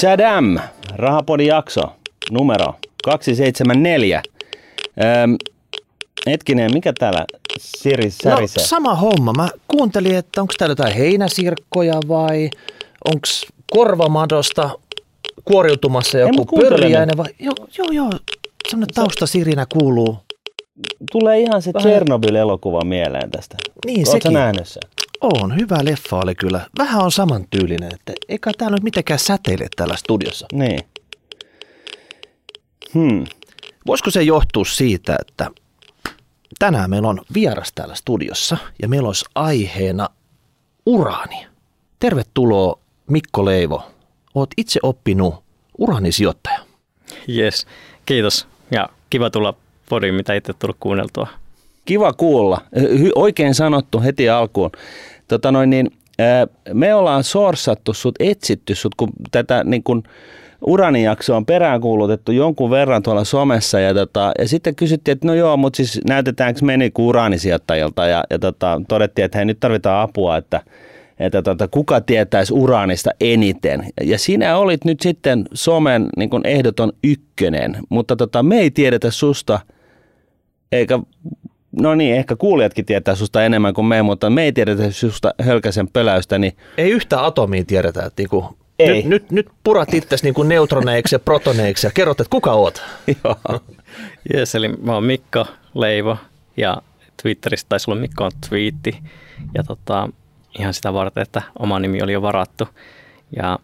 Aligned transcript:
Chadam, 0.00 0.58
Rahapodin 0.96 1.46
jakso, 1.46 1.82
numero 2.30 2.74
274. 3.04 4.22
Öm, 5.24 5.36
hetkinen, 6.26 6.70
mikä 6.74 6.92
täällä 6.98 7.24
Siri 7.58 8.04
No, 8.04 8.10
särisee? 8.10 8.64
sama 8.64 8.94
homma. 8.94 9.32
Mä 9.32 9.48
kuuntelin, 9.68 10.14
että 10.16 10.40
onko 10.40 10.54
täällä 10.58 10.72
jotain 10.72 10.94
heinäsirkkoja 10.94 11.94
vai 12.08 12.50
onko 13.04 13.26
korvamadosta 13.72 14.70
kuoriutumassa 15.44 16.18
joku 16.18 16.44
pörjäinen 16.44 17.16
vai... 17.16 17.26
Joo, 17.38 17.54
joo, 17.78 17.88
joo. 17.92 18.10
Sellainen 18.68 18.94
taustasirinä 18.94 19.66
kuuluu. 19.72 20.18
Tulee 21.12 21.40
ihan 21.40 21.62
se 21.62 21.72
Vähän- 21.74 21.90
Chernobyl-elokuva 21.92 22.84
mieleen 22.84 23.30
tästä. 23.30 23.56
Niin, 23.86 23.98
Oletko 23.98 24.12
sekin. 24.12 24.32
nähnyt 24.32 24.68
sen? 24.68 24.82
On, 25.20 25.56
hyvä 25.56 25.78
leffa 25.82 26.16
oli 26.16 26.34
kyllä. 26.34 26.66
Vähän 26.78 27.02
on 27.02 27.12
samantyylinen, 27.12 27.94
että 27.94 28.12
eikä 28.28 28.50
täällä 28.58 28.76
nyt 28.76 28.82
mitenkään 28.82 29.18
säteile 29.18 29.66
täällä 29.76 29.96
studiossa. 29.96 30.46
Niin. 30.52 30.80
Hmm. 32.94 33.24
Voisiko 33.86 34.10
se 34.10 34.22
johtua 34.22 34.64
siitä, 34.64 35.16
että 35.20 35.50
tänään 36.58 36.90
meillä 36.90 37.08
on 37.08 37.20
vieras 37.34 37.72
täällä 37.74 37.94
studiossa 37.94 38.56
ja 38.82 38.88
meillä 38.88 39.06
olisi 39.06 39.24
aiheena 39.34 40.08
uraani. 40.86 41.46
Tervetuloa 42.00 42.78
Mikko 43.06 43.44
Leivo. 43.44 43.82
Oot 44.34 44.50
itse 44.56 44.80
oppinut 44.82 45.34
uraanisijoittaja. 45.78 46.58
Yes, 47.28 47.66
kiitos. 48.06 48.46
Ja 48.70 48.88
kiva 49.10 49.30
tulla 49.30 49.54
podiin, 49.88 50.14
mitä 50.14 50.34
itse 50.34 50.52
tullut 50.52 50.76
kuunneltua. 50.80 51.28
Kiva 51.84 52.12
kuulla. 52.12 52.60
Oikein 53.14 53.54
sanottu 53.54 54.00
heti 54.00 54.28
alkuun. 54.28 54.70
Tota 55.28 55.52
noin, 55.52 55.70
niin, 55.70 55.90
me 56.74 56.94
ollaan 56.94 57.24
sorsattu 57.24 57.94
sut, 57.94 58.14
etsitty 58.20 58.74
sut, 58.74 58.94
kun 58.94 59.10
tätä 59.30 59.64
niin 59.64 59.82
kun, 59.82 60.02
uranijaksoa 60.66 61.36
on 61.36 61.46
peräänkuulutettu 61.46 62.32
jonkun 62.32 62.70
verran 62.70 63.02
tuolla 63.02 63.24
somessa 63.24 63.80
ja, 63.80 63.94
tota, 63.94 64.32
ja 64.38 64.48
sitten 64.48 64.74
kysyttiin, 64.74 65.12
että 65.12 65.26
no 65.26 65.34
joo, 65.34 65.56
mutta 65.56 65.76
siis 65.76 66.00
näytetäänkö 66.08 66.64
me 66.64 66.76
niin 66.76 66.92
uraanisijoittajilta 66.98 68.06
ja, 68.06 68.24
ja 68.30 68.38
tota, 68.38 68.82
todettiin, 68.88 69.24
että 69.24 69.38
hei 69.38 69.44
nyt 69.44 69.60
tarvitaan 69.60 70.02
apua, 70.02 70.36
että, 70.36 70.60
että 71.18 71.42
tota, 71.42 71.68
kuka 71.68 72.00
tietäisi 72.00 72.54
uraanista 72.54 73.10
eniten. 73.20 73.86
Ja 74.02 74.18
sinä 74.18 74.56
olit 74.56 74.84
nyt 74.84 75.00
sitten 75.00 75.44
somen 75.54 76.08
niin 76.16 76.30
ehdoton 76.44 76.92
ykkönen, 77.04 77.76
mutta 77.88 78.16
tota, 78.16 78.42
me 78.42 78.58
ei 78.58 78.70
tiedetä 78.70 79.10
susta 79.10 79.60
eikä, 80.72 80.98
no 81.72 81.94
niin, 81.94 82.16
ehkä 82.16 82.36
kuulijatkin 82.36 82.86
tietää 82.86 83.14
susta 83.14 83.44
enemmän 83.44 83.74
kuin 83.74 83.86
me, 83.86 84.02
mutta 84.02 84.30
me 84.30 84.42
ei 84.42 84.52
tiedetä 84.52 84.90
susta 84.90 85.34
hölkäsen 85.42 85.88
pöläystä, 85.88 86.38
niin 86.38 86.56
Ei 86.76 86.90
yhtä 86.90 87.24
atomiin 87.24 87.66
tiedetä, 87.66 88.04
että 88.04 88.22
niinku, 88.22 88.56
Ei. 88.78 88.94
Nyt, 88.94 89.04
nyt, 89.04 89.30
nyt 89.30 89.48
purat 89.64 89.94
itsesi 89.94 90.24
niinku 90.24 90.42
neutroneiksi 90.42 91.14
ja 91.14 91.18
protoneiksi 91.18 91.86
ja 91.86 91.90
kerrot, 91.94 92.20
että 92.20 92.30
kuka 92.30 92.52
oot. 92.52 92.82
joo. 93.24 93.60
Yes, 94.34 94.54
eli 94.54 94.68
mä 94.68 94.94
oon 94.94 95.04
Mikko 95.04 95.46
Leivo 95.74 96.16
ja 96.56 96.82
Twitteristä 97.22 97.68
taisi 97.68 97.90
olla 97.90 98.00
Mikko 98.00 98.24
on 98.24 98.30
twiitti. 98.48 98.98
Ja 99.54 99.62
tota, 99.62 100.08
ihan 100.58 100.74
sitä 100.74 100.92
varten, 100.92 101.22
että 101.22 101.42
oma 101.58 101.78
nimi 101.78 102.02
oli 102.02 102.12
jo 102.12 102.22
varattu. 102.22 102.68
Ja 103.36 103.58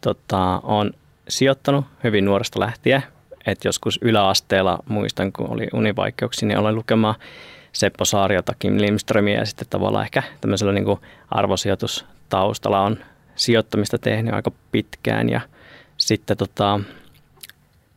tota, 0.00 0.60
on 0.62 0.92
sijoittanut 1.28 1.84
hyvin 2.04 2.24
nuoresta 2.24 2.60
lähtien. 2.60 3.02
Että 3.50 3.68
joskus 3.68 3.98
yläasteella 4.02 4.78
muistan, 4.88 5.32
kun 5.32 5.50
oli 5.50 5.66
univaikeuksia, 5.72 6.48
niin 6.48 6.58
olen 6.58 6.74
lukemaan 6.74 7.14
Seppo 7.72 8.04
Saariota, 8.04 8.54
Kim 8.58 8.80
Lindströmiä 8.80 9.38
ja 9.38 9.46
sitten 9.46 9.66
tavallaan 9.70 10.04
ehkä 10.04 10.22
tämmöisellä 10.40 10.72
niin 10.72 10.84
kuin 10.84 11.00
arvosijoitustaustalla 11.30 12.80
on 12.80 12.98
sijoittamista 13.36 13.98
tehnyt 13.98 14.34
aika 14.34 14.50
pitkään 14.72 15.28
ja 15.28 15.40
sitten 15.96 16.36
tota, 16.36 16.80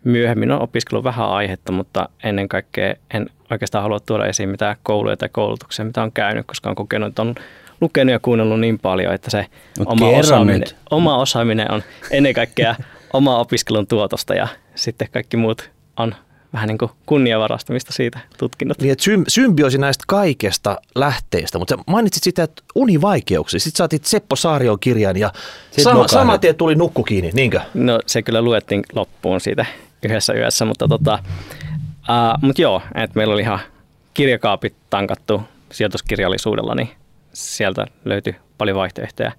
myöhemmin 0.04 0.52
on 0.52 0.62
opiskellut 0.62 1.04
vähän 1.04 1.30
aihetta, 1.30 1.72
mutta 1.72 2.10
ennen 2.24 2.50
kaikkea 2.50 2.96
en 3.14 3.30
oikeastaan 3.52 3.82
halua 3.82 4.00
tuoda 4.00 4.26
esiin 4.26 4.50
mitään 4.50 4.76
kouluja 4.84 5.18
tai 5.18 5.30
koulutuksia, 5.32 5.86
mitä 5.86 6.04
on 6.04 6.12
käynyt, 6.12 6.48
koska 6.48 6.70
on 6.70 6.76
kokenut, 6.76 7.10
että 7.10 7.22
on 7.22 7.36
lukenut 7.82 8.12
ja 8.12 8.20
kuunnellut 8.20 8.60
niin 8.60 8.80
paljon, 8.80 9.14
että 9.14 9.32
se 9.32 9.46
Mut 9.80 9.88
oma 9.88 10.08
osaaminen, 10.10 10.60
nyt. 10.60 10.76
oma 10.92 11.18
osaaminen 11.18 11.72
on 11.72 11.84
ennen 12.12 12.34
kaikkea 12.34 12.76
oma 13.14 13.38
opiskelun 13.38 13.88
tuotosta 13.88 14.34
ja 14.34 14.48
sitten 14.76 15.08
kaikki 15.12 15.38
muut 15.38 15.72
on 15.98 16.16
vähän 16.54 16.68
niin 16.68 16.78
kuin 16.78 16.92
kunniavarastamista 17.06 17.94
siitä 17.94 18.20
tutkinnot. 18.38 18.82
Niin, 18.82 18.92
että 18.92 19.04
sym- 19.04 19.26
symbioosi 19.28 19.78
näistä 19.78 20.04
kaikesta 20.08 20.78
lähteistä, 20.96 21.60
mutta 21.60 21.76
sä 21.76 21.84
mainitsit 21.88 22.24
sitä, 22.24 22.44
että 22.44 22.64
univaikeuksia. 22.76 23.60
Sitten 23.60 23.78
saatit 23.78 24.06
Seppo 24.06 24.36
Saarion 24.36 24.80
kirjan 24.80 25.18
ja 25.18 25.32
sama, 25.78 26.08
saman 26.08 26.40
tien 26.40 26.56
tuli 26.56 26.76
nukku 26.76 27.04
kiinni, 27.04 27.32
niinkö? 27.34 27.62
No 27.74 28.00
se 28.06 28.22
kyllä 28.22 28.42
luettiin 28.42 28.84
loppuun 28.94 29.42
siitä 29.42 29.66
yhdessä 30.04 30.34
yössä, 30.34 30.66
mutta 30.66 30.88
tota, 30.88 31.20
ää, 32.08 32.36
mut 32.42 32.60
joo, 32.60 32.82
että 32.96 33.18
meillä 33.18 33.34
oli 33.34 33.42
ihan 33.42 33.60
kirjakaapit 34.14 34.74
tankattu 34.90 35.42
sijoituskirjallisuudella, 35.72 36.76
niin 36.76 36.90
sieltä 37.34 37.88
löytyi 38.06 38.36
paljon 38.58 38.78
vaihtoehtoja. 38.78 39.32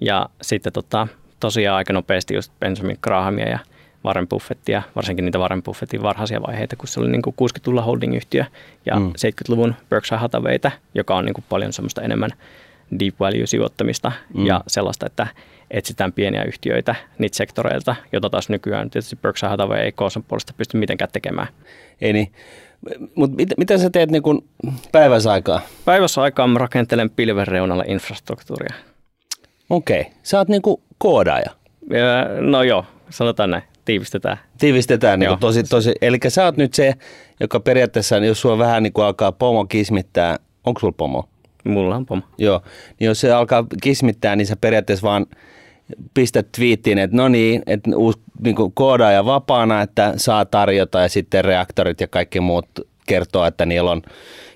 Ja 0.00 0.28
sitten 0.42 0.72
tota, 0.72 1.08
tosiaan 1.40 1.76
aika 1.76 1.92
nopeasti 1.92 2.34
just 2.34 2.52
Benjamin 2.60 2.98
Grahamia 3.02 3.48
ja 3.48 3.58
Warren 4.04 4.28
Buffettia, 4.28 4.82
varsinkin 4.96 5.24
niitä 5.24 5.38
Warren 5.38 5.62
Buffettin 5.62 6.02
varhaisia 6.02 6.42
vaiheita, 6.46 6.76
kun 6.76 6.88
se 6.88 7.00
oli 7.00 7.10
niin 7.10 7.22
kuin 7.22 7.34
60-luvulla 7.40 7.82
holding-yhtiö 7.82 8.44
ja 8.86 8.96
Mm. 8.96 9.02
mm. 9.02 9.08
70-luvun 9.12 9.74
Berkshire 9.88 10.20
Hathawayta, 10.20 10.70
joka 10.94 11.16
on 11.16 11.24
niin 11.24 11.34
kuin 11.34 11.44
paljon 11.48 11.72
semmoista 11.72 12.02
enemmän 12.02 12.30
deep 13.00 13.14
value-sijoittamista 13.20 14.12
Mm. 14.34 14.46
ja 14.46 14.60
sellaista, 14.66 15.06
että 15.06 15.26
etsitään 15.70 16.12
pieniä 16.12 16.42
yhtiöitä 16.44 16.94
niitä 17.18 17.36
sektoreilta, 17.36 17.96
jota 18.12 18.30
taas 18.30 18.48
nykyään 18.48 18.90
tietysti 18.90 19.16
Berkshire 19.16 19.50
Hathaway 19.50 19.78
ei 19.78 19.92
koonsa 19.92 20.20
puolesta 20.28 20.52
pysty 20.56 20.76
mitenkään 20.78 21.10
tekemään. 21.12 21.48
Ei 22.00 22.12
niin. 22.12 22.32
Mutta 23.14 23.36
mit, 23.36 23.48
mitä 23.56 23.78
sä 23.78 23.90
teet 23.90 24.10
niin 24.10 24.22
kun 24.22 24.44
päiväsaikaa? 24.92 25.60
Päivässä 25.84 26.22
aikaan 26.22 26.50
mä 26.50 26.58
rakentelen 26.58 27.10
pilven 27.10 27.46
reunalle 27.48 27.84
infrastruktuuria. 27.86 28.74
Okei, 29.70 30.06
sä 30.22 30.38
oot 30.38 30.48
niin 30.48 30.62
kuin 30.62 30.82
koodaaja. 31.00 31.50
Ja, 31.90 32.40
no 32.40 32.62
joo, 32.62 32.84
sanotaan 33.10 33.50
näin, 33.50 33.62
tiivistetään. 33.84 34.36
Tiivistetään 34.58 35.18
niin 35.18 35.26
Joo. 35.26 35.36
tosi, 35.36 35.62
tosi. 35.62 35.92
Eli 36.02 36.18
sä 36.28 36.44
oot 36.44 36.56
nyt 36.56 36.74
se, 36.74 36.94
joka 37.40 37.60
periaatteessa, 37.60 38.16
jos 38.16 38.40
sulla 38.40 38.58
vähän 38.58 38.82
niin 38.82 38.92
kuin 38.92 39.04
alkaa 39.04 39.32
pomo 39.32 39.64
kismittää, 39.64 40.36
onko 40.64 40.80
sulla 40.80 40.94
pomo? 40.96 41.28
Mulla 41.64 41.96
on 41.96 42.06
pomo. 42.06 42.22
Joo, 42.38 42.62
niin 43.00 43.06
jos 43.06 43.20
se 43.20 43.32
alkaa 43.32 43.66
kismittää, 43.82 44.36
niin 44.36 44.46
sä 44.46 44.56
periaatteessa 44.56 45.08
vaan 45.08 45.26
pistät 46.14 46.52
twiittiin, 46.56 46.98
että 46.98 47.16
no 47.16 47.28
niin, 47.28 47.62
että 47.66 47.90
uusi 47.96 48.18
niin 48.42 48.56
kuin 48.56 48.72
koodaaja 48.72 49.24
vapaana, 49.24 49.82
että 49.82 50.12
saa 50.16 50.44
tarjota 50.44 51.00
ja 51.00 51.08
sitten 51.08 51.44
reaktorit 51.44 52.00
ja 52.00 52.08
kaikki 52.08 52.40
muut 52.40 52.66
kertoo, 53.06 53.44
että 53.46 53.66
niillä 53.66 53.90
on 53.90 54.02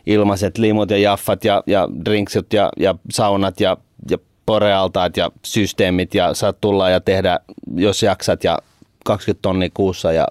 ilmaiset 0.07 0.59
limut 0.59 0.91
ja 0.91 0.99
jaffat 0.99 1.45
ja, 1.45 1.63
ja 1.67 1.89
drinksut 2.05 2.53
ja, 2.53 2.71
ja 2.77 2.95
saunat 3.11 3.61
ja, 3.61 3.77
ja 4.11 4.19
porealtaat 4.47 5.17
ja 5.17 5.31
systeemit 5.45 6.15
ja 6.15 6.35
saat 6.35 6.61
tulla 6.61 6.91
ja 6.91 7.01
tehdä, 7.01 7.41
jos 7.75 8.03
jaksat 8.03 8.45
ja 8.45 8.59
20 9.05 9.43
tonnia 9.43 9.69
kuussa 9.75 10.13
ja 10.13 10.29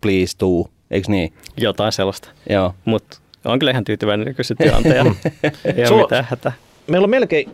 please 0.00 0.36
do, 0.40 0.70
eikö 0.90 1.10
niin? 1.10 1.32
Jotain 1.56 1.92
sellaista. 1.92 2.28
Joo. 2.50 2.74
Mutta 2.84 3.18
on 3.44 3.58
kyllä 3.58 3.70
ihan 3.70 3.84
tyytyväinen 3.84 4.26
nykyisen 4.26 4.56
tilanteen. 4.56 5.06
Ei 5.76 5.86
Sulla- 5.86 6.00
ole 6.00 6.02
mitään 6.06 6.26
hätää. 6.30 6.52
Meillä 6.86 7.04
on 7.04 7.10
melkein 7.10 7.50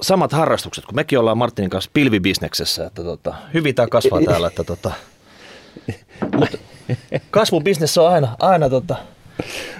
samat 0.00 0.32
harrastukset, 0.32 0.84
kun 0.86 0.94
mekin 0.94 1.18
ollaan 1.18 1.38
Martinin 1.38 1.70
kanssa 1.70 1.90
pilvibisneksessä, 1.94 2.86
että 2.86 3.02
tota, 3.02 3.34
hyvin 3.54 3.74
tämä 3.74 3.88
kasvaa 3.88 4.20
täällä, 4.22 4.46
että 4.46 4.64
tota, 4.64 4.92
mut 6.38 6.50
kasvubisnes 7.30 7.98
on 7.98 8.08
aina, 8.08 8.36
aina 8.38 8.68
tota, 8.68 8.96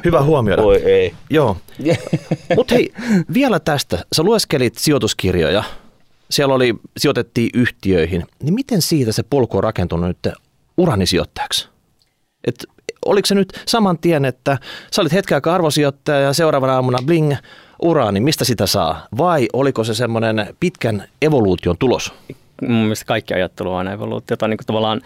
hyvä 0.05 0.23
huomioida. 0.23 0.63
Oi 0.63 0.83
ei. 0.83 1.15
Joo. 1.31 1.57
Mutta 2.57 2.75
hei, 2.75 2.93
vielä 3.35 3.61
tästä. 3.61 3.99
Sä 4.13 4.23
lueskelit 4.23 4.75
sijoituskirjoja. 4.79 5.65
Siellä 6.31 6.55
oli, 6.55 6.75
sijoitettiin 6.97 7.51
yhtiöihin. 7.55 8.25
Niin 8.43 8.55
miten 8.55 8.83
siitä 8.83 9.13
se 9.13 9.23
polku 9.23 9.57
on 9.57 9.65
rakentunut 9.65 10.09
nyt 10.09 10.35
uranisijoittajaksi? 10.77 11.69
Et 12.47 12.65
oliko 13.05 13.27
se 13.27 13.35
nyt 13.35 13.63
saman 13.67 13.99
tien, 13.99 14.25
että 14.25 14.59
sä 14.93 15.03
olit 15.03 15.13
hetken 15.13 15.37
aikaa 15.37 15.55
arvosijoittaja 15.55 16.21
ja 16.21 16.33
seuraavana 16.33 16.75
aamuna 16.75 16.99
bling, 17.07 17.35
uraani, 17.83 18.21
mistä 18.21 18.45
sitä 18.45 18.67
saa? 18.67 19.07
Vai 19.19 19.49
oliko 19.53 19.85
se 19.85 19.95
semmoinen 19.95 20.57
pitkän 20.61 21.09
evoluution 21.23 21.77
tulos? 21.79 22.13
mun 22.63 22.83
mielestä 22.83 23.05
kaikki 23.05 23.35
ajattelu 23.35 23.73
on 23.73 23.79
aina 23.79 23.93
evoluutiota. 23.93 24.49
Niin 24.49 24.59
kuin 24.59 24.67
tavallaan, 24.67 25.01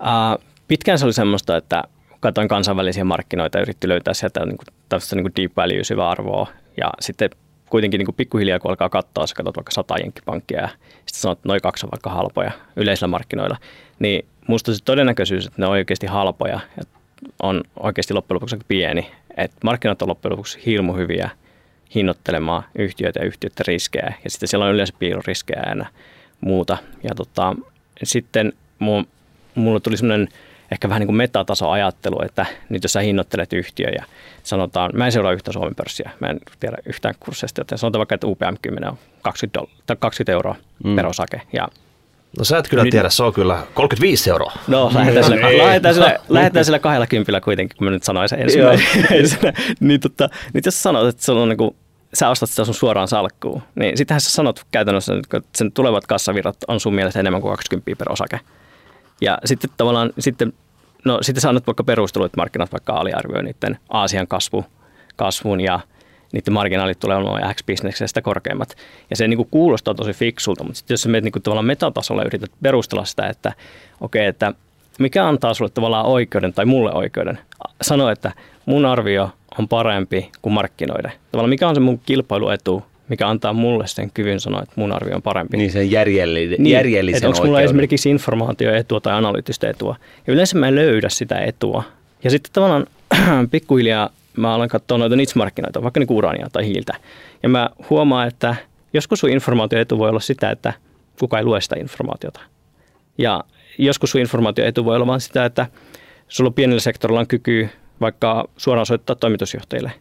ää, 0.00 0.36
pitkään 0.68 0.98
se 0.98 1.04
oli 1.04 1.12
semmoista, 1.12 1.56
että 1.56 1.82
katsoin 2.22 2.48
kansainvälisiä 2.48 3.04
markkinoita 3.04 3.58
ja 3.58 3.62
yritti 3.62 3.88
löytää 3.88 4.14
sieltä 4.14 4.46
niin 4.46 4.56
kuin, 4.56 4.66
tällaista 4.88 5.16
niin 5.16 5.24
kuin 5.24 5.32
deep 5.36 5.52
value 5.56 5.84
syvä 5.84 6.08
arvoa. 6.08 6.46
Ja 6.76 6.90
sitten 7.00 7.30
kuitenkin 7.70 7.98
niin 7.98 8.06
kuin 8.06 8.14
pikkuhiljaa, 8.14 8.58
kun 8.58 8.70
alkaa 8.70 8.88
katsoa, 8.88 9.26
sä 9.26 9.34
katsot 9.34 9.56
vaikka 9.56 9.72
sata 9.72 9.98
jenkkipankkia 9.98 10.60
ja 10.60 10.68
sitten 10.68 11.20
sanot, 11.20 11.38
että 11.38 11.48
noin 11.48 11.60
kaksi 11.60 11.86
on 11.86 11.90
vaikka 11.90 12.10
halpoja 12.10 12.50
yleisillä 12.76 13.08
markkinoilla, 13.08 13.56
niin 13.98 14.24
musta 14.48 14.74
se 14.74 14.84
todennäköisyys, 14.84 15.46
että 15.46 15.62
ne 15.62 15.66
on 15.66 15.72
oikeasti 15.72 16.06
halpoja 16.06 16.60
ja 16.76 16.82
on 17.42 17.62
oikeasti 17.80 18.14
loppujen 18.14 18.34
lopuksi 18.34 18.56
pieni. 18.68 19.10
Että 19.36 19.56
markkinat 19.64 20.02
on 20.02 20.08
loppujen 20.08 20.32
lopuksi 20.32 20.58
hirmu 20.66 20.92
hyviä 20.92 21.30
hinnoittelemaan 21.94 22.62
yhtiöitä 22.74 23.20
ja 23.20 23.26
yhtiöiden 23.26 23.66
riskejä. 23.66 24.12
Ja 24.24 24.30
sitten 24.30 24.48
siellä 24.48 24.66
on 24.66 24.74
yleensä 24.74 24.94
piiloriskejä 24.98 25.62
ja 25.78 25.86
muuta. 26.40 26.76
Ja 27.02 27.14
tota, 27.14 27.56
sitten 28.02 28.52
mu, 28.78 29.04
mulla 29.54 29.80
tuli 29.80 29.96
semmoinen 29.96 30.28
ehkä 30.72 30.88
vähän 30.88 31.00
niin 31.00 31.06
kuin 31.06 31.16
metatasoajattelu, 31.16 32.22
että 32.24 32.46
nyt 32.68 32.82
jos 32.82 32.92
sä 32.92 33.00
hinnoittelet 33.00 33.52
yhtiö 33.52 33.88
ja 33.88 34.04
sanotaan, 34.42 34.90
mä 34.94 35.06
en 35.06 35.12
seuraa 35.12 35.32
yhtä 35.32 35.52
Suomen 35.52 35.74
pörssiä, 35.74 36.10
mä 36.20 36.26
en 36.26 36.40
tiedä 36.60 36.76
yhtään 36.86 37.14
kurssista, 37.20 37.60
joten 37.60 37.78
sanotaan 37.78 38.00
vaikka, 38.00 38.14
että 38.14 38.26
UPM 38.26 38.54
10 38.62 38.90
on 38.90 38.98
20, 39.22 39.60
doll- 39.60 39.82
tai 39.86 39.96
20 40.00 40.32
euroa 40.32 40.56
mm. 40.84 40.96
per 40.96 41.06
osake 41.06 41.42
ja 41.52 41.68
No 42.38 42.44
sä 42.44 42.58
et 42.58 42.68
kyllä 42.68 42.84
tiedä, 42.90 43.10
se 43.10 43.22
on 43.22 43.32
kyllä 43.32 43.62
35 43.74 44.30
euroa. 44.30 44.52
No, 44.66 44.90
lähdetään 44.94 45.24
sillä, 45.24 45.48
Ei. 45.48 45.58
lähdetään 45.58 45.94
sillä, 45.94 46.18
lähdetään 46.28 46.64
sillä 46.64 46.78
kahdella 46.78 47.06
kympillä 47.06 47.40
kuitenkin, 47.40 47.76
kun 47.76 47.84
mä 47.84 47.90
nyt 47.90 48.02
sanoin 48.02 48.28
sen 48.28 48.40
ensimmäisenä. 48.40 49.52
niin, 49.80 50.00
tota, 50.00 50.28
nyt 50.52 50.66
jos 50.66 50.82
sanot, 50.82 51.08
että 51.08 51.24
sulla 51.24 51.42
on 51.42 51.48
niin 51.48 51.56
kuin, 51.56 51.76
sä 52.14 52.28
ostat 52.28 52.50
sitä 52.50 52.64
sun 52.64 52.74
suoraan 52.74 53.08
salkkuun, 53.08 53.62
niin 53.74 53.96
sitähän 53.96 54.20
sä 54.20 54.30
sanot 54.30 54.64
käytännössä, 54.70 55.14
että 55.14 55.40
sen 55.54 55.72
tulevat 55.72 56.06
kassavirrat 56.06 56.56
on 56.68 56.80
sun 56.80 56.94
mielestä 56.94 57.20
enemmän 57.20 57.40
kuin 57.40 57.52
20 57.52 57.98
per 57.98 58.12
osake. 58.12 58.40
Ja 59.22 59.38
sitten 59.44 59.70
tavallaan, 59.76 60.12
sitten, 60.18 60.52
no 61.04 61.18
sitten 61.22 61.40
sä 61.40 61.48
annat 61.48 61.66
vaikka 61.66 61.84
perustelua, 61.84 62.26
että 62.26 62.40
markkinat 62.40 62.72
vaikka 62.72 62.92
aliarvioi 62.92 63.42
niiden 63.42 63.78
Aasian 63.90 64.28
kasvu, 64.28 64.64
kasvun 65.16 65.60
ja 65.60 65.80
niiden 66.32 66.54
marginaalit 66.54 67.00
tulee 67.00 67.16
olemaan 67.16 67.54
X-bisneksestä 67.54 68.22
korkeimmat. 68.22 68.76
Ja 69.10 69.16
se 69.16 69.28
niin 69.28 69.36
kuin 69.36 69.48
kuulostaa 69.50 69.94
tosi 69.94 70.12
fiksulta, 70.12 70.64
mutta 70.64 70.78
sitten 70.78 70.94
jos 70.94 71.02
sä 71.02 71.08
menet 71.08 71.24
niin 71.24 71.42
tavallaan 71.42 71.66
metatasolla 71.66 72.24
yrität 72.24 72.50
perustella 72.62 73.04
sitä, 73.04 73.26
että 73.26 73.52
okei, 74.00 74.20
okay, 74.20 74.28
että 74.28 74.52
mikä 74.98 75.28
antaa 75.28 75.54
sulle 75.54 75.70
tavallaan 75.70 76.06
oikeuden 76.06 76.52
tai 76.52 76.64
mulle 76.64 76.92
oikeuden 76.92 77.38
sanoa, 77.82 78.12
että 78.12 78.32
mun 78.66 78.84
arvio 78.84 79.30
on 79.58 79.68
parempi 79.68 80.30
kuin 80.42 80.52
markkinoiden. 80.52 81.12
Tavallaan 81.32 81.50
mikä 81.50 81.68
on 81.68 81.74
se 81.74 81.80
mun 81.80 82.00
kilpailuetu, 82.06 82.84
mikä 83.12 83.28
antaa 83.28 83.52
mulle 83.52 83.86
sen 83.86 84.10
kyvyn 84.14 84.40
sanoa, 84.40 84.62
että 84.62 84.72
mun 84.76 84.92
arvio 84.92 85.16
on 85.16 85.22
parempi. 85.22 85.56
Niin 85.56 85.72
sen 85.72 85.90
järjellinen, 85.90 86.62
Niin, 86.62 86.72
järjellisen 86.72 87.16
että 87.16 87.28
onko 87.28 87.44
mulla 87.44 87.60
esimerkiksi 87.60 88.10
informaatioetua 88.10 89.00
tai 89.00 89.12
analyyttistä 89.12 89.70
etua. 89.70 89.96
Ja 90.26 90.32
yleensä 90.32 90.58
mä 90.58 90.68
en 90.68 90.74
löydä 90.74 91.08
sitä 91.08 91.38
etua. 91.38 91.82
Ja 92.24 92.30
sitten 92.30 92.52
tavallaan 92.52 92.86
pikkuhiljaa 93.50 94.10
mä 94.36 94.54
aloin 94.54 94.70
katsoa 94.70 94.98
noita 94.98 95.16
niche-markkinoita, 95.16 95.82
vaikka 95.82 96.00
niin 96.00 96.12
uraania 96.12 96.48
tai 96.52 96.66
hiiltä. 96.66 96.94
Ja 97.42 97.48
mä 97.48 97.70
huomaan, 97.90 98.28
että 98.28 98.56
joskus 98.92 99.20
sun 99.20 99.30
informaatioetu 99.30 99.98
voi 99.98 100.08
olla 100.08 100.20
sitä, 100.20 100.50
että 100.50 100.72
kuka 101.18 101.38
ei 101.38 101.44
lue 101.44 101.60
sitä 101.60 101.76
informaatiota. 101.78 102.40
Ja 103.18 103.44
joskus 103.78 104.10
sun 104.10 104.20
informaatioetu 104.20 104.84
voi 104.84 104.96
olla 104.96 105.06
vain 105.06 105.20
sitä, 105.20 105.44
että 105.44 105.66
sulla 106.28 106.50
pienellä 106.50 106.80
sektorilla 106.80 107.20
on 107.20 107.26
kyky 107.26 107.68
vaikka 108.00 108.48
suoraan 108.56 108.86
soittaa 108.86 109.16
toimitusjohtajille 109.16 109.92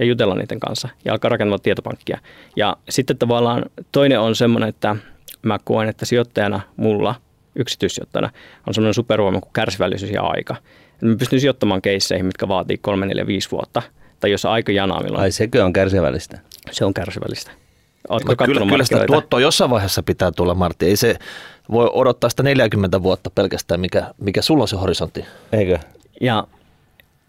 ja 0.00 0.06
jutella 0.06 0.34
niiden 0.34 0.60
kanssa 0.60 0.88
ja 1.04 1.12
alkaa 1.12 1.28
rakentamaan 1.28 1.60
tietopankkia. 1.60 2.18
Ja 2.56 2.76
sitten 2.88 3.18
tavallaan 3.18 3.62
toinen 3.92 4.20
on 4.20 4.36
semmoinen, 4.36 4.68
että 4.68 4.96
mä 5.42 5.58
koen, 5.64 5.88
että 5.88 6.06
sijoittajana 6.06 6.60
mulla, 6.76 7.14
yksityissijoittajana, 7.54 8.30
on 8.66 8.74
semmoinen 8.74 8.94
supervoima 8.94 9.40
kuin 9.40 9.52
kärsivällisyys 9.52 10.12
ja 10.12 10.22
aika. 10.22 10.56
Et 10.94 11.02
Mä 11.02 11.16
pystyn 11.16 11.40
sijoittamaan 11.40 11.82
keisseihin, 11.82 12.26
mitkä 12.26 12.48
vaatii 12.48 12.78
3, 12.78 13.06
4, 13.06 13.26
5 13.26 13.50
vuotta. 13.50 13.82
Tai 14.20 14.30
jos 14.30 14.44
aika 14.44 14.72
janaa 14.72 15.02
milloin, 15.02 15.22
Ai 15.22 15.32
sekö 15.32 15.64
on 15.64 15.72
kärsivällistä? 15.72 16.38
se 16.70 16.84
on 16.84 16.94
kärsivällistä. 16.94 17.50
Ootko 18.08 18.26
Kyllä, 18.26 18.36
kattonut 18.36 18.68
kyllä 18.68 18.84
sitä 18.84 19.04
tuottoa 19.06 19.40
jossain 19.40 19.70
vaiheessa 19.70 20.02
pitää 20.02 20.32
tulla, 20.32 20.54
Martti. 20.54 20.86
Ei 20.86 20.96
se 20.96 21.16
voi 21.70 21.90
odottaa 21.92 22.30
sitä 22.30 22.42
40 22.42 23.02
vuotta 23.02 23.30
pelkästään, 23.30 23.80
mikä, 23.80 24.06
mikä 24.20 24.42
sulla 24.42 24.62
on 24.64 24.68
se 24.68 24.76
horisontti. 24.76 25.24
Eikö? 25.52 25.78
Ja 26.20 26.46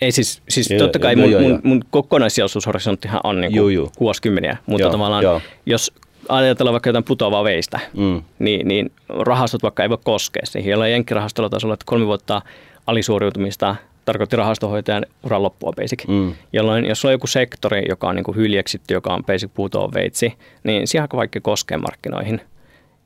ei 0.02 0.12
siis, 0.12 0.42
siis 0.50 0.70
Joo, 0.70 0.80
totta 0.80 1.00
kai 1.00 1.14
joo, 1.14 1.22
mun, 1.22 1.32
joo, 1.32 1.42
mun, 1.42 1.50
joo. 1.52 1.60
mun 1.64 1.82
kokonaisijallisuushorisonttihan 1.90 3.22
on 3.24 3.42
niin 3.42 3.52
kuin 3.54 3.76
juu. 3.76 3.92
vuosikymmeniä, 4.00 4.58
mutta 4.66 4.82
Joo, 4.84 4.92
tavallaan 4.92 5.24
joo. 5.24 5.42
jos 5.66 5.92
ajatellaan 6.30 6.74
vaikka 6.74 6.90
jotain 6.90 7.04
putoavaa 7.04 7.44
veistä, 7.44 7.80
Mm. 7.94 8.22
niin, 8.40 8.68
niin 8.68 8.92
rahastot 9.10 9.64
vaikka 9.64 9.84
ei 9.84 9.90
voi 9.90 9.98
koskea 10.04 10.46
siihen. 10.46 10.72
Jollain 10.72 10.92
jenkkirahastolla 10.92 11.50
taisi 11.50 11.66
olla, 11.66 11.74
että 11.74 11.86
kolme 11.86 12.06
vuotta 12.06 12.42
alisuoriutumista 12.88 13.76
tarkoitti 14.06 14.36
rahastohoitajan 14.36 15.06
uran 15.24 15.44
loppua 15.44 15.74
basic. 15.82 16.08
Mm. 16.08 16.34
Jolloin 16.54 16.86
jos 16.86 17.06
on 17.06 17.12
joku 17.12 17.28
sektori, 17.28 17.84
joka 17.90 18.08
on 18.10 18.16
niin 18.16 18.24
kuin 18.24 18.38
hyljeksitty, 18.38 18.94
joka 18.94 19.14
on 19.14 19.24
basic 19.26 19.52
putoava 19.54 19.94
veitsi, 19.94 20.34
niin 20.64 20.88
siihen 20.88 21.04
aika 21.04 21.18
vaikka 21.18 21.40
koskee 21.42 21.78
markkinoihin. 21.78 22.42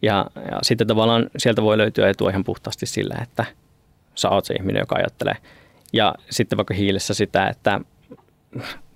Ja, 0.01 0.25
ja 0.51 0.59
sitten 0.61 0.87
tavallaan 0.87 1.29
sieltä 1.37 1.61
voi 1.61 1.77
löytyä 1.77 2.09
etua 2.09 2.29
ihan 2.29 2.43
puhtaasti 2.43 2.85
sillä, 2.85 3.15
että 3.23 3.45
sä 4.15 4.29
oot 4.29 4.45
se 4.45 4.53
ihminen, 4.53 4.79
joka 4.79 4.95
ajattelee. 4.95 5.35
Ja 5.93 6.15
sitten 6.29 6.57
vaikka 6.57 6.73
hiilessä 6.73 7.13
sitä, 7.13 7.47
että 7.47 7.79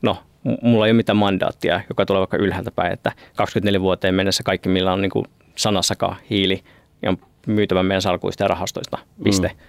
no, 0.02 0.18
mulla 0.62 0.86
ei 0.86 0.92
ole 0.92 0.98
mitään 0.98 1.18
mandaattia, 1.18 1.82
joka 1.90 2.06
tulee 2.06 2.20
vaikka 2.20 2.38
ylhäältä 2.38 2.72
päin, 2.72 2.94
että 2.94 3.12
24 3.36 3.82
vuoteen 3.82 4.16
mennessä 4.16 4.44
kaikki, 4.44 4.70
millä 4.70 4.94
on 4.94 5.02
niin 5.02 5.12
kuin 5.12 5.26
sanassakaan 5.56 6.16
hiili, 6.30 6.64
niin 7.02 7.10
on 7.10 7.18
myytävä 7.48 7.84
meidän 7.84 8.02
salkuista 8.02 8.44
ja 8.44 8.48
rahastoista, 8.48 8.98
piste. 9.24 9.48
Mm. 9.48 9.60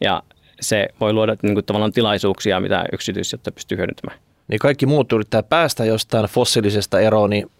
Ja 0.00 0.22
se 0.60 0.88
voi 1.00 1.12
luoda 1.12 1.36
niin 1.42 1.54
kuin 1.54 1.64
tavallaan 1.64 1.92
tilaisuuksia, 1.92 2.60
mitä 2.60 2.84
yksityissijoittaja 2.92 3.52
pystyy 3.52 3.78
hyödyntämään. 3.78 4.18
Niin 4.48 4.58
kaikki 4.58 4.86
muut 4.86 5.12
yrittää 5.12 5.42
päästä 5.42 5.84
jostain 5.84 6.26
fossiilisesta 6.26 7.00
eroon, 7.00 7.30
niin 7.30 7.50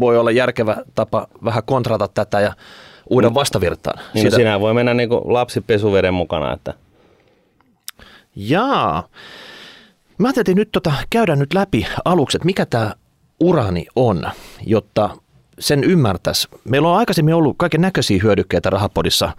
voi 0.00 0.18
olla 0.18 0.30
järkevä 0.30 0.76
tapa 0.94 1.28
vähän 1.44 1.62
kontrata 1.66 2.08
tätä 2.08 2.40
ja 2.40 2.52
uuden 3.10 3.34
vastavirtaan. 3.34 4.04
Niin 4.14 4.24
no, 4.24 4.30
sinä 4.30 4.60
voi 4.60 4.74
mennä 4.74 4.94
niin 4.94 5.08
kuin 5.08 5.22
lapsi 5.24 5.60
pesuveden 5.60 6.14
mukana, 6.14 6.52
että 6.52 6.74
Jaa. 8.36 9.08
Mä 10.18 10.28
ajattelin 10.28 10.56
nyt 10.56 10.68
tota, 10.72 10.92
käydä 11.10 11.36
nyt 11.36 11.54
läpi 11.54 11.86
aluksi, 12.04 12.36
että 12.36 12.46
mikä 12.46 12.66
tämä 12.66 12.94
urani 13.40 13.86
on, 13.96 14.30
jotta 14.66 15.10
sen 15.58 15.84
ymmärtäisi. 15.84 16.48
Meillä 16.64 16.88
on 16.88 16.98
aikaisemmin 16.98 17.34
ollut 17.34 17.56
kaiken 17.58 17.80
näköisiä 17.80 18.20
hyödykkeitä 18.22 18.70
rahapodissa 18.70 19.32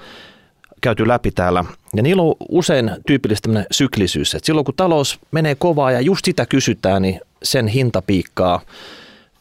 käyty 0.82 1.08
läpi 1.08 1.32
täällä. 1.32 1.66
Ja 1.96 2.04
niillä 2.04 2.22
on 2.22 2.36
usein 2.50 2.92
tyypillistä 3.08 3.42
tämmöinen 3.42 3.68
syklisyys, 3.72 4.36
että 4.36 4.46
silloin 4.46 4.66
kun 4.66 4.76
talous 4.76 5.20
menee 5.32 5.56
kovaa 5.56 5.92
ja 5.92 6.02
just 6.02 6.26
sitä 6.26 6.46
kysytään, 6.46 7.02
niin 7.02 7.22
sen 7.44 7.68
hinta 7.68 8.02
piikkaa 8.02 8.62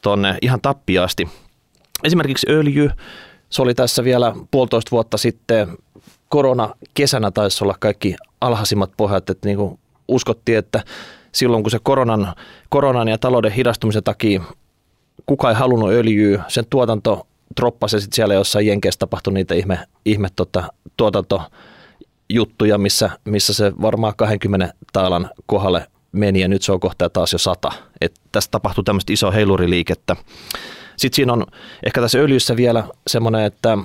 tonne 0.02 0.38
ihan 0.42 0.60
tappiasti. 0.60 1.28
Esimerkiksi 2.04 2.46
öljy, 2.50 2.90
se 3.50 3.62
oli 3.62 3.74
tässä 3.74 4.04
vielä 4.04 4.34
puolitoista 4.50 4.90
vuotta 4.90 5.16
sitten, 5.16 5.68
korona 6.28 6.75
kesänä 6.94 7.30
taisi 7.30 7.64
olla 7.64 7.75
kaikki 7.80 8.16
alhaisimmat 8.40 8.90
pohjat, 8.96 9.30
että 9.30 9.48
niin 9.48 9.58
kuin 9.58 9.78
uskottiin, 10.08 10.58
että 10.58 10.82
silloin 11.32 11.62
kun 11.62 11.70
se 11.70 11.78
koronan, 11.82 12.34
koronan 12.69 13.08
ja 13.08 13.19
talouden 13.19 13.52
hidastumisen 13.52 14.04
takia 14.04 14.42
kukaan 15.26 15.54
ei 15.54 15.58
halunnut 15.58 15.90
öljyä, 15.90 16.44
sen 16.48 16.64
tuotanto 16.70 17.26
droppasi 17.60 17.96
ja 17.96 18.00
sitten 18.00 18.16
siellä 18.16 18.34
jossain 18.34 18.66
Jenkeissä 18.66 18.98
tapahtui 18.98 19.32
niitä 19.32 19.54
ihme, 19.54 19.78
ihme 20.04 20.28
tota, 20.36 20.72
tuotantojuttuja, 20.96 22.78
missä, 22.78 23.10
missä 23.24 23.55
se 23.55 23.72
varmaan 23.82 24.12
20 24.17 24.74
taalan 24.93 25.31
kohdalle 25.46 25.86
meni 26.12 26.41
ja 26.41 26.48
nyt 26.48 26.62
se 26.62 26.72
on 26.72 26.81
kohta 26.81 27.10
taas 27.10 27.32
jo 27.32 27.38
sata. 27.38 27.72
Et 28.00 28.14
tässä 28.32 28.50
tapahtuu 28.50 28.84
tämmöistä 28.84 29.12
isoa 29.12 29.31
heiluriliikettä. 29.31 30.17
Sitten 30.96 31.17
siinä 31.17 31.32
on 31.32 31.46
ehkä 31.86 32.00
tässä 32.00 32.19
öljyssä 32.19 32.56
vielä 32.56 32.84
semmoinen, 33.06 33.44
että 33.44 33.79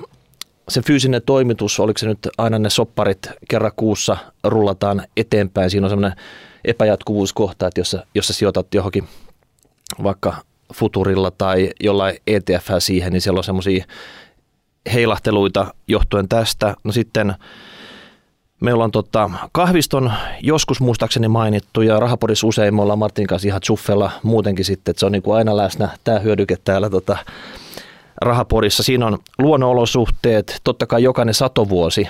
se 0.68 0.82
fyysinen 0.82 1.22
toimitus, 1.26 1.80
oliko 1.80 1.98
se 1.98 2.06
nyt 2.06 2.28
aina 2.38 2.58
ne 2.58 2.70
sopparit 2.70 3.28
kerran 3.48 3.72
kuussa 3.76 4.16
rullataan 4.44 5.02
eteenpäin. 5.16 5.70
Siinä 5.70 5.86
on 5.86 5.90
semmoinen 5.90 6.18
epäjatkuvuuskohta, 6.64 7.66
että 7.66 7.80
jos 7.80 7.96
jos 8.14 8.26
sä 8.26 8.32
sijoitat 8.32 8.74
johonkin 8.74 9.08
vaikka 10.02 10.36
futurilla 10.74 11.30
tai 11.30 11.70
jollain 11.80 12.16
ETF 12.26 12.68
siihen, 12.78 13.12
niin 13.12 13.20
siellä 13.20 13.38
on 13.38 13.44
semmoisia 13.44 13.84
heilahteluita 14.92 15.74
johtuen 15.88 16.28
tästä. 16.28 16.74
No 16.84 16.92
sitten 16.92 17.34
meillä 18.60 18.84
on 18.84 18.90
tota, 18.90 19.30
kahviston 19.52 20.12
joskus 20.40 20.80
muistaakseni 20.80 21.28
mainittu 21.28 21.82
ja 21.82 22.00
rahapodissa 22.00 22.46
usein 22.46 22.74
me 22.74 22.82
ollaan 22.82 22.98
Martin 22.98 23.26
kanssa 23.26 23.48
ihan 23.48 23.60
chuffella 23.60 24.10
muutenkin 24.22 24.64
sitten, 24.64 24.92
että 24.92 25.00
se 25.00 25.06
on 25.06 25.12
niin 25.12 25.22
kuin 25.22 25.36
aina 25.36 25.56
läsnä 25.56 25.88
tämä 26.04 26.18
hyödyke 26.18 26.56
täällä 26.64 26.90
tota, 26.90 27.16
rahapodissa. 28.20 28.82
Siinä 28.82 29.06
on 29.06 29.18
luonnonolosuhteet, 29.38 30.60
totta 30.64 30.86
kai 30.86 31.02
jokainen 31.02 31.34
satovuosi 31.34 32.08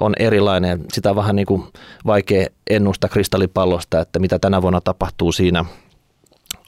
on 0.00 0.14
erilainen. 0.18 0.84
Sitä 0.92 1.10
on 1.10 1.16
vähän 1.16 1.36
niin 1.36 1.46
kuin 1.46 1.64
vaikea 2.06 2.46
ennustaa 2.70 3.10
kristallipallosta, 3.10 4.00
että 4.00 4.18
mitä 4.18 4.38
tänä 4.38 4.62
vuonna 4.62 4.80
tapahtuu 4.80 5.32
siinä 5.32 5.64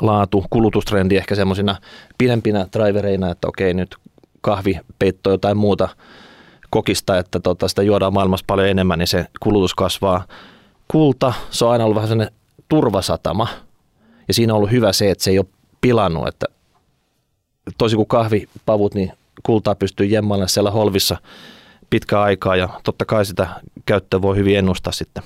laatu, 0.02 0.44
kulutustrendi 0.50 1.16
ehkä 1.16 1.34
semmoisina 1.34 1.76
pidempinä 2.18 2.66
drivereina, 2.72 3.30
että 3.30 3.48
okei 3.48 3.74
nyt 3.74 3.96
kahvi 4.40 4.80
peittoo 4.98 5.32
jotain 5.32 5.56
muuta 5.56 5.88
kokista, 6.70 7.18
että 7.18 7.40
tota, 7.40 7.68
sitä 7.68 7.82
juodaan 7.82 8.12
maailmassa 8.12 8.44
paljon 8.46 8.68
enemmän, 8.68 8.98
niin 8.98 9.06
se 9.06 9.26
kulutus 9.40 9.74
kasvaa. 9.74 10.24
Kulta, 10.88 11.32
se 11.50 11.64
on 11.64 11.72
aina 11.72 11.84
ollut 11.84 11.94
vähän 11.94 12.08
sellainen 12.08 12.34
turvasatama. 12.68 13.48
Ja 14.28 14.34
siinä 14.34 14.52
on 14.52 14.56
ollut 14.56 14.70
hyvä 14.70 14.92
se, 14.92 15.10
että 15.10 15.24
se 15.24 15.30
ei 15.30 15.38
ole 15.38 15.46
pilannut, 15.80 16.28
että 16.28 16.46
toisin 17.78 17.96
kuin 17.96 18.08
kahvipavut, 18.08 18.94
niin 18.94 19.12
kultaa 19.42 19.74
pystyy 19.74 20.06
jemmailemaan 20.06 20.48
siellä 20.48 20.70
holvissa 20.70 21.16
pitkään 21.90 22.22
aikaa 22.22 22.56
ja 22.56 22.68
totta 22.84 23.04
kai 23.04 23.24
sitä 23.24 23.48
käyttöä 23.86 24.22
voi 24.22 24.36
hyvin 24.36 24.58
ennustaa 24.58 24.92
sitten. 24.92 25.22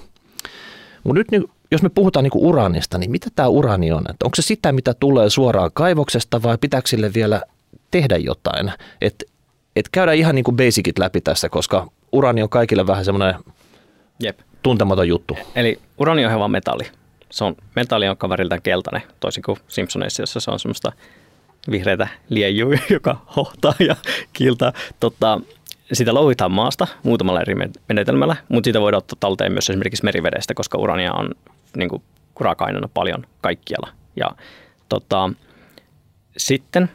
Mutta 1.04 1.18
nyt 1.18 1.30
niin, 1.30 1.44
jos 1.70 1.82
me 1.82 1.88
puhutaan 1.88 2.22
niin 2.22 2.32
uranista, 2.34 2.98
niin 2.98 3.10
mitä 3.10 3.28
tämä 3.34 3.48
urani 3.48 3.92
on? 3.92 4.04
Että 4.10 4.24
onko 4.24 4.34
se 4.34 4.42
sitä, 4.42 4.72
mitä 4.72 4.94
tulee 4.94 5.30
suoraan 5.30 5.70
kaivoksesta 5.74 6.42
vai 6.42 6.58
pitääkö 6.58 6.88
sille 6.88 7.10
vielä 7.14 7.42
tehdä 7.90 8.16
jotain? 8.16 8.72
Et, 9.00 9.24
et 9.76 9.88
käydään 9.88 10.16
ihan 10.16 10.34
niin 10.34 10.44
kuin 10.44 10.56
basicit 10.56 10.98
läpi 10.98 11.20
tässä, 11.20 11.48
koska 11.48 11.86
urani 12.12 12.42
on 12.42 12.48
kaikille 12.48 12.86
vähän 12.86 13.04
semmoinen 13.04 13.34
Jep. 14.20 14.38
tuntematon 14.62 15.08
juttu. 15.08 15.36
Eli 15.54 15.78
urani 15.98 16.26
on 16.26 16.50
metalli. 16.50 16.84
Se 17.30 17.44
on 17.44 17.56
metalli, 17.76 18.06
jonka 18.06 18.28
väriltään 18.28 18.62
keltainen, 18.62 19.02
toisin 19.20 19.42
kuin 19.42 19.58
Simpsoneissa, 19.68 20.22
jossa 20.22 20.40
se 20.40 20.50
on 20.50 20.58
semmoista 20.58 20.92
vihreitä 21.70 22.08
liejua, 22.28 22.74
joka 22.90 23.16
hohtaa 23.36 23.74
ja 23.78 23.96
kiiltää. 24.32 24.72
Tota, 25.00 25.40
sitä 25.92 26.14
louhitaan 26.14 26.52
maasta 26.52 26.86
muutamalla 27.02 27.40
eri 27.40 27.54
menetelmällä, 27.88 28.36
mutta 28.48 28.68
sitä 28.68 28.80
voidaan 28.80 28.98
ottaa 28.98 29.16
talteen 29.20 29.52
myös 29.52 29.70
esimerkiksi 29.70 30.04
merivedestä, 30.04 30.54
koska 30.54 30.78
urania 30.78 31.12
on 31.12 31.30
niin 31.76 31.88
kuin, 31.88 32.02
raaka-aineena 32.40 32.88
paljon 32.94 33.26
kaikkialla. 33.40 33.88
Ja 34.16 34.30
tota, 34.88 35.30
sitten 36.36 36.90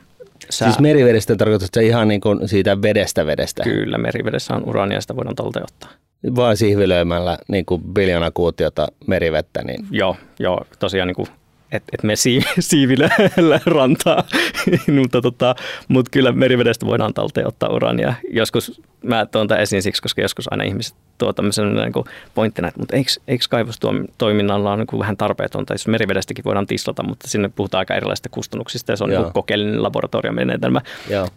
sä... 0.50 0.65
Siis 0.65 0.79
merivedestä 0.79 1.36
tarkoitat 1.36 1.69
se 1.74 1.83
ihan 1.83 2.07
niin 2.07 2.21
kuin 2.21 2.47
siitä 2.47 2.81
vedestä 2.81 3.25
vedestä? 3.25 3.63
Kyllä, 3.63 3.97
merivedessä 3.97 4.53
on 4.53 4.69
urania 4.69 5.01
sitä 5.01 5.15
voidaan 5.15 5.36
talteen 5.36 5.63
ottaa. 5.63 5.89
Vaan 6.36 6.57
sihvilöimällä 6.57 7.38
niin 7.47 7.65
kuin 7.65 7.81
biljona 7.83 8.31
kuutiota 8.31 8.88
merivettä? 9.07 9.63
Niin... 9.63 9.88
Joo, 9.91 10.17
joo, 10.39 10.65
tosiaan 10.79 11.07
niin 11.07 11.15
kuin 11.15 11.27
että 11.71 11.89
et 11.93 12.03
me 12.03 12.15
sii, 12.15 12.41
siivillä 12.59 13.09
rantaa, 13.65 14.24
mutta, 15.00 15.21
tota, 15.21 15.55
mutta 15.88 16.09
kyllä 16.09 16.31
merivedestä 16.31 16.86
voidaan 16.86 17.13
talteen 17.13 17.47
ottaa 17.47 17.69
urania. 17.69 18.13
Joskus 18.31 18.81
mä 19.03 19.25
tuon 19.25 19.47
tämän 19.47 19.63
esiin 19.63 19.83
siksi, 19.83 20.01
koska 20.01 20.21
joskus 20.21 20.51
aina 20.51 20.63
ihmiset 20.63 20.95
tuo 21.17 21.33
tämmöisen 21.33 21.75
niin 21.75 21.93
kuin 21.93 22.05
pointtina, 22.36 22.67
että 22.67 22.79
mutta 22.79 22.95
eikö, 22.95 23.12
eikö 23.27 23.45
kaivostoiminnalla 23.50 24.74
ole 24.74 24.77
niin 24.77 25.00
vähän 25.00 25.17
tarpeetonta, 25.17 25.74
jos 25.74 25.88
merivedestäkin 25.88 26.45
voidaan 26.45 26.67
tislata, 26.67 27.03
mutta 27.03 27.27
sinne 27.27 27.50
puhutaan 27.55 27.79
aika 27.79 27.95
erilaisista 27.95 28.29
kustannuksista 28.29 28.91
ja 28.91 28.95
se 28.95 29.03
on 29.03 29.09
niin 29.09 29.33
kokeellinen 29.33 29.83
laboratoriomenetelmä. 29.83 30.81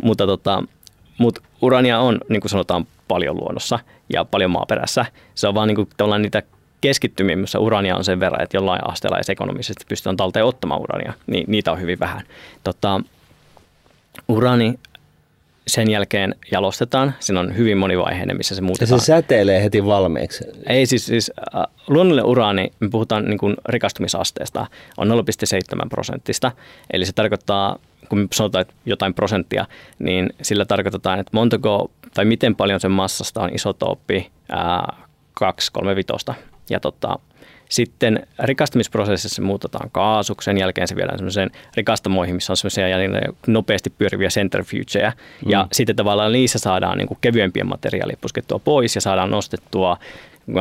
Mutta, 0.02 0.26
tota, 0.26 0.62
mutta 1.18 1.40
urania 1.62 1.98
on, 1.98 2.20
niin 2.28 2.40
kuin 2.40 2.50
sanotaan, 2.50 2.86
paljon 3.08 3.36
luonnossa 3.36 3.78
ja 4.12 4.24
paljon 4.24 4.50
maaperässä. 4.50 5.04
Se 5.34 5.48
on 5.48 5.54
vaan 5.54 5.68
niin 5.68 5.76
kuin, 5.76 5.88
niitä 6.22 6.42
keskittymiä, 6.80 7.36
missä 7.36 7.58
urania 7.58 7.96
on 7.96 8.04
sen 8.04 8.20
verran, 8.20 8.42
että 8.42 8.56
jollain 8.56 8.90
asteella 8.90 9.16
edes 9.16 9.30
ekonomisesti 9.30 9.84
pystytään 9.88 10.16
talteen 10.16 10.44
ottamaan 10.44 10.80
urania, 10.80 11.12
niin 11.26 11.44
niitä 11.48 11.72
on 11.72 11.80
hyvin 11.80 12.00
vähän. 12.00 12.22
Tota, 12.64 13.00
urani 14.28 14.74
sen 15.66 15.90
jälkeen 15.90 16.34
jalostetaan. 16.52 17.14
Siinä 17.20 17.40
on 17.40 17.56
hyvin 17.56 17.78
monivaiheinen, 17.78 18.36
missä 18.36 18.54
se 18.54 18.60
muutetaan. 18.60 18.96
Ja 18.96 19.00
se 19.00 19.04
säteilee 19.04 19.62
heti 19.62 19.84
valmiiksi? 19.84 20.44
Ei 20.66 20.86
siis, 20.86 21.06
siis 21.06 21.32
äh, 21.38 21.62
luonnollinen 21.88 22.30
uraani, 22.30 22.72
me 22.80 22.88
puhutaan 22.88 23.24
niin 23.24 23.38
kuin 23.38 23.56
rikastumisasteesta, 23.68 24.66
on 24.96 25.08
0,7 25.08 25.88
prosenttista. 25.88 26.52
Eli 26.92 27.06
se 27.06 27.12
tarkoittaa, 27.12 27.78
kun 28.08 28.18
me 28.18 28.26
sanotaan 28.32 28.62
että 28.62 28.74
jotain 28.86 29.14
prosenttia, 29.14 29.66
niin 29.98 30.30
sillä 30.42 30.64
tarkoitetaan, 30.64 31.20
että 31.20 31.30
montako 31.34 31.90
tai 32.14 32.24
miten 32.24 32.56
paljon 32.56 32.80
sen 32.80 32.90
massasta 32.90 33.42
on 33.42 33.50
isotooppi 33.54 34.30
äh, 34.52 35.06
235 35.34 36.06
ja 36.70 36.80
tota, 36.80 37.18
sitten 37.68 38.26
rikastumisprosessissa 38.38 39.42
muutetaan 39.42 39.90
kaasuksi, 39.90 40.44
sen 40.44 40.58
jälkeen 40.58 40.88
se 40.88 40.96
viedään 40.96 41.18
semmoiseen 41.18 41.50
rikastamoihin, 41.76 42.34
missä 42.34 42.52
on 42.52 42.56
semmoisia 42.56 42.86
nopeasti 43.46 43.90
pyöriviä 43.90 44.28
centrifugeja. 44.28 45.12
Mm. 45.44 45.50
Ja 45.50 45.66
sitten 45.72 45.96
tavallaan 45.96 46.32
niissä 46.32 46.58
saadaan 46.58 46.98
niin 46.98 47.08
kuin 47.08 47.18
kevyempiä 47.20 47.64
materiaalia 47.64 48.16
puskettua 48.20 48.58
pois 48.58 48.94
ja 48.94 49.00
saadaan 49.00 49.30
nostettua 49.30 49.96
3-5,5 50.50 50.54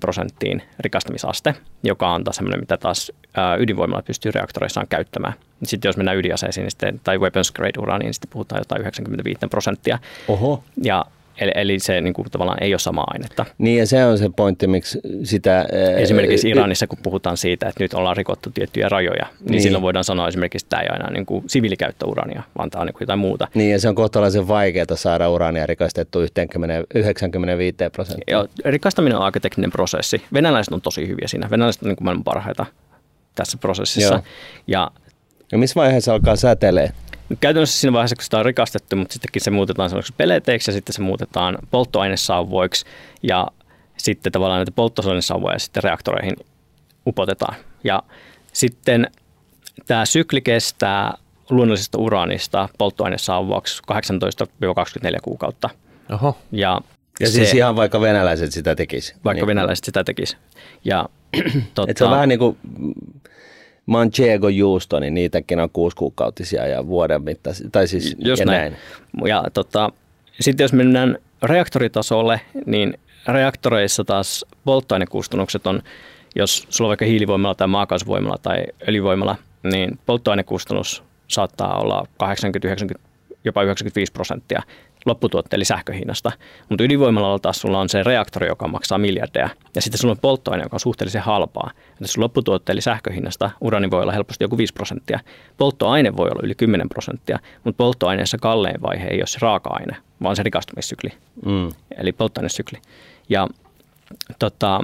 prosenttiin 0.00 0.62
rikastamisaste, 0.80 1.54
joka 1.82 2.12
on 2.12 2.24
taas 2.24 2.36
semmoinen, 2.36 2.60
mitä 2.60 2.76
taas 2.76 3.12
ydinvoimalla 3.58 4.02
pystyy 4.02 4.32
reaktoreissaan 4.32 4.86
käyttämään. 4.88 5.34
Sitten 5.64 5.88
jos 5.88 5.96
mennään 5.96 6.18
ydinaseisiin 6.18 6.62
niin 6.62 6.70
sitten, 6.70 7.00
tai 7.04 7.18
weapons 7.18 7.52
grade 7.52 7.78
uraniin, 7.78 8.06
niin 8.06 8.14
sitten 8.14 8.30
puhutaan 8.30 8.60
jotain 8.60 8.80
95 8.80 9.40
prosenttia. 9.50 9.98
Oho. 10.28 10.64
Ja 10.82 11.04
Eli, 11.40 11.52
eli 11.54 11.78
se 11.78 12.00
niin 12.00 12.14
kuin, 12.14 12.30
tavallaan 12.30 12.62
ei 12.62 12.72
ole 12.72 12.78
sama 12.78 13.04
ainetta. 13.06 13.46
Niin 13.58 13.78
ja 13.78 13.86
se 13.86 14.04
on 14.04 14.18
se 14.18 14.30
pointti, 14.36 14.66
miksi 14.66 15.00
sitä... 15.22 15.66
Esimerkiksi 15.96 16.48
Iranissa, 16.48 16.86
kun 16.86 16.98
puhutaan 17.02 17.36
siitä, 17.36 17.68
että 17.68 17.84
nyt 17.84 17.94
ollaan 17.94 18.16
rikottu 18.16 18.50
tiettyjä 18.50 18.88
rajoja, 18.88 19.26
niin, 19.40 19.50
niin. 19.50 19.62
silloin 19.62 19.82
voidaan 19.82 20.04
sanoa 20.04 20.28
esimerkiksi, 20.28 20.66
että 20.66 20.76
tämä 20.76 20.82
ei 20.82 20.88
aina 20.88 21.10
niin 21.10 21.26
kuin 21.26 21.44
siviilikäyttöurania, 21.46 22.42
vaan 22.58 22.70
tämä 22.70 22.80
on 22.80 22.86
niin 22.86 22.94
kuin 22.94 23.02
jotain 23.02 23.18
muuta. 23.18 23.48
Niin 23.54 23.72
ja 23.72 23.80
se 23.80 23.88
on 23.88 23.94
kohtalaisen 23.94 24.48
vaikeaa 24.48 24.86
saada 24.94 25.30
urania 25.30 25.66
rikastettu 25.66 26.20
95 26.94 27.76
prosenttia. 27.92 28.36
Joo, 28.36 28.46
rikastaminen 28.64 29.18
on 29.18 29.24
aika 29.24 29.40
tekninen 29.40 29.70
prosessi. 29.70 30.22
Venäläiset 30.32 30.74
on 30.74 30.80
tosi 30.80 31.08
hyviä 31.08 31.28
siinä. 31.28 31.50
Venäläiset 31.50 31.82
on 31.82 31.88
niin 31.88 31.96
kuin 31.96 32.04
maailman 32.04 32.24
parhaita 32.24 32.66
tässä 33.34 33.58
prosessissa. 33.58 34.14
Joo. 34.14 34.22
Ja, 34.66 34.90
ja 35.52 35.58
missä 35.58 35.74
vaiheessa 35.80 36.12
alkaa 36.12 36.36
säteilee? 36.36 36.92
Käytännössä 37.40 37.80
siinä 37.80 37.92
vaiheessa, 37.92 38.16
kun 38.16 38.24
sitä 38.24 38.38
on 38.38 38.44
rikastettu, 38.44 38.96
mutta 38.96 39.12
sittenkin 39.12 39.42
se 39.42 39.50
muutetaan 39.50 39.90
sellaiseksi 39.90 40.14
peleteiksi 40.16 40.70
ja 40.70 40.72
sitten 40.72 40.92
se 40.92 41.02
muutetaan 41.02 41.58
polttoainesauvoiksi 41.70 42.86
ja 43.22 43.46
sitten 43.96 44.32
tavallaan 44.32 44.58
näitä 44.58 44.72
polttoainesauvoja 44.72 45.58
sitten 45.58 45.82
reaktoreihin 45.82 46.36
upotetaan. 47.06 47.56
Ja 47.84 48.02
sitten 48.52 49.10
tämä 49.86 50.06
sykli 50.06 50.40
kestää 50.40 51.14
luonnollisesta 51.50 51.98
uraanista 51.98 52.68
polttoainesauvaksi 52.78 53.82
18-24 53.92 55.16
kuukautta. 55.22 55.70
Oho. 56.12 56.38
Ja, 56.52 56.80
ja 57.20 57.26
siis 57.26 57.32
se, 57.32 57.38
siis 57.38 57.54
ihan 57.54 57.76
vaikka 57.76 58.00
venäläiset 58.00 58.52
sitä 58.52 58.74
tekisi. 58.74 59.14
Vaikka 59.24 59.40
niin. 59.40 59.46
venäläiset 59.46 59.84
sitä 59.84 60.04
tekisi. 60.04 60.36
Ja, 60.84 61.08
tota, 61.74 61.90
Et 61.90 61.96
se 61.96 62.04
on 62.04 62.10
vähän 62.10 62.28
niin 62.28 62.38
kuin 62.38 62.58
manchego 63.86 64.48
juusto, 64.48 65.00
niin 65.00 65.14
niitäkin 65.14 65.60
on 65.60 65.70
kuusikuukautisia 65.70 66.66
ja 66.66 66.86
vuoden 66.86 67.22
mittaisia, 67.22 67.68
tai 67.72 67.88
siis 67.88 68.16
Just 68.18 68.40
ja 68.40 68.46
näin. 68.46 68.72
näin. 68.72 69.28
Ja 69.28 69.44
tota, 69.54 69.90
sitten 70.40 70.64
jos 70.64 70.72
mennään 70.72 71.18
reaktoritasolle, 71.42 72.40
niin 72.66 72.98
reaktoreissa 73.28 74.04
taas 74.04 74.44
polttoainekustannukset 74.64 75.66
on, 75.66 75.82
jos 76.36 76.66
sulla 76.68 76.88
on 76.88 76.90
vaikka 76.90 77.04
hiilivoimalla 77.04 77.54
tai 77.54 77.68
maakaasuvoimalla 77.68 78.38
tai 78.42 78.64
öljyvoimalla, 78.88 79.36
niin 79.62 79.98
polttoainekustannus 80.06 81.02
saattaa 81.28 81.80
olla 81.80 82.06
80, 82.18 82.68
90, 82.68 83.08
jopa 83.44 83.62
95 83.62 84.12
prosenttia 84.12 84.62
lopputuotte 85.06 85.56
eli 85.56 85.64
sähköhinnasta. 85.64 86.32
Mutta 86.68 86.84
ydinvoimalla 86.84 87.38
taas 87.38 87.60
sulla 87.60 87.80
on 87.80 87.88
se 87.88 88.02
reaktori, 88.02 88.46
joka 88.46 88.68
maksaa 88.68 88.98
miljardeja. 88.98 89.48
Ja 89.74 89.82
sitten 89.82 89.98
sulla 89.98 90.12
on 90.12 90.18
polttoaine, 90.18 90.62
joka 90.62 90.76
on 90.76 90.80
suhteellisen 90.80 91.22
halpaa. 91.22 91.70
Ja 92.00 92.08
sun 92.08 92.22
lopputuotte 92.22 92.72
eli 92.72 92.80
sähköhinnasta 92.80 93.50
urani 93.60 93.90
voi 93.90 94.02
olla 94.02 94.12
helposti 94.12 94.44
joku 94.44 94.58
5 94.58 94.74
prosenttia. 94.74 95.20
Polttoaine 95.56 96.16
voi 96.16 96.28
olla 96.30 96.40
yli 96.42 96.54
10 96.54 96.88
prosenttia, 96.88 97.38
mutta 97.64 97.76
polttoaineessa 97.76 98.38
kallein 98.38 98.82
vaihe 98.82 99.06
ei 99.08 99.20
ole 99.20 99.26
se 99.26 99.38
raaka-aine, 99.42 99.96
vaan 100.22 100.36
se 100.36 100.42
rikastumissykli. 100.42 101.10
Mm. 101.46 101.68
Eli 101.98 102.12
polttoainesykli. 102.12 102.78
Ja 103.28 103.48
tota, 104.38 104.80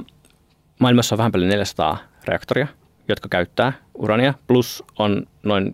maailmassa 0.79 1.15
on 1.15 1.17
vähän 1.17 1.31
paljon 1.31 1.49
400 1.49 1.97
reaktoria, 2.25 2.67
jotka 3.07 3.29
käyttää 3.29 3.73
urania, 3.93 4.33
plus 4.47 4.83
on 4.99 5.25
noin 5.43 5.73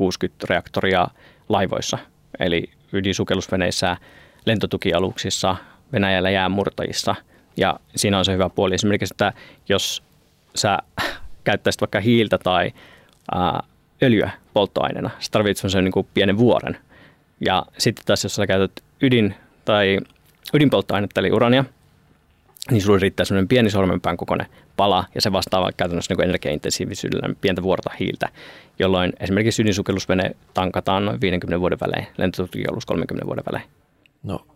50-60 0.00 0.30
reaktoria 0.48 1.08
laivoissa, 1.48 1.98
eli 2.38 2.70
ydinsukellusveneissä, 2.92 3.96
lentotukialuksissa, 4.46 5.56
Venäjällä 5.92 6.30
jäänmurtajissa. 6.30 7.14
Ja 7.56 7.80
siinä 7.96 8.18
on 8.18 8.24
se 8.24 8.32
hyvä 8.32 8.48
puoli 8.48 8.74
esimerkiksi, 8.74 9.14
että 9.14 9.32
jos 9.68 10.02
sä 10.54 10.78
käyttäisit 11.44 11.80
vaikka 11.80 12.00
hiiltä 12.00 12.38
tai 12.38 12.72
ää, 13.34 13.62
öljyä 14.02 14.30
polttoaineena, 14.52 15.10
sä 15.18 15.28
tarvitset 15.30 15.70
sen 15.70 15.84
niin 15.84 16.06
pienen 16.14 16.38
vuoren. 16.38 16.78
Ja 17.40 17.66
sitten 17.78 18.04
taas 18.06 18.24
jos 18.24 18.34
sä 18.34 18.46
käytät 18.46 18.84
ydin 19.00 19.34
tai 19.64 19.98
ydinpolttoainetta 20.54 21.20
eli 21.20 21.32
urania, 21.32 21.64
niin 22.70 22.82
sulla 22.82 22.98
riittää 22.98 23.24
sellainen 23.24 23.48
pieni 23.48 23.70
sormenpään 23.70 24.16
kokoinen 24.16 24.46
pala, 24.76 25.04
ja 25.14 25.20
se 25.20 25.32
vastaa 25.32 25.70
käytännössä 25.76 26.14
niin 26.14 26.24
energiaintensiivisyydellä 26.24 27.34
pientä 27.40 27.62
vuorta 27.62 27.90
hiiltä, 28.00 28.28
jolloin 28.78 29.12
esimerkiksi 29.20 29.62
ydinsukellusvene 29.62 30.36
tankataan 30.54 31.04
noin 31.04 31.20
50 31.20 31.60
vuoden 31.60 31.78
välein, 31.80 32.06
lentotukialus 32.18 32.86
30 32.86 33.26
vuoden 33.26 33.44
välein. 33.46 33.64
No, 34.22 34.46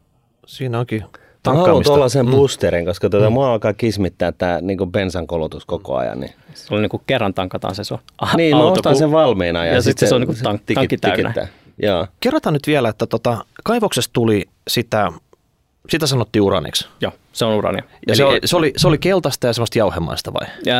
siinä 0.46 0.78
onkin 0.78 1.04
Mä 1.46 1.54
haluan 1.54 1.84
tuollaisen 1.84 2.26
mm. 2.26 2.30
boosterin, 2.32 2.86
koska 2.86 3.10
tuota, 3.10 3.30
mm. 3.30 3.32
mua 3.32 3.52
alkaa 3.52 3.72
kismittää 3.72 4.32
tämä 4.32 4.60
niin 4.60 4.78
bensan 4.92 5.26
kulutus 5.26 5.66
koko 5.66 5.96
ajan. 5.96 6.20
Niin. 6.20 6.32
Se 6.54 6.74
on 6.74 6.82
niin 6.82 6.90
kuin 6.90 7.02
kerran 7.06 7.34
tankataan 7.34 7.74
se, 7.74 7.84
se 7.84 7.94
Niin, 8.36 8.56
mä 8.56 8.64
ostan 8.64 8.96
sen 8.96 9.12
valmiina. 9.12 9.64
Ja, 9.64 9.74
ja 9.74 9.82
sitten 9.82 10.00
sit 10.00 10.08
se 10.08 10.14
on 10.14 10.20
niin 10.20 10.26
kuin 10.26 10.38
tank, 10.42 10.62
tankki 10.74 10.96
täynnä. 10.96 11.48
Joo. 11.82 12.06
Kerrotaan 12.20 12.52
nyt 12.52 12.66
vielä, 12.66 12.88
että 12.88 13.06
tota, 13.06 13.44
kaivoksesta 13.64 14.12
tuli 14.12 14.48
sitä 14.68 15.12
sitä 15.88 16.06
sanottiin 16.06 16.42
uraniksi. 16.42 16.88
Joo, 17.00 17.12
se 17.32 17.44
on 17.44 17.54
urania. 17.54 17.82
Ja 18.08 18.16
se, 18.16 18.24
oli, 18.24 18.40
se, 18.44 18.56
oli, 18.56 18.72
se 18.76 18.88
oli 18.88 18.98
keltaista 18.98 19.46
ja 19.46 19.52
semmoista 19.52 19.78
jauhemaista 19.78 20.32
vai? 20.32 20.46
Ja, 20.66 20.74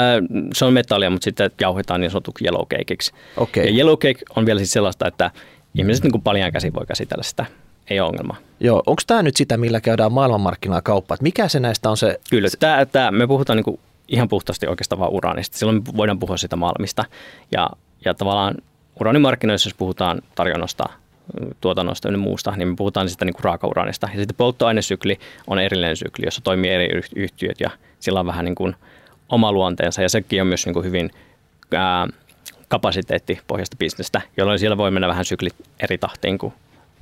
se 0.55 0.65
on 0.65 0.73
metallia, 0.73 1.11
mutta 1.11 1.25
sitten 1.25 1.51
jauhetaan 1.61 2.01
niin 2.01 2.11
sanotuksi 2.11 2.45
yellow 2.45 2.67
cakeiksi. 2.67 3.13
Okay. 3.37 3.65
Ja 3.65 3.73
yellow 3.73 3.99
cake 3.99 4.25
on 4.37 4.47
vielä 4.47 4.59
siis 4.59 4.73
sellaista, 4.73 5.09
että 5.09 5.31
ihmiset 5.75 6.05
niin 6.05 6.13
kuin 6.13 6.23
paljon 6.23 6.53
käsi 6.53 6.73
voi 6.73 6.87
käsitellä 6.87 7.23
sitä. 7.23 7.47
Ei 7.91 8.01
ole 8.01 8.09
ongelma. 8.09 8.37
Joo, 8.61 8.83
onko 8.87 9.03
tämä 9.07 9.23
nyt 9.23 9.37
sitä, 9.37 9.57
millä 9.57 9.81
käydään 9.81 10.13
maailmanmarkkinoilla 10.13 10.83
kauppaa? 10.83 11.17
Mikä 11.21 11.49
se 11.49 11.61
näistä 11.61 11.91
on 11.91 11.97
se? 11.97 12.21
Kyllä, 12.31 12.49
tämä, 12.59 12.87
tämä, 12.87 13.11
me 13.11 13.27
puhutaan 13.27 13.57
niin 13.57 13.65
kuin 13.65 13.81
ihan 14.09 14.29
puhtaasti 14.29 14.67
oikeastaan 14.67 14.99
vaan 14.99 15.13
uraanista. 15.13 15.59
Silloin 15.59 15.83
voidaan 15.97 16.19
puhua 16.19 16.37
sitä 16.37 16.57
maailmista. 16.57 17.05
Ja, 17.53 17.71
ja 18.05 18.15
tavallaan 18.15 18.55
uraanimarkkinoissa, 19.01 19.69
jos 19.69 19.75
puhutaan 19.75 20.23
tarjonnasta 20.35 20.85
tuotannosta 21.61 22.09
ja 22.09 22.19
muusta, 22.19 22.53
niin 22.57 22.69
me 22.69 22.77
puhutaan 22.77 23.09
sitä 23.09 23.25
niin 23.25 23.35
kuin 23.35 23.45
raakauraanista. 23.45 24.09
Ja 24.13 24.19
sitten 24.19 24.37
polttoainesykli 24.37 25.19
on 25.47 25.59
erillinen 25.59 25.97
sykli, 25.97 26.27
jossa 26.27 26.41
toimii 26.45 26.71
eri 26.71 26.89
yhtiöt 27.17 27.61
ja 27.61 27.71
sillä 28.01 28.21
on 28.21 28.27
vähän 28.27 28.45
niin 28.45 28.55
kuin 28.55 28.77
oma 29.29 29.53
luonteensa 29.53 30.03
ja 30.03 30.09
sekin 30.09 30.41
on 30.41 30.47
myös 30.47 30.67
niin 30.67 30.75
kuin 30.75 30.85
hyvin 30.85 31.11
ää, 31.75 32.09
kapasiteettipohjaista 32.69 33.77
bisnestä, 33.77 34.21
jolloin 34.37 34.59
siellä 34.59 34.77
voi 34.77 34.91
mennä 34.91 35.09
vähän 35.09 35.25
syklit 35.25 35.55
eri 35.81 35.99
tahtiin 35.99 36.39
kuin 36.39 36.53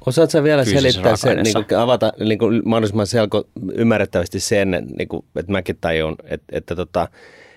Osaatko 0.06 0.42
vielä 0.42 0.64
selittää 0.64 1.16
sen, 1.16 1.42
niin 1.42 1.64
kuin, 1.68 1.78
avata 1.78 2.12
niin 2.18 2.38
kuin, 2.38 2.62
mahdollisimman 2.64 3.06
selko 3.06 3.44
ymmärrettävästi 3.72 4.40
sen, 4.40 4.86
niin 4.98 5.08
kuin, 5.08 5.24
että 5.36 5.52
mäkin 5.52 5.78
tajun, 5.80 6.16
että, 6.24 6.46
että 6.52 6.76
tota, 6.76 7.08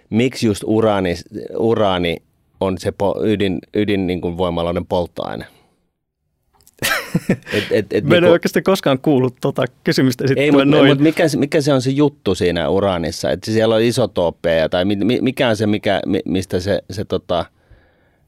miksi 0.09 0.47
just 0.47 0.63
uraani, 0.65 1.15
uraani 1.57 2.17
on 2.59 2.77
se 2.77 2.91
po, 2.91 3.15
ydin, 3.23 3.59
ydin 3.73 4.07
niin 4.07 4.21
kuin 4.21 4.37
voimalainen 4.37 4.85
polttoaine? 4.85 5.45
et, 7.53 7.63
et, 7.71 7.93
et, 7.93 8.03
Mä 8.03 8.15
en 8.15 8.21
niinku, 8.21 8.31
oikeasti 8.31 8.61
koskaan 8.61 8.99
kuullut 8.99 9.35
tuota 9.41 9.65
kysymystä 9.83 10.23
ei, 10.35 10.51
mutta, 10.51 10.65
noin. 10.65 10.87
Mutta 10.87 11.03
mikä, 11.03 11.23
mikä 11.37 11.61
se 11.61 11.73
on 11.73 11.81
se 11.81 11.89
juttu 11.89 12.35
siinä 12.35 12.69
uraanissa? 12.69 13.31
Että 13.31 13.51
siellä 13.51 13.75
on 13.75 13.81
isotooppeja 13.81 14.69
tai 14.69 14.85
mikä 15.21 15.49
on 15.49 15.55
se, 15.55 15.67
mikä, 15.67 16.01
mistä 16.25 16.59
se, 16.59 16.83
se 16.91 17.05
tota, 17.05 17.45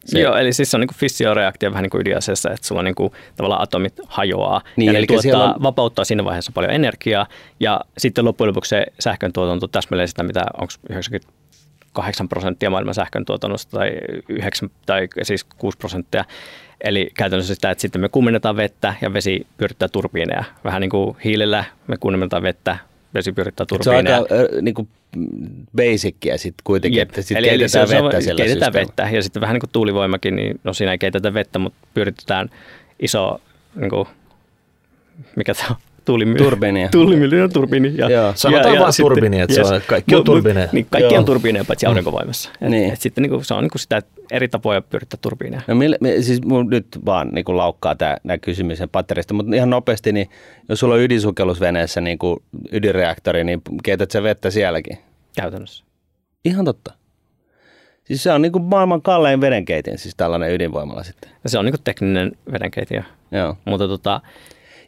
se... 0.06 0.20
Joo, 0.20 0.36
eli 0.36 0.54
siis 0.54 0.72
se 0.72 0.78
on 0.78 0.82
niin 0.82 0.96
fissioreaktio 0.96 1.72
vähän 1.72 1.84
niin 1.84 1.90
kuin 1.90 2.02
ydinaseessa, 2.02 2.52
että 2.52 2.68
sulla 2.68 2.80
on 2.80 2.86
niin 2.86 2.96
kuin, 2.96 3.12
tavallaan 3.36 3.62
atomit 3.62 3.94
hajoaa 4.08 4.62
niin, 4.76 4.94
ja 4.94 5.00
ne 5.00 5.06
tuottaa, 5.08 5.54
on... 5.54 5.64
vapauttaa 5.64 6.06
siinä 6.06 6.26
vaiheessa 6.26 6.52
paljon 6.56 6.74
energiaa 6.74 7.28
ja 7.60 7.82
sitten 7.98 8.26
loppujen 8.26 8.50
lopuksi 8.50 8.70
se 8.70 8.86
sähkön 9.00 9.34
tuotanto 9.34 9.68
täsmälleen 9.68 10.08
sitä, 10.08 10.24
mitä 10.24 10.46
onko 10.54 10.74
98 11.96 12.30
prosenttia 12.30 12.70
maailman 12.70 12.94
sähkön 12.94 13.26
tuotannosta 13.26 13.78
tai, 13.78 13.92
9, 14.30 14.70
tai 14.86 15.08
siis 15.24 15.44
6 15.44 15.78
prosenttia. 15.78 16.26
Eli 16.82 17.10
käytännössä 17.18 17.56
sitä, 17.56 17.72
että 17.72 17.82
sitten 17.82 18.02
me 18.02 18.10
kuumennetaan 18.10 18.56
vettä 18.56 18.94
ja 19.02 19.14
vesi 19.14 19.48
pyörittää 19.58 19.88
turbiineja. 19.88 20.44
Vähän 20.64 20.82
niin 20.82 20.90
kuin 20.90 21.18
hiilellä 21.24 21.64
me 21.88 21.98
kuumennetaan 21.98 22.44
vettä, 22.44 22.78
vesi 23.14 23.32
pyörittää 23.32 23.66
turbiineja. 23.66 24.18
Se 24.18 24.34
on 24.34 24.40
aika 24.40 24.56
äh, 24.56 24.62
niin 24.62 24.76
kuin 24.76 24.88
basicia 25.76 26.38
sitten 26.38 26.64
kuitenkin, 26.64 27.00
Jep. 27.00 27.10
että 27.10 27.22
sitten 27.22 27.38
eli, 27.38 27.50
keitetään 27.50 27.92
eli 27.92 28.04
vettä 28.04 28.22
siellä 28.22 28.44
Keitetään 28.44 28.74
vettä 28.74 29.10
ja 29.12 29.24
sitten 29.24 29.42
vähän 29.42 29.54
niin 29.54 29.62
kuin 29.62 29.70
tuulivoimakin, 29.70 30.36
niin 30.36 30.60
no 30.64 30.74
siinä 30.74 30.92
ei 30.92 30.98
keitetä 30.98 31.34
vettä, 31.34 31.60
mutta 31.60 31.88
pyöritetään 31.94 32.50
iso, 33.00 33.42
niin 33.76 33.90
kuin, 33.90 34.08
mikä 35.36 35.54
tämä 35.54 35.68
on, 35.70 35.76
tuulimylly. 36.06 36.38
Turbiinia. 36.38 36.90
Tuulimylly 36.90 37.40
ja 37.40 37.50
turbiini. 37.50 37.94
Ja, 37.98 38.10
Joo. 38.10 38.34
Sanotaan 38.36 38.76
ja, 38.76 38.80
vaan 38.82 38.94
ja 39.00 39.04
turbiini, 39.04 39.40
että 39.40 39.56
yes. 39.58 39.68
se 39.68 39.74
on, 39.74 39.82
kaikki 39.88 40.16
on 40.16 40.24
turbiineja. 40.24 40.68
Niin, 40.72 40.88
kaikki 40.90 41.14
Joo. 41.14 41.20
on 41.20 41.26
turbiineja 41.26 41.66
paitsi 41.66 41.86
aurinkovoimassa. 41.86 42.50
Et, 42.62 42.70
niin. 42.70 42.94
et 42.94 43.02
sitten 43.02 43.22
niin 43.22 43.30
kuin, 43.30 43.46
se 43.46 43.54
on 43.54 43.64
niin 43.64 43.72
kuin 43.72 43.82
sitä 43.82 44.02
eri 44.32 44.48
tapoja 44.48 44.82
pyörittää 44.82 45.20
turbiineja. 45.22 45.62
No, 45.68 45.76
mille, 45.76 45.98
me, 46.02 46.22
siis 46.22 46.42
mun 46.46 46.70
nyt 46.70 46.88
vaan 47.06 47.30
niin 47.32 47.46
kuin 47.46 47.58
laukkaa 47.58 47.96
tämä 47.96 48.38
kysymys 48.42 48.80
patterista, 48.92 49.34
mutta 49.34 49.56
ihan 49.56 49.70
nopeasti, 49.70 50.12
niin 50.12 50.30
jos 50.70 50.80
sulla 50.80 50.96
on 50.96 51.02
ydinsukellusveneessä 51.02 52.02
niin 52.02 52.18
kuin 52.18 52.40
ydinreaktori, 52.72 53.44
niin 53.44 53.62
keität 53.84 54.12
sä 54.12 54.24
vettä 54.24 54.50
sielläkin? 54.50 54.98
Käytännössä. 55.36 55.86
Ihan 56.46 56.66
totta. 56.66 56.94
Siis 58.04 58.24
se 58.24 58.32
on 58.32 58.42
niin 58.42 58.52
kuin 58.52 58.64
maailman 58.64 59.02
kallein 59.02 59.42
vedenkeitin, 59.42 59.98
siis 59.98 60.16
tällainen 60.16 60.54
ydinvoimala 60.54 61.04
sitten. 61.04 61.32
Ja 61.44 61.50
se 61.50 61.60
on 61.60 61.66
niin 61.66 61.74
kuin 61.74 61.84
tekninen 61.84 62.32
vedenkeitin, 62.52 63.06
Joo. 63.32 63.58
Mutta 63.66 63.88
tota, 63.88 64.22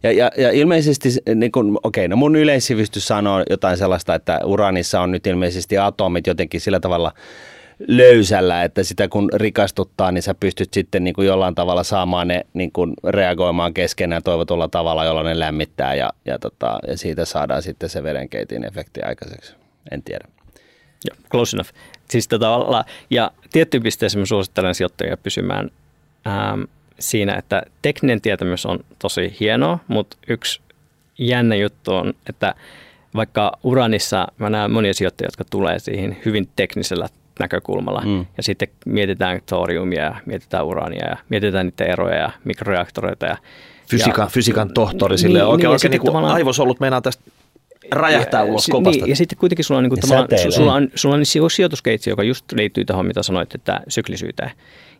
ja, 0.03 0.11
ja, 0.11 0.31
ja 0.37 0.51
ilmeisesti, 0.51 1.09
niin 1.35 1.51
kun, 1.51 1.79
okei, 1.83 2.07
no 2.07 2.15
mun 2.15 2.35
yleissivistys 2.35 3.07
sanoo 3.07 3.43
jotain 3.49 3.77
sellaista, 3.77 4.15
että 4.15 4.39
uranissa 4.43 5.01
on 5.01 5.11
nyt 5.11 5.27
ilmeisesti 5.27 5.77
atomit 5.77 6.27
jotenkin 6.27 6.61
sillä 6.61 6.79
tavalla 6.79 7.11
löysällä, 7.87 8.63
että 8.63 8.83
sitä 8.83 9.07
kun 9.07 9.29
rikastuttaa, 9.33 10.11
niin 10.11 10.21
sä 10.21 10.33
pystyt 10.33 10.73
sitten 10.73 11.03
niin 11.03 11.13
kuin 11.13 11.27
jollain 11.27 11.55
tavalla 11.55 11.83
saamaan 11.83 12.27
ne 12.27 12.45
niin 12.53 12.71
kuin 12.71 12.93
reagoimaan 13.03 13.73
keskenään 13.73 14.23
toivotulla 14.23 14.67
tavalla, 14.67 15.05
jolla 15.05 15.23
ne 15.23 15.39
lämmittää 15.39 15.95
ja, 15.95 16.09
ja, 16.25 16.39
tota, 16.39 16.79
ja 16.87 16.97
siitä 16.97 17.25
saadaan 17.25 17.63
sitten 17.63 17.89
se 17.89 18.03
vedenkeitin 18.03 18.63
efekti 18.63 19.01
aikaiseksi. 19.01 19.55
En 19.91 20.03
tiedä. 20.03 20.27
Joo, 21.09 21.17
close 21.31 21.57
enough. 21.57 21.69
Siis 22.09 22.27
tota, 22.27 22.85
ja 23.09 23.31
tiettyyn 23.51 23.83
pisteeseen 23.83 24.21
mä 24.21 24.25
suosittelen 24.25 24.75
sijoittajia 24.75 25.17
pysymään 25.17 25.69
ähm, 26.27 26.61
siinä, 26.99 27.35
että 27.35 27.63
tekninen 27.81 28.21
tietämys 28.21 28.65
on 28.65 28.79
tosi 28.99 29.35
hienoa, 29.39 29.79
mutta 29.87 30.17
yksi 30.27 30.61
jännä 31.17 31.55
juttu 31.55 31.93
on, 31.93 32.13
että 32.29 32.55
vaikka 33.15 33.51
uranissa 33.63 34.27
mä 34.37 34.49
näen 34.49 34.71
monia 34.71 34.93
sijoittajia, 34.93 35.27
jotka 35.27 35.43
tulee 35.49 35.79
siihen 35.79 36.17
hyvin 36.25 36.49
teknisellä 36.55 37.09
näkökulmalla. 37.39 38.01
Mm. 38.05 38.25
Ja 38.37 38.43
sitten 38.43 38.67
mietitään 38.85 39.39
toriumia 39.45 40.03
ja 40.03 40.15
mietitään 40.25 40.65
urania 40.65 41.09
ja 41.09 41.17
mietitään 41.29 41.65
niiden 41.65 41.93
eroja 41.93 42.15
ja 42.15 42.31
mikroreaktoreita. 42.43 43.25
Ja, 43.25 43.37
Fysiikan, 43.89 44.23
ja, 44.23 44.29
fysiikan 44.29 44.73
tohtori 44.73 45.17
sille 45.17 45.39
niin, 45.39 45.47
oikein, 45.47 45.67
niin, 45.67 45.71
oikein 45.71 45.91
niin 45.91 46.01
kuin 46.01 46.15
aivosolut 46.15 46.79
meinaa 46.79 47.01
tästä 47.01 47.23
räjähtää 47.91 48.41
ja, 48.41 48.45
ulos 48.45 48.67
kopasta. 48.71 49.01
Niin, 49.01 49.09
ja 49.09 49.15
sitten 49.15 49.37
kuitenkin 49.37 49.65
sulla 49.65 49.77
on, 49.77 49.83
niin 49.83 49.89
kuin, 49.89 50.51
sulla 50.51 50.73
on, 50.73 50.89
sulla 50.95 51.15
on 51.15 51.25
sijoituskeitsi, 51.49 52.09
joka 52.09 52.23
just 52.23 52.45
liittyy 52.51 52.85
tähän, 52.85 53.05
mitä 53.05 53.23
sanoit, 53.23 53.55
että 53.55 53.81
syklisyyteen. 53.87 54.51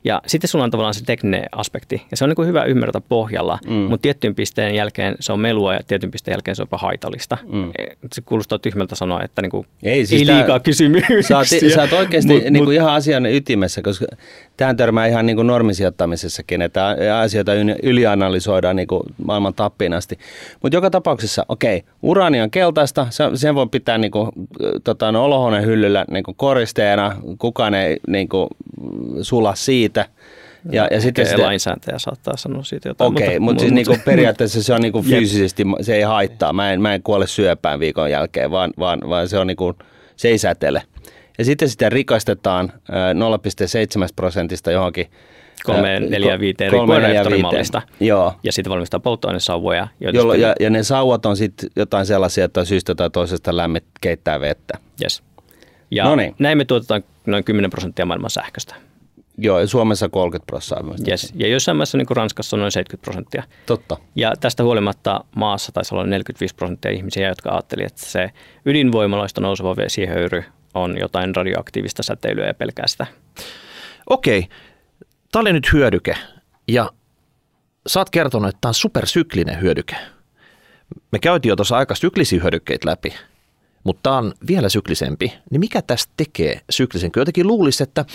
Ja 0.07 0.21
sitten 0.27 0.47
sulla 0.47 0.63
on 0.63 0.71
tavallaan 0.71 0.93
se 0.93 1.05
tekninen 1.05 1.45
aspekti, 1.51 2.01
ja 2.11 2.17
se 2.17 2.23
on 2.23 2.29
niin 2.29 2.35
kuin 2.35 2.47
hyvä 2.47 2.63
ymmärtää 2.63 3.01
pohjalla, 3.09 3.59
mm. 3.67 3.73
mutta 3.73 4.01
tiettyyn 4.01 4.35
pisteen 4.35 4.75
jälkeen 4.75 5.15
se 5.19 5.33
on 5.33 5.39
melua 5.39 5.73
ja 5.73 5.79
tietyn 5.87 6.11
pisteen 6.11 6.33
jälkeen 6.33 6.55
se 6.55 6.61
on 6.61 6.63
jopa 6.63 6.77
haitallista. 6.77 7.37
Mm. 7.45 7.69
E, 7.77 7.85
se 8.13 8.21
kuulostaa 8.21 8.59
tyhmältä 8.59 8.95
sanoa, 8.95 9.23
että 9.23 9.41
niin 9.41 9.49
kuin 9.49 9.67
ei, 9.83 10.05
siis 10.05 10.29
ei 10.29 10.35
liikaa 10.35 10.59
kysymyksiä. 10.59 11.21
Sä 11.21 11.37
oot, 11.37 11.47
sä 11.47 11.81
oot 11.81 11.93
oikeasti 11.93 12.33
mut, 12.33 12.43
niin 12.49 12.65
kuin 12.65 12.75
ihan 12.75 12.93
asian 12.93 13.25
ytimessä, 13.25 13.81
koska 13.81 14.05
tähän 14.57 14.77
törmää 14.77 15.07
ihan 15.07 15.25
niin 15.25 15.35
kuin 15.35 15.47
normisijoittamisessakin, 15.47 16.61
että 16.61 16.95
asioita 17.21 17.51
ylianalysoidaan 17.83 18.75
niin 18.75 18.87
kuin 18.87 19.03
maailman 19.25 19.53
tappiin 19.53 19.93
asti. 19.93 20.19
Mutta 20.63 20.77
joka 20.77 20.89
tapauksessa, 20.89 21.45
okei, 21.49 21.83
urani 22.01 22.41
on 22.41 22.51
keltaista, 22.51 23.07
sen 23.33 23.55
voi 23.55 23.67
pitää 23.71 23.97
niin 23.97 24.11
kuin, 24.11 24.31
tota, 24.83 25.11
no, 25.11 25.25
olohuoneen 25.25 25.65
hyllyllä 25.65 26.05
niin 26.11 26.23
kuin 26.23 26.35
koristeena, 26.35 27.15
kukaan 27.37 27.73
ei 27.73 27.97
niin 28.07 28.29
kuin, 28.29 28.47
sula 29.21 29.55
siitä. 29.55 29.96
Ja, 30.71 30.87
ja 30.91 31.01
sitten 31.01 31.25
sitä, 31.25 31.41
lainsääntäjä 31.41 31.99
saattaa 31.99 32.37
sanoa 32.37 32.63
siitä 32.63 32.89
jotain. 32.89 33.11
Okei, 33.11 33.27
okay, 33.27 33.39
mutta, 33.39 33.43
mutta 33.43 33.61
siis 33.61 33.71
mutta, 33.71 33.91
niinku 33.91 34.05
periaatteessa 34.05 34.63
se 34.63 34.73
on 34.73 34.81
niinku 34.81 35.01
fyysisesti, 35.09 35.63
se 35.81 35.95
ei 35.95 36.01
haittaa. 36.01 36.53
Mä 36.53 36.73
en, 36.73 36.81
mä 36.81 36.93
en 36.93 37.03
kuole 37.03 37.27
syöpään 37.27 37.79
viikon 37.79 38.11
jälkeen, 38.11 38.51
vaan, 38.51 38.73
vaan, 38.79 38.99
vaan 39.09 39.29
se, 39.29 39.37
on 39.37 39.47
niinku, 39.47 39.73
se 40.15 40.27
ei 40.27 40.37
sätele. 40.37 40.81
Ja 41.37 41.45
sitten 41.45 41.69
sitä 41.69 41.89
rikastetaan 41.89 42.71
0,7 42.89 44.07
prosentista 44.15 44.71
johonkin 44.71 45.05
3, 45.65 45.99
4, 45.99 46.39
5 46.39 46.63
eri 46.63 46.77
reaktorimallista. 47.01 47.81
Joo. 47.99 48.33
Ja 48.43 48.51
sitten 48.51 48.71
valmistaa 48.71 48.99
polttoainesauvoja. 48.99 49.87
Jollo, 49.99 50.33
ja, 50.33 50.55
ja 50.59 50.69
ne 50.69 50.83
sauvat 50.83 51.25
on 51.25 51.37
sitten 51.37 51.69
jotain 51.75 52.05
sellaisia, 52.05 52.45
että 52.45 52.65
syystä 52.65 52.95
tai 52.95 53.09
toisesta 53.09 53.57
lämmit 53.57 53.83
keittää 54.01 54.39
vettä. 54.39 54.77
Yes. 55.03 55.23
Ja 55.91 56.03
Noniin. 56.03 56.35
näin 56.39 56.57
me 56.57 56.65
tuotetaan 56.65 57.03
noin 57.25 57.43
10 57.43 57.69
prosenttia 57.69 58.05
maailman 58.05 58.29
sähköstä. 58.29 58.75
Joo, 59.37 59.59
ja 59.59 59.67
Suomessa 59.67 60.09
30 60.09 60.45
prosenttia. 60.45 61.11
Yes. 61.11 61.33
Ja 61.35 61.47
jossain 61.47 61.77
maassa, 61.77 61.97
niin 61.97 62.05
kuin 62.05 62.17
Ranskassa, 62.17 62.55
on 62.55 62.59
noin 62.59 62.71
70 62.71 63.03
prosenttia. 63.03 63.43
Totta. 63.65 63.97
Ja 64.15 64.33
tästä 64.39 64.63
huolimatta 64.63 65.23
maassa 65.35 65.71
taisi 65.71 65.95
olla 65.95 66.03
45 66.03 66.55
prosenttia 66.55 66.91
ihmisiä, 66.91 67.27
jotka 67.27 67.51
ajattelivat, 67.51 67.91
että 67.91 68.05
se 68.05 68.31
ydinvoimaloista 68.65 69.41
nouseva 69.41 69.75
vesihöyry 69.75 70.43
on 70.73 70.97
jotain 70.99 71.35
radioaktiivista 71.35 72.03
säteilyä 72.03 72.47
ja 72.47 72.53
pelkää 72.53 72.87
sitä. 72.87 73.07
Okei, 74.09 74.47
tämä 75.31 75.41
oli 75.41 75.53
nyt 75.53 75.73
hyödyke 75.73 76.17
ja 76.67 76.91
sä 77.87 77.99
oot 77.99 78.09
kertonut, 78.09 78.49
että 78.49 78.61
tämä 78.61 78.69
on 78.69 78.73
supersyklinen 78.73 79.61
hyödyke. 79.61 79.95
Me 81.11 81.19
käytiin 81.19 81.49
jo 81.49 81.55
tuossa 81.55 81.77
aika 81.77 81.95
syklisiä 81.95 82.41
hyödykkeitä 82.41 82.89
läpi– 82.89 83.13
mutta 83.87 84.01
tämä 84.03 84.17
on 84.17 84.33
vielä 84.47 84.69
syklisempi, 84.69 85.33
niin 85.51 85.59
mikä 85.59 85.81
tästä 85.81 86.13
tekee 86.17 86.61
syklisen? 86.69 87.11
Kyllä 87.11 87.21
jotenkin 87.21 87.47
luulisi, 87.47 87.83
että 87.83 88.05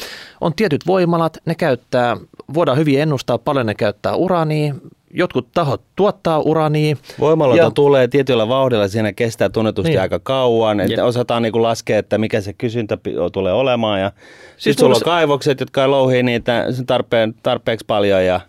on 0.40 0.54
tietyt 0.54 0.86
voimalat, 0.86 1.38
ne 1.44 1.54
käyttää, 1.54 2.16
voidaan 2.54 2.78
hyvin 2.78 3.00
ennustaa, 3.00 3.38
paljon 3.38 3.66
ne 3.66 3.74
käyttää 3.74 4.14
urania, 4.14 4.74
jotkut 5.14 5.48
tahot 5.54 5.82
tuottaa 5.96 6.40
urania. 6.40 6.96
Voimaloita 7.20 7.64
ja, 7.64 7.70
tulee 7.70 8.08
tietyllä 8.08 8.48
vauhdilla, 8.48 8.88
siinä 8.88 9.12
kestää 9.12 9.48
tunnetusti 9.48 9.90
niin. 9.90 10.00
aika 10.00 10.18
kauan, 10.18 10.80
että 10.80 11.00
ja. 11.00 11.04
osataan 11.04 11.42
niin 11.42 11.62
laskea, 11.62 11.98
että 11.98 12.18
mikä 12.18 12.40
se 12.40 12.52
kysyntä 12.52 12.98
tulee 13.32 13.52
olemaan 13.52 14.00
ja 14.00 14.12
siis 14.56 14.62
sitten 14.64 14.84
sulla 14.84 14.96
on 14.96 15.02
kaivokset, 15.02 15.60
jotka 15.60 15.90
louhii 15.90 16.22
niitä 16.22 16.66
tarpeen, 16.86 17.34
tarpeeksi 17.42 17.84
paljon 17.86 18.24
ja 18.24 18.40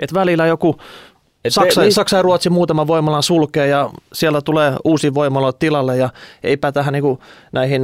et 0.00 0.14
välillä 0.14 0.46
joku 0.46 0.76
Saksa, 1.50 1.80
niin, 1.80 1.92
Saksa 1.92 2.16
ja 2.16 2.22
Ruotsi 2.22 2.50
muutama 2.50 2.86
voimalan 2.86 3.22
sulkee 3.22 3.66
ja 3.66 3.90
siellä 4.12 4.42
tulee 4.42 4.72
uusi 4.84 5.14
voimala 5.14 5.52
tilalle 5.52 5.96
ja 5.96 6.10
eipä 6.42 6.72
tähän 6.72 6.92
niin 6.92 7.02
kuin 7.02 7.18
näihin 7.52 7.82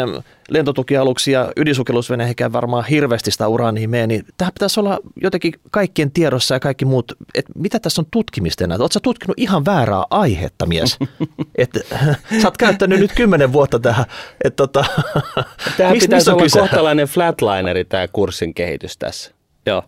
lentotukialuksiin 0.50 1.32
ja 1.32 1.52
ydinsukellusveneihinkään 1.56 2.52
varmaan 2.52 2.84
hirveästi 2.84 3.30
sitä 3.30 3.48
urania 3.48 3.88
mene, 3.88 4.06
niin 4.06 4.24
tähän 4.36 4.52
pitäisi 4.54 4.80
olla 4.80 4.98
jotenkin 5.22 5.52
kaikkien 5.70 6.10
tiedossa 6.10 6.54
ja 6.54 6.60
kaikki 6.60 6.84
muut, 6.84 7.12
että 7.34 7.52
mitä 7.54 7.80
tässä 7.80 8.02
on 8.02 8.06
tutkimista 8.10 8.64
enää. 8.64 8.78
Oletko 8.80 9.00
tutkinut 9.00 9.38
ihan 9.38 9.64
väärää 9.64 10.04
aihetta, 10.10 10.66
mies? 10.66 10.98
että 11.58 11.80
sä 12.42 12.48
oot 12.48 12.56
käyttänyt 12.56 13.00
nyt 13.00 13.12
kymmenen 13.12 13.52
vuotta 13.52 13.78
tähän. 13.78 14.04
Että 14.44 14.56
tota, 14.56 14.84
Tähän 15.76 15.98
pitäisi 15.98 16.30
olla 16.30 16.42
kyse? 16.42 16.60
kohtalainen 16.60 17.06
flatlineri 17.06 17.84
tämä 17.84 18.08
kurssin 18.08 18.54
kehitys 18.54 18.96
tässä. 18.96 19.30
Joo. 19.66 19.82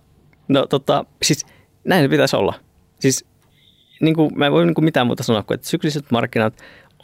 No 0.49 0.67
tota, 0.67 1.05
siis 1.23 1.47
näin 1.85 2.11
pitäisi 2.11 2.37
olla. 2.37 2.55
Siis 3.01 3.25
niin 4.01 4.15
kuin, 4.15 4.39
mä 4.39 4.47
en 4.47 4.53
voi 4.53 4.67
niin 4.67 4.75
kuin 4.75 4.85
mitään 4.85 5.07
muuta 5.07 5.23
sanoa 5.23 5.43
kuin, 5.43 5.55
että 5.55 5.69
sykliset 5.69 6.11
markkinat 6.11 6.55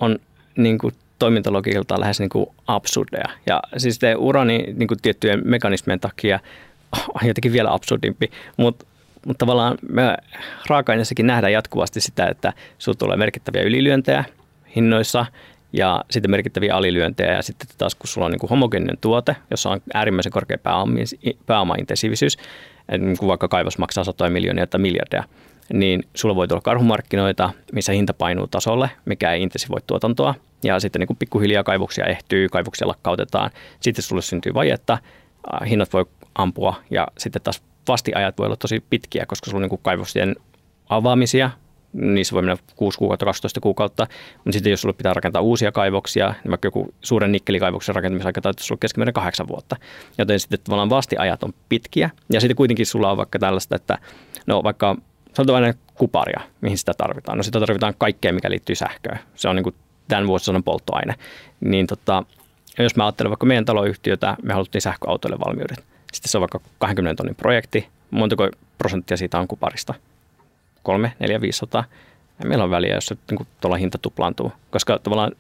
on 0.01 0.19
niin 0.57 0.79
kuin 0.79 0.95
toimintalogiilta 1.19 2.01
lähes 2.01 2.21
niin 2.21 2.31
kuin 2.31 2.47
absurdeja. 2.67 3.29
Ja 3.47 3.63
siis 3.77 3.99
te 3.99 4.15
urani 4.15 4.65
niin 4.77 4.89
kuin 4.89 4.99
tiettyjen 5.03 5.43
mekanismien 5.45 6.01
takia 6.01 6.41
on 7.23 7.29
jotenkin 7.29 7.53
vielä 7.53 7.73
absurdimpi, 7.73 8.31
mutta 8.57 8.87
mutta 9.27 9.39
tavallaan 9.39 9.79
me 9.89 10.17
raaka-aineessakin 10.67 11.27
nähdään 11.27 11.53
jatkuvasti 11.53 12.01
sitä, 12.01 12.27
että 12.27 12.53
sinulla 12.79 12.99
tulee 12.99 13.17
merkittäviä 13.17 13.63
ylilyöntejä 13.63 14.25
hinnoissa 14.77 15.27
ja 15.73 16.05
sitten 16.11 16.31
merkittäviä 16.31 16.75
alilyöntejä 16.75 17.33
ja 17.33 17.43
sitten 17.43 17.69
taas 17.79 17.95
kun 17.95 18.09
sulla 18.09 18.27
on 18.27 18.33
niin 18.33 18.49
homogeeninen 18.51 18.99
tuote, 19.01 19.37
jossa 19.51 19.71
on 19.71 19.81
äärimmäisen 19.95 20.33
korkea 20.33 20.59
pääomaintensiivisyys, 21.47 22.37
niin 22.99 23.19
kuin 23.19 23.29
vaikka 23.29 23.49
kaivos 23.49 23.79
maksaa 23.79 24.05
satoja 24.05 24.31
miljoonia 24.31 24.67
tai 24.67 24.81
miljardeja, 24.81 25.25
niin 25.73 26.03
sulla 26.15 26.37
voi 26.37 26.49
tulla 26.49 26.61
karhumarkkinoita, 26.61 27.51
missä 27.73 27.93
hinta 27.93 28.15
painuu 28.15 28.47
tasolle, 28.47 28.91
mikä 29.05 29.33
ei 29.33 29.43
intensivoi 29.43 29.81
tuotantoa. 29.87 30.35
Ja 30.65 30.81
sitten 30.81 31.01
niin 31.01 31.07
kuin 31.07 31.17
pikkuhiljaa 31.17 31.63
kaivoksia 31.63 32.07
ehtyy, 32.07 32.49
kaivoksia 32.49 32.89
lakkautetaan. 32.89 33.51
Sitten 33.81 34.03
sulle 34.03 34.23
syntyy 34.23 34.55
vajetta, 34.55 34.99
hinnat 35.69 35.93
voi 35.93 36.07
ampua 36.35 36.75
ja 36.91 37.09
sitten 37.19 37.43
taas 37.43 37.63
vastiajat 37.89 38.39
voi 38.39 38.47
olla 38.47 38.57
tosi 38.57 38.85
pitkiä, 38.91 39.27
koska 39.27 39.51
sulla 39.51 39.65
on 39.65 39.71
niin 39.71 39.81
kaivoksien 39.83 40.37
avaamisia, 40.89 41.51
niissä 41.93 42.35
voi 42.35 42.43
mennä 42.43 42.57
6 42.77 42.99
kuukautta, 42.99 43.27
12 43.27 43.61
kuukautta, 43.61 44.07
mutta 44.35 44.53
sitten 44.53 44.71
jos 44.71 44.81
sulla 44.81 44.93
pitää 44.93 45.15
rakentaa 45.15 45.43
uusia 45.43 45.73
kaivoksia, 45.73 46.35
niin 46.45 46.51
vaikka 46.51 46.67
joku 46.67 46.95
suuren 47.01 47.33
nikkelikaivoksen 47.33 47.95
rakentamisaika 47.95 48.41
täytyy 48.41 48.65
sulla 48.65 48.79
keskimäärin 48.79 49.15
kahdeksan 49.15 49.49
vuotta. 49.49 49.77
Joten 50.19 50.41
sitten 50.41 50.59
tavallaan 50.65 50.91
vastiajat 50.91 51.43
on 51.43 51.53
pitkiä. 51.69 52.11
Ja 52.31 52.41
sitten 52.41 52.57
kuitenkin 52.57 52.87
sulla 52.87 53.11
on 53.11 53.17
vaikka 53.17 53.39
tällaista, 53.39 53.77
että 53.77 53.99
no 54.47 54.63
vaikka 54.63 54.97
sanotaan 55.35 55.65
aina 55.65 55.79
kuparia, 55.95 56.41
mihin 56.61 56.79
sitä 56.79 56.93
tarvitaan. 56.99 57.39
No 57.39 57.43
sitä 57.43 57.61
tarvitaan 57.61 57.95
kaikkea, 57.99 58.33
mikä 58.33 58.51
liittyy 58.51 58.75
sähköön. 58.75 59.19
Se 59.35 59.49
on 59.49 59.57
niin 59.57 59.65
kuin 59.65 59.75
tämän 60.09 60.27
vuosisadan 60.27 60.63
polttoaine. 60.63 61.15
Niin 61.61 61.87
tota, 61.87 62.25
jos 62.79 62.97
mä 62.97 63.05
ajattelen 63.05 63.31
vaikka 63.31 63.47
meidän 63.47 63.65
taloyhtiötä, 63.65 64.37
me 64.43 64.53
haluttiin 64.53 64.83
sähköautoille 64.83 65.39
valmiudet. 65.47 65.85
Sitten 66.13 66.31
se 66.31 66.39
on 66.39 66.41
vaikka 66.41 66.61
20 66.79 67.17
tonnin 67.17 67.35
projekti. 67.35 67.89
Montako 68.11 68.49
prosenttia 68.79 69.17
siitä 69.17 69.39
on 69.39 69.49
kuparista? 69.49 69.95
3, 70.83 71.13
4, 71.19 71.41
500. 71.41 71.85
Ja 72.39 72.49
meillä 72.49 72.65
on 72.65 72.71
väliä, 72.71 72.95
jos 72.95 73.15
niin 73.31 73.47
tuolla 73.61 73.77
hinta 73.77 73.99
tuplaantuu, 73.99 74.53
koska 74.71 74.99
tavallaan 74.99 75.33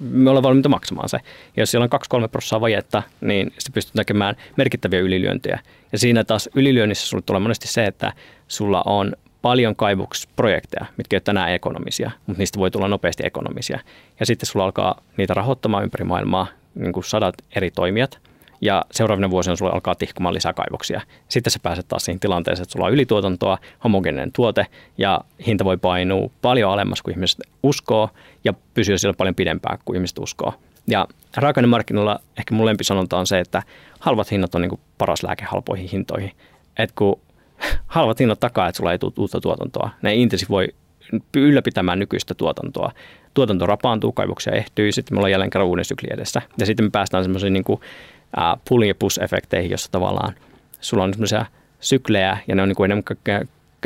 me 0.00 0.30
ollaan 0.30 0.42
valmiita 0.42 0.68
maksamaan 0.68 1.08
se. 1.08 1.16
Ja 1.56 1.62
jos 1.62 1.70
siellä 1.70 1.88
on 1.92 2.24
2-3 2.24 2.28
prosenttia 2.28 2.60
vajetta, 2.60 3.02
niin 3.20 3.46
sitten 3.58 3.72
pystyt 3.72 3.94
näkemään 3.94 4.36
merkittäviä 4.56 5.00
ylilyöntejä. 5.00 5.58
Ja 5.92 5.98
siinä 5.98 6.24
taas 6.24 6.48
ylilyönnissä 6.54 7.06
sulla 7.06 7.22
tulee 7.26 7.40
monesti 7.40 7.68
se, 7.68 7.84
että 7.84 8.12
sulla 8.48 8.82
on 8.86 9.12
paljon 9.42 9.76
kaivuksprojekteja, 9.76 10.86
mitkä 10.96 11.16
eivät 11.16 11.24
tänään 11.24 11.52
ekonomisia, 11.52 12.10
mutta 12.26 12.38
niistä 12.38 12.58
voi 12.58 12.70
tulla 12.70 12.88
nopeasti 12.88 13.26
ekonomisia. 13.26 13.80
Ja 14.20 14.26
sitten 14.26 14.46
sulla 14.46 14.64
alkaa 14.64 15.02
niitä 15.16 15.34
rahoittamaan 15.34 15.84
ympäri 15.84 16.04
maailmaa 16.04 16.46
niin 16.74 16.92
kuin 16.92 17.04
sadat 17.04 17.34
eri 17.56 17.70
toimijat– 17.70 18.18
ja 18.60 18.84
seuraavina 18.90 19.30
vuosina 19.30 19.56
sulla 19.56 19.72
alkaa 19.72 19.94
tihkumaan 19.94 20.34
lisää 20.34 20.52
kaivoksia. 20.52 21.00
Sitten 21.28 21.50
sä 21.50 21.58
pääset 21.62 21.88
taas 21.88 22.04
siihen 22.04 22.20
tilanteeseen, 22.20 22.62
että 22.62 22.72
sulla 22.72 22.86
on 22.86 22.92
ylituotantoa, 22.92 23.58
homogeeninen 23.84 24.32
tuote 24.32 24.66
ja 24.98 25.20
hinta 25.46 25.64
voi 25.64 25.76
painua 25.76 26.30
paljon 26.42 26.72
alemmas 26.72 27.02
kuin 27.02 27.14
ihmiset 27.14 27.40
uskoo 27.62 28.10
ja 28.44 28.54
pysyä 28.74 28.98
siellä 28.98 29.16
paljon 29.16 29.34
pidempään 29.34 29.78
kuin 29.84 29.96
ihmiset 29.96 30.18
uskoo. 30.18 30.54
Ja 30.88 31.06
raaka 31.36 31.60
ehkä 32.38 32.54
mun 32.54 32.66
lempisanonta 32.66 33.18
on 33.18 33.26
se, 33.26 33.40
että 33.40 33.62
halvat 34.00 34.30
hinnat 34.30 34.54
on 34.54 34.62
niin 34.62 34.80
paras 34.98 35.22
lääke 35.22 35.44
halpoihin 35.44 35.88
hintoihin. 35.88 36.32
Et 36.78 36.92
kun 36.92 37.20
halvat 37.86 38.20
hinnat 38.20 38.40
takaa, 38.40 38.68
että 38.68 38.76
sulla 38.76 38.92
ei 38.92 38.98
tule 38.98 39.12
uutta 39.18 39.40
tuotantoa, 39.40 39.90
ne 40.02 40.10
ei 40.10 40.28
voi 40.48 40.68
ylläpitämään 41.36 41.98
nykyistä 41.98 42.34
tuotantoa. 42.34 42.92
Tuotanto 43.34 43.66
rapaantuu, 43.66 44.12
kaivoksia 44.12 44.52
ehtyy, 44.52 44.92
sitten 44.92 45.14
me 45.14 45.18
ollaan 45.18 45.30
jälleen 45.30 45.50
kerran 45.50 45.68
uuden 45.68 45.84
sykli 45.84 46.08
edessä. 46.12 46.42
Ja 46.58 46.66
sitten 46.66 46.86
me 46.86 46.90
päästään 46.90 47.24
semmoisiin 47.24 47.52
niin 47.52 47.64
äh, 48.38 48.58
pull- 48.70 48.84
ja 48.84 48.94
push-efekteihin, 48.94 49.70
jossa 49.70 49.92
tavallaan 49.92 50.34
sulla 50.80 51.04
on 51.04 51.12
semmoisia 51.12 51.46
syklejä 51.80 52.38
ja 52.48 52.54
ne 52.54 52.62
on 52.62 52.68
niin 52.68 52.76
kuin 52.76 52.90
enemmän 52.90 53.04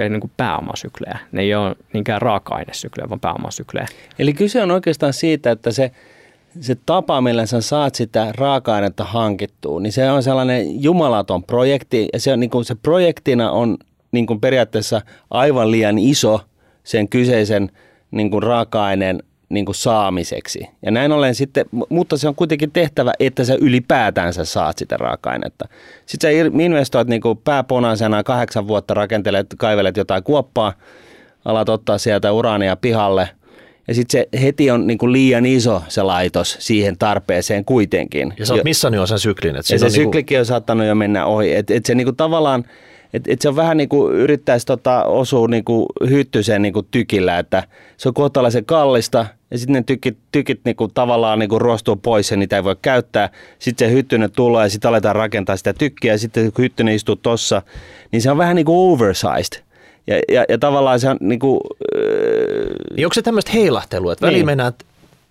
niin 0.08 0.20
kuin 0.20 0.32
pääomasyklejä. 0.36 1.18
Ne 1.32 1.42
ei 1.42 1.54
ole 1.54 1.76
niinkään 1.92 2.22
raaka-ainesyklejä, 2.22 3.08
vaan 3.08 3.20
pääomasyklejä. 3.20 3.86
Eli 4.18 4.32
kyse 4.32 4.62
on 4.62 4.70
oikeastaan 4.70 5.12
siitä, 5.12 5.50
että 5.50 5.70
se, 5.70 5.90
se 6.60 6.76
tapa, 6.86 7.20
millä 7.20 7.46
sä 7.46 7.60
saat 7.60 7.94
sitä 7.94 8.32
raaka-ainetta 8.36 9.04
hankittua, 9.04 9.80
niin 9.80 9.92
se 9.92 10.10
on 10.10 10.22
sellainen 10.22 10.82
jumalaton 10.82 11.44
projekti 11.44 12.08
ja 12.12 12.20
se, 12.20 12.32
on, 12.32 12.40
niin 12.40 12.50
kuin 12.50 12.64
se 12.64 12.74
projektina 12.74 13.50
on 13.50 13.76
niin 14.12 14.26
kuin 14.26 14.40
periaatteessa 14.40 15.02
aivan 15.30 15.70
liian 15.70 15.98
iso 15.98 16.40
sen 16.84 17.08
kyseisen 17.08 17.70
niin 18.10 18.30
kuin 18.30 18.42
raaka-aineen 18.42 19.22
niin 19.48 19.64
kuin 19.64 19.74
saamiseksi. 19.74 20.66
Ja 20.82 20.90
näin 20.90 21.12
ollen 21.12 21.34
sitten, 21.34 21.66
mutta 21.88 22.16
se 22.16 22.28
on 22.28 22.34
kuitenkin 22.34 22.70
tehtävä, 22.70 23.12
että 23.20 23.44
sä 23.44 23.54
ylipäätänsä 23.60 24.44
saat 24.44 24.78
sitä 24.78 24.96
raaka-ainetta. 24.96 25.68
Sitten 26.06 26.30
sä 26.32 26.62
investoit 26.62 27.08
niin 27.08 27.20
kuin 27.20 27.38
pääponaisena 27.38 28.22
kahdeksan 28.22 28.68
vuotta 28.68 28.94
rakentelet, 28.94 29.46
kaivelet 29.58 29.96
jotain 29.96 30.22
kuoppaa, 30.22 30.72
alat 31.44 31.68
ottaa 31.68 31.98
sieltä 31.98 32.32
uraania 32.32 32.76
pihalle– 32.76 33.28
ja 33.88 33.94
sitten 33.94 34.20
se 34.20 34.42
heti 34.42 34.70
on 34.70 34.86
niin 34.86 34.98
kuin 34.98 35.12
liian 35.12 35.46
iso 35.46 35.82
se 35.88 36.02
laitos 36.02 36.56
siihen 36.60 36.98
tarpeeseen 36.98 37.64
kuitenkin. 37.64 38.34
Ja 38.38 38.46
sä 38.46 38.54
oot 38.54 38.64
missannut 38.64 39.00
jo 39.00 39.06
sen 39.06 39.18
syklin. 39.18 39.56
Että 39.56 39.74
ja 39.74 39.78
se 39.78 39.84
on 39.84 39.90
syklikin 39.90 40.14
niin 40.14 40.26
kuin... 40.26 40.38
on 40.38 40.46
saattanut 40.46 40.86
jo 40.86 40.94
mennä 40.94 41.26
ohi. 41.26 41.54
Että 41.54 41.74
et 41.74 41.86
se 41.86 41.94
niin 41.94 42.06
kuin 42.06 42.16
tavallaan 42.16 42.64
et, 43.12 43.28
et 43.28 43.40
se 43.40 43.48
on 43.48 43.56
vähän 43.56 43.76
niin 43.76 43.88
kuin 43.88 44.14
yrittäisi 44.14 44.66
tota 44.66 45.04
osua 45.04 45.48
niin 45.48 45.64
kuin 45.64 45.86
hyttyseen 46.08 46.62
niin 46.62 46.72
kuin 46.72 46.86
tykillä, 46.90 47.38
että 47.38 47.62
se 47.96 48.08
on 48.08 48.14
kohtalaisen 48.14 48.64
kallista 48.64 49.26
ja 49.50 49.58
sitten 49.58 49.74
ne 49.74 49.82
tykit, 49.82 50.18
tykit 50.32 50.60
niin 50.64 50.76
kuin 50.76 50.94
tavallaan 50.94 51.38
niin 51.38 51.48
kuin 51.48 51.60
ruostuu 51.60 51.96
pois 51.96 52.30
ja 52.30 52.36
niitä 52.36 52.56
ei 52.56 52.64
voi 52.64 52.76
käyttää. 52.82 53.28
Sitten 53.58 53.88
se 53.88 53.94
hyttynen 53.94 54.30
tulee 54.30 54.64
ja 54.64 54.70
sitten 54.70 54.88
aletaan 54.88 55.16
rakentaa 55.16 55.56
sitä 55.56 55.72
tykkiä 55.72 56.12
ja 56.12 56.18
sitten 56.18 56.52
kun 56.52 56.62
hyttynen 56.62 56.94
istuu 56.94 57.16
tossa, 57.16 57.62
niin 58.12 58.22
se 58.22 58.30
on 58.30 58.38
vähän 58.38 58.56
niin 58.56 58.66
kuin 58.66 58.92
oversized. 58.92 59.62
Ja, 60.10 60.20
ja, 60.28 60.44
ja 60.48 60.58
tavallaan 60.58 61.00
se 61.00 61.08
on 61.08 61.16
niin 61.20 61.38
kuin, 61.38 61.60
öö... 61.96 62.74
niin 62.96 63.06
onko 63.06 63.14
se 63.14 63.22
tämmöistä 63.22 63.50
heilahtelua, 63.54 64.12
että 64.12 64.26
niin. 64.26 64.30
väliin 64.30 64.46
mennään 64.46 64.72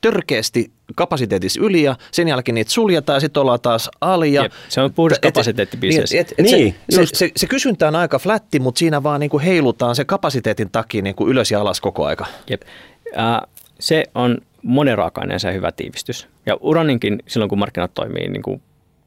törkeästi 0.01 0.71
kapasiteetissa 0.95 1.61
yli 1.63 1.83
ja 1.83 1.95
sen 2.11 2.27
jälkeen 2.27 2.55
niitä 2.55 2.71
suljetaan 2.71 3.15
ja 3.15 3.19
sitten 3.19 3.41
ollaan 3.41 3.61
taas 3.61 3.89
ali. 4.01 4.33
Ja, 4.33 4.43
Jep, 4.43 4.51
se 4.69 4.81
on 4.81 4.93
puhdas 4.93 5.19
kapasiteettibisnes. 5.19 6.11
Niin, 6.11 6.21
et, 6.21 6.33
et, 6.37 6.45
niin, 6.45 6.75
se, 6.89 7.05
se, 7.05 7.15
se, 7.15 7.31
se, 7.35 7.47
kysyntä 7.47 7.87
on 7.87 7.95
aika 7.95 8.19
flätti, 8.19 8.59
mutta 8.59 8.79
siinä 8.79 9.03
vaan 9.03 9.19
niin 9.19 9.29
kuin 9.29 9.43
heilutaan 9.43 9.95
se 9.95 10.05
kapasiteetin 10.05 10.69
takia 10.71 11.01
niin 11.01 11.15
kuin 11.15 11.29
ylös 11.29 11.51
ja 11.51 11.61
alas 11.61 11.81
koko 11.81 12.05
aika. 12.05 12.25
Jep. 12.49 12.61
Uh, 13.07 13.49
se 13.79 14.03
on 14.15 14.37
monen 14.63 14.97
se 15.37 15.53
hyvä 15.53 15.71
tiivistys. 15.71 16.27
Ja 16.45 16.57
uraninkin 16.61 17.23
silloin, 17.27 17.49
kun 17.49 17.59
markkinat 17.59 17.93
toimii 17.93 18.27
niin 18.27 18.41
kuin 18.43 18.61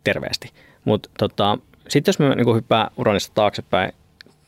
terveesti. 0.05 0.51
Mutta 0.85 1.11
tota, 1.19 1.59
sitten 1.89 2.13
jos 2.13 2.19
me 2.19 2.35
niin 2.35 2.55
hyppää 2.55 2.91
uranista 2.97 3.35
taaksepäin, 3.35 3.93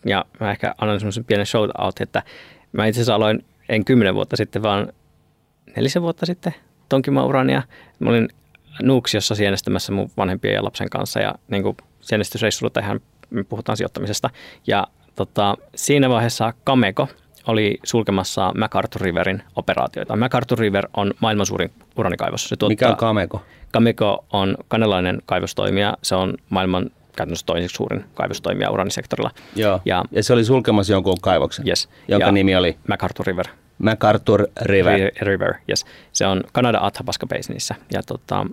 ja 0.05 0.25
mä 0.40 0.51
ehkä 0.51 0.75
annan 0.79 1.01
semmoisen 1.01 1.25
pienen 1.25 1.47
shout 1.47 1.71
out, 1.79 2.01
että 2.01 2.23
mä 2.73 2.87
itse 2.87 2.99
asiassa 2.99 3.14
aloin 3.14 3.45
en 3.69 3.85
kymmenen 3.85 4.14
vuotta 4.14 4.37
sitten, 4.37 4.62
vaan 4.62 4.93
nelisen 5.77 6.03
vuotta 6.03 6.27
sitten 6.27 6.55
tonkimaan 6.88 7.27
urania. 7.27 7.62
Mä 7.99 8.11
olin 8.11 8.29
Nuuksiossa 8.83 9.35
sienestämässä 9.35 9.93
mun 9.93 10.11
vanhempien 10.17 10.55
ja 10.55 10.64
lapsen 10.64 10.90
kanssa 10.90 11.21
ja 11.21 11.35
niin 11.49 11.62
kuin 11.62 11.77
sienestysreissulla 12.01 12.71
tähän 12.71 13.01
me 13.31 13.45
puhutaan 13.45 13.77
sijoittamisesta. 13.77 14.31
Ja 14.67 14.87
tota, 15.14 15.57
siinä 15.75 16.09
vaiheessa 16.09 16.53
Kameko 16.64 17.09
oli 17.47 17.79
sulkemassa 17.85 18.53
MacArthur 18.57 19.03
Riverin 19.03 19.43
operaatioita. 19.57 20.17
MacArthur 20.17 20.59
River 20.59 20.88
on 20.97 21.12
maailman 21.21 21.47
suurin 21.47 21.71
uranikaivos. 21.97 22.49
Se 22.49 22.57
tuottaa, 22.57 22.73
Mikä 22.73 22.88
on 22.88 22.97
Kameko? 22.97 23.43
Kameko 23.73 24.25
on 24.33 24.57
kanalainen 24.69 25.23
kaivostoimija. 25.27 25.97
Se 26.03 26.14
on 26.14 26.35
maailman 26.49 26.90
käytännössä 27.16 27.46
toiseksi 27.46 27.77
suurin 27.77 28.05
kaivostoimija 28.14 28.70
uranisektorilla. 28.70 29.31
Joo, 29.57 29.81
ja, 29.85 30.05
ja 30.11 30.22
se 30.22 30.33
oli 30.33 30.44
sulkemassa 30.44 30.92
jonkun 30.92 31.20
kaivoksen, 31.20 31.68
yes. 31.68 31.88
jonka 32.09 32.27
ja 32.27 32.33
nimi 32.33 32.57
oli? 32.57 32.77
MacArthur 32.88 33.27
River. 33.27 33.46
MacArthur 33.79 34.46
River. 34.62 35.11
River, 35.20 35.55
yes. 35.68 35.87
Se 36.12 36.27
on 36.27 36.42
Kanada 36.53 36.79
Athabasca 36.83 37.27
Basinissa 37.27 37.74
ja 37.92 38.03
tota, 38.03 38.46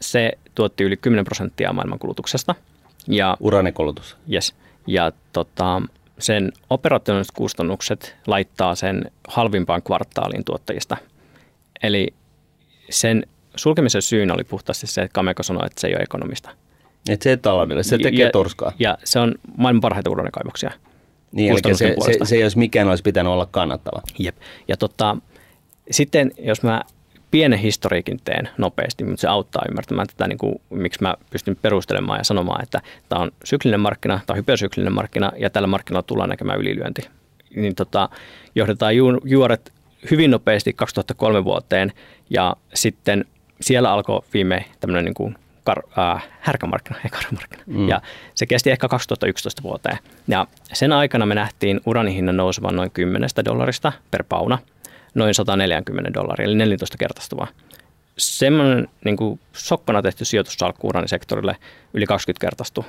se 0.00 0.32
tuotti 0.54 0.84
yli 0.84 0.96
10 0.96 1.24
prosenttia 1.24 1.72
maailmankulutuksesta. 1.72 2.54
Ja, 3.08 3.36
Uranikulutus. 3.40 4.16
Yes. 4.32 4.54
Ja 4.86 5.12
tota, 5.32 5.82
sen 6.18 6.52
operationaaliset 6.70 7.34
kustannukset 7.36 8.16
laittaa 8.26 8.74
sen 8.74 9.10
halvimpaan 9.28 9.82
kvartaaliin 9.82 10.44
tuottajista. 10.44 10.96
Eli 11.82 12.14
sen 12.90 13.26
sulkemisen 13.56 14.02
syynä 14.02 14.34
oli 14.34 14.44
puhtaasti 14.44 14.86
se, 14.86 15.02
että 15.02 15.14
Kameko 15.14 15.42
sanoi, 15.42 15.66
että 15.66 15.80
se 15.80 15.86
ei 15.86 15.94
ole 15.94 16.02
ekonomista. 16.02 16.50
Että 17.08 17.24
se 17.24 17.30
ei 17.30 17.36
taloudelle, 17.36 17.82
se 17.82 17.98
tekee 17.98 18.26
ja, 18.26 18.30
turskaa. 18.30 18.72
Ja 18.78 18.98
se 19.04 19.18
on 19.18 19.34
maailman 19.56 19.80
parhaita 19.80 20.10
uranikaivoksia. 20.10 20.70
Niin, 21.32 21.52
eli 21.52 21.74
se, 21.74 21.94
se, 22.04 22.24
se, 22.24 22.38
jos 22.38 22.56
mikään 22.56 22.88
olisi 22.88 23.02
pitänyt 23.02 23.32
olla 23.32 23.46
kannattava. 23.46 24.02
Jep. 24.18 24.36
Ja 24.68 24.76
tota, 24.76 25.16
sitten 25.90 26.32
jos 26.38 26.62
mä 26.62 26.82
pienen 27.30 27.58
historiikin 27.58 28.20
teen 28.24 28.48
nopeasti, 28.58 29.04
mutta 29.04 29.20
se 29.20 29.28
auttaa 29.28 29.62
ymmärtämään 29.68 30.06
tätä, 30.06 30.28
niin 30.28 30.38
kuin, 30.38 30.60
miksi 30.70 31.02
mä 31.02 31.14
pystyn 31.30 31.56
perustelemaan 31.62 32.20
ja 32.20 32.24
sanomaan, 32.24 32.62
että 32.62 32.80
tämä 33.08 33.22
on 33.22 33.30
syklinen 33.44 33.80
markkina, 33.80 34.20
tämä 34.26 34.34
on 34.34 34.38
hypersyklinen 34.38 34.92
markkina 34.92 35.32
ja 35.36 35.50
tällä 35.50 35.66
markkinalla 35.66 36.02
tullaan 36.02 36.28
näkemään 36.28 36.60
ylilyönti. 36.60 37.02
niin 37.56 37.74
tota, 37.74 38.08
johdetaan 38.54 38.96
ju, 38.96 39.06
juoret 39.24 39.72
hyvin 40.10 40.30
nopeasti 40.30 40.72
2003 40.72 41.44
vuoteen 41.44 41.92
ja 42.30 42.56
sitten 42.74 43.24
siellä 43.60 43.92
alkoi 43.92 44.20
viime 44.34 44.64
tämmöinen 44.80 45.04
niin 45.04 45.14
kuin 45.14 45.36
kar, 45.68 45.82
äh, 45.98 46.28
härkämarkkina, 46.40 46.98
ei 47.04 47.10
karmarkkina. 47.10 47.62
Mm. 47.66 47.88
Ja 47.88 48.00
se 48.34 48.46
kesti 48.46 48.70
ehkä 48.70 48.88
2011 48.88 49.62
vuoteen. 49.62 49.98
Ja 50.28 50.46
sen 50.72 50.92
aikana 50.92 51.26
me 51.26 51.34
nähtiin 51.34 51.80
uranihinnan 51.86 52.36
nousevan 52.36 52.76
noin 52.76 52.90
10 52.90 53.28
dollarista 53.44 53.92
per 54.10 54.24
pauna 54.28 54.58
noin 55.14 55.34
140 55.34 56.14
dollaria, 56.14 56.44
eli 56.44 56.54
14 56.54 56.98
kertaistuvaa. 56.98 57.46
Semmoinen 58.18 58.88
niin 59.04 59.16
kuin 59.16 59.40
sokkona 59.52 60.02
tehty 60.02 60.24
sijoitussalkku 60.24 60.88
uranisektorille 60.88 61.56
yli 61.94 62.06
20 62.06 62.40
kertaistu. 62.40 62.84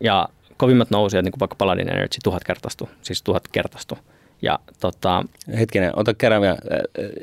Ja 0.00 0.28
kovimmat 0.56 0.90
nousijat, 0.90 1.24
niin 1.24 1.32
kuin 1.32 1.40
vaikka 1.40 1.56
Paladin 1.56 1.88
Energy, 1.88 2.18
tuhat 2.24 2.44
kertaistu, 2.44 2.88
siis 3.02 3.22
tuhat 3.22 3.48
kertaistu. 3.48 3.98
Ja, 4.42 4.58
tota, 4.80 5.24
Hetkinen, 5.58 5.98
ota 5.98 6.14
kerran 6.14 6.42
vielä, 6.42 6.58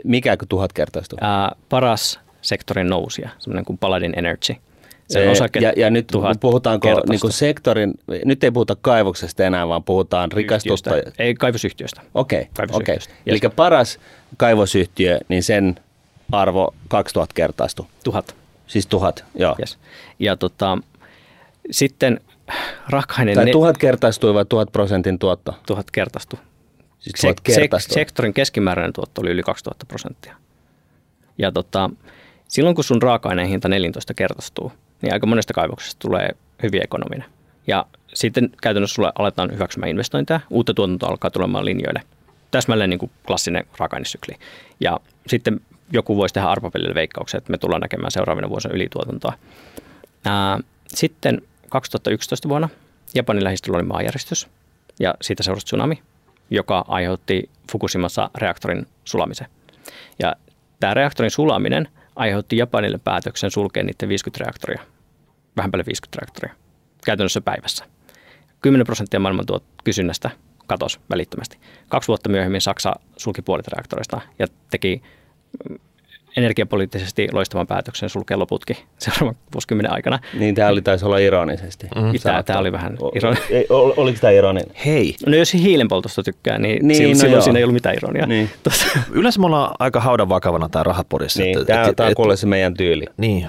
mikä 0.03 0.37
kuin 0.37 0.49
tuhat 0.49 0.73
kertaistu? 0.73 1.17
Ää, 1.21 1.55
paras 1.69 2.19
sektorin 2.41 2.89
nousija, 2.89 3.29
semmoinen 3.39 3.65
kuin 3.65 3.77
Paladin 3.77 4.13
Energy– 4.17 4.55
se 5.11 5.29
osake 5.29 5.59
ja, 5.59 5.73
ja 5.75 5.89
nyt 5.89 6.11
puhutaanko 6.39 7.01
niin 7.09 7.19
kuin 7.19 7.33
sektorin, 7.33 7.93
nyt 8.25 8.43
ei 8.43 8.51
puhuta 8.51 8.75
kaivoksesta 8.81 9.43
enää, 9.43 9.67
vaan 9.67 9.83
puhutaan 9.83 10.31
rikastusta. 10.31 10.91
Ei 11.19 11.33
kaivosyhtiöstä. 11.33 12.01
Okei, 12.13 12.41
okay, 12.41 12.67
okay. 12.71 12.97
eli 13.25 13.39
paras 13.55 13.99
kaivosyhtiö, 14.37 15.19
niin 15.29 15.43
sen 15.43 15.75
arvo 16.31 16.73
2000 16.87 17.33
kertaistu. 17.33 17.87
Tuhat. 18.03 18.35
Siis 18.67 18.87
tuhat, 18.87 19.25
joo. 19.35 19.55
Yes. 19.59 19.77
Ja 20.19 20.35
tota, 20.37 20.77
sitten 21.71 22.19
raaka-aineen... 22.89 23.35
Tai 23.35 23.51
tuhat 23.51 23.77
kertaistui 23.77 24.33
vai 24.33 24.45
tuhat 24.45 24.71
prosentin 24.71 25.19
tuotto? 25.19 25.55
Tuhat 25.67 25.91
kertaistu. 25.91 26.39
Siis 26.99 27.21
tuhat 27.21 27.37
se, 27.47 27.55
kertaistui. 27.55 27.93
Se, 27.93 27.99
sektorin 27.99 28.33
keskimääräinen 28.33 28.93
tuotto 28.93 29.21
oli 29.21 29.29
yli 29.29 29.43
2000 29.43 29.85
prosenttia. 29.85 30.35
Ja 31.37 31.51
tota, 31.51 31.89
silloin 32.47 32.75
kun 32.75 32.83
sun 32.83 33.01
raaka-aineen 33.01 33.47
hinta 33.47 33.69
14 33.69 34.13
kertaistuu, 34.13 34.71
niin 35.01 35.13
aika 35.13 35.27
monesta 35.27 35.53
kaivoksesta 35.53 35.99
tulee 35.99 36.29
hyvin 36.63 36.83
ekonominen. 36.83 37.25
Ja 37.67 37.85
sitten 38.13 38.49
käytännössä 38.61 38.95
sulle 38.95 39.11
aletaan 39.15 39.53
hyväksymään 39.53 39.89
investointeja, 39.89 40.39
uutta 40.49 40.73
tuotantoa 40.73 41.09
alkaa 41.09 41.31
tulemaan 41.31 41.65
linjoille. 41.65 42.01
Täsmälleen 42.51 42.89
niin 42.89 42.99
kuin 42.99 43.11
klassinen 43.27 43.65
raaka 43.77 43.97
Ja 44.79 44.99
sitten 45.27 45.59
joku 45.93 46.17
voisi 46.17 46.33
tehdä 46.33 46.47
arpapelille 46.47 46.95
veikkauksen, 46.95 47.37
että 47.37 47.51
me 47.51 47.57
tullaan 47.57 47.81
näkemään 47.81 48.11
seuraavina 48.11 48.49
vuosina 48.49 48.73
ylituotantoa. 48.73 49.33
Sitten 50.87 51.41
2011 51.69 52.49
vuonna 52.49 52.69
Japanin 53.15 53.43
lähistöllä 53.43 53.75
oli 53.75 53.83
maanjäristys 53.83 54.47
ja 54.99 55.15
siitä 55.21 55.43
seurasi 55.43 55.65
tsunami, 55.65 56.01
joka 56.49 56.85
aiheutti 56.87 57.49
Fukushimassa 57.71 58.29
reaktorin 58.35 58.87
sulamisen. 59.05 59.47
Ja 60.19 60.35
tämä 60.79 60.93
reaktorin 60.93 61.31
sulaminen– 61.31 61.87
aiheutti 62.15 62.57
Japanille 62.57 62.99
päätöksen 63.03 63.51
sulkea 63.51 63.83
niiden 63.83 64.09
50 64.09 64.43
reaktoria, 64.43 64.81
vähän 65.57 65.71
paljon 65.71 65.85
50 65.85 66.21
reaktoria, 66.21 66.55
käytännössä 67.05 67.41
päivässä. 67.41 67.85
10 68.61 68.85
prosenttia 68.85 69.19
maailman 69.19 69.45
tuot 69.45 69.63
kysynnästä 69.83 70.29
katosi 70.67 70.99
välittömästi. 71.09 71.57
Kaksi 71.89 72.07
vuotta 72.07 72.29
myöhemmin 72.29 72.61
Saksa 72.61 72.93
sulki 73.17 73.41
puolet 73.41 73.67
reaktoreista 73.67 74.21
ja 74.39 74.47
teki 74.71 75.01
mm, 75.69 75.79
energiapoliittisesti 76.37 77.27
loistavan 77.31 77.67
päätöksen 77.67 78.09
sulkea 78.09 78.39
loputkin 78.39 78.77
seuraavan 78.99 79.35
vuosikymmenen 79.53 79.93
aikana. 79.93 80.19
Niin, 80.33 80.55
tämä 80.55 80.69
oli 80.69 80.81
taisi 80.81 81.05
olla 81.05 81.17
ironisesti. 81.17 81.87
Mm. 81.95 82.19
Tämä, 82.23 82.43
tämä 82.43 82.59
oli 82.59 82.71
vähän 82.71 82.97
ironinen. 83.15 83.43
Ol, 83.69 83.93
oliko 83.97 84.19
tämä 84.21 84.31
ironinen? 84.31 84.75
Hei. 84.85 85.15
No 85.25 85.35
jos 85.35 85.53
hiilenpoltosta 85.53 86.23
tykkää, 86.23 86.57
niin, 86.57 86.87
niin 86.87 86.97
silloin, 86.97 87.17
no 87.17 87.21
silloin 87.21 87.43
siinä 87.43 87.59
ei 87.59 87.63
ollut 87.63 87.73
mitään 87.73 87.95
ironiaa. 87.95 88.27
Niin. 88.27 88.49
Yleensä 89.11 89.39
me 89.39 89.45
ollaan 89.45 89.75
aika 89.79 89.99
haudan 89.99 90.29
vakavana 90.29 90.69
tämä 90.69 90.83
rahapodissa. 90.83 91.43
Niin, 91.43 91.65
tämä, 91.65 92.07
on 92.07 92.15
kuule 92.15 92.37
se 92.37 92.47
meidän 92.47 92.73
tyyli. 92.73 93.05
Niin. 93.17 93.47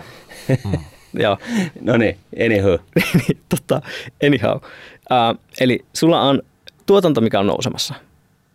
Mm. 0.49 0.79
Joo. 1.23 1.39
no 1.81 1.97
niin, 1.97 2.19
anyhow. 2.45 2.75
niin, 3.19 3.41
tota, 3.49 3.83
anyhow. 4.27 4.57
Uh, 4.57 5.41
eli 5.61 5.85
sulla 5.93 6.21
on 6.21 6.43
tuotanto, 6.87 7.21
mikä 7.21 7.41
on 7.41 7.47
nousemassa. 7.47 7.95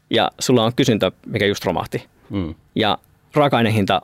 Ja 0.10 0.32
sulla 0.40 0.64
on 0.64 0.74
kysyntä, 0.76 1.12
mikä 1.26 1.46
just 1.46 1.66
romahti. 1.66 2.06
Mm. 2.30 2.56
Ja 2.76 2.98
raaka-ainehinta 3.34 4.02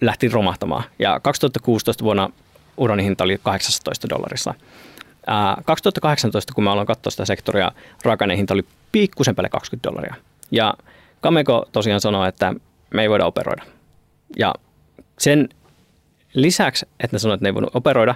lähti 0.00 0.28
romahtamaan. 0.28 0.84
Ja 0.98 1.20
2016 1.20 2.04
vuonna 2.04 2.30
uranin 2.76 3.04
hinta 3.04 3.24
oli 3.24 3.38
18 3.42 4.08
dollarissa. 4.08 4.54
Ää, 5.26 5.62
2018, 5.64 6.54
kun 6.54 6.64
mä 6.64 6.72
aloin 6.72 6.86
katsoa 6.86 7.10
sitä 7.10 7.24
sektoria, 7.24 7.72
raaka 8.04 8.26
hinta 8.36 8.54
oli 8.54 8.64
pikkusen 8.92 9.34
päälle 9.34 9.48
20 9.48 9.88
dollaria. 9.88 10.14
Ja 10.50 10.74
Kameko 11.20 11.66
tosiaan 11.72 12.00
sanoi, 12.00 12.28
että 12.28 12.54
me 12.94 13.02
ei 13.02 13.10
voida 13.10 13.26
operoida. 13.26 13.62
Ja 14.36 14.54
sen 15.18 15.48
lisäksi, 16.34 16.86
että 17.00 17.14
ne 17.14 17.18
sanoivat, 17.18 17.38
että 17.38 17.44
ne 17.44 17.48
ei 17.48 17.54
voinut 17.54 17.76
operoida, 17.76 18.14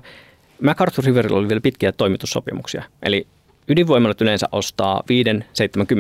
MacArthur 0.61 1.05
Riverilla 1.05 1.39
oli 1.39 1.49
vielä 1.49 1.61
pitkiä 1.61 1.93
toimitussopimuksia. 1.93 2.85
Eli 3.03 3.27
ydinvoimalat 3.69 4.21
yleensä 4.21 4.49
ostaa 4.53 5.03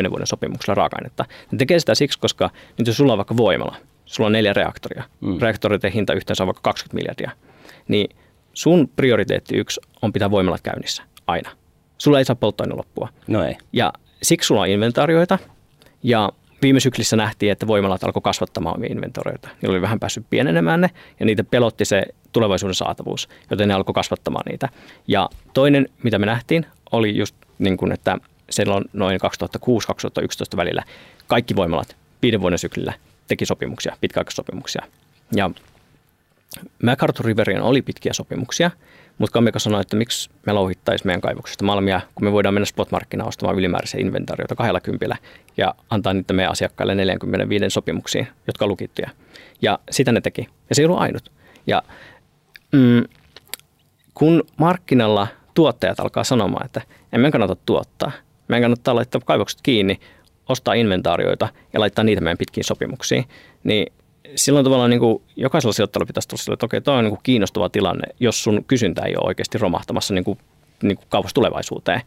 5-70 0.06 0.10
vuoden 0.10 0.26
sopimuksella 0.26 0.74
raaka-ainetta. 0.74 1.24
Ne 1.52 1.58
tekee 1.58 1.80
sitä 1.80 1.94
siksi, 1.94 2.18
koska 2.18 2.50
nyt 2.78 2.86
jos 2.86 2.96
sulla 2.96 3.12
on 3.12 3.18
vaikka 3.18 3.36
voimala– 3.36 3.76
sulla 4.12 4.26
on 4.26 4.32
neljä 4.32 4.52
reaktoria, 4.52 5.04
mm. 5.20 5.38
reaktoreiden 5.40 5.92
hinta 5.92 6.12
yhteensä 6.14 6.42
on 6.42 6.46
vaikka 6.46 6.62
20 6.62 6.94
miljardia, 6.94 7.30
niin 7.88 8.16
sun 8.54 8.88
prioriteetti 8.96 9.56
yksi 9.56 9.80
on 10.02 10.12
pitää 10.12 10.30
voimalat 10.30 10.60
käynnissä 10.60 11.02
aina. 11.26 11.50
Sulla 11.98 12.18
ei 12.18 12.24
saa 12.24 12.36
polttoaine 12.36 12.74
loppua. 12.74 13.08
No 13.26 13.44
ei. 13.44 13.56
Ja 13.72 13.92
siksi 14.22 14.46
sulla 14.46 14.60
on 14.60 14.68
inventaarioita 14.68 15.38
ja 16.02 16.32
viime 16.62 16.80
syklissä 16.80 17.16
nähtiin, 17.16 17.52
että 17.52 17.66
voimalat 17.66 18.04
alkoi 18.04 18.22
kasvattamaan 18.22 18.76
omia 18.76 18.92
inventorioita. 18.92 19.48
Niillä 19.62 19.72
oli 19.72 19.82
vähän 19.82 20.00
päässyt 20.00 20.26
pienenemään 20.30 20.80
ne 20.80 20.90
ja 21.20 21.26
niitä 21.26 21.44
pelotti 21.44 21.84
se 21.84 22.02
tulevaisuuden 22.32 22.74
saatavuus, 22.74 23.28
joten 23.50 23.68
ne 23.68 23.74
alkoi 23.74 23.94
kasvattamaan 23.94 24.44
niitä. 24.48 24.68
Ja 25.08 25.28
toinen, 25.54 25.88
mitä 26.02 26.18
me 26.18 26.26
nähtiin, 26.26 26.66
oli 26.92 27.16
just 27.16 27.34
niin 27.58 27.76
kuin, 27.76 27.92
että 27.92 28.18
silloin 28.50 28.84
noin 28.92 29.20
2006-2011 30.52 30.56
välillä 30.56 30.82
kaikki 31.26 31.56
voimalat 31.56 31.96
viiden 32.22 32.40
vuoden 32.40 32.58
syklillä 32.58 32.92
teki 33.28 33.46
sopimuksia, 33.46 33.96
pitkäaikaisopimuksia. 34.00 34.82
Ja 35.34 35.50
MacArthur 36.82 37.26
Riverien 37.26 37.62
oli 37.62 37.82
pitkiä 37.82 38.12
sopimuksia, 38.12 38.70
mutta 39.18 39.32
Kamika 39.32 39.58
sanoi, 39.58 39.80
että 39.80 39.96
miksi 39.96 40.30
me 40.46 40.52
louhittaisiin 40.52 41.08
meidän 41.08 41.20
kaivoksesta 41.20 41.64
malmia, 41.64 42.00
kun 42.14 42.24
me 42.24 42.32
voidaan 42.32 42.54
mennä 42.54 42.66
spotmarkkinaan 42.66 43.28
ostamaan 43.28 43.58
ylimääräisiä 43.58 44.00
inventaarioita 44.00 44.54
kahdella 44.54 44.80
kympillä 44.80 45.16
ja 45.56 45.74
antaa 45.90 46.12
niitä 46.12 46.34
meidän 46.34 46.52
asiakkaille 46.52 46.94
45 46.94 47.70
sopimuksiin, 47.70 48.28
jotka 48.46 48.66
lukittuja. 48.66 49.10
Ja 49.62 49.78
sitä 49.90 50.12
ne 50.12 50.20
teki. 50.20 50.48
Ja 50.68 50.74
se 50.74 50.82
ei 50.82 50.86
ollut 50.86 51.00
ainut. 51.00 51.32
Ja 51.66 51.82
mm, 52.72 53.04
kun 54.14 54.44
markkinalla 54.56 55.26
tuottajat 55.54 56.00
alkaa 56.00 56.24
sanomaan, 56.24 56.66
että 56.66 56.82
emme 57.12 57.30
kannata 57.30 57.56
tuottaa, 57.66 58.12
meidän 58.48 58.62
kannattaa 58.62 58.94
laittaa 58.94 59.20
kaivokset 59.24 59.60
kiinni, 59.62 60.00
ostaa 60.48 60.74
inventaarioita 60.74 61.48
ja 61.72 61.80
laittaa 61.80 62.04
niitä 62.04 62.20
meidän 62.20 62.38
pitkiin 62.38 62.64
sopimuksiin, 62.64 63.24
niin 63.64 63.92
silloin 64.36 64.64
tavallaan 64.64 64.90
niin 64.90 65.00
kuin 65.00 65.22
jokaisella 65.36 65.72
sijoittajalla 65.72 66.06
pitäisi 66.06 66.28
tulla 66.28 66.42
sille, 66.42 66.54
että 66.54 66.66
okei, 66.66 66.80
toi 66.80 66.96
on 66.96 67.04
niin 67.04 67.10
kuin 67.10 67.20
kiinnostava 67.22 67.68
tilanne, 67.68 68.14
jos 68.20 68.44
sun 68.44 68.64
kysyntä 68.64 69.02
ei 69.02 69.16
ole 69.16 69.26
oikeasti 69.26 69.58
romahtamassa 69.58 70.14
niin 70.14 70.24
kuin, 70.24 70.38
niin 70.82 70.96
kuin 70.96 71.06
kauas 71.08 71.34
tulevaisuuteen. 71.34 72.00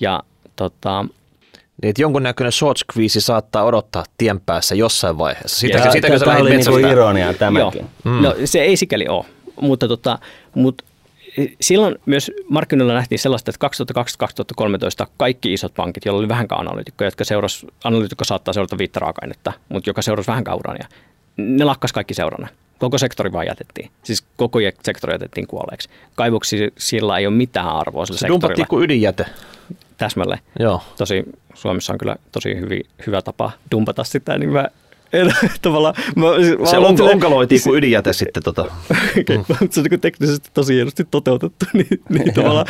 Ja 0.00 0.22
tota, 0.56 1.02
niin, 1.82 1.90
että 1.90 2.02
jonkunnäköinen 2.02 2.52
short 2.52 2.78
squeeze 2.78 3.20
saattaa 3.20 3.64
odottaa 3.64 4.04
tien 4.18 4.40
päässä 4.40 4.74
jossain 4.74 5.18
vaiheessa. 5.18 5.58
Sitä, 5.58 5.78
ja, 5.78 5.92
sitä, 5.92 6.18
tämä 6.18 6.36
oli 6.36 6.50
niin 6.50 6.66
kuin 6.66 6.88
ironia 6.88 7.34
tämäkin. 7.34 7.80
Joo. 8.04 8.14
Mm. 8.14 8.22
No, 8.22 8.34
se 8.44 8.60
ei 8.60 8.76
sikäli 8.76 9.08
ole, 9.08 9.24
mutta, 9.60 9.88
tota, 9.88 10.18
mutta 10.54 10.84
silloin 11.60 11.94
myös 12.06 12.30
markkinoilla 12.48 12.94
nähtiin 12.94 13.18
sellaista, 13.18 13.50
että 13.50 13.68
2012-2013 15.04 15.06
kaikki 15.16 15.52
isot 15.52 15.74
pankit, 15.74 16.04
joilla 16.04 16.18
oli 16.18 16.28
vähänkään 16.28 16.60
analyytikkoja, 16.60 17.06
jotka 17.06 17.24
seurasi, 17.24 17.66
analyytikko 17.84 18.24
saattaa 18.24 18.54
seurata 18.54 18.78
viittä 18.78 19.00
raaka-ainetta, 19.00 19.52
mutta 19.68 19.90
joka 19.90 20.02
seurasi 20.02 20.26
vähänkään 20.26 20.58
urania, 20.58 20.88
ne 21.36 21.64
lakkas 21.64 21.92
kaikki 21.92 22.14
seurana. 22.14 22.48
Koko 22.78 22.98
sektori 22.98 23.32
vaan 23.32 23.46
jätettiin. 23.46 23.90
Siis 24.02 24.24
koko 24.36 24.58
sektori 24.82 25.14
jätettiin 25.14 25.46
kuolleeksi. 25.46 25.88
Kaivoksi 26.14 26.72
sillä 26.78 27.18
ei 27.18 27.26
ole 27.26 27.34
mitään 27.34 27.68
arvoa 27.68 28.06
sillä 28.06 28.18
Se 28.18 28.26
sektorilla. 28.28 28.66
kuin 28.66 28.84
ydinjäte. 28.84 29.26
Täsmälleen. 29.96 30.40
Joo. 30.58 30.82
Tosi 30.98 31.24
Suomessa 31.54 31.92
on 31.92 31.98
kyllä 31.98 32.16
tosi 32.32 32.56
hyvin, 32.60 32.82
hyvä 33.06 33.22
tapa 33.22 33.50
dumpata 33.70 34.04
sitä, 34.04 34.38
niin 34.38 34.50
mä 34.50 34.68
en, 35.12 35.34
tavallaan, 35.62 35.94
mä, 36.16 36.26
mä 36.58 36.66
se 36.66 36.78
on, 36.78 37.00
onkaloitiin 37.00 37.62
kuin 37.62 37.76
ydinjäte 37.78 38.12
sitten. 38.12 38.42
Tota. 38.42 38.62
okay, 39.20 39.36
mm. 39.36 39.68
Se 39.70 39.80
on 39.80 39.86
niin 39.90 40.00
teknisesti 40.00 40.50
tosi 40.54 40.74
hienosti 40.74 41.04
toteutettu, 41.10 41.66
niin, 41.72 42.02
niin 42.08 42.34
tavallaan 42.34 42.66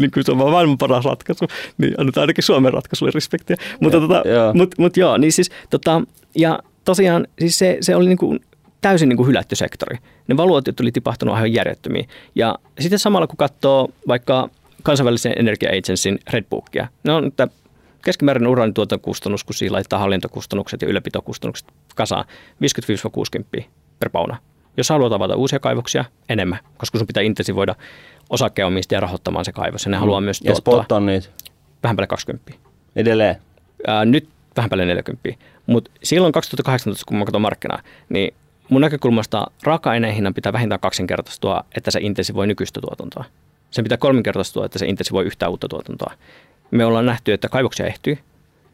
niin 0.00 0.10
kuin 0.10 0.24
se 0.24 0.32
on 0.32 0.38
maailman 0.38 0.78
paras 0.78 1.04
ratkaisu, 1.04 1.44
niin 1.78 1.94
annetaan 1.98 2.22
ainakin 2.22 2.44
Suomen 2.44 2.72
ratkaisulle 2.72 3.12
respektiä. 3.14 3.56
Mutta 3.80 4.00
tota, 4.00 4.22
mut, 4.54 4.74
mut 4.78 4.96
joo, 4.96 5.16
niin 5.16 5.32
siis 5.32 5.50
tota, 5.70 6.02
ja 6.36 6.58
tosiaan 6.84 7.26
siis 7.38 7.58
se, 7.58 7.78
se 7.80 7.96
oli 7.96 8.08
niin 8.08 8.18
kuin 8.18 8.40
täysin 8.80 9.08
niin 9.08 9.16
kuin 9.16 9.26
hylätty 9.26 9.56
sektori. 9.56 9.98
Ne 10.28 10.36
valuotiot 10.36 10.80
oli 10.80 10.92
tipahtunut 10.92 11.34
aivan 11.34 11.52
järjettömiin. 11.52 12.08
Ja 12.34 12.58
sitten 12.80 12.98
samalla 12.98 13.26
kun 13.26 13.36
katsoo 13.36 13.88
vaikka 14.08 14.48
kansainvälisen 14.82 15.34
Energia 15.36 15.70
Agencyn 15.70 16.18
Redbookia, 16.30 16.88
ne 17.04 17.12
on, 17.12 17.26
että 17.26 17.48
keskimääräinen 18.04 18.50
uraanituotantokustannus, 18.50 19.44
kun 19.44 19.54
siihen 19.54 19.72
laittaa 19.72 19.98
hallintokustannukset 19.98 20.82
ja 20.82 20.88
ylläpitokustannukset 20.88 21.68
kasaan, 21.94 22.24
50-60 23.60 23.64
per 23.98 24.10
pauna. 24.10 24.36
Jos 24.76 24.88
haluat 24.88 25.12
avata 25.12 25.36
uusia 25.36 25.58
kaivoksia, 25.58 26.04
enemmän, 26.28 26.58
koska 26.76 26.98
sun 26.98 27.06
pitää 27.06 27.22
intensivoida 27.22 27.74
osakkeenomistajia 28.30 29.00
rahoittamaan 29.00 29.44
se 29.44 29.52
kaivos. 29.52 29.84
Ja 29.84 29.90
ne 29.90 29.96
mm. 29.96 30.00
haluaa 30.00 30.20
myös 30.20 30.40
Ja 30.40 30.52
tuottaa 30.52 30.74
spot 30.74 30.92
on 30.92 31.06
nyt 31.06 31.30
vähän 31.82 31.96
päälle 31.96 32.06
20. 32.06 32.52
edelleen. 32.96 33.36
Ää, 33.86 34.04
nyt 34.04 34.28
vähän 34.56 34.70
päälle 34.70 34.84
40. 34.84 35.28
Mutta 35.66 35.90
silloin 36.02 36.32
2018, 36.32 37.04
kun 37.08 37.16
mä 37.16 37.24
katson 37.24 37.42
markkinaa, 37.42 37.82
niin 38.08 38.34
mun 38.68 38.80
näkökulmasta 38.80 39.46
raaka-aineen 39.62 40.14
hinnan 40.14 40.34
pitää 40.34 40.52
vähintään 40.52 40.80
kaksinkertaistua, 40.80 41.64
että 41.76 41.90
se 41.90 42.00
intensivoi 42.00 42.46
nykyistä 42.46 42.80
tuotantoa. 42.80 43.24
Sen 43.70 43.84
pitää 43.84 43.98
kolminkertaistua, 43.98 44.66
että 44.66 44.78
se 44.78 44.86
intensivoi 44.86 45.24
yhtään 45.24 45.50
uutta 45.50 45.68
tuotantoa. 45.68 46.12
Me 46.70 46.84
ollaan 46.84 47.06
nähty, 47.06 47.32
että 47.32 47.48
kaivoksia 47.48 47.86
ehtyy. 47.86 48.18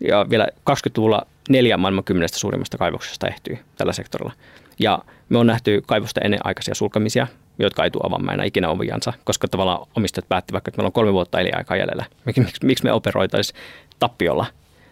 Ja 0.08 0.26
vielä 0.30 0.46
20-luvulla 0.70 1.26
neljä 1.48 1.76
maailman 1.76 2.04
kymmenestä 2.04 2.38
suurimmasta 2.38 2.78
kaivoksesta 2.78 3.28
ehtyy 3.28 3.58
tällä 3.76 3.92
sektorilla. 3.92 4.32
Ja 4.78 4.98
me 5.28 5.38
on 5.38 5.46
nähty 5.46 5.82
kaivosta 5.86 6.20
ennenaikaisia 6.20 6.74
sulkamisia, 6.74 7.26
jotka 7.58 7.84
ei 7.84 7.90
tule 7.90 8.02
avaamaan 8.06 8.34
enää 8.34 8.46
ikinä 8.46 8.68
oviansa, 8.68 9.12
koska 9.24 9.48
tavallaan 9.48 9.86
omistajat 9.96 10.28
päätti 10.28 10.52
vaikka, 10.52 10.68
että 10.68 10.78
meillä 10.78 10.88
on 10.88 10.92
kolme 10.92 11.12
vuotta 11.12 11.40
eliaikaa 11.40 11.76
jäljellä. 11.76 12.04
Miksi, 12.24 12.42
miksi 12.62 12.84
me 12.84 12.92
operoitaisiin 12.92 13.60
tappiolla? 13.98 14.46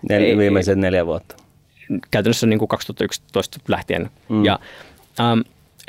Nel, 0.08 0.22
Ei- 0.22 0.36
viimeiset 0.38 0.78
neljä 0.78 1.06
vuotta. 1.06 1.36
käytännössä 2.10 2.46
niin 2.46 2.58
kuin 2.58 2.68
2011 2.68 3.60
lähtien. 3.68 4.10
Mm. 4.28 4.44
Ja, 4.44 4.58
ähm, 5.20 5.40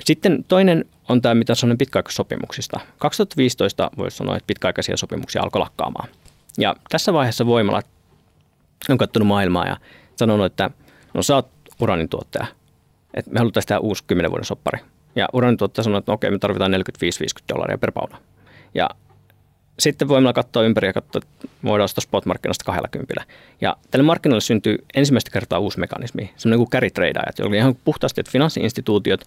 sitten 0.04 0.46
toinen 0.48 0.86
on 1.10 1.22
tämä, 1.22 1.36
mitä 1.36 1.56
sanon 1.56 1.78
pitkäaikaissopimuksista. 1.78 2.80
2015 2.98 3.92
voisi 3.98 4.18
sanoa, 4.18 4.36
että 4.36 4.48
pitkäaikaisia 4.48 4.98
sopimuksia 4.98 5.42
alkoi 5.42 5.60
lakkaamaan. 5.60 6.10
Ja 6.58 6.76
tässä 6.90 7.14
vaiheessa 7.14 7.46
voimalat 7.46 7.86
on 8.90 8.98
katsonut 8.98 9.28
maailmaa 9.28 9.68
ja 9.68 9.78
sanonut, 10.16 10.46
että 10.46 10.70
no 11.14 11.24
sä 11.24 11.36
oot 11.36 11.48
uranin 11.82 12.10
tuottaja, 12.10 12.46
että 13.14 13.32
me 13.32 13.40
halutaan 13.40 13.64
tehdä 13.68 13.80
uusi 13.80 14.04
10 14.08 14.32
vuoden 14.32 14.46
soppari. 14.46 14.80
Ja 15.16 15.28
uranin 15.34 15.58
tuottaja 15.58 15.84
sanoo, 15.84 16.00
että 16.00 16.12
no 16.12 16.14
okei, 16.14 16.32
me 16.32 16.40
tarvitaan 16.40 16.72
45-50 16.74 16.76
dollaria 17.50 17.78
per 17.78 17.92
pauna. 17.92 18.18
Ja 18.74 18.90
sitten 19.80 20.08
voimme 20.08 20.34
katsoa 20.34 20.64
ympäri 20.64 20.88
ja 20.88 20.94
katsoa, 20.94 21.22
että 21.24 21.48
voidaan 21.64 21.86
ostaa 21.86 22.02
spot-markkinasta 22.02 22.64
20. 22.66 23.24
Ja 23.62 23.78
tälle 23.92 24.04
markkinalle 24.04 24.42
syntyy 24.42 24.86
ensimmäistä 24.96 25.32
kertaa 25.32 25.60
uusi 25.60 25.80
mekanismi, 25.80 26.34
semmoinen 26.38 26.60
kuin 26.60 26.70
carry 26.70 26.90
tradeajat, 26.90 27.40
jolla 27.40 27.56
ihan 27.56 27.76
puhtaasti, 27.86 28.22
että 28.22 28.32
finanssiinstituutiot 28.32 29.22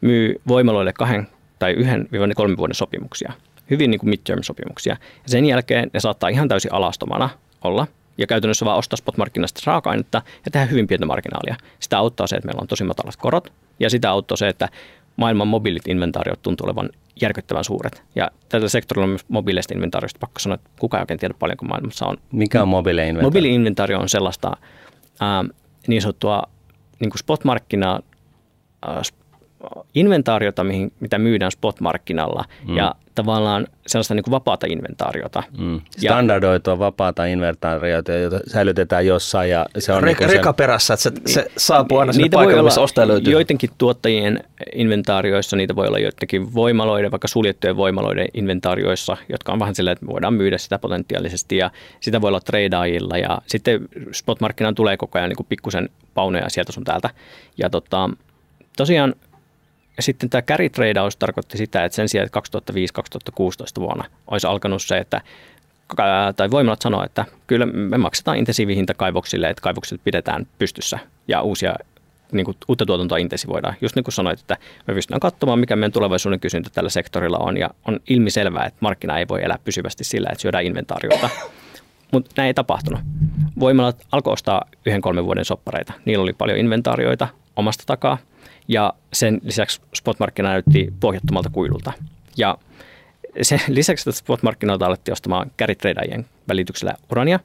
myy 0.00 0.40
voimaloille 0.48 0.92
kahden 0.92 1.28
tai 1.58 1.72
yhden 1.72 2.08
viiva 2.12 2.28
kolmen 2.34 2.56
vuoden 2.56 2.74
sopimuksia, 2.74 3.32
hyvin 3.70 3.90
niin 3.90 3.98
kuin 3.98 4.10
midterm-sopimuksia. 4.10 4.96
Ja 5.22 5.28
sen 5.28 5.44
jälkeen 5.44 5.90
ne 5.94 6.00
saattaa 6.00 6.28
ihan 6.28 6.48
täysin 6.48 6.72
alastomana 6.72 7.28
olla 7.64 7.86
ja 8.18 8.26
käytännössä 8.26 8.64
vaan 8.64 8.78
ostaa 8.78 8.96
spot-markkinasta 8.96 9.60
raaka-ainetta 9.66 10.22
ja 10.44 10.50
tehdä 10.50 10.66
hyvin 10.66 10.86
pientä 10.86 11.06
marginaalia. 11.06 11.56
Sitä 11.80 11.98
auttaa 11.98 12.26
se, 12.26 12.36
että 12.36 12.46
meillä 12.46 12.60
on 12.60 12.68
tosi 12.68 12.84
matalat 12.84 13.16
korot 13.16 13.52
ja 13.80 13.90
sitä 13.90 14.10
auttaa 14.10 14.36
se, 14.36 14.48
että 14.48 14.68
maailman 15.16 15.48
mobiilit 15.48 15.88
inventaariot 15.88 16.42
tuntuu 16.42 16.66
olevan 16.66 16.90
järkyttävän 17.22 17.64
suuret. 17.64 18.02
Ja 18.14 18.30
tällä 18.48 18.68
sektorilla 18.68 19.04
on 19.04 19.10
myös 19.10 19.24
mobiileista 19.28 19.74
inventaarioista 19.74 20.18
pakko 20.20 20.38
sanoa, 20.40 20.54
että 20.54 20.70
kukaan 20.80 20.98
ei 20.98 21.02
oikein 21.02 21.20
tiedä 21.20 21.34
paljonko 21.38 21.64
maailmassa 21.64 22.06
on. 22.06 22.16
Mikä 22.32 22.62
on 22.62 22.68
mobiileinventaari? 22.68 23.26
Mobiili-inventaario 23.26 23.98
on 23.98 24.08
sellaista 24.08 24.56
ää, 25.20 25.44
niin 25.86 26.02
sanottua 26.02 26.42
niin 27.00 27.10
kuin 27.10 27.18
spot-markkina 27.18 28.00
ää, 28.82 29.02
sp- 29.02 29.21
inventaariota, 29.94 30.64
mihin, 30.64 30.92
mitä 31.00 31.18
myydään 31.18 31.52
spot-markkinalla 31.52 32.44
mm. 32.68 32.76
ja 32.76 32.94
tavallaan 33.14 33.66
sellaista 33.86 34.14
niin 34.14 34.24
kuin 34.24 34.32
vapaata 34.32 34.66
inventaariota. 34.66 35.42
Mm. 35.58 35.80
Standardoitua 35.90 36.78
vapaata 36.78 37.24
inventaariota, 37.24 38.12
jota 38.12 38.40
säilytetään 38.46 39.06
jossain 39.06 39.50
ja 39.50 39.66
se 39.78 39.92
on 39.92 40.02
Re- 40.02 40.06
niinku 40.06 40.24
se- 40.24 40.32
reka 40.32 40.52
perässä, 40.52 40.94
että 40.94 41.08
se, 41.08 41.32
se 41.32 41.50
saapuu 41.56 41.98
aina 41.98 42.12
sinne 42.12 42.28
paikalle, 42.28 42.54
olla 42.60 42.68
missä 42.68 42.80
ostaja 42.80 43.08
löytyy. 43.08 43.32
joidenkin 43.32 43.70
tuottajien 43.78 44.44
inventaarioissa, 44.74 45.56
niitä 45.56 45.76
voi 45.76 45.86
olla 45.86 45.98
joidenkin 45.98 46.54
voimaloiden, 46.54 47.10
vaikka 47.10 47.28
suljettujen 47.28 47.76
voimaloiden 47.76 48.28
inventaarioissa, 48.34 49.16
jotka 49.28 49.52
on 49.52 49.58
vähän 49.58 49.74
silleen, 49.74 49.92
että 49.92 50.06
me 50.06 50.12
voidaan 50.12 50.34
myydä 50.34 50.58
sitä 50.58 50.78
potentiaalisesti 50.78 51.56
ja 51.56 51.70
sitä 52.00 52.20
voi 52.20 52.28
olla 52.28 52.40
tradeajilla 52.40 53.18
ja 53.18 53.38
sitten 53.46 53.88
spotmarkkinaan 54.12 54.74
tulee 54.74 54.96
koko 54.96 55.18
ajan 55.18 55.28
niin 55.28 55.36
kuin 55.36 55.46
pikkusen 55.48 55.88
pauneja 56.14 56.48
sieltä 56.48 56.72
sun 56.72 56.84
täältä. 56.84 57.10
Ja 57.58 57.70
tota, 57.70 58.10
tosiaan 58.76 59.14
sitten 60.00 60.30
tämä 60.30 60.42
carry 60.42 60.68
tradeaus 60.68 61.16
tarkoitti 61.16 61.58
sitä, 61.58 61.84
että 61.84 61.96
sen 61.96 62.08
sijaan, 62.08 62.26
että 62.26 62.40
2005-2016 63.80 63.80
vuonna 63.80 64.04
olisi 64.26 64.46
alkanut 64.46 64.82
se, 64.82 64.98
että 64.98 65.20
tai 66.36 66.50
voimalat 66.50 66.82
sanoa, 66.82 67.04
että 67.04 67.24
kyllä 67.46 67.66
me 67.66 67.98
maksetaan 67.98 68.36
intensiivihinta 68.36 68.94
kaivoksille, 68.94 69.50
että 69.50 69.62
kaivokset 69.62 70.00
pidetään 70.04 70.46
pystyssä 70.58 70.98
ja 71.28 71.42
uusia 71.42 71.74
niin 72.32 72.44
kuin, 72.44 72.56
uutta 72.68 72.86
tuotantoa 72.86 73.18
intensivoidaan. 73.18 73.74
Just 73.80 73.96
niin 73.96 74.04
kuin 74.04 74.12
sanoit, 74.12 74.40
että 74.40 74.56
me 74.86 74.94
pystytään 74.94 75.20
katsomaan, 75.20 75.58
mikä 75.58 75.76
meidän 75.76 75.92
tulevaisuuden 75.92 76.40
kysyntä 76.40 76.70
tällä 76.70 76.90
sektorilla 76.90 77.38
on 77.38 77.56
ja 77.56 77.70
on 77.88 78.00
ilmiselvää, 78.08 78.64
että 78.64 78.78
markkina 78.80 79.18
ei 79.18 79.28
voi 79.28 79.42
elää 79.44 79.58
pysyvästi 79.64 80.04
sillä, 80.04 80.28
että 80.32 80.42
syödään 80.42 80.64
inventaariota. 80.64 81.30
Mutta 82.12 82.30
näin 82.36 82.46
ei 82.46 82.54
tapahtunut. 82.54 83.00
Voimalat 83.60 84.06
alkoi 84.12 84.32
ostaa 84.32 84.64
yhden 84.86 85.00
kolmen 85.00 85.24
vuoden 85.24 85.44
soppareita. 85.44 85.92
Niillä 86.04 86.22
oli 86.22 86.32
paljon 86.32 86.58
inventaarioita 86.58 87.28
omasta 87.56 87.84
takaa 87.86 88.18
ja 88.68 88.92
sen 89.12 89.40
lisäksi 89.42 89.80
spotmarkkina 89.94 90.48
näytti 90.48 90.92
pohjattomalta 91.00 91.50
kuilulta. 91.50 91.92
Ja 92.36 92.58
sen 93.42 93.60
lisäksi, 93.68 94.10
että 94.10 94.18
spotmarkkinoilta 94.18 94.86
alettiin 94.86 95.12
ostamaan 95.12 95.50
carry 95.58 95.74
välityksellä 96.48 96.94
urania, 97.10 97.40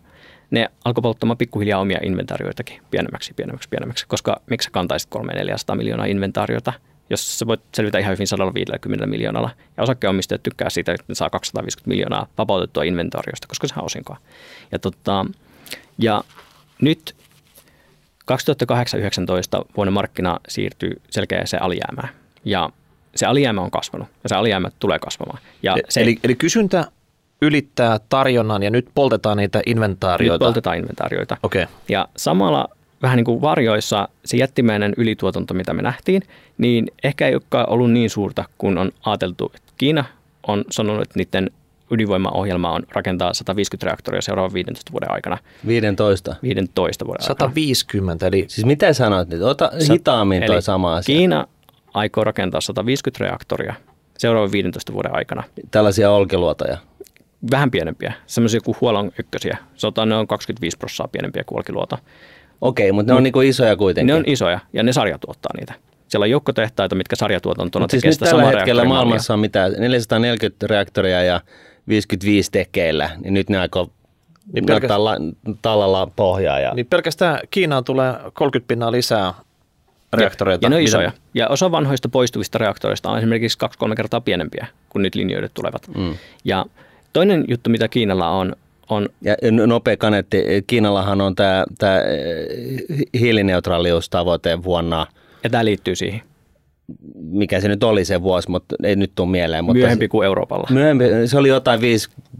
ne 0.51 0.69
alkoi 0.85 1.01
polttamaan 1.01 1.37
pikkuhiljaa 1.37 1.79
omia 1.79 1.99
inventaarioitakin 2.03 2.81
pienemmäksi, 2.91 3.33
pienemmäksi, 3.33 3.69
pienemmäksi, 3.69 4.07
koska 4.07 4.41
miksi 4.49 4.65
sä 4.65 4.71
kantaisit 4.71 5.09
300 5.09 5.75
miljoonaa 5.75 6.05
inventaariota, 6.05 6.73
jos 7.09 7.39
sä 7.39 7.47
voit 7.47 7.61
selvitä 7.73 7.99
ihan 7.99 8.13
hyvin 8.13 8.27
150 8.27 9.05
miljoonalla. 9.05 9.49
Ja 9.77 9.83
osakkeenomistajat 9.83 10.43
tykkää 10.43 10.69
siitä, 10.69 10.91
että 10.91 11.05
ne 11.07 11.15
saa 11.15 11.29
250 11.29 11.89
miljoonaa 11.89 12.27
vapautettua 12.37 12.83
inventaariosta, 12.83 13.47
koska 13.47 13.67
se 13.67 13.73
on 13.77 13.85
osinkoa. 13.85 14.17
Ja, 14.71 14.79
tota, 14.79 15.25
ja 15.97 16.23
nyt 16.81 17.15
2008-2019 18.31 19.65
vuoden 19.77 19.93
markkina 19.93 20.39
siirtyy 20.47 21.01
selkeäseen 21.09 21.63
alijäämään. 21.63 22.09
Ja 22.45 22.69
se 23.15 23.25
alijäämä 23.25 23.61
on 23.61 23.71
kasvanut 23.71 24.07
ja 24.23 24.29
se 24.29 24.35
alijäämä 24.35 24.69
tulee 24.79 24.99
kasvamaan. 24.99 25.39
Ja 25.63 25.75
se, 25.89 25.99
E- 25.99 26.03
Eli, 26.03 26.19
eli 26.23 26.35
kysyntä 26.35 26.85
ylittää 27.41 27.99
tarjonnan 28.09 28.63
ja 28.63 28.69
nyt 28.69 28.87
poltetaan 28.95 29.37
niitä 29.37 29.59
nyt 29.59 29.67
inventaarioita. 29.67 30.45
poltetaan 30.45 30.77
inventaarioita. 30.77 31.37
Okay. 31.43 31.65
Ja 31.89 32.07
samalla 32.17 32.69
vähän 33.01 33.17
niin 33.17 33.25
kuin 33.25 33.41
varjoissa 33.41 34.09
se 34.25 34.37
jättimäinen 34.37 34.93
ylituotanto, 34.97 35.53
mitä 35.53 35.73
me 35.73 35.81
nähtiin, 35.81 36.21
niin 36.57 36.87
ehkä 37.03 37.27
ei 37.27 37.33
olekaan 37.33 37.69
ollut 37.69 37.91
niin 37.91 38.09
suurta, 38.09 38.45
kun 38.57 38.77
on 38.77 38.91
ajateltu, 39.05 39.51
että 39.55 39.73
Kiina 39.77 40.05
on 40.47 40.65
sanonut, 40.69 41.01
että 41.01 41.19
niiden 41.19 41.51
ydinvoimaohjelma 41.91 42.71
on 42.71 42.83
rakentaa 42.91 43.33
150 43.33 43.85
reaktoria 43.85 44.21
seuraavan 44.21 44.53
15 44.53 44.91
vuoden 44.91 45.11
aikana. 45.11 45.37
15. 45.67 46.35
15 46.43 47.05
vuoden 47.05 47.21
aikana. 47.21 47.39
150, 47.39 48.27
eli 48.27 48.45
Siis 48.47 48.65
mitä 48.65 48.93
sanoit 48.93 49.29
nyt? 49.29 49.41
Ota 49.41 49.71
hitaammin 49.93 50.43
toi 50.45 50.55
Eli 50.55 50.61
sama 50.61 50.95
asia. 50.95 51.15
Kiina 51.15 51.47
aikoo 51.93 52.23
rakentaa 52.23 52.61
150 52.61 53.25
reaktoria 53.25 53.75
seuraavan 54.17 54.51
15 54.51 54.93
vuoden 54.93 55.15
aikana. 55.15 55.43
Tällaisia 55.71 56.11
olkiluotoja. 56.11 56.77
Vähän 57.51 57.71
pienempiä, 57.71 58.13
semmoisia 58.25 58.61
kuin 58.61 58.77
huolon 58.81 59.11
ykkösiä. 59.19 59.57
Sanotaan, 59.75 60.09
ne 60.09 60.15
on 60.15 60.27
25 60.27 60.77
prosenttia 60.77 61.07
pienempiä 61.11 61.43
kuin 61.43 61.57
Olkiluoto. 61.57 61.97
Okei, 62.61 62.91
mutta 62.91 63.13
ne 63.13 63.17
on 63.17 63.23
niinku 63.23 63.41
isoja 63.41 63.75
kuitenkin. 63.75 64.07
Ne 64.07 64.13
on 64.13 64.23
isoja 64.27 64.59
ja 64.73 64.83
ne 64.83 64.93
sarjatuottaa 64.93 65.51
niitä. 65.57 65.73
Siellä 66.07 66.23
on 66.23 66.29
joukkotehtaita, 66.29 66.95
mitkä 66.95 67.15
sarjatuotantona 67.15 67.83
Mutta 67.83 67.91
siis 67.91 68.01
tekee 68.01 68.09
nyt 68.09 68.13
sitä 68.13 68.25
tällä 68.25 68.43
samaa 68.43 68.57
hetkellä 68.59 68.85
maailmassa 68.85 69.33
on 69.33 69.39
mitä, 69.39 69.69
440 69.69 70.67
reaktoria 70.67 71.23
ja 71.23 71.41
55 71.87 72.51
tekeillä, 72.51 73.09
niin 73.23 73.33
nyt 73.33 73.49
ne 73.49 73.57
aikoo 73.57 73.83
Niin 74.53 74.53
niin 74.53 74.65
pelkäs- 74.65 74.97
la, 74.97 75.15
tallalla 75.61 76.07
pohjaa. 76.15 76.59
Ja, 76.59 76.73
niin 76.73 76.85
pelkästään 76.85 77.39
Kiinaan 77.51 77.83
tulee 77.83 78.13
30 78.33 78.67
pinnaa 78.67 78.91
lisää 78.91 79.33
reaktoreita. 80.13 80.65
Ja 80.65 80.69
ne 80.69 80.75
on 80.75 80.81
Mitä- 80.81 80.89
isoja. 80.89 81.11
Ja 81.33 81.47
osa 81.47 81.71
vanhoista 81.71 82.09
poistuvista 82.09 82.57
reaktoreista 82.57 83.09
on 83.09 83.17
esimerkiksi 83.17 83.57
kaksi-kolme 83.57 83.95
kertaa 83.95 84.21
pienempiä 84.21 84.67
kuin 84.89 85.03
nyt 85.03 85.15
linjoidet 85.15 85.53
tulevat. 85.53 85.87
mm. 85.97 86.13
Ja 86.45 86.65
toinen 87.13 87.45
juttu, 87.47 87.69
mitä 87.69 87.87
Kiinalla 87.87 88.29
on, 88.29 88.55
on 88.89 89.09
ja 89.21 89.35
nopea 89.67 89.97
kanetti, 89.97 90.43
Kiinallahan 90.67 91.21
on 91.21 91.35
tämä 91.35 91.65
tää 91.77 92.01
hiilineutraaliustavoite 93.19 94.63
vuonna, 94.63 95.07
ja 95.43 95.49
tämä 95.49 95.65
liittyy 95.65 95.95
siihen, 95.95 96.21
mikä 97.15 97.61
se 97.61 97.67
nyt 97.67 97.83
oli 97.83 98.05
se 98.05 98.21
vuosi, 98.21 98.49
mutta 98.49 98.75
ei 98.83 98.95
nyt 98.95 99.11
tule 99.15 99.29
mieleen. 99.29 99.63
Mutta 99.63 99.79
myöhempi 99.79 100.07
kuin 100.07 100.25
Euroopalla. 100.25 100.67
Myöhempi, 100.71 101.05
se 101.25 101.37
oli 101.37 101.49
jotain 101.49 101.81
50, 101.81 102.31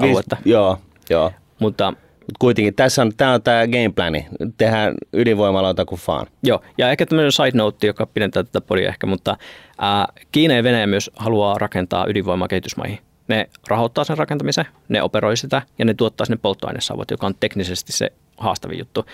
50-60 0.00 0.04
aluetta. 0.04 0.36
Joo, 0.44 0.78
joo. 1.10 1.32
Mutta 1.58 1.92
Mut 2.26 2.38
kuitenkin 2.38 2.74
tässä 2.74 3.02
on 3.02 3.12
tämä 3.16 3.32
on 3.32 3.42
tämä 3.42 3.66
gameplani. 3.66 4.26
Tehdään 4.56 4.94
ydinvoimaloita 5.12 5.84
kuin 5.84 6.00
faan. 6.00 6.26
Joo, 6.42 6.60
ja 6.78 6.90
ehkä 6.90 7.06
tämmöinen 7.06 7.32
side 7.32 7.50
note, 7.54 7.86
joka 7.86 8.06
pidentää 8.06 8.42
tätä 8.42 8.60
podia 8.60 8.88
ehkä, 8.88 9.06
mutta 9.06 9.36
ää, 9.78 10.06
Kiina 10.32 10.54
ja 10.54 10.62
Venäjä 10.62 10.86
myös 10.86 11.10
haluaa 11.16 11.58
rakentaa 11.58 12.06
ydinvoimaa 12.08 12.48
kehitysmaihin. 12.48 12.98
Ne 13.28 13.48
rahoittaa 13.68 14.04
sen 14.04 14.18
rakentamisen, 14.18 14.64
ne 14.88 15.02
operoi 15.02 15.36
sitä 15.36 15.62
ja 15.78 15.84
ne 15.84 15.94
tuottaa 15.94 16.24
sinne 16.24 16.38
polttoainesaavut, 16.42 17.10
joka 17.10 17.26
on 17.26 17.34
teknisesti 17.40 17.92
se 17.92 18.12
haastavin 18.36 18.78
juttu. 18.78 19.04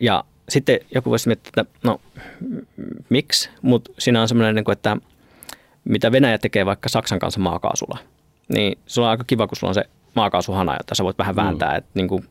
Ja 0.00 0.24
sitten 0.48 0.78
joku 0.94 1.10
voisi 1.10 1.28
miettiä, 1.28 1.50
että 1.56 1.66
no 1.82 2.00
miksi, 3.08 3.50
mutta 3.62 3.92
siinä 3.98 4.22
on 4.22 4.28
semmoinen, 4.28 4.54
niin 4.54 4.72
että 4.72 4.96
mitä 5.84 6.12
Venäjä 6.12 6.38
tekee 6.38 6.66
vaikka 6.66 6.88
Saksan 6.88 7.18
kanssa 7.18 7.40
maakaasulla, 7.40 7.98
niin 8.48 8.78
se 8.86 9.00
on 9.00 9.06
aika 9.06 9.24
kiva, 9.26 9.46
kun 9.46 9.56
sulla 9.56 9.70
on 9.70 9.74
se 9.74 9.84
maakaasuhana, 10.14 10.72
jota 10.72 10.94
sä 10.94 11.04
voit 11.04 11.18
vähän 11.18 11.36
vääntää. 11.36 11.70
Mm. 11.70 11.76
Että 11.76 11.90
niin 11.94 12.08
kuin, 12.08 12.24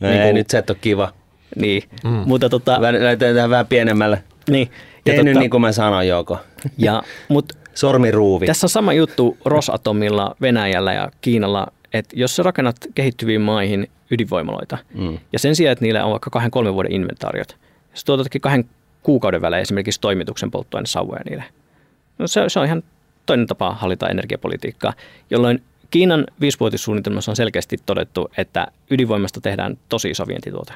no 0.00 0.08
niin 0.08 0.20
ei, 0.20 0.26
kuin, 0.26 0.34
nyt 0.34 0.50
se 0.50 0.58
et 0.58 0.70
ole 0.70 0.78
kiva. 0.80 1.12
Niin, 1.56 1.82
mm. 2.04 2.10
mutta 2.10 2.48
tota... 2.48 2.82
Lähdetään 2.82 3.50
vähän 3.50 3.66
pienemmälle. 3.66 4.22
Niin. 4.50 4.70
Ja 5.06 5.12
tota, 5.12 5.24
nyt 5.24 5.38
niin 5.38 5.50
kuin 5.50 5.60
mä 5.60 5.72
sanoin, 5.72 6.08
Joko. 6.08 6.38
Ja, 6.78 7.02
mut, 7.28 7.52
Sormiruuvi. 7.74 8.46
Tässä 8.46 8.64
on 8.64 8.68
sama 8.70 8.92
juttu 8.92 9.36
Rosatomilla, 9.44 10.36
Venäjällä 10.40 10.92
ja 10.92 11.10
Kiinalla, 11.20 11.66
että 11.92 12.16
jos 12.18 12.36
sä 12.36 12.42
rakennat 12.42 12.76
kehittyviin 12.94 13.40
maihin 13.40 13.90
ydinvoimaloita, 14.10 14.78
mm. 14.94 15.18
ja 15.32 15.38
sen 15.38 15.56
sijaan, 15.56 15.72
että 15.72 15.84
niillä 15.84 16.04
on 16.04 16.10
vaikka 16.10 16.30
kahden 16.30 16.50
kolmen 16.50 16.74
vuoden 16.74 16.92
inventaariot, 16.92 17.56
jos 17.90 18.04
tuotatkin 18.04 18.40
kahden 18.40 18.64
kuukauden 19.02 19.40
välein 19.40 19.62
esimerkiksi 19.62 20.00
toimituksen 20.00 20.50
polttoainesauvoja 20.50 21.20
niille, 21.24 21.44
no 22.18 22.26
se, 22.26 22.44
se 22.48 22.60
on 22.60 22.66
ihan 22.66 22.82
toinen 23.26 23.46
tapa 23.46 23.74
hallita 23.74 24.08
energiapolitiikkaa, 24.08 24.92
jolloin 25.30 25.62
Kiinan 25.90 26.26
viisivuotissuunnitelmassa 26.40 27.32
on 27.32 27.36
selkeästi 27.36 27.76
todettu, 27.86 28.30
että 28.36 28.66
ydinvoimasta 28.90 29.40
tehdään 29.40 29.78
tosi 29.88 30.10
iso 30.10 30.26
vientituote, 30.26 30.72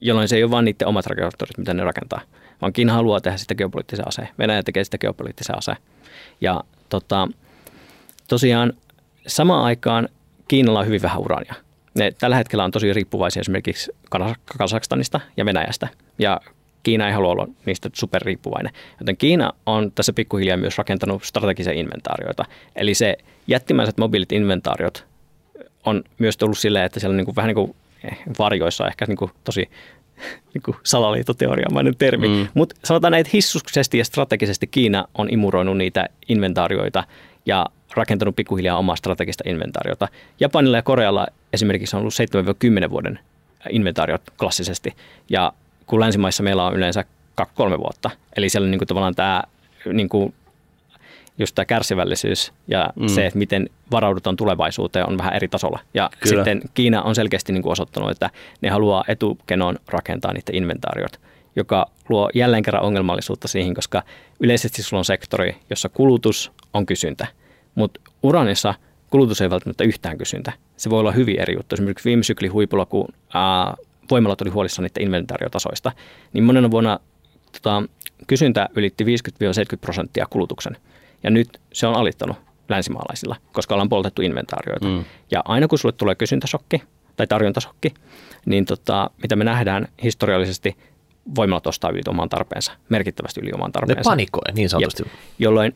jolloin 0.00 0.28
se 0.28 0.36
ei 0.36 0.42
ole 0.42 0.50
vain 0.50 0.64
niiden 0.64 0.88
omat 0.88 1.06
reaktorit, 1.06 1.58
mitä 1.58 1.74
ne 1.74 1.84
rakentaa, 1.84 2.20
vaan 2.62 2.72
Kiina 2.72 2.92
haluaa 2.92 3.20
tehdä 3.20 3.36
sitä 3.36 3.54
geopoliittisen 3.54 4.08
aseen. 4.08 4.28
Venäjä 4.38 4.62
tekee 4.62 4.84
sitä 4.84 4.98
geopoliittisen 4.98 5.58
aseen. 5.58 5.76
Ja 6.40 6.64
tota, 6.88 7.28
tosiaan 8.28 8.72
samaan 9.26 9.64
aikaan 9.64 10.08
Kiinalla 10.48 10.80
on 10.80 10.86
hyvin 10.86 11.02
vähän 11.02 11.20
urania. 11.20 11.54
Ne 11.94 12.12
tällä 12.18 12.36
hetkellä 12.36 12.64
on 12.64 12.70
tosi 12.70 12.92
riippuvaisia 12.92 13.40
esimerkiksi 13.40 13.92
Kazakstanista 14.58 15.20
ja 15.36 15.44
Venäjästä. 15.44 15.88
Ja 16.18 16.40
Kiina 16.82 17.06
ei 17.06 17.12
halua 17.12 17.32
olla 17.32 17.48
niistä 17.66 17.90
superriippuvainen. 17.92 18.72
Joten 19.00 19.16
Kiina 19.16 19.52
on 19.66 19.92
tässä 19.92 20.12
pikkuhiljaa 20.12 20.56
myös 20.56 20.78
rakentanut 20.78 21.24
strategisia 21.24 21.72
inventaarioita. 21.72 22.44
Eli 22.76 22.94
se 22.94 23.16
jättimäiset 23.46 23.98
mobiilit 23.98 24.32
inventaariot 24.32 25.06
on 25.84 26.04
myös 26.18 26.36
tullut 26.36 26.58
silleen, 26.58 26.84
että 26.84 27.00
siellä 27.00 27.12
on 27.12 27.16
niin 27.16 27.24
kuin, 27.24 27.36
vähän 27.36 27.48
niin 27.48 27.54
kuin 27.54 27.74
eh, 28.04 28.18
varjoissa 28.38 28.88
ehkä 28.88 29.04
niin 29.08 29.16
kuin 29.16 29.30
tosi 29.44 29.70
niin 30.54 30.62
kuin 30.64 30.76
salaliittoteoriamainen 30.82 31.96
termi. 31.96 32.28
Mm. 32.28 32.48
Mutta 32.54 32.76
sanotaan 32.84 33.14
että 33.14 33.30
hissuksesti 33.32 33.98
ja 33.98 34.04
strategisesti 34.04 34.66
Kiina 34.66 35.08
on 35.14 35.30
imuroinut 35.30 35.76
niitä 35.76 36.08
inventaarioita 36.28 37.04
ja 37.46 37.66
rakentanut 37.96 38.36
pikkuhiljaa 38.36 38.78
omaa 38.78 38.96
strategista 38.96 39.44
inventaariota. 39.46 40.08
Japanilla 40.40 40.76
ja 40.76 40.82
Korealla 40.82 41.26
esimerkiksi 41.52 41.96
on 41.96 42.00
ollut 42.00 42.14
7-10 42.86 42.90
vuoden 42.90 43.18
inventaariot 43.70 44.22
klassisesti. 44.38 44.94
Ja 45.30 45.52
kun 45.86 46.00
länsimaissa 46.00 46.42
meillä 46.42 46.64
on 46.64 46.76
yleensä 46.76 47.04
2-3 47.42 47.46
vuotta. 47.78 48.10
Eli 48.36 48.48
siellä 48.48 48.66
on 48.66 48.70
niin 48.70 48.78
kuin 48.78 48.88
tavallaan 48.88 49.14
tämä 49.14 49.42
niin 49.92 50.08
kuin 50.08 50.34
just 51.38 51.54
tämä 51.54 51.64
kärsivällisyys 51.64 52.52
ja 52.68 52.90
mm. 52.96 53.08
se, 53.08 53.26
että 53.26 53.38
miten 53.38 53.70
varaudutaan 53.90 54.36
tulevaisuuteen 54.36 55.08
on 55.08 55.18
vähän 55.18 55.32
eri 55.32 55.48
tasolla. 55.48 55.78
Ja 55.94 56.10
Kyllä. 56.20 56.44
sitten 56.44 56.62
Kiina 56.74 57.02
on 57.02 57.14
selkeästi 57.14 57.52
niin 57.52 57.62
kuin 57.62 57.72
osoittanut, 57.72 58.10
että 58.10 58.30
ne 58.60 58.68
haluaa 58.70 59.04
etukenoon 59.08 59.78
rakentaa 59.88 60.32
niitä 60.32 60.52
inventaariot, 60.54 61.20
joka 61.56 61.86
luo 62.08 62.30
jälleen 62.34 62.62
kerran 62.62 62.82
ongelmallisuutta 62.82 63.48
siihen, 63.48 63.74
koska 63.74 64.02
yleisesti 64.40 64.82
sulla 64.82 65.00
on 65.00 65.04
sektori, 65.04 65.56
jossa 65.70 65.88
kulutus 65.88 66.52
on 66.74 66.86
kysyntä, 66.86 67.26
mutta 67.76 68.00
uranissa 68.22 68.74
kulutus 69.10 69.40
ei 69.40 69.50
välttämättä 69.50 69.84
yhtään 69.84 70.18
kysyntä. 70.18 70.52
Se 70.76 70.90
voi 70.90 71.00
olla 71.00 71.12
hyvin 71.12 71.40
eri 71.40 71.54
juttu. 71.54 71.74
Esimerkiksi 71.74 72.08
viime 72.08 72.22
syklin 72.22 72.52
huipulla, 72.52 72.86
kun 72.86 73.08
ää, 73.34 73.74
voimalat 74.10 74.40
oli 74.40 74.50
huolissaan 74.50 74.82
niiden 74.84 75.02
inventaariotasoista, 75.02 75.92
niin 76.32 76.44
monena 76.44 76.70
vuonna 76.70 77.00
tota, 77.52 77.82
kysyntä 78.26 78.68
ylitti 78.76 79.04
50-70 79.04 79.08
prosenttia 79.80 80.26
kulutuksen. 80.30 80.76
Ja 81.22 81.30
nyt 81.30 81.60
se 81.72 81.86
on 81.86 81.94
alittanut 81.94 82.36
länsimaalaisilla, 82.68 83.36
koska 83.52 83.74
ollaan 83.74 83.88
poltettu 83.88 84.22
inventaarioita. 84.22 84.86
Mm. 84.86 85.04
Ja 85.30 85.42
aina 85.44 85.68
kun 85.68 85.78
sulle 85.78 85.94
tulee 85.98 86.14
kysyntäsokki 86.14 86.82
tai 87.16 87.26
tarjontasokki, 87.26 87.94
niin 88.46 88.64
tota, 88.64 89.10
mitä 89.22 89.36
me 89.36 89.44
nähdään 89.44 89.88
historiallisesti, 90.02 90.76
voimalat 91.34 91.66
ostaa 91.66 91.90
yli 91.90 92.00
oman 92.08 92.28
tarpeensa, 92.28 92.72
merkittävästi 92.88 93.40
yli 93.40 93.50
oman 93.54 93.72
tarpeensa. 93.72 94.00
Ne 94.00 94.04
panikoi 94.04 94.52
niin 94.54 94.68
sanotusti. 94.68 95.02
Ja, 95.02 95.10
jolloin 95.38 95.74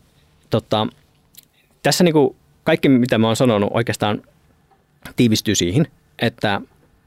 tota, 0.50 0.86
tässä 1.82 2.04
niin 2.04 2.12
kuin 2.12 2.36
kaikki, 2.64 2.88
mitä 2.88 3.18
mä 3.18 3.26
oon 3.26 3.36
sanonut, 3.36 3.70
oikeastaan 3.74 4.22
tiivistyy 5.16 5.54
siihen, 5.54 5.86
että 6.18 6.60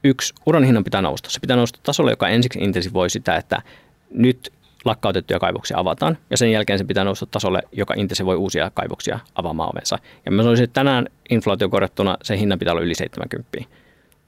yksi, 0.04 0.34
uran 0.46 0.64
hinnan 0.64 0.84
pitää 0.84 1.02
nousta. 1.02 1.30
Se 1.30 1.40
pitää 1.40 1.56
nousta 1.56 1.80
tasolle, 1.82 2.10
joka 2.10 2.28
ensiksi 2.28 2.58
intensivoi 2.58 3.10
sitä, 3.10 3.36
että 3.36 3.62
nyt 4.10 4.52
lakkautettuja 4.84 5.38
kaivoksia 5.38 5.78
avataan, 5.78 6.18
ja 6.30 6.36
sen 6.36 6.52
jälkeen 6.52 6.78
se 6.78 6.84
pitää 6.84 7.04
nousta 7.04 7.26
tasolle, 7.26 7.62
joka 7.72 7.94
intensivoi 7.96 8.36
uusia 8.36 8.70
kaivoksia 8.74 9.18
avaamaan 9.34 9.70
ovensa. 9.72 9.98
Ja 10.26 10.32
mä 10.32 10.42
sanoisin, 10.42 10.64
että 10.64 10.80
tänään 10.80 11.06
inflaatio 11.30 11.68
korjattuna 11.68 12.16
se 12.22 12.38
hinnan 12.38 12.58
pitää 12.58 12.72
olla 12.72 12.82
yli 12.82 12.94
70. 12.94 13.58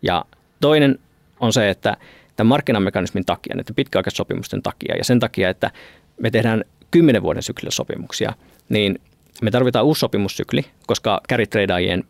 Ja 0.03 0.25
toinen 0.61 0.99
on 1.41 1.53
se, 1.53 1.71
että 1.71 1.97
tämän 2.37 2.49
markkinamekanismin 2.49 3.25
takia, 3.25 3.57
näiden 3.57 3.75
pitkäaikaissopimusten 3.75 4.63
takia 4.63 4.97
ja 4.97 5.05
sen 5.05 5.21
takia, 5.21 5.51
että 5.51 5.71
me 6.21 6.31
tehdään 6.31 6.65
kymmenen 6.91 7.23
vuoden 7.23 7.43
syklillä 7.43 7.71
sopimuksia, 7.71 8.33
niin 8.69 8.99
me 9.43 9.51
tarvitaan 9.51 9.84
uusi 9.84 9.99
sopimussykli, 9.99 10.64
koska 10.87 11.20
carry 11.28 11.47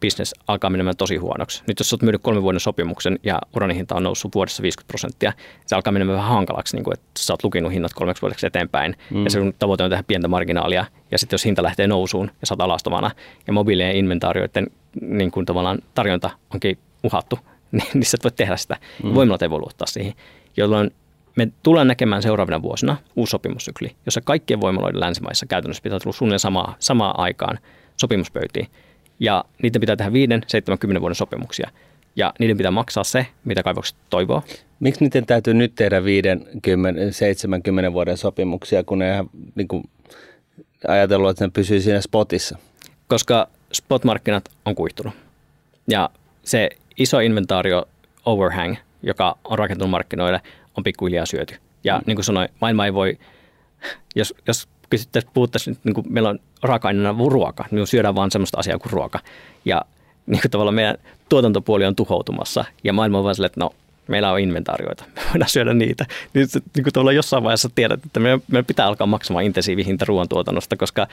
bisnes 0.01 0.35
alkaa 0.47 0.71
menemään 0.71 0.97
tosi 0.97 1.17
huonoksi. 1.17 1.63
Nyt 1.67 1.79
jos 1.79 1.93
olet 1.93 2.03
myynyt 2.03 2.23
kolmen 2.23 2.43
vuoden 2.43 2.61
sopimuksen 2.61 3.19
ja 3.23 3.39
uranihinta 3.57 3.95
on 3.95 4.03
noussut 4.03 4.35
vuodessa 4.35 4.63
50 4.63 4.89
prosenttia, 4.89 5.33
se 5.67 5.75
alkaa 5.75 5.93
menemään 5.93 6.19
vähän 6.19 6.33
hankalaksi, 6.33 6.77
niin 6.77 6.85
kuin, 6.85 6.95
että 6.95 7.11
sä 7.19 7.33
oot 7.33 7.45
lukinut 7.45 7.73
hinnat 7.73 7.95
kolmeksi 7.95 8.23
vuodeksi 8.23 8.47
eteenpäin 8.47 8.97
mm. 9.11 9.25
ja 9.25 9.31
sun 9.31 9.55
tavoite 9.59 9.85
on 9.85 9.91
tehdä 9.91 10.05
pientä 10.07 10.29
marginaalia. 10.29 10.85
Ja 11.11 11.19
sitten 11.19 11.35
jos 11.35 11.45
hinta 11.45 11.63
lähtee 11.63 11.87
nousuun 11.87 12.31
ja 12.41 12.47
oot 12.51 12.61
alastomana 12.61 13.11
ja 13.47 13.53
mobiilien 13.53 13.97
inventaarioiden 13.97 14.67
niin 15.01 15.31
kuin 15.31 15.47
tavallaan 15.47 15.79
tarjonta 15.95 16.31
onkin 16.55 16.79
uhattu, 17.05 17.39
niin, 17.73 17.89
niin 17.95 18.05
sä 18.05 18.17
et 18.21 18.25
voi 18.25 18.33
tehdä 18.33 18.57
sitä. 18.57 18.77
Mm. 19.03 19.15
Voimalat 19.15 19.43
ei 19.43 19.51
voi 19.51 19.59
luottaa 19.59 19.87
siihen, 19.87 20.15
jolloin 20.57 20.91
me 21.37 21.49
tullaan 21.63 21.89
näkemään 21.89 22.23
seuraavina 22.23 22.63
vuosina 22.63 22.97
uusi 23.17 23.31
sopimussykli, 23.31 23.97
jossa 24.07 24.21
kaikkien 24.21 24.61
voimaloiden 24.61 25.01
länsimaissa 25.01 25.47
käytännössä 25.47 25.83
pitää 25.83 25.99
tulla 25.99 26.17
suunnilleen 26.17 26.41
samaa, 26.41 26.77
samaa 26.79 27.23
aikaan 27.23 27.59
sopimuspöytiin. 27.97 28.69
Ja 29.21 29.45
niiden 29.63 29.81
pitää 29.81 29.97
tehdä 29.97 30.13
5, 30.13 30.33
70 30.47 31.01
vuoden 31.01 31.15
sopimuksia. 31.15 31.71
Ja 32.17 32.33
niiden 32.39 32.57
pitää 32.57 32.71
maksaa 32.71 33.05
se, 33.05 33.27
mitä 33.45 33.63
kaivokset 33.63 33.97
toivoo. 34.11 34.43
Miksi 34.81 35.05
niiden 35.05 35.27
täytyy 35.27 35.55
nyt 35.55 35.75
tehdä 35.75 36.05
50, 36.05 37.13
70 37.13 37.93
vuoden 37.93 38.17
sopimuksia, 38.17 38.85
kun 38.85 38.99
ne 38.99 39.25
niin 39.55 39.69
kuin, 39.69 39.85
ajatellut, 40.89 41.31
että 41.31 41.45
ne 41.45 41.51
pysyy 41.55 41.81
siinä 41.81 42.01
spotissa? 42.01 42.59
Koska 43.09 43.49
spotmarkkinat 43.73 44.49
on 44.65 44.75
kuihtunut. 44.75 45.15
Ja 45.89 46.11
se 46.45 46.71
iso 46.97 47.21
inventaario 47.21 47.89
overhang, 48.25 48.77
joka 49.03 49.37
on 49.45 49.59
rakentunut 49.59 49.91
markkinoille, 49.91 50.41
on 50.77 50.85
pikkuhiljaa 50.85 51.27
syöty. 51.27 51.57
Ja 51.85 51.99
mm. 51.99 52.03
niin 52.07 52.17
kuin 52.17 52.25
sanoin, 52.25 52.49
maailma 52.61 52.85
ei 52.85 52.95
voi, 52.95 53.19
jos, 54.17 54.35
jos 54.47 54.69
kysyttäisiin, 54.91 55.31
puhuttaisiin, 55.35 55.77
niin 55.85 55.95
kuin 55.95 56.07
meillä 56.11 56.29
on 56.29 56.39
raaka-aineena 56.63 57.15
ruoka, 57.29 57.65
niin 57.71 57.87
syödään 57.87 58.15
vaan 58.15 58.31
sellaista 58.31 58.59
asiaa 58.59 58.79
kuin 58.79 58.93
ruoka. 58.93 59.21
Ja 59.65 59.83
niin 60.27 60.41
kuin 60.41 60.51
tavallaan 60.51 60.75
meidän 60.75 60.97
tuotantopuoli 61.29 61.85
on 61.85 61.97
tuhoutumassa 61.97 62.65
ja 62.85 62.93
maailma 62.93 63.19
on 63.19 63.25
vaan 63.25 63.35
sille, 63.35 63.47
että 63.47 63.61
no, 63.61 63.71
meillä 64.09 64.33
on 64.33 64.41
inventaarioita, 64.41 65.05
me 65.17 65.23
voidaan 65.33 65.49
syödä 65.49 65.75
niitä. 65.75 66.07
Niin, 66.35 66.49
niin 66.75 66.83
kuin 66.83 66.93
tuolla 66.93 67.13
jossain 67.13 67.43
vaiheessa 67.43 67.71
tiedät, 67.75 68.07
että 68.07 68.21
meidän, 68.21 68.41
meidän 68.49 68.65
pitää 68.65 68.87
alkaa 68.87 69.07
maksamaan 69.07 69.45
intensiivihinta 69.45 70.05
ruoantuotannosta, 70.05 70.77
koska 70.77 71.07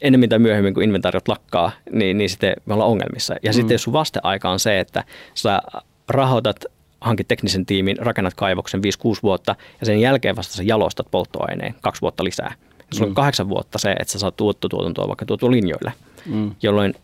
ennemmin 0.00 0.30
tai 0.30 0.38
myöhemmin, 0.38 0.74
kun 0.74 0.82
inventaariot 0.82 1.28
lakkaa, 1.28 1.72
niin, 1.92 2.18
niin 2.18 2.30
sitten 2.30 2.54
me 2.66 2.74
ollaan 2.74 2.90
ongelmissa. 2.90 3.34
Ja 3.42 3.50
mm. 3.50 3.54
sitten 3.54 3.74
jos 3.74 3.82
sun 3.82 3.92
vasteaika 3.92 4.50
on 4.50 4.60
se, 4.60 4.80
että 4.80 5.04
sä 5.34 5.62
rahoitat 6.08 6.64
hankit 7.00 7.28
teknisen 7.28 7.66
tiimin, 7.66 7.96
rakennat 7.98 8.34
kaivoksen 8.34 8.80
5-6 8.80 8.82
vuotta 9.22 9.56
ja 9.80 9.86
sen 9.86 10.00
jälkeen 10.00 10.36
vasta 10.36 10.54
sä 10.54 10.62
jalostat 10.62 11.10
polttoaineen 11.10 11.74
kaksi 11.80 12.00
vuotta 12.00 12.24
lisää. 12.24 12.54
Sulla 12.92 13.06
mm. 13.06 13.10
on 13.10 13.14
kahdeksan 13.14 13.48
vuotta 13.48 13.78
se, 13.78 13.92
että 13.92 14.12
sä 14.12 14.18
saat 14.18 14.36
tuottotuotantoa 14.36 15.08
vaikka 15.08 15.24
tuotua 15.24 15.50
linjoille, 15.50 15.92
mm. 16.26 16.54
jolloin 16.62 16.94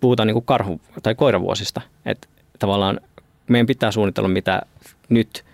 puhutaan 0.00 0.26
niin 0.26 0.34
kuin 0.34 0.44
karhu- 0.44 0.80
tai 1.02 1.14
koiravuosista. 1.14 1.80
Että 2.06 2.28
tavallaan 2.58 3.00
meidän 3.48 3.66
pitää 3.66 3.92
suunnitella, 3.92 4.28
mitä 4.28 4.62
nyt 5.08 5.44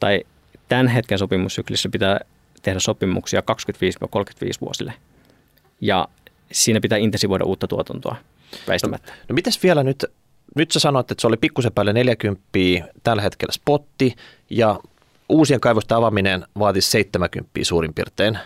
tai 0.00 0.24
tämän 0.68 0.88
hetken 0.88 1.18
sopimussyklissä 1.18 1.88
pitää 1.88 2.20
tehdä 2.62 2.80
sopimuksia 2.80 3.40
25-35 3.40 3.44
vuosille. 4.60 4.94
Ja 5.80 6.08
siinä 6.52 6.80
pitää 6.80 6.98
intensivoida 6.98 7.44
uutta 7.44 7.66
tuotantoa 7.66 8.16
väistämättä. 8.68 9.12
No, 9.12 9.18
no 9.28 9.34
mitäs 9.34 9.62
vielä 9.62 9.82
nyt 9.82 10.04
nyt 10.56 10.70
sä 10.70 10.80
sanoit, 10.80 11.10
että 11.10 11.20
se 11.22 11.26
oli 11.26 11.36
pikkusen 11.36 11.72
päälle 11.72 11.92
40 11.92 12.42
tällä 13.02 13.22
hetkellä 13.22 13.52
spotti 13.52 14.14
ja 14.50 14.80
uusien 15.28 15.60
kaivosten 15.60 15.96
avaaminen 15.96 16.46
vaatisi 16.58 16.90
70 16.90 17.50
suurin 17.62 17.94
piirtein. 17.94 18.38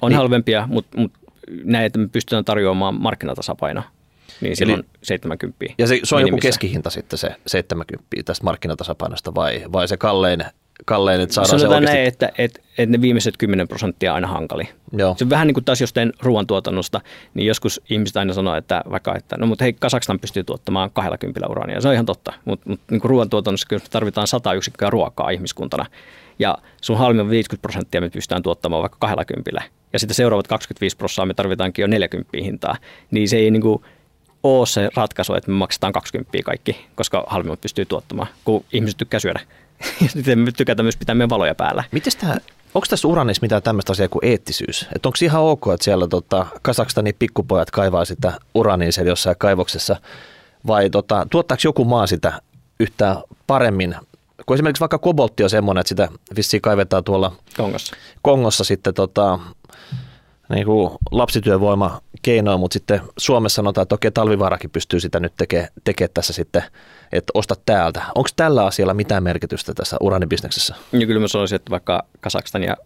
On 0.00 0.10
niin, 0.10 0.16
halvempia, 0.16 0.66
mutta, 0.66 0.98
mutta 0.98 1.18
näin, 1.64 1.86
että 1.86 1.98
me 1.98 2.08
pystytään 2.08 2.44
tarjoamaan 2.44 2.94
markkinatasapaino. 2.94 3.82
niin 4.40 4.56
silloin 4.56 4.84
70. 5.02 5.64
Ja 5.78 5.86
se, 5.86 6.00
se 6.04 6.14
on 6.14 6.20
joku 6.20 6.28
minimissä. 6.28 6.48
keskihinta 6.48 6.90
sitten 6.90 7.18
se 7.18 7.30
70 7.46 8.06
tästä 8.24 8.44
markkinatasapainosta 8.44 9.34
vai, 9.34 9.64
vai 9.72 9.88
se 9.88 9.96
kallein, 9.96 10.44
kallein 10.84 11.20
että 11.20 11.34
saadaan 11.34 11.58
se 11.58 11.62
Sanotaan 11.62 11.82
oikeasti? 11.82 11.96
näin, 11.96 12.08
että, 12.08 12.32
että, 12.38 12.60
että 12.78 12.96
ne 12.96 13.00
viimeiset 13.00 13.36
10 13.36 13.68
prosenttia 13.68 14.12
on 14.12 14.14
aina 14.14 14.26
hankali. 14.26 14.68
Joo. 14.92 15.14
Se 15.18 15.24
on 15.24 15.30
vähän 15.30 15.46
niin 15.46 15.54
kuin 15.54 15.64
taas 15.64 15.80
jos 15.80 15.92
teen 15.92 16.12
ruoantuotannosta, 16.22 17.00
niin 17.34 17.46
joskus 17.46 17.80
ihmiset 17.90 18.16
aina 18.16 18.32
sanoo, 18.32 18.54
että 18.54 18.82
vaikka, 18.90 19.14
että 19.16 19.36
no 19.36 19.46
mutta 19.46 19.64
hei, 19.64 19.72
Kasakstan 19.72 20.20
pystyy 20.20 20.44
tuottamaan 20.44 20.90
20 20.90 21.48
urania. 21.48 21.80
Se 21.80 21.88
on 21.88 21.94
ihan 21.94 22.06
totta, 22.06 22.32
mutta, 22.44 22.70
mutta 22.70 22.84
niin 22.90 23.00
kuin 23.00 23.10
ruoantuotannossa 23.10 23.68
kyllä 23.68 23.82
tarvitaan 23.90 24.26
100 24.26 24.52
yksikköä 24.52 24.90
ruokaa 24.90 25.30
ihmiskuntana. 25.30 25.86
Ja 26.38 26.58
sun 26.82 26.98
halvin 26.98 27.30
50 27.30 27.62
prosenttia 27.62 28.00
me 28.00 28.10
pystytään 28.10 28.42
tuottamaan 28.42 28.82
vaikka 28.82 28.98
20. 29.00 29.62
Ja 29.92 29.98
sitten 29.98 30.14
seuraavat 30.14 30.48
25 30.48 30.96
prosenttia 30.96 31.26
me 31.26 31.34
tarvitaankin 31.34 31.82
jo 31.82 31.86
40 31.86 32.38
hintaa. 32.42 32.76
Niin 33.10 33.28
se 33.28 33.36
ei 33.36 33.50
niin 33.50 33.62
kuin 33.62 33.82
ole 34.42 34.66
se 34.66 34.88
ratkaisu, 34.94 35.34
että 35.34 35.50
me 35.50 35.56
maksetaan 35.56 35.92
20 35.92 36.38
kaikki, 36.44 36.86
koska 36.94 37.24
halvimmat 37.26 37.60
pystyy 37.60 37.84
tuottamaan, 37.84 38.28
kun 38.44 38.64
ihmiset 38.72 38.98
tykkää 38.98 39.20
syödä. 39.20 39.40
Ja 40.02 40.08
sitten 40.08 40.38
me 40.38 40.52
tykätään 40.52 40.84
myös 40.84 40.96
pitää 40.96 41.14
meidän 41.14 41.30
valoja 41.30 41.54
päällä. 41.54 41.84
Miten 41.92 42.12
tämä, 42.20 42.36
onko 42.74 42.86
tässä 42.90 43.08
uranissa 43.08 43.42
mitään 43.42 43.62
tämmöistä 43.62 43.92
asiaa 43.92 44.08
kuin 44.08 44.24
eettisyys? 44.24 44.86
Että 44.96 45.08
onko 45.08 45.18
ihan 45.22 45.42
ok, 45.42 45.66
että 45.74 45.84
siellä 45.84 46.08
tota, 46.08 46.46
Kasakstanin 46.62 47.14
pikkupojat 47.18 47.70
kaivaa 47.70 48.04
sitä 48.04 48.32
urania 48.54 48.92
siellä 48.92 49.10
jossain 49.10 49.36
kaivoksessa, 49.38 49.96
vai 50.66 50.90
tota, 50.90 51.26
tuottaako 51.30 51.60
joku 51.64 51.84
maa 51.84 52.06
sitä 52.06 52.42
yhtään 52.80 53.16
paremmin? 53.46 53.96
Kun 54.46 54.54
esimerkiksi 54.54 54.80
vaikka 54.80 54.98
koboltti 54.98 55.42
on 55.44 55.50
semmoinen, 55.50 55.80
että 55.80 55.88
sitä 55.88 56.08
vissiin 56.36 56.60
kaivetaan 56.60 57.04
tuolla 57.04 57.32
Kongossa. 57.56 57.96
Kongossa 58.22 58.64
sitten 58.64 58.94
tota, 58.94 59.38
niin 60.48 60.66
kuin 60.66 60.90
lapsityövoima 61.10 62.00
keinoin, 62.22 62.60
mutta 62.60 62.72
sitten 62.74 63.00
Suomessa 63.18 63.56
sanotaan, 63.56 63.82
että 63.82 63.94
okei, 63.94 64.10
talvivaarakin 64.10 64.70
pystyy 64.70 65.00
sitä 65.00 65.20
nyt 65.20 65.32
tekemään 65.36 65.68
teke 65.84 66.08
tässä 66.08 66.32
sitten, 66.32 66.62
että 67.12 67.30
osta 67.34 67.54
täältä. 67.66 68.02
Onko 68.14 68.28
tällä 68.36 68.66
asialla 68.66 68.94
mitään 68.94 69.22
merkitystä 69.22 69.74
tässä 69.74 69.96
uranibisneksessä? 70.00 70.74
Ja 70.92 71.06
kyllä 71.06 71.20
mä 71.20 71.28
sanoisin, 71.28 71.56
että 71.56 71.70
vaikka 71.70 72.02
Kazakstan 72.20 72.62
ja 72.62 72.76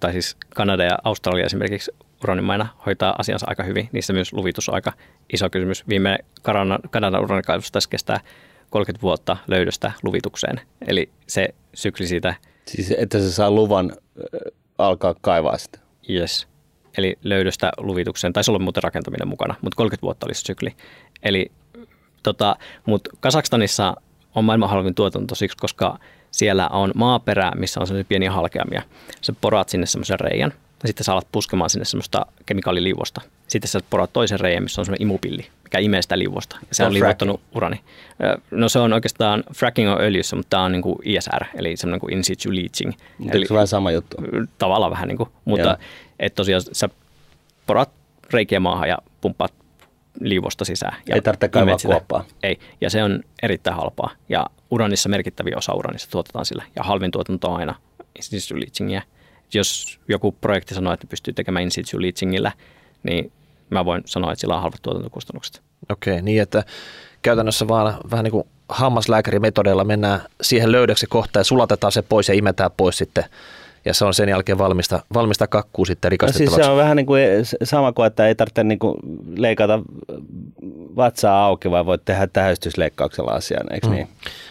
tai 0.00 0.12
siis 0.12 0.36
Kanada 0.54 0.84
ja 0.84 0.98
Australia 1.04 1.46
esimerkiksi 1.46 1.92
uranimaina 2.24 2.66
hoitaa 2.86 3.14
asiansa 3.18 3.46
aika 3.48 3.62
hyvin. 3.62 3.88
Niissä 3.92 4.12
myös 4.12 4.32
luvitus 4.32 4.68
on 4.68 4.74
aika 4.74 4.92
iso 5.32 5.50
kysymys. 5.50 5.88
Viime 5.88 6.18
Kanadan, 6.42 6.78
Kanadan 6.90 7.24
uranikaivos 7.24 7.72
taisi 7.72 7.88
kestää 7.88 8.20
30 8.70 9.02
vuotta 9.02 9.36
löydöstä 9.46 9.92
luvitukseen. 10.02 10.60
Eli 10.86 11.10
se 11.26 11.48
sykli 11.74 12.06
siitä, 12.06 12.34
Siis 12.66 12.94
että 12.98 13.18
se 13.18 13.32
saa 13.32 13.50
luvan 13.50 13.92
alkaa 14.78 15.14
kaivaa 15.20 15.58
sitä. 15.58 15.78
yes, 16.10 16.48
eli 16.98 17.18
löydöstä 17.22 17.72
luvitukseen, 17.78 18.32
taisi 18.32 18.50
olla 18.50 18.58
muuten 18.58 18.82
rakentaminen 18.82 19.28
mukana, 19.28 19.54
mutta 19.62 19.76
30 19.76 20.02
vuotta 20.02 20.26
oli 20.26 20.34
se 20.34 20.40
sykli. 20.40 20.74
Eli 21.22 21.50
tota, 22.22 22.56
mutta 22.86 23.10
Kazakstanissa 23.20 23.94
on 24.34 24.44
maailman 24.44 24.70
halvin 24.70 24.94
tuotanto 24.94 25.34
siksi, 25.34 25.56
koska 25.56 25.98
siellä 26.30 26.68
on 26.68 26.92
maaperä, 26.94 27.52
missä 27.56 27.80
on 27.80 27.86
sellaisia 27.86 28.08
pieniä 28.08 28.32
halkeamia. 28.32 28.82
Sä 29.20 29.34
poraat 29.40 29.68
sinne 29.68 29.86
semmoisen 29.86 30.20
reijän, 30.20 30.52
ja 30.82 30.88
sitten 30.88 31.04
sä 31.04 31.12
alat 31.12 31.26
puskemaan 31.32 31.70
sinne 31.70 31.84
semmoista 31.84 32.26
kemikaaliliuosta. 32.46 33.20
Sitten 33.48 33.68
sä 33.68 33.80
poraat 33.90 34.12
toisen 34.12 34.40
reijän, 34.40 34.62
missä 34.62 34.80
on 34.80 34.84
semmoinen 34.84 35.02
imupilli, 35.02 35.46
mikä 35.64 35.78
imee 35.78 36.02
sitä 36.02 36.18
liuosta. 36.18 36.56
Ja 36.60 36.74
se 36.74 36.82
on 36.82 36.86
on 36.86 36.94
liuottanut 36.94 37.40
urani. 37.54 37.80
No 38.50 38.68
se 38.68 38.78
on 38.78 38.92
oikeastaan, 38.92 39.44
fracking 39.54 39.90
on 39.90 40.00
öljyssä, 40.00 40.36
mutta 40.36 40.50
tämä 40.50 40.62
on 40.62 40.72
niin 40.72 40.82
kuin 40.82 40.98
ISR, 41.04 41.44
eli 41.54 41.76
semmoinen 41.76 42.00
kuin 42.00 42.12
in 42.12 42.24
situ 42.24 42.54
leaching. 42.54 42.92
Eli, 43.20 43.30
Eikö 43.32 43.48
se 43.48 43.54
vähän 43.54 43.66
sama 43.66 43.90
juttu? 43.90 44.16
tavallaan 44.58 44.92
vähän 44.92 45.08
niin 45.08 45.18
kuin, 45.18 45.28
mutta 45.44 45.68
Joo. 45.68 45.76
Et 46.26 46.34
tosiaan 46.34 46.62
sä 46.72 46.88
porat 47.66 47.90
reikiä 48.32 48.60
maahan 48.60 48.88
ja 48.88 48.98
pumppaat 49.20 49.54
liuosta 50.20 50.64
sisään. 50.64 50.96
Ja 51.08 51.14
Ei 51.14 51.22
tarvitse 51.22 51.48
kaivaa 51.48 51.76
kuoppaa. 51.86 52.24
Ei, 52.42 52.58
ja 52.80 52.90
se 52.90 53.02
on 53.02 53.20
erittäin 53.42 53.76
halpaa. 53.76 54.10
Ja 54.28 54.46
uranissa 54.70 55.08
merkittäviä 55.08 55.54
osa 55.56 55.72
uranista 55.72 56.10
tuotetaan 56.10 56.44
sillä. 56.44 56.64
Ja 56.76 56.82
halvin 56.82 57.10
tuotanto 57.10 57.50
on 57.50 57.56
aina 57.56 57.74
in 58.16 58.40
situ 58.40 58.60
leachingia. 58.60 59.02
Jos 59.54 60.00
joku 60.08 60.32
projekti 60.32 60.74
sanoo, 60.74 60.92
että 60.92 61.06
pystyy 61.06 61.34
tekemään 61.34 61.62
in 61.62 61.70
situ 61.70 62.02
leachingillä, 62.02 62.52
niin 63.02 63.32
mä 63.70 63.84
voin 63.84 64.02
sanoa, 64.06 64.32
että 64.32 64.40
sillä 64.40 64.54
on 64.54 64.62
halvat 64.62 64.82
tuotantokustannukset. 64.82 65.62
Okei, 65.90 66.22
niin 66.22 66.42
että 66.42 66.64
käytännössä 67.22 67.68
vaan 67.68 67.98
vähän 68.10 68.24
niin 68.24 68.32
kuin 68.32 68.48
hammaslääkärimetodeilla 68.68 69.84
mennään 69.84 70.20
siihen 70.42 70.72
löydöksi 70.72 71.06
kohtaan 71.06 71.40
ja 71.40 71.44
sulatetaan 71.44 71.92
se 71.92 72.02
pois 72.02 72.28
ja 72.28 72.34
imetään 72.34 72.70
pois 72.76 72.98
sitten. 72.98 73.24
Ja 73.84 73.94
se 73.94 74.04
on 74.04 74.14
sen 74.14 74.28
jälkeen 74.28 74.58
valmista, 74.58 75.02
valmista 75.14 75.46
kakkuu 75.46 75.84
sitten 75.84 76.08
No 76.08 76.10
siis 76.10 76.10
rikastettavaksi. 76.10 76.64
se 76.64 76.70
on 76.70 76.76
vähän 76.76 76.96
niin 76.96 77.06
kuin 77.06 77.22
sama 77.64 77.92
kuin, 77.92 78.06
että 78.06 78.26
ei 78.26 78.34
tarvitse 78.34 78.64
niin 78.64 78.78
kuin 78.78 78.96
leikata 79.36 79.80
vatsaa 80.96 81.44
auki, 81.46 81.70
vaan 81.70 81.86
voit 81.86 82.04
tehdä 82.04 82.26
tähystysleikkauksella 82.26 83.30
asian, 83.30 83.74
eikö 83.74 83.88
niin? 83.88 84.08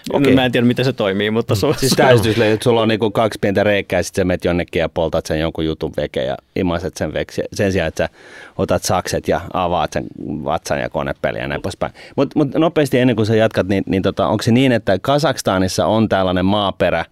Okay. 0.10 0.22
Okei. 0.22 0.36
Mä 0.36 0.46
en 0.46 0.52
tiedä, 0.52 0.68
mitä 0.68 0.84
se 0.84 0.94
toimii, 0.94 1.32
mutta 1.32 1.56
se 1.56 1.66
on 1.66 1.76
Siis 1.78 1.94
tähystysleikkaus, 1.98 2.64
sulla 2.64 2.82
on 2.82 2.88
niin 2.88 3.00
kuin 3.00 3.14
kaksi 3.14 3.40
pientä 3.42 3.64
reikää, 3.64 4.00
ja 4.00 4.04
sitten 4.04 4.22
sä 4.22 4.26
menet 4.26 4.46
jonnekin 4.46 4.80
ja 4.80 4.90
poltat 4.90 5.26
sen 5.26 5.40
jonkun 5.40 5.66
jutun 5.66 5.92
veke 5.98 6.24
ja 6.24 6.38
imaset 6.56 6.98
sen 6.98 7.14
veksi. 7.14 7.42
Sen 7.54 7.72
sijaan, 7.72 7.88
että 7.88 8.04
sä 8.04 8.10
otat 8.58 8.84
sakset 8.84 9.28
ja 9.28 9.42
avaat 9.54 9.94
sen 9.94 10.04
vatsan 10.44 10.80
ja 10.80 10.90
konepeli 10.90 11.40
ja 11.40 11.48
näin 11.48 11.62
poispäin. 11.62 11.94
Mutta 12.16 12.40
mut 12.40 12.54
nopeasti 12.54 13.00
ennen 13.00 13.16
kuin 13.16 13.26
sä 13.26 13.36
jatkat, 13.36 13.68
niin, 13.68 13.84
niin 13.86 14.04
tota, 14.04 14.28
onko 14.28 14.42
se 14.42 14.52
niin, 14.52 14.72
että 14.72 15.00
Kazakstanissa 15.02 15.86
on 15.86 16.10
tällainen 16.10 16.46
maaperä, 16.46 17.06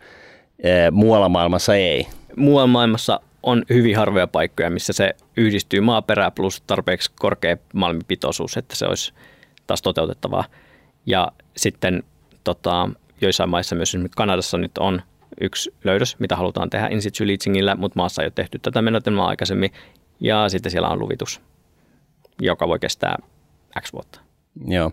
muualla 0.91 1.29
maailmassa 1.29 1.75
ei? 1.75 2.07
muualla 2.35 2.67
maailmassa 2.67 3.19
on 3.43 3.63
hyvin 3.69 3.97
harvoja 3.97 4.27
paikkoja, 4.27 4.69
missä 4.69 4.93
se 4.93 5.15
yhdistyy 5.37 5.81
maaperää 5.81 6.31
plus 6.31 6.61
tarpeeksi 6.61 7.11
korkea 7.19 7.57
malmipitoisuus, 7.73 8.57
että 8.57 8.75
se 8.75 8.85
olisi 8.85 9.13
taas 9.67 9.81
toteutettavaa. 9.81 10.43
Ja 11.05 11.31
sitten 11.57 12.03
tota, 12.43 12.89
joissain 13.21 13.49
maissa, 13.49 13.75
myös 13.75 13.89
esimerkiksi 13.89 14.15
Kanadassa 14.15 14.57
nyt 14.57 14.77
on 14.77 15.01
yksi 15.41 15.73
löydös, 15.83 16.19
mitä 16.19 16.35
halutaan 16.35 16.69
tehdä 16.69 16.87
in 16.87 17.01
situ 17.01 17.27
leachingillä, 17.27 17.75
mutta 17.75 17.99
maassa 17.99 18.21
ei 18.21 18.25
ole 18.25 18.31
tehty 18.35 18.59
tätä 18.59 18.81
menetelmää 18.81 19.25
aikaisemmin. 19.25 19.71
Ja 20.19 20.49
sitten 20.49 20.71
siellä 20.71 20.89
on 20.89 20.99
luvitus, 20.99 21.41
joka 22.41 22.67
voi 22.67 22.79
kestää 22.79 23.15
X 23.81 23.93
vuotta. 23.93 24.30
Joo, 24.67 24.91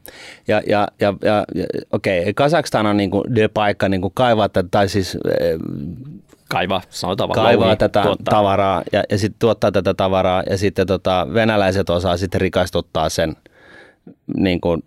ja, 0.49 0.63
ja, 0.67 0.89
ja, 1.01 1.15
ja, 1.23 1.45
ja 1.55 1.65
okei, 1.93 2.35
Kazakstan 2.35 2.87
on 2.87 2.97
niin 2.97 3.11
kuin 3.11 3.35
de 3.35 3.49
paikka 3.49 3.89
niin 3.89 4.01
kuin 4.01 4.13
kaivaa, 4.15 4.49
tätä, 4.49 4.69
tai 4.71 4.89
siis 4.89 5.19
ee, 5.41 5.59
Kaivaa, 6.51 6.83
sanotaan 6.91 7.31
kaivaa 7.31 7.67
louhi, 7.67 7.77
tätä 7.77 8.03
tuottaa. 8.03 8.35
tavaraa 8.35 8.83
ja, 8.93 9.05
ja 9.11 9.19
sitten 9.19 9.39
tuottaa 9.39 9.73
tätä 9.73 9.95
tavaraa 9.95 10.43
ja 10.51 10.59
sitten 10.59 10.87
tota, 10.87 11.27
venäläiset 11.35 11.91
osaa 11.91 12.17
sitten 12.17 12.41
rikastuttaa 12.41 13.09
sen 13.09 13.37
niin 14.37 14.61
kuin, 14.61 14.83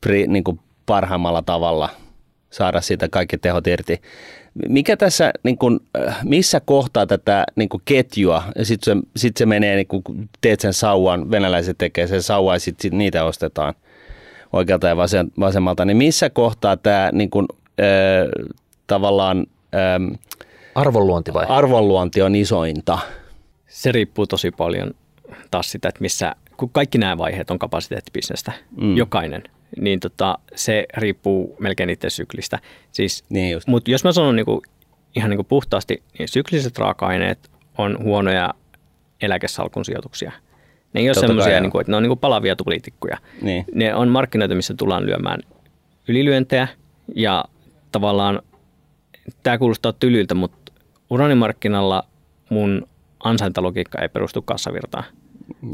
pri, 0.00 0.26
niin 0.26 0.44
kuin 0.44 0.60
parhaimmalla 0.86 1.42
tavalla 1.42 1.88
saada 2.50 2.80
siitä 2.80 3.08
kaikki 3.08 3.38
tehot 3.38 3.66
irti. 3.66 4.02
Mikä 4.68 4.96
tässä, 4.96 5.32
niin 5.42 5.58
kuin, 5.58 5.80
äh, 5.98 6.18
missä 6.24 6.60
kohtaa 6.60 7.06
tätä 7.06 7.44
niin 7.56 7.68
kuin 7.68 7.82
ketjua, 7.84 8.42
ja 8.56 8.64
sitten 8.64 8.98
se, 8.98 9.08
sit 9.16 9.36
se 9.36 9.46
menee, 9.46 9.76
niin 9.76 9.86
kuin, 9.86 10.02
kun 10.02 10.28
teet 10.40 10.60
sen 10.60 10.72
sauvan, 10.72 11.30
venäläiset 11.30 11.78
tekee 11.78 12.06
sen 12.06 12.22
sauvan 12.22 12.54
ja 12.54 12.60
sitten 12.60 12.82
sit 12.82 12.92
niitä 12.92 13.24
ostetaan 13.24 13.74
oikealta 14.52 14.86
ja 14.86 14.96
vasemmalta, 15.40 15.84
niin 15.84 15.96
missä 15.96 16.30
kohtaa 16.30 16.76
tämä 16.76 17.10
niin 17.12 17.30
kuin, 17.30 17.46
äh, 17.80 18.46
tavallaan 18.86 19.46
ähm, 19.74 20.14
Arvonluonti 20.74 21.34
vai? 21.34 21.46
arvonluonti 21.48 22.22
on 22.22 22.34
isointa? 22.34 22.98
Se 23.68 23.92
riippuu 23.92 24.26
tosi 24.26 24.50
paljon 24.50 24.90
taas 25.50 25.72
sitä, 25.72 25.88
että 25.88 26.00
missä, 26.00 26.36
kun 26.56 26.70
kaikki 26.70 26.98
nämä 26.98 27.18
vaiheet 27.18 27.50
on 27.50 27.58
kapasiteettibisnestä, 27.58 28.52
mm. 28.76 28.96
jokainen, 28.96 29.42
niin 29.80 30.00
tota, 30.00 30.38
se 30.54 30.86
riippuu 30.96 31.56
melkein 31.58 31.90
itse 31.90 32.10
syklistä. 32.10 32.58
Siis, 32.92 33.24
Niin. 33.28 33.60
Mutta 33.66 33.90
jos 33.90 34.04
mä 34.04 34.12
sanon 34.12 34.36
niinku, 34.36 34.62
ihan 35.16 35.30
niinku 35.30 35.44
puhtaasti, 35.44 36.02
niin 36.18 36.28
sykliset 36.28 36.78
raaka-aineet 36.78 37.50
on 37.78 37.98
huonoja 38.02 38.54
eläkesalkun 39.22 39.84
sijoituksia. 39.84 40.32
Ne 40.92 41.00
ei 41.00 41.08
ole 41.08 41.14
semmoisia, 41.14 41.60
niinku, 41.60 41.78
että 41.78 41.92
ne 41.92 41.96
on 41.96 42.02
niinku 42.02 42.16
palavia 42.16 42.56
tulitikkuja. 42.56 43.18
Niin. 43.42 43.64
Ne 43.74 43.94
on 43.94 44.08
markkinoita, 44.08 44.54
missä 44.54 44.74
tullaan 44.74 45.06
lyömään 45.06 45.40
ylilyöntejä 46.08 46.68
ja 47.14 47.44
tavallaan 47.92 48.42
tämä 49.42 49.58
kuulostaa 49.58 49.92
tylyltä, 49.92 50.34
mutta 50.34 50.72
uranimarkkinalla 51.10 52.04
mun 52.50 52.88
ansaintalogiikka 53.24 53.98
ei 53.98 54.08
perustu 54.08 54.42
kassavirtaan. 54.42 55.04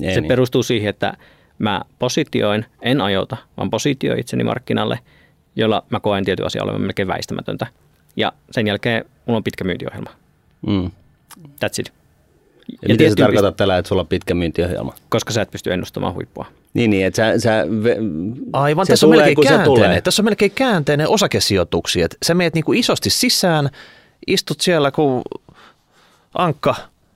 Ei 0.02 0.14
Se 0.14 0.20
niin. 0.20 0.28
perustuu 0.28 0.62
siihen, 0.62 0.90
että 0.90 1.16
mä 1.62 1.82
positioin, 1.98 2.64
en 2.82 3.00
ajoita, 3.00 3.36
vaan 3.56 3.70
positioin 3.70 4.20
itseni 4.20 4.44
markkinalle, 4.44 4.98
jolla 5.56 5.82
mä 5.90 6.00
koen 6.00 6.24
tietyn 6.24 6.46
asian 6.46 6.64
olevan 6.64 6.80
melkein 6.80 7.08
väistämätöntä. 7.08 7.66
Ja 8.16 8.32
sen 8.50 8.66
jälkeen 8.66 9.04
mulla 9.26 9.36
on 9.36 9.44
pitkä 9.44 9.64
myyntiohjelma. 9.64 10.10
Mm. 10.66 10.90
That's 11.46 11.80
it. 11.80 11.92
Ja 12.68 12.88
miten 12.88 12.96
se 12.96 12.96
tietty- 12.96 13.22
tarkoittaa 13.22 13.52
tällä, 13.52 13.78
että 13.78 13.88
sulla 13.88 14.02
on 14.02 14.08
pitkä 14.08 14.34
myyntiohjelma? 14.34 14.94
Koska 15.08 15.32
sä 15.32 15.42
et 15.42 15.50
pysty 15.50 15.72
ennustamaan 15.72 16.14
huippua. 16.14 16.46
Niin, 16.74 16.90
niin 16.90 17.06
että 17.06 17.16
sä, 17.16 17.38
sä, 17.38 17.66
ve, 17.84 17.96
Aivan, 18.52 18.86
se 18.86 18.92
tässä 18.92 19.06
on 19.06 19.12
tulee, 19.12 19.26
melkein 19.26 19.46
se 19.46 19.48
käänteinen. 19.54 19.84
tulee. 19.84 20.00
Tässä 20.00 20.22
on 20.22 20.24
melkein 20.24 20.50
käänteinen 20.54 21.08
osakesijoituksia. 21.08 22.04
Et 22.04 22.16
Sä 22.22 22.34
meet 22.34 22.54
niinku 22.54 22.72
isosti 22.72 23.10
sisään, 23.10 23.70
istut 24.26 24.60
siellä 24.60 24.90
kuin 24.90 25.22
ankka 26.34 26.74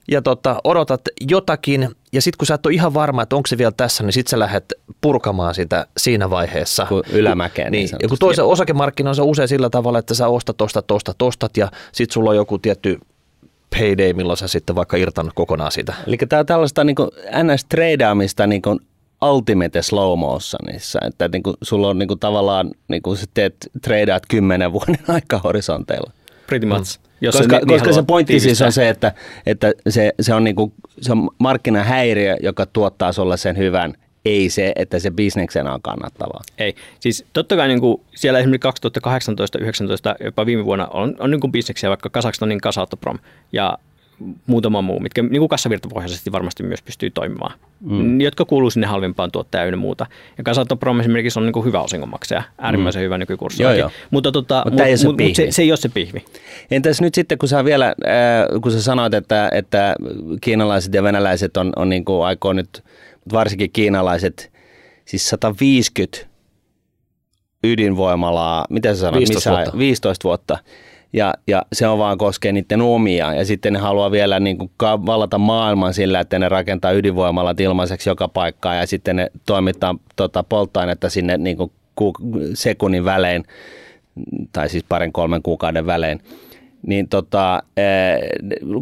ja 0.09 0.23
tota, 0.23 0.61
odotat 0.65 1.01
jotakin, 1.21 1.89
ja 2.13 2.23
sitten 2.23 2.39
kun 2.39 2.47
sä 2.47 2.55
et 2.55 2.67
ole 2.67 2.75
ihan 2.75 2.95
varma, 2.95 3.23
että 3.23 3.37
onko 3.37 3.47
se 3.47 3.59
vielä 3.59 3.73
tässä, 3.77 4.03
niin 4.03 4.13
sitten 4.13 4.31
sä 4.31 4.39
lähdet 4.39 4.75
purkamaan 5.01 5.55
sitä 5.55 5.87
siinä 5.97 6.31
vaiheessa. 6.31 6.87
Kun 6.87 7.03
ylämäkeen. 7.13 7.73
Niin, 7.73 7.89
niin 7.91 7.99
ja 8.03 8.09
kun 8.09 8.19
toisen 8.19 8.45
osakemarkkinoilla 8.45 9.23
on 9.23 9.29
usein 9.29 9.49
sillä 9.49 9.71
tavalla, 9.71 9.99
että 9.99 10.15
sä 10.15 10.29
ostat, 10.29 10.61
ostat, 10.61 10.91
ostat, 10.91 11.23
ostat, 11.23 11.57
ja 11.57 11.71
sitten 11.93 12.15
sulla 12.15 12.31
on 12.31 12.37
joku 12.37 12.59
tietty 12.59 12.99
payday, 13.79 14.13
milloin 14.13 14.37
sä 14.37 14.49
sitten 14.49 14.77
vaikka 14.77 14.97
irtan 14.97 15.31
kokonaan 15.35 15.73
sitä. 15.73 15.95
Eli 16.07 16.17
tämä 16.29 16.41
on 16.41 16.47
tällaista 16.47 16.85
niin 16.85 16.97
NS-treidaamista 17.43 18.47
niin 18.47 18.63
ultimate 19.23 19.83
slow 19.83 20.19
motionissa, 20.19 20.99
että 21.07 21.29
niin 21.29 21.43
kuin, 21.43 21.57
sulla 21.63 21.89
on 21.89 21.99
niin 21.99 22.09
kuin, 22.09 22.21
tavallaan, 22.21 22.71
niin 22.89 23.03
kuin 23.03 23.17
sä 23.17 23.27
teet 23.35 23.57
treidaat 23.83 24.23
kymmenen 24.29 24.73
vuoden 24.73 24.99
aikahorisonteilla. 25.09 26.13
Pretty 26.47 26.67
much. 26.67 26.99
Mm. 26.99 27.07
Jos 27.21 27.37
koska, 27.37 27.57
niin 27.57 27.69
koska 27.69 27.93
se 27.93 28.03
pointti 28.03 28.31
tiivistää. 28.31 28.49
siis 28.49 28.63
on 28.63 28.73
se, 28.73 28.89
että, 28.89 29.13
että 29.47 29.73
se, 29.89 30.13
se, 30.21 30.35
on 30.35 30.45
niin 30.45 30.57
kuin, 30.57 30.73
se 31.01 31.13
on 31.13 31.31
markkinahäiriö, 31.39 32.37
joka 32.43 32.67
tuottaa 32.67 33.13
sulle 33.13 33.37
sen 33.37 33.57
hyvän, 33.57 33.95
ei 34.25 34.51
se, 34.51 34.73
että 34.77 34.99
se 34.99 35.11
bisneksenä 35.11 35.75
on 35.75 35.83
kannattavaa. 35.83 36.41
Ei. 36.59 36.75
Siis 37.01 37.25
totta 37.33 37.57
kai 37.57 37.69
niin 37.69 37.81
kuin 37.81 38.01
siellä 38.15 38.39
esimerkiksi 38.39 38.63
2018, 38.63 39.59
2019, 39.59 40.15
jopa 40.25 40.47
viime 40.47 40.65
vuonna 40.65 40.87
on, 40.87 41.17
on 41.19 41.31
niin 41.31 41.41
kuin 41.41 41.53
bisneksiä, 41.53 41.89
vaikka 41.91 42.11
Kasakstanin 42.11 42.61
Kasatoprom 42.61 43.19
ja 43.53 43.79
muutama 44.47 44.83
muu, 44.83 45.01
mitkä 45.01 45.23
niin 45.23 45.39
kuin 45.39 45.49
kassavirtapohjaisesti 45.49 46.33
varmasti 46.33 46.63
myös 46.63 46.83
pystyy 46.83 47.11
toimimaan, 47.11 47.59
mm. 47.81 48.21
jotka 48.21 48.45
kuuluu 48.45 48.71
sinne 48.71 48.87
halvimpaan 48.87 49.33
tuottajaan 49.33 49.71
ja 49.71 49.77
muuta. 49.77 50.07
Ja 50.39 50.45
Kasatoprom 50.45 51.01
esimerkiksi 51.01 51.39
on 51.39 51.47
niin 51.47 51.53
kuin 51.53 51.65
hyvä 51.65 51.81
osingonmaksaja, 51.81 52.43
äärimmäisen 52.59 53.03
mm. 53.03 53.05
hyvä 53.05 53.19
nykykurssi. 53.19 53.63
Joo, 53.63 53.73
joo. 53.73 53.91
Mutta, 54.11 54.33
tota, 54.33 54.63
mutta 54.65 54.83
mut, 54.83 54.89
ei 54.89 54.97
se, 54.97 55.07
mut, 55.09 55.17
se, 55.35 55.47
se 55.51 55.63
ei 55.63 55.71
ole 55.71 55.77
se 55.77 55.89
pihvi. 55.89 56.25
Entäs 56.71 57.01
nyt 57.01 57.15
sitten, 57.15 57.39
kun 57.39 57.49
sä 57.49 57.65
vielä, 57.65 57.87
äh, 57.87 58.61
kun 58.63 58.73
sä 58.73 58.83
sanoit, 58.83 59.15
että, 59.15 59.49
että 59.53 59.95
kiinalaiset 60.41 60.95
ja 60.95 61.03
venäläiset 61.03 61.57
on, 61.57 61.73
on 61.77 61.89
niin 61.89 62.05
kuin 62.05 62.27
aikoo 62.27 62.53
nyt, 62.53 62.85
varsinkin 63.33 63.71
kiinalaiset, 63.73 64.53
siis 65.05 65.29
150 65.29 66.27
ydinvoimalaa, 67.65 68.65
mitä 68.71 68.95
sä 68.95 69.01
sanoit? 69.01 69.19
15 69.19 69.51
missä, 69.51 69.51
vuotta. 69.51 69.79
15 69.79 70.25
vuotta 70.25 70.59
ja, 71.17 71.35
ja 71.47 71.63
se 71.73 71.89
on 71.89 71.99
vaan 71.99 72.19
koskee 72.19 72.53
niiden 72.53 72.83
omia. 72.83 73.35
Ja 73.35 73.45
sitten 73.45 73.73
ne 73.73 73.79
haluaa 73.79 74.11
vielä 74.11 74.41
niin 74.41 74.59
kuin 74.59 74.71
vallata 74.81 75.39
maailman 75.39 75.95
sillä, 75.95 76.21
että 76.21 76.39
ne 76.39 76.49
rakentaa 76.49 76.93
ydinvoimalat 76.93 77.61
ilmaiseksi 77.61 78.09
joka 78.09 78.29
paikkaan 78.29 78.77
ja 78.77 78.87
sitten 78.87 79.17
ne 79.17 79.31
toimittaa 79.47 79.95
tota, 80.17 80.43
polttoainetta 80.43 81.11
sinne 81.11 81.37
niin 81.37 81.57
kuin 81.57 81.73
sekunnin 82.55 83.05
välein, 83.05 83.45
tai 84.53 84.69
siis 84.69 84.85
parin 84.89 85.13
kolmen 85.13 85.43
kuukauden 85.43 85.87
välein. 85.87 86.21
Niin 86.87 87.09
tota, 87.09 87.63
eh, 87.77 88.19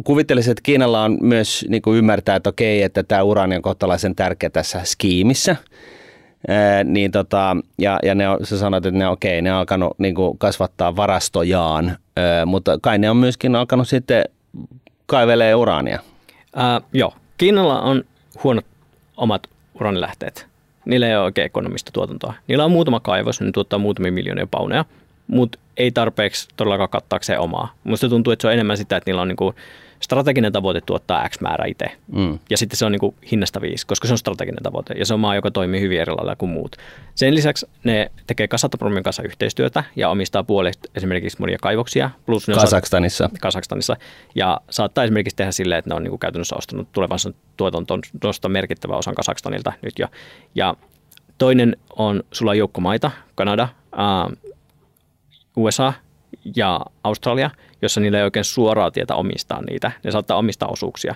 kuvittelisin, 0.03 0.51
että 0.51 0.63
Kiinalla 0.63 1.03
on 1.03 1.17
myös 1.21 1.65
niin 1.69 1.81
kuin 1.81 1.97
ymmärtää, 1.97 2.35
että 2.35 2.49
okei, 2.49 2.81
että 2.81 3.03
tämä 3.03 3.23
urani 3.23 3.55
on 3.55 3.61
kohtalaisen 3.61 4.15
tärkeä 4.15 4.49
tässä 4.49 4.81
skiimissä– 4.83 5.55
niin 6.83 7.11
tota, 7.11 7.57
ja, 7.77 7.99
ja 8.03 8.15
ne 8.15 8.29
on, 8.29 8.37
sä 8.43 8.57
sanoit, 8.57 8.85
että 8.85 8.99
ne, 8.99 9.07
okei, 9.07 9.41
ne 9.41 9.53
on 9.53 9.59
alkanut 9.59 9.99
niin 9.99 10.15
kuin 10.15 10.37
kasvattaa 10.37 10.95
varastojaan, 10.95 11.97
mutta 12.45 12.77
kai 12.81 12.97
ne 12.97 13.09
on 13.09 13.17
myöskin 13.17 13.55
alkanut 13.55 13.87
sitten 13.87 14.25
kaivelee 15.05 15.55
uraania. 15.55 15.99
Ää, 16.55 16.81
joo, 16.93 17.13
Kiinalla 17.37 17.81
on 17.81 18.03
huonot 18.43 18.65
omat 19.17 19.47
uranilähteet. 19.79 20.47
Niillä 20.85 21.07
ei 21.07 21.15
ole 21.15 21.23
oikein 21.23 21.45
ekonomista 21.45 21.91
tuotantoa. 21.91 22.33
Niillä 22.47 22.65
on 22.65 22.71
muutama 22.71 22.99
kaivos, 22.99 23.41
ne 23.41 23.51
tuottaa 23.51 23.79
muutamia 23.79 24.11
miljoonia 24.11 24.47
pauneja, 24.47 24.85
mutta 25.27 25.59
ei 25.77 25.91
tarpeeksi 25.91 26.47
todellakaan 26.57 26.89
kattaakseen 26.89 27.39
omaa. 27.39 27.73
Musta 27.83 28.09
tuntuu, 28.09 28.33
että 28.33 28.41
se 28.41 28.47
on 28.47 28.53
enemmän 28.53 28.77
sitä, 28.77 28.97
että 28.97 29.09
niillä 29.09 29.21
on 29.21 29.27
niinku 29.27 29.53
strateginen 29.99 30.51
tavoite 30.51 30.81
tuottaa 30.81 31.29
X 31.29 31.39
määrä 31.41 31.65
itse. 31.65 31.85
Mm. 32.07 32.39
Ja 32.49 32.57
sitten 32.57 32.77
se 32.77 32.85
on 32.85 32.91
niin 32.91 32.99
kuin 32.99 33.15
hinnasta 33.31 33.61
viisi, 33.61 33.87
koska 33.87 34.07
se 34.07 34.13
on 34.13 34.17
strateginen 34.17 34.63
tavoite. 34.63 34.93
Ja 34.93 35.05
se 35.05 35.13
on 35.13 35.19
maa, 35.19 35.35
joka 35.35 35.51
toimii 35.51 35.81
hyvin 35.81 36.01
eri 36.01 36.11
lailla 36.11 36.35
kuin 36.35 36.49
muut. 36.49 36.75
Sen 37.15 37.35
lisäksi 37.35 37.67
ne 37.83 38.11
tekee 38.27 38.47
Kasatopromin 38.47 39.03
kanssa 39.03 39.23
yhteistyötä 39.23 39.83
ja 39.95 40.09
omistaa 40.09 40.43
puolet 40.43 40.77
esimerkiksi 40.95 41.37
monia 41.39 41.57
kaivoksia. 41.61 42.09
Plus 42.25 42.47
ne 42.47 42.53
Kasakstanissa. 42.53 43.29
Kasakstanissa. 43.41 43.97
Ja 44.35 44.61
saattaa 44.69 45.03
esimerkiksi 45.03 45.35
tehdä 45.35 45.51
silleen, 45.51 45.79
että 45.79 45.89
ne 45.89 45.95
on 45.95 46.03
niin 46.03 46.11
kuin 46.11 46.19
käytännössä 46.19 46.55
ostanut 46.55 46.87
tulevansa 46.91 47.33
tuotantosta 47.57 48.49
merkittävä 48.49 48.97
osan 48.97 49.15
Kasakstanilta 49.15 49.73
nyt 49.81 49.99
jo. 49.99 50.07
Ja 50.55 50.75
toinen 51.37 51.77
on, 51.95 52.23
sulla 52.31 52.51
on 52.51 52.57
joukkomaita, 52.57 53.11
Kanada, 53.35 53.67
uh, 53.93 54.55
USA 55.55 55.93
ja 56.55 56.79
Australia, 57.03 57.51
jossa 57.85 58.01
niillä 58.01 58.17
ei 58.17 58.23
oikein 58.23 58.45
suoraa 58.45 58.91
tietä 58.91 59.15
omistaa 59.15 59.61
niitä. 59.61 59.91
Ne 60.03 60.11
saattaa 60.11 60.37
omistaa 60.37 60.69
osuuksia. 60.69 61.15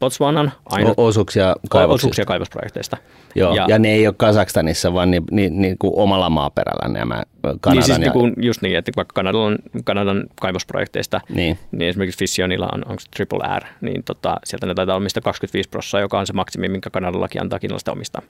Botswanan 0.00 0.52
ainut, 0.66 0.94
o- 0.98 1.06
osuuksia, 1.06 1.56
osuuksia 1.88 2.24
kaivosprojekteista. 2.24 2.96
Joo, 3.34 3.54
ja, 3.54 3.66
ja 3.68 3.78
ne 3.78 3.92
ei 3.92 4.06
ole 4.06 4.14
Kazakstanissa, 4.18 4.94
vaan 4.94 5.10
ni, 5.10 5.22
ni, 5.30 5.50
niin 5.50 5.78
kuin 5.78 5.92
omalla 5.96 6.30
maaperällä 6.30 6.88
nämä 6.88 7.22
Kanadan 7.42 7.60
niin 7.72 7.82
siis 7.82 7.88
ja... 7.88 7.98
niin 7.98 8.12
kuin, 8.12 8.34
just 8.36 8.62
niin, 8.62 8.76
että 8.76 8.92
vaikka 8.96 9.12
Kanadan, 9.14 9.58
Kanadan 9.84 10.24
kaivosprojekteista, 10.40 11.20
niin. 11.28 11.58
niin 11.72 11.88
esimerkiksi 11.88 12.18
Fissionilla 12.18 12.68
on, 12.72 12.82
onko 12.88 13.02
Triple 13.16 13.58
R, 13.58 13.64
niin 13.80 14.04
tota, 14.04 14.36
sieltä 14.44 14.66
ne 14.66 14.74
taitaa 14.74 14.96
omistaa 14.96 15.20
25 15.20 15.68
prosenttia, 15.68 16.00
joka 16.00 16.18
on 16.18 16.26
se 16.26 16.32
maksimi, 16.32 16.68
minkä 16.68 16.90
Kanadallakin 16.90 17.40
antaa 17.42 17.58
kiinalaista 17.58 17.92
omistaa. 17.92 18.22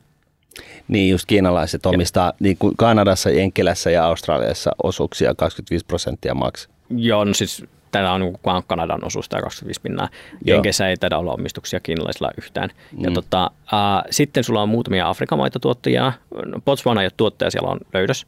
Niin, 0.88 1.10
just 1.10 1.26
kiinalaiset 1.26 1.86
omistaa 1.86 2.32
niin 2.40 2.56
kuin 2.58 2.76
Kanadassa, 2.76 3.30
Jenkkilässä 3.30 3.90
ja 3.90 4.04
Australiassa 4.04 4.70
osuuksia 4.82 5.34
25 5.34 5.84
prosenttia 5.86 6.34
maks. 6.34 6.68
Joo, 6.90 7.24
no 7.24 7.34
siis 7.34 7.64
Tällä 7.92 8.12
on 8.12 8.20
niin 8.20 8.64
Kanadan 8.66 9.04
osuus, 9.04 9.28
tämä 9.28 9.42
25 9.42 9.80
pinnaa. 9.80 10.08
Jenkeissä 10.44 10.88
ei 10.88 10.96
taida 10.96 11.18
olla 11.18 11.32
omistuksia 11.32 11.80
kiinalaisilla 11.80 12.30
yhtään. 12.38 12.70
Mm. 12.92 13.04
Ja 13.04 13.10
tota, 13.10 13.44
äh, 13.44 14.04
sitten 14.10 14.44
sulla 14.44 14.62
on 14.62 14.68
muutamia 14.68 15.08
Afrikan 15.08 15.38
maitotuottajia. 15.38 16.12
No, 16.46 16.60
Botswana 16.64 17.02
ei 17.02 17.04
ole 17.04 17.12
tuottaja, 17.16 17.50
siellä 17.50 17.68
on 17.70 17.80
löydös. 17.94 18.26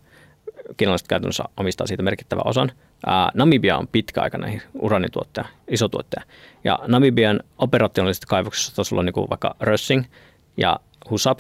Kiinalaiset 0.77 1.09
käytännössä 1.09 1.45
omistaa 1.57 1.87
siitä 1.87 2.03
merkittävän 2.03 2.47
osan. 2.47 2.73
Äh, 3.09 3.31
Namibia 3.35 3.79
on 3.79 3.89
pitkäaikainen 3.89 4.63
uranituottaja, 4.75 5.47
iso 5.69 5.89
tuottaja. 5.89 6.25
Ja 6.65 6.79
Namibian 6.87 7.41
operationaalisesta 7.59 8.27
kaivoksessa 8.27 8.85
sulla 8.85 9.01
on 9.01 9.07
niin 9.07 9.31
vaikka 9.31 9.57
Rössing 9.61 10.05
ja 10.57 10.81
Husab, 11.11 11.39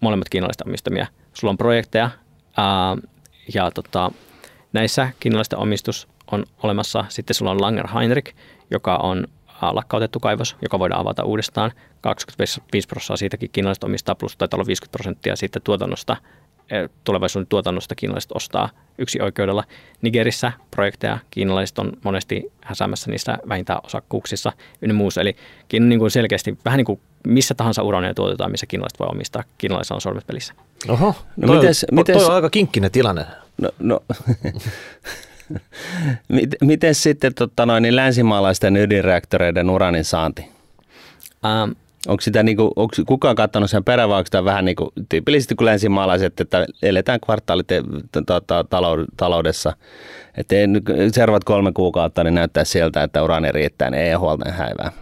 molemmat 0.00 0.28
kiinalaiset 0.28 0.60
omistamia. 0.60 1.06
Sulla 1.34 1.50
on 1.50 1.58
projekteja 1.58 2.10
ää, 2.56 2.96
ja 3.54 3.70
tota, 3.70 4.10
näissä 4.72 5.10
kiinalaisten 5.20 5.58
omistus 5.58 6.08
on 6.32 6.44
olemassa. 6.62 7.04
Sitten 7.08 7.34
sulla 7.34 7.50
on 7.50 7.60
Langer 7.60 7.88
Heinrich, 7.88 8.34
joka 8.70 8.96
on 8.96 9.26
lakkautettu 9.70 10.20
kaivos, 10.20 10.56
joka 10.62 10.78
voidaan 10.78 11.00
avata 11.00 11.24
uudestaan. 11.24 11.72
25 12.00 12.88
prosenttia 12.88 13.16
siitäkin 13.16 13.50
kiinalaiset 13.52 13.84
omistaa, 13.84 14.14
plus 14.14 14.36
taitaa 14.36 14.56
olla 14.56 14.66
50 14.66 14.92
prosenttia 14.92 15.36
siitä 15.36 15.60
tuotannosta, 15.60 16.16
tulevaisuuden 17.04 17.46
tuotannosta 17.46 17.94
kiinalaiset 17.94 18.32
ostaa 18.34 18.68
yksi 18.98 19.20
oikeudella. 19.20 19.64
Nigerissä 20.02 20.52
projekteja 20.70 21.18
kiinalaiset 21.30 21.78
on 21.78 21.92
monesti 22.04 22.52
häsäämässä 22.60 23.10
niissä 23.10 23.38
vähintään 23.48 23.80
osakkuuksissa 23.84 24.52
ynnä 24.82 24.94
muussa. 24.94 25.20
Eli 25.20 25.36
Kiina 25.68 25.86
niin 25.86 25.98
kuin 25.98 26.10
selkeästi 26.10 26.58
vähän 26.64 26.76
niin 26.76 26.84
kuin 26.84 27.00
missä 27.26 27.54
tahansa 27.54 27.82
urania 27.82 28.14
tuotetaan, 28.14 28.50
missä 28.50 28.66
kiinalaiset 28.66 28.98
voi 28.98 29.08
omistaa. 29.10 29.44
Kiinalaisilla 29.58 29.96
on 29.96 30.00
sormet 30.00 30.26
pelissä. 30.26 30.54
Oho, 30.88 31.14
no 31.36 31.46
toi, 31.46 31.56
mites, 31.56 31.86
mites, 31.92 32.16
toi 32.16 32.26
on 32.26 32.34
aika 32.34 32.50
kinkkinen 32.50 32.90
tilanne. 32.90 33.26
No, 33.58 33.70
no. 33.78 34.00
Miten 36.60 36.94
sitten 36.94 37.34
tota 37.34 37.66
noin, 37.66 37.82
niin 37.82 37.96
länsimaalaisten 37.96 38.76
ydinreaktoreiden 38.76 39.70
uranin 39.70 40.04
saanti? 40.04 40.42
Um, 40.42 41.74
onko 42.08 42.20
sitä 42.20 42.42
niinku, 42.42 42.72
onko 42.76 42.94
kukaan 43.06 43.36
katsonut 43.36 43.70
sen 43.70 43.84
perään 43.84 44.08
vai 44.08 44.18
onko 44.18 44.28
tämä 44.30 44.44
vähän 44.44 44.64
niin 44.64 44.76
kuin, 44.76 44.90
tyypillisesti 45.08 45.54
kuin 45.54 45.66
länsimaalaiset, 45.66 46.40
että 46.40 46.66
eletään 46.82 47.20
kvartaalit 47.20 47.66
tota, 48.26 48.64
taloudessa, 49.16 49.72
että 50.36 50.54
seuraavat 51.12 51.44
kolme 51.44 51.72
kuukautta 51.72 52.24
niin 52.24 52.34
näyttää 52.34 52.64
sieltä, 52.64 53.02
että 53.02 53.22
urani 53.22 53.52
riittää, 53.52 53.90
niin 53.90 54.02
ei 54.02 54.12
huolta 54.12 54.50
häivää. 54.50 54.92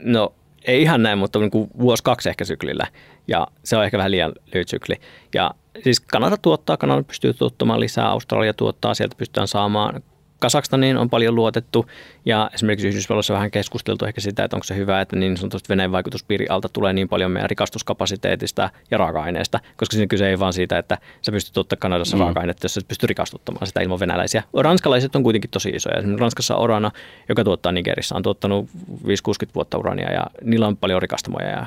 No 0.00 0.34
ei 0.64 0.82
ihan 0.82 1.02
näin, 1.02 1.18
mutta 1.18 1.38
niin 1.38 1.50
kuin 1.50 1.70
vuosi 1.78 2.02
kaksi 2.02 2.28
ehkä 2.28 2.44
syklillä. 2.44 2.86
Ja 3.28 3.46
se 3.64 3.76
on 3.76 3.84
ehkä 3.84 3.98
vähän 3.98 4.10
liian 4.10 4.32
lyhyt 4.54 4.68
sykli. 4.68 4.96
Ja 5.34 5.50
siis 5.84 6.00
Kanada 6.00 6.36
tuottaa, 6.36 6.76
Kanada 6.76 7.02
pystyy 7.02 7.34
tuottamaan 7.34 7.80
lisää, 7.80 8.08
Australia 8.08 8.54
tuottaa, 8.54 8.94
sieltä 8.94 9.16
pystytään 9.16 9.48
saamaan 9.48 10.02
Kasakstaniin 10.42 10.96
on 10.96 11.10
paljon 11.10 11.34
luotettu 11.34 11.86
ja 12.24 12.50
esimerkiksi 12.54 12.88
Yhdysvalloissa 12.88 13.34
vähän 13.34 13.50
keskusteltu 13.50 14.04
ehkä 14.04 14.20
sitä, 14.20 14.44
että 14.44 14.56
onko 14.56 14.64
se 14.64 14.76
hyvä, 14.76 15.00
että 15.00 15.16
niin 15.16 15.36
sanotusti 15.36 15.68
Venäjän 15.68 15.92
vaikutuspiiri 15.92 16.46
alta 16.48 16.68
tulee 16.68 16.92
niin 16.92 17.08
paljon 17.08 17.30
meidän 17.30 17.50
rikastuskapasiteetista 17.50 18.70
ja 18.90 18.98
raaka-aineesta, 18.98 19.60
koska 19.76 19.94
siinä 19.94 20.06
kyse 20.06 20.28
ei 20.28 20.38
vaan 20.38 20.52
siitä, 20.52 20.78
että 20.78 20.98
sä 21.22 21.32
pystyt 21.32 21.54
tuottaa 21.54 21.76
Kanadassa 21.76 22.16
mm. 22.16 22.20
raaka-ainetta, 22.20 22.64
jos 22.64 22.74
sä 22.74 22.80
pystyt 22.88 23.08
rikastuttamaan 23.08 23.66
sitä 23.66 23.80
ilman 23.80 24.00
venäläisiä. 24.00 24.42
Ranskalaiset 24.60 25.16
on 25.16 25.22
kuitenkin 25.22 25.50
tosi 25.50 25.68
isoja. 25.68 25.96
Esimerkiksi 25.96 26.20
Ranskassa 26.20 26.56
Orana, 26.56 26.90
joka 27.28 27.44
tuottaa 27.44 27.72
Nigerissä, 27.72 28.14
on 28.14 28.22
tuottanut 28.22 28.68
5-60 28.68 29.06
vuotta 29.54 29.78
urania 29.78 30.12
ja 30.12 30.26
niillä 30.44 30.66
on 30.66 30.76
paljon 30.76 31.02
rikastamoja 31.02 31.48
ja 31.48 31.66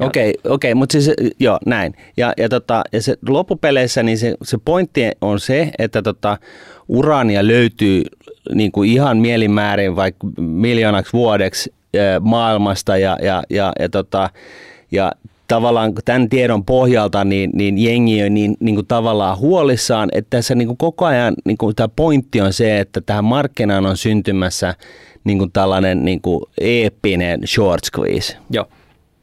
Okei, 0.00 0.34
okay, 0.44 0.52
okay, 0.52 0.74
mutta 0.74 0.92
siis 0.92 1.10
joo, 1.40 1.58
näin. 1.66 1.94
Ja, 2.16 2.32
ja, 2.36 2.48
tota, 2.48 2.84
ja 2.92 3.02
se 3.02 3.16
loppupeleissä 3.28 4.02
niin 4.02 4.18
se, 4.18 4.34
se 4.42 4.58
pointti 4.64 5.00
on 5.20 5.40
se, 5.40 5.70
että 5.78 6.02
tota, 6.02 6.38
uraania 6.88 7.46
löytyy 7.46 8.02
niin 8.54 8.72
kuin 8.72 8.90
ihan 8.90 9.16
mielimäärin 9.18 9.96
vaikka 9.96 10.26
miljoonaksi 10.40 11.12
vuodeksi 11.12 11.72
maailmasta 12.20 12.96
ja, 12.96 13.16
ja, 13.22 13.42
ja, 13.50 13.72
ja, 13.80 13.88
tota, 13.88 14.30
ja 14.90 15.12
tavallaan 15.48 15.92
tämän 16.04 16.28
tiedon 16.28 16.64
pohjalta 16.64 17.24
niin, 17.24 17.50
niin 17.54 17.78
jengi 17.78 18.24
on 18.24 18.34
niin, 18.34 18.56
niin 18.60 18.74
kuin 18.74 18.86
tavallaan 18.86 19.38
huolissaan, 19.38 20.08
että 20.12 20.30
tässä 20.30 20.54
niin 20.54 20.68
kuin 20.68 20.78
koko 20.78 21.04
ajan 21.04 21.34
niin 21.44 21.58
kuin 21.58 21.76
tämä 21.76 21.88
pointti 21.88 22.40
on 22.40 22.52
se, 22.52 22.78
että 22.78 23.00
tähän 23.00 23.24
markkinaan 23.24 23.86
on 23.86 23.96
syntymässä 23.96 24.74
niin 25.24 25.38
kuin 25.38 25.52
tällainen 25.52 26.04
niin 26.04 26.20
kuin 26.20 26.40
eeppinen 26.60 27.40
short 27.46 27.84
squeeze. 27.84 28.36
Joo, 28.50 28.66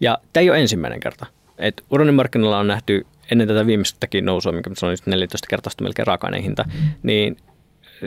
ja 0.02 0.18
tämä 0.34 0.42
ei 0.42 0.50
ole 0.50 0.60
ensimmäinen 0.60 1.00
kerta. 1.00 1.26
Et 1.58 1.84
uranin 1.90 2.16
markkinoilla 2.16 2.58
on 2.58 2.68
nähty 2.68 3.06
ennen 3.32 3.48
tätä 3.48 3.66
viimeistäkin 3.66 4.26
nousua, 4.26 4.52
mikä 4.52 4.70
on 4.84 4.96
14 5.06 5.48
kertaista 5.50 5.84
melkein 5.84 6.08
raaka 6.08 6.30
hinta, 6.44 6.66
niin 7.04 7.38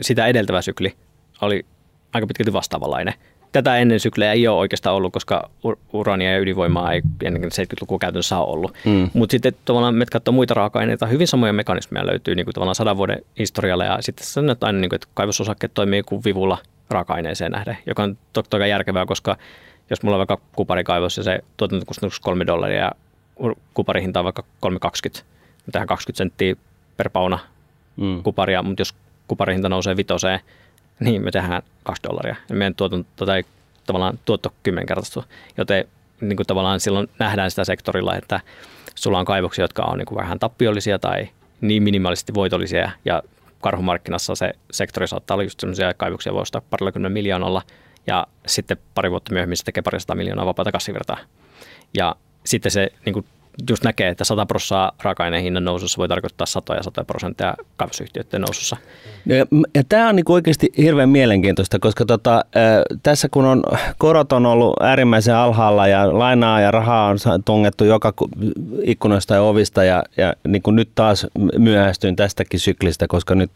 sitä 0.01 0.27
edeltävä 0.27 0.61
sykli 0.61 0.95
oli 1.41 1.65
aika 2.13 2.27
pitkälti 2.27 2.53
vastaavanlainen. 2.53 3.13
Tätä 3.51 3.77
ennen 3.77 3.99
syklejä 3.99 4.33
ei 4.33 4.47
ole 4.47 4.57
oikeastaan 4.57 4.95
ollut, 4.95 5.13
koska 5.13 5.49
urania 5.93 6.31
ja 6.31 6.39
ydinvoimaa 6.39 6.93
ei 6.93 7.01
ennen 7.23 7.43
70-lukua 7.43 7.99
käytännössä 7.99 8.39
ole 8.39 8.53
ollut. 8.53 8.73
Mm. 8.85 9.09
Mutta 9.13 9.31
sitten 9.31 9.53
tavallaan 9.65 9.95
me 9.95 10.05
katsoo 10.05 10.31
muita 10.31 10.53
raaka-aineita, 10.53 11.05
hyvin 11.05 11.27
samoja 11.27 11.53
mekanismeja 11.53 12.05
löytyy 12.05 12.35
niin 12.35 12.45
kuin 12.45 12.53
tavallaan 12.53 12.75
sadan 12.75 12.97
vuoden 12.97 13.21
historialle 13.39 13.85
ja 13.85 13.97
sitten 14.01 14.27
sanotaan 14.27 14.67
aina, 14.67 14.79
niin 14.79 14.89
kuin, 14.89 14.97
että 14.97 15.07
kaivososakkeet 15.13 15.73
toimii 15.73 16.03
kuin 16.03 16.21
vivulla 16.25 16.57
raaka-aineeseen 16.89 17.51
nähden, 17.51 17.77
joka 17.85 18.03
on 18.03 18.17
toki 18.33 18.49
toki 18.49 18.69
järkevää, 18.69 19.05
koska 19.05 19.37
jos 19.89 20.03
mulla 20.03 20.15
on 20.15 20.27
vaikka 20.27 20.37
kuparikaivos 20.55 21.17
ja 21.17 21.23
se 21.23 21.39
tuotantokustannus 21.57 22.19
3 22.19 22.47
dollaria 22.47 22.79
ja 22.79 22.91
kuparihinta 23.73 24.19
on 24.19 24.23
vaikka 24.23 24.43
3,20, 24.65 24.71
niin 25.11 25.71
tähän 25.71 25.87
20 25.87 26.17
senttiä 26.17 26.55
per 26.97 27.09
pauna 27.09 27.39
mm. 27.97 28.23
kuparia, 28.23 28.63
mutta 28.63 28.81
jos 28.81 28.95
kuparihinta 29.27 29.69
nousee 29.69 29.97
vitoseen, 29.97 30.39
niin 30.99 31.23
me 31.23 31.31
tehdään 31.31 31.61
2 31.83 32.03
dollaria. 32.03 32.35
Ja 32.49 32.55
meidän 32.55 32.75
tuotanto 32.75 33.25
tai 33.25 33.43
tavallaan 33.85 34.19
tuotto 34.25 34.53
kymmenkertaistuu. 34.63 35.23
Joten 35.57 35.85
niin 36.21 36.37
kuin 36.37 36.47
tavallaan 36.47 36.79
silloin 36.79 37.09
nähdään 37.19 37.49
sitä 37.49 37.65
sektorilla, 37.65 38.15
että 38.15 38.39
sulla 38.95 39.19
on 39.19 39.25
kaivoksia, 39.25 39.63
jotka 39.63 39.83
on 39.83 39.97
niin 39.97 40.05
kuin 40.05 40.17
vähän 40.17 40.39
tappiollisia 40.39 40.99
tai 40.99 41.29
niin 41.61 41.83
minimaalisesti 41.83 42.33
voitollisia 42.33 42.91
ja 43.05 43.23
karhumarkkinassa 43.61 44.35
se 44.35 44.53
sektori 44.71 45.07
saattaa 45.07 45.35
olla 45.35 45.43
just 45.43 45.59
sellaisia 45.59 45.93
kaivoksia, 45.93 46.33
voi 46.33 46.41
ostaa 46.41 46.61
parilla 46.69 47.09
miljoonalla 47.09 47.61
ja 48.07 48.27
sitten 48.47 48.77
pari 48.95 49.11
vuotta 49.11 49.33
myöhemmin 49.33 49.57
se 49.57 49.63
tekee 49.63 49.81
parista 49.81 50.15
miljoonaa 50.15 50.45
vapaata 50.45 50.71
kassivirtaa. 50.71 51.17
Ja 51.93 52.15
sitten 52.45 52.71
se 52.71 52.91
niin 53.05 53.13
kuin 53.13 53.25
just 53.69 53.83
näkee, 53.83 54.09
että 54.09 54.23
100 54.23 54.45
prosenttia 54.45 54.91
raaka-aineen 55.03 55.43
hinnan 55.43 55.65
nousussa 55.65 55.97
voi 55.97 56.07
tarkoittaa 56.07 56.47
satoja 56.47 56.83
satoja 56.83 57.05
prosenttia 57.05 57.55
kaivosyhtiöiden 57.77 58.41
nousussa. 58.41 58.77
Ja, 59.25 59.45
ja 59.75 59.83
tämä 59.89 60.09
on 60.09 60.15
niin 60.15 60.25
oikeasti 60.29 60.69
hirveän 60.77 61.09
mielenkiintoista, 61.09 61.79
koska 61.79 62.05
tota, 62.05 62.45
tässä 63.03 63.27
kun 63.31 63.45
on 63.45 63.63
korot 63.97 64.31
on 64.31 64.45
ollut 64.45 64.73
äärimmäisen 64.81 65.35
alhaalla 65.35 65.87
ja 65.87 66.19
lainaa 66.19 66.61
ja 66.61 66.71
rahaa 66.71 67.09
on 67.09 67.43
tungettu 67.45 67.83
joka 67.83 68.13
ikkunoista 68.83 69.33
ja 69.33 69.41
ovista 69.41 69.83
ja, 69.83 70.03
ja 70.17 70.33
niin 70.47 70.61
kuin 70.61 70.75
nyt 70.75 70.89
taas 70.95 71.27
myöhästyin 71.57 72.15
tästäkin 72.15 72.59
syklistä, 72.59 73.07
koska 73.07 73.35
nyt 73.35 73.51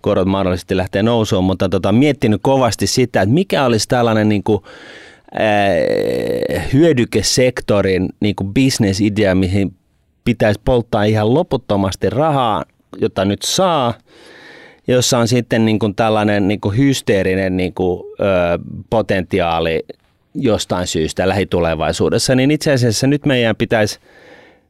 korot 0.00 0.28
mahdollisesti 0.28 0.76
lähtee 0.76 1.02
nousuun, 1.02 1.44
mutta 1.44 1.68
tota, 1.68 1.92
miettinyt 1.92 2.40
kovasti 2.42 2.86
sitä, 2.86 3.22
että 3.22 3.34
mikä 3.34 3.64
olisi 3.64 3.88
tällainen 3.88 4.28
niin 4.28 4.42
kuin, 5.34 6.62
hyödykesektorin 6.72 8.08
niin 8.20 8.34
bisnesidea, 8.54 9.34
mihin 9.34 9.74
pitäisi 10.24 10.60
polttaa 10.64 11.04
ihan 11.04 11.34
loputtomasti 11.34 12.10
rahaa, 12.10 12.64
jota 13.00 13.24
nyt 13.24 13.42
saa, 13.42 13.94
jossa 14.88 15.18
on 15.18 15.28
sitten 15.28 15.64
niin 15.64 15.78
kuin 15.78 15.94
tällainen 15.94 16.48
niin 16.48 16.60
kuin 16.60 16.76
hysteerinen 16.76 17.56
niin 17.56 17.74
kuin, 17.74 18.04
ö, 18.20 18.24
potentiaali 18.90 19.82
jostain 20.34 20.86
syystä 20.86 21.28
lähitulevaisuudessa, 21.28 22.34
niin 22.34 22.50
itse 22.50 22.72
asiassa 22.72 23.06
nyt 23.06 23.26
meidän 23.26 23.56
pitäisi 23.56 23.98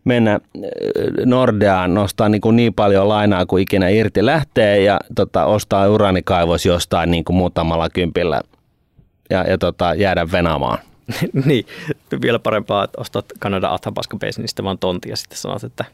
mennä 0.04 0.40
Nordeaan, 1.24 1.94
nostaa 1.94 2.28
niin, 2.28 2.40
kuin 2.40 2.56
niin 2.56 2.74
paljon 2.74 3.08
lainaa 3.08 3.46
kuin 3.46 3.62
ikinä 3.62 3.88
irti 3.88 4.26
lähtee 4.26 4.82
ja 4.82 5.00
tota, 5.14 5.44
ostaa 5.44 5.88
uranikaivos 5.88 6.66
jostain 6.66 7.10
niin 7.10 7.24
kuin 7.24 7.36
muutamalla 7.36 7.88
kympillä– 7.90 8.40
ja, 9.30 9.44
ja 9.50 9.58
tota, 9.58 9.94
jäädä 9.94 10.32
venaamaan. 10.32 10.78
niin, 11.46 11.66
vielä 12.22 12.38
parempaa, 12.38 12.84
että 12.84 13.00
ostat 13.00 13.24
Kanada 13.38 13.74
Athabasca 13.74 14.16
Basin, 14.16 14.42
niin 14.42 14.48
sitten 14.48 14.64
vaan 14.64 14.78
tonti 14.78 15.08
ja 15.08 15.16
sitten 15.16 15.38
sanot, 15.38 15.64
että 15.64 15.84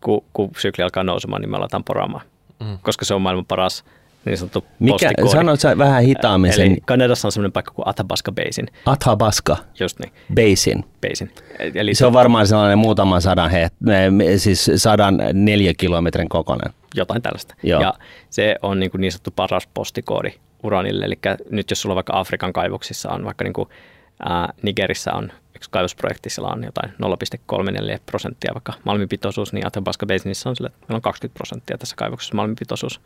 kun, 0.00 0.24
kun 0.32 0.50
sykli 0.58 0.84
alkaa 0.84 1.04
nousemaan, 1.04 1.42
niin 1.42 1.50
me 1.50 1.56
aletaan 1.56 1.84
poraamaan. 1.84 2.26
Mm. 2.60 2.78
Koska 2.82 3.04
se 3.04 3.14
on 3.14 3.22
maailman 3.22 3.46
paras 3.46 3.84
niin 4.24 4.38
sanottu 4.38 4.64
Mikä. 4.78 5.10
Sanoit 5.32 5.60
sä 5.60 5.78
vähän 5.78 6.02
hitaammin 6.02 6.52
sen. 6.52 6.66
Eli 6.66 6.78
Kanadassa 6.86 7.28
on 7.28 7.32
sellainen 7.32 7.52
paikka 7.52 7.72
kuin 7.72 7.88
Athabasca 7.88 8.32
Basin. 8.32 8.66
Athabasca 8.86 9.56
Just 9.80 9.98
niin. 9.98 10.12
Basin. 10.34 10.84
Basin. 11.08 11.30
Eli 11.74 11.94
se 11.94 12.06
on 12.06 12.12
varmaan 12.12 12.46
sellainen 12.46 12.78
muutaman 12.78 13.22
sadan, 13.22 13.50
he, 13.50 13.70
siis 14.36 14.70
sadan 14.76 15.20
neljä 15.32 15.74
kilometrin 15.74 16.28
kokoinen. 16.28 16.72
Jotain 16.94 17.22
tällaista. 17.22 17.54
Joo. 17.62 17.80
Ja 17.80 17.94
se 18.30 18.56
on 18.62 18.80
niin, 18.80 18.90
kuin 18.90 19.00
niin 19.00 19.12
sanottu 19.12 19.30
paras 19.36 19.68
postikoodi 19.74 20.32
uranille. 20.62 21.04
Eli 21.04 21.18
nyt 21.50 21.70
jos 21.70 21.82
sulla 21.82 21.94
vaikka 21.94 22.18
Afrikan 22.18 22.52
kaivoksissa 22.52 23.10
on, 23.10 23.24
vaikka 23.24 23.44
niin 23.44 23.52
kuin, 23.52 23.68
ää, 24.28 24.52
Nigerissä 24.62 25.12
on 25.12 25.32
yksi 25.56 25.70
kaivosprojekti, 25.70 26.30
sillä 26.30 26.48
on 26.48 26.64
jotain 26.64 26.90
0,34 26.90 27.98
prosenttia 28.06 28.54
vaikka 28.54 28.72
malmipitoisuus, 28.84 29.52
niin 29.52 29.66
Athabasca 29.66 30.06
Basinissa 30.06 30.50
on 30.50 30.56
sille, 30.56 30.68
että 30.68 30.80
meillä 30.80 30.96
on 30.96 31.02
20 31.02 31.38
prosenttia 31.38 31.78
tässä 31.78 31.96
kaivoksessa 31.96 32.34
malmipitoisuus. 32.34 33.00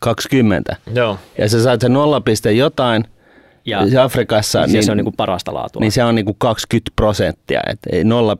20? 0.00 0.76
Joo. 0.94 1.18
Ja 1.38 1.48
sä 1.48 1.62
saat 1.62 1.80
se 1.80 1.88
0, 1.88 2.22
jotain, 2.56 3.04
ja 3.64 4.04
Afrikassa, 4.04 4.60
niin, 4.60 4.72
niin 4.72 4.84
se 4.84 4.90
on 4.90 4.96
niin 4.96 5.04
kuin 5.04 5.16
parasta 5.16 5.54
laatua. 5.54 5.80
Niin 5.80 5.92
se 5.92 6.04
on 6.04 6.14
niin 6.14 6.24
kuin 6.24 6.36
20 6.38 6.90
prosenttia, 6.96 7.60
että 7.66 7.90
ei 7.92 8.04
0, 8.04 8.36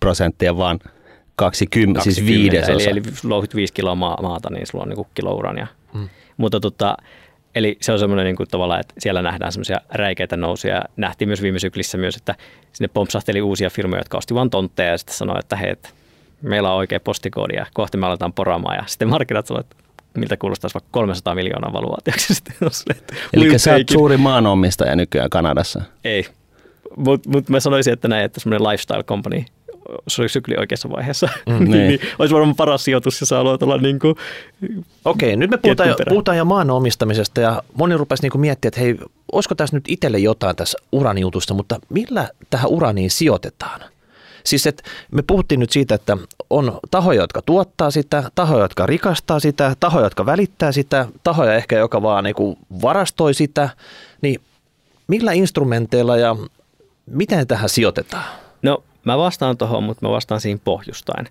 prosenttia, 0.00 0.56
vaan 0.56 0.78
20, 1.36 1.98
20 1.98 2.00
siis 2.02 2.26
viidesosa. 2.26 2.90
Eli, 2.90 3.00
eli 3.00 3.02
louhit 3.24 3.54
5 3.54 3.72
kiloa 3.72 3.94
maata, 3.94 4.50
niin 4.50 4.66
sulla 4.66 4.82
on 4.82 4.88
niin 4.88 4.96
kuin 4.96 5.08
kilo 5.14 5.34
urania. 5.34 5.66
Hmm. 5.92 6.08
Mutta 6.36 6.60
tota, 6.60 6.96
Eli 7.56 7.76
se 7.80 7.92
on 7.92 7.98
semmoinen 7.98 8.24
niin 8.24 8.36
kuin 8.36 8.48
tavallaan, 8.48 8.80
että 8.80 8.94
siellä 8.98 9.22
nähdään 9.22 9.52
semmoisia 9.52 9.80
räikeitä 9.92 10.36
nousuja. 10.36 10.82
Nähtiin 10.96 11.28
myös 11.28 11.42
viime 11.42 11.58
syklissä 11.58 11.98
myös, 11.98 12.16
että 12.16 12.34
sinne 12.72 12.88
pompsahteli 12.94 13.42
uusia 13.42 13.70
firmoja, 13.70 14.00
jotka 14.00 14.18
osti 14.18 14.34
vain 14.34 14.50
tontteja 14.50 14.90
ja 14.90 14.98
sitten 14.98 15.16
sanoi, 15.16 15.38
että 15.38 15.56
hei, 15.56 15.70
että 15.70 15.88
meillä 16.42 16.70
on 16.70 16.76
oikea 16.76 17.00
postikoodi 17.00 17.54
ja 17.54 17.66
kohti 17.74 17.96
me 17.96 18.06
aletaan 18.06 18.32
poraamaan. 18.32 18.76
Ja 18.76 18.82
sitten 18.86 19.08
markkinat 19.08 19.46
sanoivat, 19.46 19.66
että 19.70 19.84
miltä 20.20 20.36
kuulostaisi 20.36 20.74
vaikka 20.74 20.88
300 20.90 21.34
miljoonaa 21.34 21.72
valuaatioksi. 21.72 22.34
Eli 23.32 23.58
sä 23.58 23.72
oot 23.72 23.88
suuri 23.92 24.16
maanomistaja 24.16 24.96
nykyään 24.96 25.30
Kanadassa? 25.30 25.82
Ei, 26.04 26.26
mutta 26.96 27.30
mut 27.30 27.48
mä 27.48 27.60
sanoisin, 27.60 27.92
että 27.92 28.08
näin, 28.08 28.24
että 28.24 28.40
semmoinen 28.40 28.68
lifestyle 28.68 29.02
company– 29.02 29.44
sykli 30.08 30.54
oikeassa 30.58 30.90
vaiheessa. 30.90 31.28
Mm, 31.46 31.58
niin, 31.70 31.70
niin. 31.70 32.00
Olisi 32.18 32.34
varmaan 32.34 32.56
paras 32.56 32.84
sijoitus, 32.84 33.20
jos 33.20 33.30
haluat 33.30 33.62
olla 33.62 33.78
niin 33.78 33.98
kuin 33.98 34.14
Okei, 35.04 35.36
nyt 35.36 35.50
me 35.50 35.56
puhutaan 35.56 35.88
jo, 35.88 35.96
puhutaan 36.08 36.38
jo 36.38 36.44
maan 36.44 36.70
omistamisesta 36.70 37.40
ja 37.40 37.62
moni 37.74 37.96
rupesi 37.96 38.22
niin 38.22 38.40
miettimään, 38.40 38.68
että 38.68 38.80
hei, 38.80 38.96
olisiko 39.32 39.54
tässä 39.54 39.76
nyt 39.76 39.84
itselle 39.88 40.18
jotain 40.18 40.56
tässä 40.56 40.78
uraniutusta, 40.92 41.54
mutta 41.54 41.78
millä 41.88 42.28
tähän 42.50 42.70
uraniin 42.70 43.10
sijoitetaan? 43.10 43.80
Siis 44.44 44.66
että 44.66 44.82
me 45.12 45.22
puhuttiin 45.22 45.60
nyt 45.60 45.70
siitä, 45.70 45.94
että 45.94 46.16
on 46.50 46.78
tahoja, 46.90 47.20
jotka 47.20 47.42
tuottaa 47.42 47.90
sitä, 47.90 48.30
tahoja, 48.34 48.64
jotka 48.64 48.86
rikastaa 48.86 49.40
sitä, 49.40 49.76
tahoja, 49.80 50.06
jotka 50.06 50.26
välittää 50.26 50.72
sitä, 50.72 51.06
tahoja 51.22 51.54
ehkä, 51.54 51.78
joka 51.78 52.02
vaan 52.02 52.24
niin 52.24 52.56
varastoi 52.82 53.34
sitä, 53.34 53.68
niin 54.22 54.40
millä 55.06 55.32
instrumenteilla 55.32 56.16
ja 56.16 56.36
miten 57.06 57.46
tähän 57.46 57.68
sijoitetaan? 57.68 58.24
No 58.62 58.82
Mä 59.06 59.18
vastaan 59.18 59.58
tuohon, 59.58 59.82
mutta 59.82 60.06
mä 60.06 60.12
vastaan 60.12 60.40
siinä 60.40 60.60
pohjustain, 60.64 61.28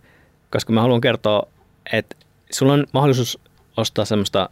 koska 0.51 0.73
mä 0.73 0.82
haluan 0.82 1.01
kertoa, 1.01 1.47
että 1.93 2.15
sulla 2.51 2.73
on 2.73 2.86
mahdollisuus 2.91 3.39
ostaa 3.78 4.05
semmoista, 4.05 4.49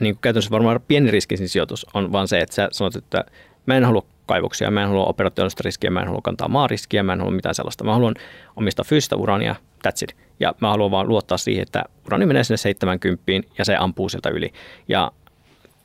niin 0.00 0.14
kuin 0.14 0.20
käytännössä 0.20 0.50
varmaan 0.50 0.80
pieni 0.88 1.10
riskisin 1.10 1.48
sijoitus 1.48 1.86
on 1.94 2.12
vaan 2.12 2.28
se, 2.28 2.38
että 2.38 2.54
sä 2.54 2.68
sanot, 2.72 2.96
että 2.96 3.24
mä 3.66 3.76
en 3.76 3.84
halua 3.84 4.06
kaivoksia, 4.26 4.70
mä 4.70 4.82
en 4.82 4.88
halua 4.88 5.04
operatiivista 5.04 5.62
riskiä, 5.64 5.90
mä 5.90 6.00
en 6.00 6.06
halua 6.06 6.20
kantaa 6.22 6.48
maariskiä, 6.48 7.02
mä 7.02 7.12
en 7.12 7.18
halua 7.18 7.34
mitään 7.34 7.54
sellaista. 7.54 7.84
Mä 7.84 7.92
haluan 7.92 8.14
omistaa 8.56 8.84
fyysistä 8.84 9.16
urania, 9.16 9.56
that's 9.88 10.02
it. 10.02 10.16
Ja 10.40 10.54
mä 10.60 10.68
haluan 10.68 10.90
vaan 10.90 11.08
luottaa 11.08 11.38
siihen, 11.38 11.62
että 11.62 11.84
urani 12.06 12.26
menee 12.26 12.44
sinne 12.44 12.56
70 12.56 13.22
ja 13.58 13.64
se 13.64 13.76
ampuu 13.76 14.08
sieltä 14.08 14.28
yli. 14.28 14.52
Ja 14.88 15.12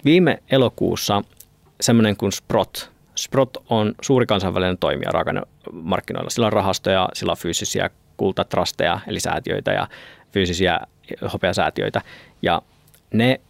viime 0.05 0.43
elokuussa 0.51 1.21
semmoinen 1.81 2.17
kuin 2.17 2.31
Sprott, 2.31 2.92
Sprott 3.23 3.57
on 3.69 3.95
suuri 4.01 4.25
kansainvälinen 4.25 4.77
toimija 4.77 5.11
raaka-markkinoilla. 5.11 6.29
Sillä 6.29 6.47
on 6.47 6.53
rahastoja, 6.53 7.09
sillä 7.13 7.31
on 7.31 7.37
fyysisiä 7.37 7.89
kultatrasteja, 8.17 8.99
eli 9.07 9.19
säätiöitä 9.19 9.71
ja 9.71 9.87
fyysisiä 10.31 10.79
hopeasäätiöitä. 11.33 12.01
Ja 12.41 12.61
ne 13.13 13.41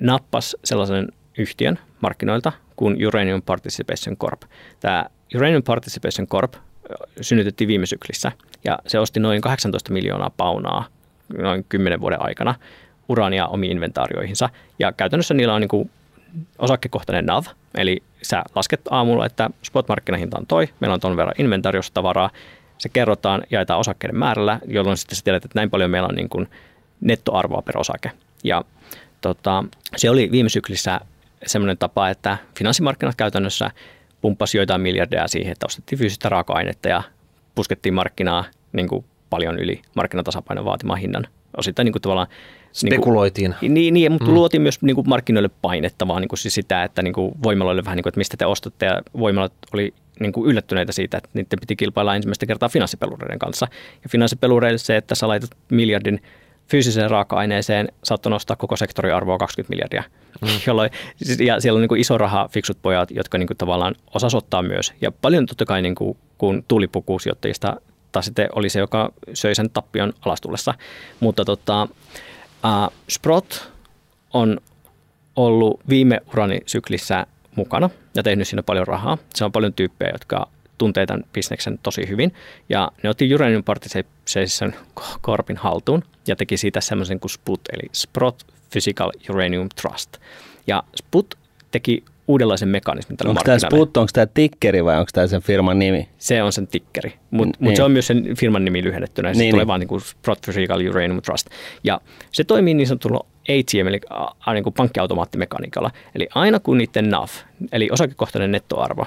nappas 0.00 0.56
sellaisen 0.64 1.08
yhtiön 1.38 1.78
markkinoilta 2.00 2.52
kuin 2.76 3.06
Uranium 3.06 3.42
Participation 3.42 4.16
Corp. 4.16 4.42
Tämä 4.80 5.06
Uranium 5.36 5.62
Participation 5.62 6.26
Corp 6.26 6.54
synnytettiin 7.20 7.68
viime 7.68 7.86
syklissä 7.86 8.32
ja 8.64 8.78
se 8.86 8.98
osti 8.98 9.20
noin 9.20 9.40
18 9.40 9.92
miljoonaa 9.92 10.30
paunaa 10.36 10.84
noin 11.38 11.64
10 11.68 12.00
vuoden 12.00 12.22
aikana 12.22 12.54
urania 13.08 13.46
omiin 13.46 13.72
inventaarioihinsa. 13.72 14.48
Ja 14.78 14.92
käytännössä 14.92 15.34
niillä 15.34 15.54
on 15.54 15.60
niin 15.60 15.68
kuin 15.68 15.90
osakkekohtainen 16.58 17.26
NAV, 17.26 17.44
Eli 17.74 18.02
sä 18.22 18.42
lasket 18.54 18.80
aamulla, 18.90 19.26
että 19.26 19.50
spot-markkinahinta 19.62 20.38
on 20.38 20.46
toi, 20.46 20.68
meillä 20.80 20.94
on 20.94 21.00
ton 21.00 21.16
verran 21.16 21.34
inventaariossa 21.38 21.94
tavaraa, 21.94 22.30
se 22.78 22.88
kerrotaan, 22.88 23.42
jaetaan 23.50 23.80
osakkeiden 23.80 24.18
määrällä, 24.18 24.60
jolloin 24.66 24.96
sitten 24.96 25.16
sä 25.16 25.24
tiedät, 25.24 25.44
että 25.44 25.58
näin 25.58 25.70
paljon 25.70 25.90
meillä 25.90 26.08
on 26.08 26.14
niin 26.14 26.28
kuin 26.28 26.48
nettoarvoa 27.00 27.62
per 27.62 27.78
osake. 27.78 28.10
Ja 28.44 28.64
tota, 29.20 29.64
se 29.96 30.10
oli 30.10 30.30
viime 30.32 30.48
syklissä 30.48 31.00
semmoinen 31.46 31.78
tapa, 31.78 32.08
että 32.08 32.38
finanssimarkkinat 32.58 33.16
käytännössä 33.16 33.70
pumppasi 34.20 34.58
joitain 34.58 34.80
miljardeja 34.80 35.28
siihen, 35.28 35.52
että 35.52 35.66
ostettiin 35.66 35.98
fyysistä 35.98 36.28
raaka-ainetta 36.28 36.88
ja 36.88 37.02
puskettiin 37.54 37.94
markkinaa 37.94 38.44
niin 38.72 38.88
kuin 38.88 39.04
paljon 39.30 39.58
yli 39.58 39.82
markkinatasapainon 39.94 40.64
vaatimaan 40.64 41.00
hinnan. 41.00 41.26
Osittain 41.56 41.84
niin 41.84 41.92
kuin 41.92 42.02
tavallaan 42.02 42.28
Spekuloitiin. 42.72 43.54
Niin, 43.60 43.74
niin, 43.74 43.94
niin 43.94 44.12
mutta 44.12 44.28
mm. 44.28 44.34
luotiin 44.34 44.62
myös 44.62 44.82
niin 44.82 44.94
kuin 44.94 45.08
markkinoille 45.08 45.50
painetta, 45.62 46.08
vaan 46.08 46.20
niin 46.20 46.28
kuin 46.28 46.38
siis 46.38 46.54
sitä, 46.54 46.84
että 46.84 47.02
niin 47.02 47.14
kuin 47.14 47.32
voimaloille 47.42 47.84
vähän 47.84 47.96
niin 47.96 48.02
kuin, 48.02 48.10
että 48.10 48.18
mistä 48.18 48.36
te 48.36 48.46
ostatte 48.46 48.86
ja 48.86 49.02
voimalat 49.18 49.52
oli 49.74 49.94
niin 50.20 50.32
kuin 50.32 50.50
yllättyneitä 50.50 50.92
siitä, 50.92 51.16
että 51.16 51.30
niiden 51.34 51.58
piti 51.60 51.76
kilpailla 51.76 52.16
ensimmäistä 52.16 52.46
kertaa 52.46 52.68
finanssipelureiden 52.68 53.38
kanssa. 53.38 53.68
Ja 54.04 54.08
finanssipelureille 54.08 54.78
se, 54.78 54.96
että 54.96 55.14
sä 55.14 55.28
laitat 55.28 55.50
miljardin 55.70 56.20
fyysiseen 56.68 57.10
raaka-aineeseen, 57.10 57.88
saattoi 58.04 58.30
nostaa 58.30 58.56
koko 58.56 58.76
sektorin 58.76 59.14
arvoa 59.14 59.38
20 59.38 59.70
miljardia. 59.72 60.02
Mm. 60.40 60.48
Jolloin, 60.66 60.90
ja 61.38 61.60
siellä 61.60 61.76
on 61.76 61.80
niin 61.80 61.88
kuin 61.88 62.00
iso 62.00 62.18
raha, 62.18 62.48
fiksut 62.52 62.78
pojat, 62.82 63.10
jotka 63.10 63.38
niin 63.38 63.46
kuin 63.46 63.56
tavallaan 63.56 63.94
osas 64.14 64.34
ottaa 64.34 64.62
myös. 64.62 64.92
Ja 65.00 65.12
paljon 65.12 65.46
totta 65.46 65.64
kai 65.64 65.82
niin 65.82 65.94
kuin, 65.94 66.16
kun 66.38 66.64
tuulipukusijoittajista 66.68 67.76
tai 68.12 68.22
sitten 68.22 68.48
oli 68.52 68.68
se, 68.68 68.78
joka 68.78 69.12
söi 69.34 69.54
sen 69.54 69.70
tappion 69.70 70.12
alastullessa. 70.26 70.74
Mutta 71.20 71.44
tota, 71.44 71.88
uh, 72.64 72.92
Sprott 73.08 73.52
on 74.32 74.60
ollut 75.36 75.80
viime 75.88 76.20
urani 76.32 76.60
syklissä 76.66 77.26
mukana 77.56 77.90
ja 78.14 78.22
tehnyt 78.22 78.48
siinä 78.48 78.62
paljon 78.62 78.86
rahaa. 78.86 79.18
Se 79.34 79.44
on 79.44 79.52
paljon 79.52 79.72
tyyppejä, 79.72 80.12
jotka 80.12 80.48
tuntee 80.78 81.06
tämän 81.06 81.24
bisneksen 81.32 81.78
tosi 81.82 82.08
hyvin. 82.08 82.34
Ja 82.68 82.92
ne 83.02 83.10
otti 83.10 83.34
Uranium 83.34 83.64
Participation 83.64 84.72
Corpin 85.22 85.56
haltuun 85.56 86.04
ja 86.26 86.36
teki 86.36 86.56
siitä 86.56 86.80
semmoisen 86.80 87.20
kuin 87.20 87.30
SPUT, 87.30 87.60
eli 87.72 87.88
Sprott 87.92 88.42
Physical 88.70 89.12
Uranium 89.30 89.68
Trust. 89.80 90.16
Ja 90.66 90.82
SPUT 90.96 91.34
teki 91.70 92.04
uudenlaisen 92.28 92.68
mekanismin 92.68 93.16
tälle 93.16 93.30
Onko 93.30 93.42
tämä 93.44 93.58
Sput, 93.58 93.96
onko 93.96 94.10
tämä 94.12 94.26
tikkeri 94.26 94.84
vai 94.84 94.98
onko 94.98 95.10
tämä 95.12 95.26
sen 95.26 95.42
firman 95.42 95.78
nimi? 95.78 96.08
Se 96.18 96.42
on 96.42 96.52
sen 96.52 96.66
tikkeri, 96.66 97.12
mutta 97.30 97.58
niin. 97.58 97.68
mut 97.68 97.76
se 97.76 97.82
on 97.82 97.92
myös 97.92 98.06
sen 98.06 98.36
firman 98.36 98.64
nimi 98.64 98.82
lyhennettynä. 98.82 99.34
Se 99.34 99.38
niin, 99.38 99.50
tulee 99.50 99.62
niin. 99.62 99.68
vaan 99.68 99.80
niin 99.80 99.88
kuin 99.88 100.00
Sprott 100.00 100.40
Physical 100.44 100.88
Uranium 100.88 101.22
Trust. 101.22 101.46
Ja 101.84 102.00
se 102.32 102.44
toimii 102.44 102.74
niin 102.74 102.86
sanotulla 102.86 103.26
ATM, 103.42 103.88
eli 103.88 104.00
a, 104.46 104.52
niin 104.52 104.64
kuin 104.64 104.74
pankkiautomaattimekaniikalla. 104.74 105.90
Eli 106.14 106.28
aina 106.34 106.60
kun 106.60 106.78
niiden 106.78 107.10
NAV, 107.10 107.28
eli 107.72 107.88
osakekohtainen 107.92 108.52
nettoarvo, 108.52 109.06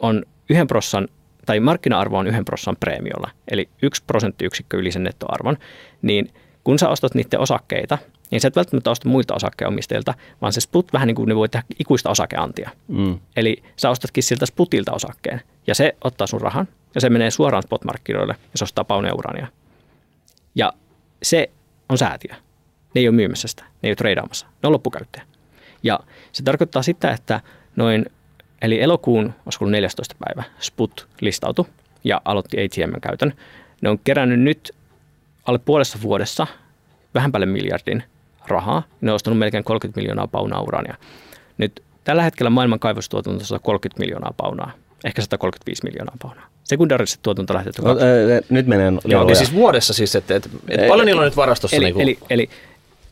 on 0.00 0.22
yhden 0.50 0.66
prossan 0.66 1.08
tai 1.46 1.60
markkina-arvo 1.60 2.18
on 2.18 2.26
yhden 2.26 2.44
prossan 2.44 2.76
preemiolla, 2.80 3.30
eli 3.50 3.68
yksi 3.82 4.02
prosenttiyksikkö 4.06 4.76
yli 4.76 4.92
sen 4.92 5.04
nettoarvon, 5.04 5.56
niin 6.02 6.32
kun 6.64 6.78
sä 6.78 6.88
ostat 6.88 7.14
niiden 7.14 7.40
osakkeita, 7.40 7.98
niin 8.30 8.40
sä 8.40 8.48
et 8.48 8.56
välttämättä 8.56 8.90
osta 8.90 9.08
muilta 9.08 9.34
osakkeenomistajilta, 9.34 10.14
vaan 10.42 10.52
se 10.52 10.60
sput 10.60 10.92
vähän 10.92 11.06
niin 11.06 11.14
kuin 11.14 11.28
ne 11.28 11.36
voi 11.36 11.48
tehdä 11.48 11.64
ikuista 11.78 12.10
osakeantia. 12.10 12.70
Mm. 12.88 13.18
Eli 13.36 13.62
sä 13.76 13.90
ostatkin 13.90 14.22
siltä 14.22 14.46
sputilta 14.46 14.92
osakkeen, 14.92 15.40
ja 15.66 15.74
se 15.74 15.96
ottaa 16.04 16.26
sun 16.26 16.40
rahan, 16.40 16.68
ja 16.94 17.00
se 17.00 17.10
menee 17.10 17.30
suoraan 17.30 17.62
spot-markkinoille, 17.62 18.34
ja 18.52 18.58
se 18.58 18.64
ostaa 18.64 18.84
pauneurania. 18.84 19.46
Ja 20.54 20.72
se 21.22 21.50
on 21.88 21.98
säätiö. 21.98 22.34
Ne 22.94 23.00
ei 23.00 23.08
ole 23.08 23.16
myymässä 23.16 23.48
sitä, 23.48 23.62
ne 23.62 23.70
ei 23.82 23.90
ole 23.90 23.96
treidaamassa, 23.96 24.46
ne 24.46 24.66
on 24.66 24.72
loppukäyttäjä. 24.72 25.24
Ja 25.82 26.00
se 26.32 26.42
tarkoittaa 26.42 26.82
sitä, 26.82 27.10
että 27.10 27.40
noin, 27.76 28.06
eli 28.62 28.82
elokuun, 28.82 29.34
olisiko 29.46 29.66
14. 29.66 30.14
päivä, 30.18 30.42
Sput 30.58 31.08
listautui 31.20 31.64
ja 32.04 32.20
aloitti 32.24 32.56
ATM-käytön. 32.64 33.32
Ne 33.80 33.88
on 33.88 33.98
kerännyt 33.98 34.40
nyt 34.40 34.72
alle 35.46 35.58
puolessa 35.58 35.98
vuodessa 36.02 36.46
vähän 37.14 37.32
päälle 37.32 37.46
miljardin 37.46 38.02
rahaa. 38.48 38.82
Ne 39.00 39.10
on 39.10 39.14
ostanut 39.14 39.38
melkein 39.38 39.64
30 39.64 40.00
miljoonaa 40.00 40.26
paunaa 40.26 40.60
urania. 40.60 40.94
Nyt 41.58 41.82
tällä 42.04 42.22
hetkellä 42.22 42.50
maailman 42.50 42.78
kaivostuotanto 42.78 43.40
on 43.40 43.46
130 43.46 44.00
miljoonaa 44.00 44.34
paunaa, 44.36 44.72
ehkä 45.04 45.22
135 45.22 45.84
miljoonaa 45.84 46.16
paunaa. 46.22 46.46
Sekundaariset 46.64 47.20
tuotanto 47.22 47.54
lähtee 47.54 47.72
no, 47.82 47.90
ää, 47.90 47.96
Nyt 48.50 48.66
menee 48.66 48.92
Joo, 49.04 49.24
niin 49.24 49.36
siis 49.36 49.54
vuodessa 49.54 49.92
siis, 49.92 50.16
että, 50.16 50.36
että, 50.36 50.48
että 50.68 50.86
paljon 50.88 51.06
niillä 51.06 51.20
on 51.20 51.24
nyt 51.24 51.36
varastossa. 51.36 51.76
Eli, 51.76 51.84
niin 51.84 52.00
eli, 52.00 52.18
eli 52.30 52.48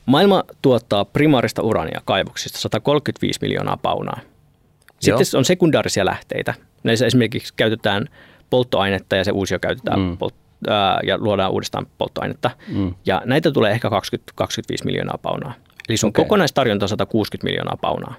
maailma 0.07 0.45
tuottaa 0.63 1.05
primaarista 1.05 1.63
urania 1.63 2.01
kaivoksista 2.05 2.59
135 2.59 3.39
miljoonaa 3.43 3.77
paunaa. 3.77 4.21
Sitten 5.01 5.27
Joo. 5.33 5.39
on 5.39 5.45
sekundaarisia 5.45 6.05
lähteitä. 6.05 6.55
Näissä 6.83 7.07
esimerkiksi 7.07 7.55
käytetään 7.57 8.09
polttoainetta 8.51 9.17
ja 9.17 9.25
se 9.25 9.31
uusio 9.31 9.59
käytetään 9.59 10.01
mm. 10.01 10.17
polt- 10.19 10.44
ää, 10.69 11.01
ja 11.03 11.19
luodaan 11.19 11.53
uudestaan 11.53 11.87
polttoainetta. 11.99 12.51
Mm. 12.69 12.95
Ja 13.07 13.23
näitä 13.25 13.51
tulee 13.51 13.73
ehkä 13.73 13.91
20, 13.91 14.33
25 14.35 14.85
miljoonaa 14.85 15.19
paunaa. 15.23 15.55
Eli 15.89 15.97
sun 15.97 16.09
okay. 16.09 16.25
kokonaistarjonta 16.25 16.85
on 16.85 16.89
160 16.89 17.45
miljoonaa 17.45 17.77
paunaa. 17.81 18.15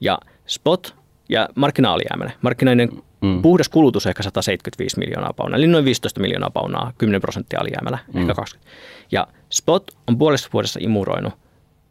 Ja 0.00 0.18
spot 0.46 0.94
ja 1.28 1.48
markkinaalijäämäinen. 1.54 2.36
Markkinainen 2.42 2.88
mm. 3.20 3.42
puhdas 3.42 3.68
kulutus 3.68 4.06
ehkä 4.06 4.22
175 4.22 4.98
miljoonaa 4.98 5.32
paunaa, 5.32 5.56
eli 5.56 5.66
noin 5.66 5.84
15 5.84 6.20
miljoonaa 6.20 6.50
paunaa, 6.50 6.92
10 6.98 7.20
prosenttia 7.20 7.60
alijäämällä, 7.60 7.98
mm. 8.12 8.20
ehkä 8.20 8.34
20. 8.34 8.72
Ja 9.12 9.26
spot 9.50 9.90
on 10.08 10.18
puolessa 10.18 10.48
vuodessa 10.52 10.80
imuroinut 10.82 11.32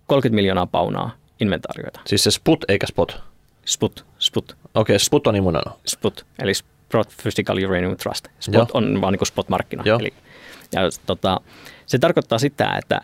30 0.07 0.35
miljoonaa 0.35 0.65
paunaa 0.65 1.11
inventaarioita. 1.39 1.99
Siis 2.05 2.23
se 2.23 2.31
sput 2.31 2.65
eikä 2.67 2.87
spot? 2.87 3.21
Sput, 3.65 4.05
sput. 4.19 4.51
Okei, 4.51 4.81
okay, 4.81 4.99
sput 4.99 5.27
on 5.27 5.35
imuroinut. 5.35 5.73
Sput, 5.85 6.25
eli 6.41 6.51
Physical 7.21 7.57
Uranium 7.63 7.97
Trust. 7.97 8.27
Spot 8.39 8.53
Joo. 8.53 8.67
on 8.73 9.01
vaan 9.01 9.13
niin 9.13 9.27
spot-markkina. 9.27 9.83
Eli, 9.99 10.13
ja, 10.73 10.81
tota, 11.05 11.41
se 11.85 11.99
tarkoittaa 11.99 12.39
sitä, 12.39 12.75
että 12.77 13.01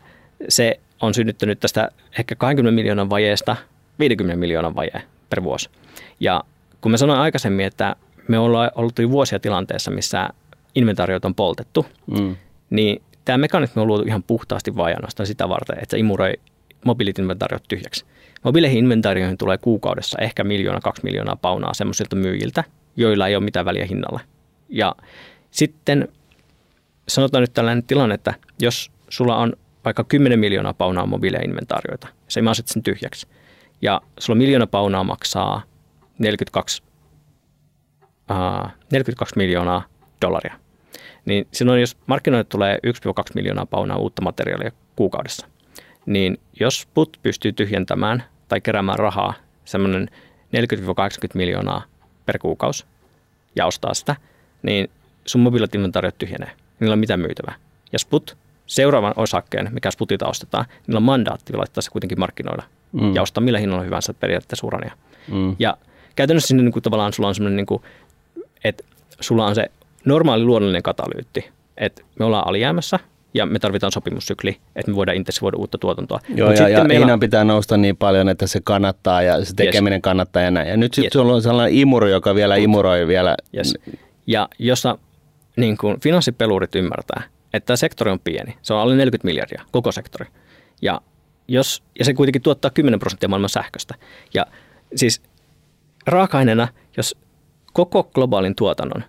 se 0.50 0.80
on 1.02 1.14
synnyttänyt 1.14 1.60
tästä 1.60 1.92
ehkä 2.20 2.36
20 2.36 2.76
miljoonan 2.76 3.10
vajeesta 3.10 3.56
50 4.00 4.40
miljoonan 4.40 4.76
vaje 4.76 5.02
per 5.30 5.44
vuosi. 5.44 5.70
Ja 6.20 6.44
kun 6.82 6.92
mä 6.92 6.98
sanoin 6.98 7.20
aikaisemmin, 7.20 7.66
että 7.66 7.96
me 8.28 8.40
ollaan 8.40 8.72
ollut 8.76 9.00
jo 9.00 9.10
vuosia 9.10 9.40
tilanteessa, 9.40 9.92
missä 9.92 10.30
inventaariot 10.76 11.26
on 11.26 11.36
poltettu, 11.36 11.86
mm. 12.08 12.36
niin 12.70 13.02
tämä 13.26 13.38
mekanismi 13.38 13.82
on 13.82 13.88
luotu 13.88 14.04
ihan 14.08 14.24
puhtaasti 14.24 14.76
vain 14.76 14.96
ainoastaan 14.96 15.28
sitä 15.28 15.50
varten, 15.50 15.78
että 15.82 15.92
se 15.92 16.00
imuroi 16.00 16.34
mobiilit 16.86 17.20
inventaariot 17.20 17.64
tyhjäksi. 17.68 18.06
Mobiileihin 18.44 18.78
inventaarioihin 18.78 19.38
tulee 19.38 19.58
kuukaudessa 19.58 20.20
ehkä 20.22 20.44
miljoona, 20.44 20.82
kaksi 20.82 21.04
miljoonaa 21.04 21.36
paunaa 21.36 21.74
semmoisilta 21.74 22.16
myyjiltä, 22.16 22.64
joilla 22.98 23.28
ei 23.28 23.36
ole 23.36 23.44
mitään 23.44 23.66
väliä 23.66 23.86
hinnalla. 23.86 24.20
Ja 24.70 24.96
sitten 25.52 26.08
sanotaan 27.08 27.42
nyt 27.42 27.54
tällainen 27.54 27.84
tilanne, 27.84 28.16
että 28.16 28.34
jos 28.60 28.92
sulla 29.10 29.38
on 29.38 29.54
vaikka 29.86 30.04
10 30.04 30.40
miljoonaa 30.40 30.74
paunaa 30.74 31.06
mobiileinventaarioita, 31.06 32.08
se 32.28 32.40
ei 32.40 32.56
sen 32.66 32.84
tyhjäksi, 32.84 33.28
ja 33.82 34.02
sulla 34.20 34.38
miljoona 34.38 34.68
paunaa 34.68 35.04
maksaa 35.04 35.62
42, 36.18 36.84
uh, 38.32 38.70
42 38.92 39.38
miljoonaa 39.38 39.84
dollaria, 40.22 40.60
niin 41.26 41.48
silloin 41.52 41.82
jos 41.82 41.98
markkinoille 42.08 42.44
tulee 42.44 42.80
1-2 42.88 42.90
miljoonaa 43.36 43.66
paunaa 43.66 43.98
uutta 43.98 44.22
materiaalia 44.22 44.72
kuukaudessa, 44.96 45.48
niin 46.06 46.38
jos 46.60 46.88
PUT 46.94 47.18
pystyy 47.24 47.54
tyhjentämään 47.54 48.24
tai 48.48 48.62
keräämään 48.62 49.00
rahaa 49.00 49.34
semmoinen 49.66 50.10
40-80 50.12 50.58
miljoonaa 51.34 51.84
per 52.28 52.40
kuukausi 52.40 52.86
ja 53.56 53.66
ostaa 53.66 53.94
sitä, 53.94 54.16
niin 54.64 54.90
sun 55.26 55.42
mobiilit 55.42 55.76
inventaariot 55.76 56.18
tyhjenee. 56.18 56.52
Niillä 56.80 56.94
on 56.94 57.00
mitään 57.00 57.20
myytävää. 57.20 57.56
Ja 57.92 58.00
Sput, 58.00 58.38
seuraavan 58.66 59.14
osakkeen, 59.16 59.70
mikä 59.72 59.92
Sputilta 59.92 60.28
ostetaan, 60.28 60.66
niillä 60.88 60.98
on 60.98 61.04
mandaatti 61.04 61.54
laittaa 61.54 61.82
se 61.82 61.92
kuitenkin 61.92 62.20
markkinoilla 62.20 62.64
mm. 62.92 63.16
ja 63.16 63.22
ostaa 63.22 63.44
millä 63.44 63.60
hinnalla 63.60 63.84
hyvänsä 63.84 64.14
periaatteessa 64.14 64.68
urania. 64.68 64.98
Mm. 65.32 65.56
Ja 65.60 65.78
käytännössä 66.16 66.48
sinne 66.48 66.64
niin 66.64 66.72
kuin, 66.72 66.84
tavallaan 66.84 67.14
sulla 67.14 67.30
on 67.30 67.36
semmoinen, 67.36 67.58
niin 67.58 67.66
kuin, 67.66 67.84
että 68.64 68.84
sulla 69.20 69.46
on 69.46 69.56
se 69.56 69.72
normaali 70.06 70.44
luonnollinen 70.44 70.84
katalyytti, 70.84 71.50
että 71.78 72.02
me 72.20 72.26
ollaan 72.26 72.48
alijäämässä, 72.48 73.00
ja 73.34 73.46
me 73.46 73.60
tarvitaan 73.60 73.92
sopimussykli, 73.92 74.58
että 74.76 74.92
me 74.92 74.96
voidaan 74.96 75.16
intensivoida 75.16 75.58
uutta 75.58 75.78
tuotantoa. 75.78 76.20
Joo, 76.36 76.50
Mut 76.50 76.60
ja, 76.60 76.70
ja 76.70 76.84
meillä... 76.84 77.18
pitää 77.18 77.44
nousta 77.44 77.78
niin 77.78 77.98
paljon, 77.98 78.30
että 78.30 78.48
se 78.48 78.60
kannattaa 78.64 79.22
ja 79.22 79.46
se 79.46 79.54
tekeminen 79.56 79.98
yes. 79.98 80.04
kannattaa 80.04 80.42
ja 80.42 80.52
näin. 80.52 80.70
Ja 80.70 80.78
nyt 80.78 80.94
sitten 80.94 81.06
yes. 81.06 81.14
sulla 81.14 81.34
on 81.34 81.42
sellainen 81.42 81.78
imuri, 81.78 82.12
joka 82.12 82.36
vielä 82.36 82.56
Mut. 82.56 82.64
imuroi 82.64 83.08
vielä. 83.08 83.36
Yes. 83.58 83.74
Ja 84.28 84.50
jossa 84.60 84.98
niin 85.56 85.78
kuin 85.78 86.00
finanssipelurit 86.02 86.76
ymmärtää, 86.76 87.24
että 87.54 87.68
tämä 87.68 87.78
sektori 87.78 88.12
on 88.12 88.20
pieni. 88.20 88.58
Se 88.62 88.74
on 88.74 88.80
alle 88.80 88.96
40 88.96 89.26
miljardia, 89.26 89.64
koko 89.72 89.92
sektori. 89.92 90.26
Ja, 90.82 91.02
jos, 91.48 91.84
ja 92.00 92.06
se 92.06 92.14
kuitenkin 92.14 92.42
tuottaa 92.42 92.72
10 92.72 93.00
prosenttia 93.00 93.30
maailman 93.30 93.50
sähköstä. 93.50 93.96
Ja 94.34 94.46
siis 94.96 95.22
raaka-aineena, 96.08 96.68
jos 96.98 97.18
koko 97.74 98.04
globaalin 98.04 98.56
tuotannon, 98.56 99.04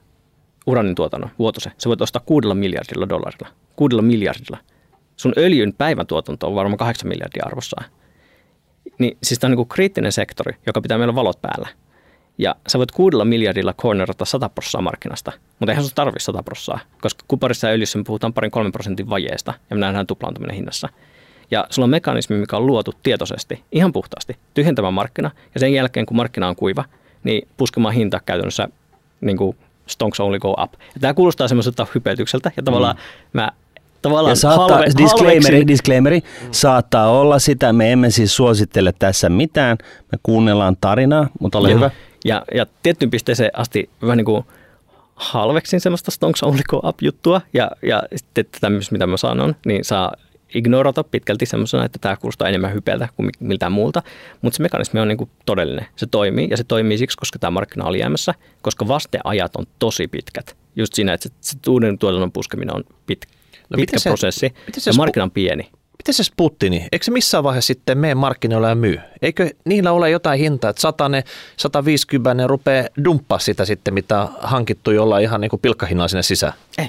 uranin 0.68 0.94
tuotannon 0.94 1.30
vuotuisen, 1.38 1.72
se 1.78 1.88
voit 1.88 2.00
ostaa 2.00 2.22
kuudella 2.26 2.54
miljardilla 2.54 3.08
dollarilla 3.08 3.48
kuudella 3.78 4.02
miljardilla. 4.02 4.58
Sun 5.16 5.32
öljyn 5.36 5.72
päivän 5.72 6.06
tuotanto 6.06 6.46
on 6.46 6.54
varmaan 6.54 6.78
8 6.78 7.08
miljardia 7.08 7.42
arvossaan. 7.46 7.90
Niin 8.98 9.18
siis 9.22 9.40
tämä 9.40 9.52
on 9.52 9.56
niin 9.56 9.68
kriittinen 9.68 10.12
sektori, 10.12 10.56
joka 10.66 10.80
pitää 10.80 10.98
meillä 10.98 11.14
valot 11.14 11.42
päällä. 11.42 11.68
Ja 12.38 12.56
sä 12.68 12.78
voit 12.78 12.90
kuudella 12.90 13.24
miljardilla 13.24 13.74
cornerata 13.74 14.24
100 14.24 14.48
prosenttia 14.48 14.80
markkinasta, 14.80 15.32
mutta 15.58 15.72
eihän 15.72 15.84
se 15.84 15.94
tarvitse 15.94 16.24
100 16.24 16.42
prosenttia, 16.42 16.86
koska 17.00 17.24
kuparissa 17.28 17.66
ja 17.66 17.72
öljyssä 17.72 17.98
me 17.98 18.04
puhutaan 18.04 18.32
parin 18.32 18.50
kolmen 18.50 18.72
prosentin 18.72 19.10
vajeesta 19.10 19.54
ja 19.70 19.76
me 19.76 19.80
nähdään 19.80 20.06
tuplaantuminen 20.06 20.56
hinnassa. 20.56 20.88
Ja 21.50 21.66
sulla 21.70 21.84
on 21.84 21.90
mekanismi, 21.90 22.38
mikä 22.38 22.56
on 22.56 22.66
luotu 22.66 22.92
tietoisesti, 23.02 23.64
ihan 23.72 23.92
puhtaasti, 23.92 24.36
tyhjentämään 24.54 24.94
markkina 24.94 25.30
ja 25.54 25.60
sen 25.60 25.72
jälkeen 25.72 26.06
kun 26.06 26.16
markkina 26.16 26.48
on 26.48 26.56
kuiva, 26.56 26.84
niin 27.24 27.48
puskemaan 27.56 27.94
hinta 27.94 28.20
käytännössä 28.26 28.68
niin 29.20 29.36
kuin 29.36 29.56
stonks 29.89 30.20
only 30.20 30.39
go 30.39 30.51
up. 30.62 30.72
Ja 30.72 31.01
tämä 31.01 31.14
kuulostaa 31.14 31.49
semmoiselta 31.49 31.86
hypetykseltä 31.95 32.51
ja 32.57 32.62
tavallaan 32.62 32.97
mm. 32.97 33.01
mä 33.32 33.53
tavallaan 34.03 34.32
ja 34.32 34.36
saattaa, 34.36 34.68
halve, 34.68 34.86
disclaimeri, 34.99 35.66
disclaimeri 35.66 36.20
mm. 36.20 36.49
saattaa 36.51 37.11
olla 37.11 37.39
sitä. 37.39 37.72
Me 37.72 37.93
emme 37.93 38.11
siis 38.11 38.36
suosittele 38.36 38.93
tässä 38.99 39.28
mitään. 39.28 39.78
Me 40.12 40.18
kuunnellaan 40.22 40.76
tarinaa, 40.80 41.28
mutta 41.41 41.59
ole 41.59 41.70
Joo. 41.70 41.76
hyvä. 41.76 41.91
Ja, 42.24 42.43
ja 42.55 42.66
tiettyyn 42.82 43.11
pisteeseen 43.11 43.51
asti 43.55 43.91
vähän 44.03 44.16
niin 44.16 44.24
kuin 44.24 44.45
halveksin 45.14 45.80
semmoista 45.80 46.11
stonks 46.11 46.43
only 46.43 46.62
go 46.68 46.80
up 46.84 46.97
juttua 47.03 47.41
ja, 47.53 47.70
ja 47.82 48.03
sitten 48.16 48.45
tätä 48.45 48.70
myös 48.70 48.91
mitä 48.91 49.07
mä 49.07 49.16
sanon, 49.16 49.57
niin 49.66 49.84
saa 49.84 50.12
ignorata 50.55 51.05
pitkälti 51.05 51.46
semmoisena, 51.46 51.84
että 51.84 51.99
tämä 51.99 52.16
kuulostaa 52.16 52.49
enemmän 52.49 52.74
hypeltä 52.74 53.09
kuin 53.16 53.26
mi- 53.26 53.46
miltään 53.49 53.72
muulta, 53.72 54.03
mutta 54.42 54.57
se 54.57 54.62
mekanismi 54.62 55.01
on 55.01 55.09
niin 55.09 55.18
kuin 55.18 55.30
todellinen. 55.46 55.86
Se 55.96 56.07
toimii 56.07 56.49
ja 56.51 56.57
se 56.57 56.64
toimii 56.64 56.99
siksi, 56.99 57.16
koska 57.16 57.38
tämä 57.38 57.51
markkina 57.51 57.84
on 57.84 57.88
alijäämässä, 57.88 58.34
koska 58.62 58.88
vasteajat 58.88 59.57
on 59.57 59.66
tosi 59.78 60.09
pitkät. 60.09 60.57
Just 60.76 60.94
siinä, 60.94 61.12
että 61.14 61.28
se, 61.28 61.34
se 61.40 61.70
uuden 61.70 61.99
tuotannon 61.99 62.32
puskeminen 62.32 62.76
on 62.76 62.84
pit, 63.07 63.26
No 63.70 63.76
pitkä 63.76 63.99
se- 63.99 64.11
prosessi 64.11 64.55
se 64.78 64.90
ja 64.90 64.94
markkina 64.96 65.24
on 65.24 65.30
pieni. 65.30 65.70
Miten 65.99 66.14
se 66.14 66.24
Sputini, 66.24 66.86
eikö 66.92 67.05
se 67.05 67.11
missään 67.11 67.44
vaiheessa 67.44 67.66
sitten 67.66 67.99
mene 67.99 68.14
markkinoilla 68.14 68.68
ja 68.68 68.74
myy? 68.74 69.01
Eikö 69.22 69.51
niillä 69.64 69.92
ole 69.92 70.11
jotain 70.11 70.40
hintaa, 70.40 70.70
että 70.70 70.82
100, 70.82 71.11
150 71.57 72.46
rupeaa 72.46 72.88
dumppaa 73.05 73.38
sitä 73.38 73.64
sitten, 73.64 73.94
mitä 73.94 74.20
on 74.20 74.28
hankittu 74.40 74.90
jollain 74.90 75.22
ihan 75.24 75.40
niin 75.40 75.51
kuin 75.51 75.61
pilkkahinnalla 75.61 76.09
sinne 76.09 76.22
sisään? 76.22 76.53
Ei, 76.78 76.88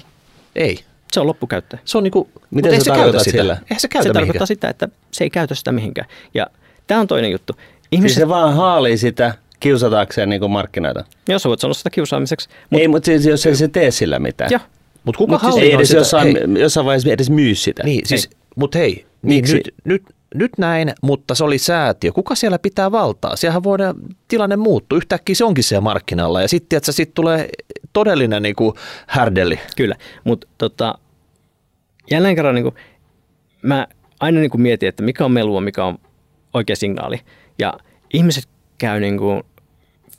Ei. 0.56 0.80
Se 1.14 1.20
on 1.20 1.28
loppukäyttäjä. 1.28 1.82
Se 1.86 1.98
on 1.98 2.04
niin 2.04 2.12
kuin, 2.12 2.30
Miten 2.52 2.72
sä 2.72 2.80
se 2.80 2.86
käytä 2.86 2.98
tarkoitat 2.98 3.22
sitä. 3.24 3.38
sillä? 3.38 3.54
Eihän 3.54 3.68
se 3.70 3.80
Se 3.80 3.88
käytä 3.88 4.04
tarkoittaa 4.14 4.24
mihinkään. 4.24 4.48
sitä, 4.48 4.70
että 4.70 4.88
se 5.12 5.24
ei 5.24 5.30
käytä 5.30 5.56
sitä 5.56 5.72
mihinkään. 5.72 6.08
Ja 6.34 6.48
tämä 6.88 7.02
on 7.02 7.08
toinen 7.08 7.32
juttu. 7.32 7.54
Siis 7.54 7.68
Ihmiset, 7.92 8.18
se 8.18 8.28
vaan 8.28 8.54
haalii 8.56 8.98
sitä 8.98 9.34
kiusatakseen 9.60 10.30
niin 10.30 10.40
kuin 10.40 10.52
markkinoita. 10.52 11.06
jos 11.30 11.44
sä 11.44 11.50
voit 11.50 11.60
sanoa 11.60 11.74
sitä 11.74 11.90
kiusaamiseksi, 11.90 12.50
Mut, 12.70 12.82
ei, 12.82 12.88
mutta 12.88 13.06
siis 13.06 13.26
jos 13.26 13.46
ei 13.46 13.56
se 13.56 13.68
tee 13.68 13.92
sillä 13.92 14.20
mitään. 14.20 14.52
Joo. 14.52 14.62
Mutta 15.04 15.18
kuka 15.18 15.34
Mut 15.34 15.42
siis 15.42 15.56
Ei 15.58 15.74
edes 15.74 15.88
sitä? 15.88 16.00
jossain, 16.00 16.28
Hei, 16.28 16.62
jossain 16.62 16.86
vaiheessa 16.86 17.10
edes 17.10 17.30
myy 17.30 17.56
sitä. 17.56 17.84
Niin, 17.84 18.06
siis, 18.08 18.30
mutta 18.56 18.78
hei, 18.78 19.06
niin 19.22 19.44
Miksi? 19.44 19.54
nyt, 19.56 19.74
nyt, 19.84 20.04
nyt 20.36 20.52
näin, 20.58 20.94
mutta 21.02 21.36
se 21.36 21.44
oli 21.44 21.58
säätiö. 21.58 22.12
Kuka 22.12 22.36
siellä 22.36 22.60
pitää 22.60 22.92
valtaa? 22.92 23.36
Siellähän 23.36 23.64
voidaan, 23.64 23.96
tilanne 24.28 24.56
muuttuu. 24.56 24.98
Yhtäkkiä 24.98 25.36
se 25.36 25.44
onkin 25.46 25.64
siellä 25.64 25.82
markkinalla 25.82 26.42
ja 26.42 26.48
sitten 26.48 26.78
että 26.78 26.92
sit 26.92 27.14
tulee 27.14 27.50
todellinen 27.94 28.44
niin 28.44 28.56
kuin 28.56 28.76
härdelli. 29.08 29.60
Kyllä, 29.78 29.96
mutta 30.24 30.48
tota, 30.58 30.96
jälleen 32.12 32.36
kerran 32.36 32.56
niin 32.56 32.64
kuin, 32.64 32.76
mä 33.62 33.88
aina 34.20 34.40
niin 34.40 34.52
kuin 34.52 34.62
mietin, 34.62 34.90
että 34.90 35.04
mikä 35.04 35.26
on 35.26 35.32
melua, 35.32 35.62
mikä 35.62 35.86
on 35.86 35.98
oikea 36.54 36.76
signaali. 36.76 37.22
Ja 37.60 37.74
ihmiset 38.14 38.50
käy 38.78 39.00
niin 39.00 39.18
kuin, 39.18 39.44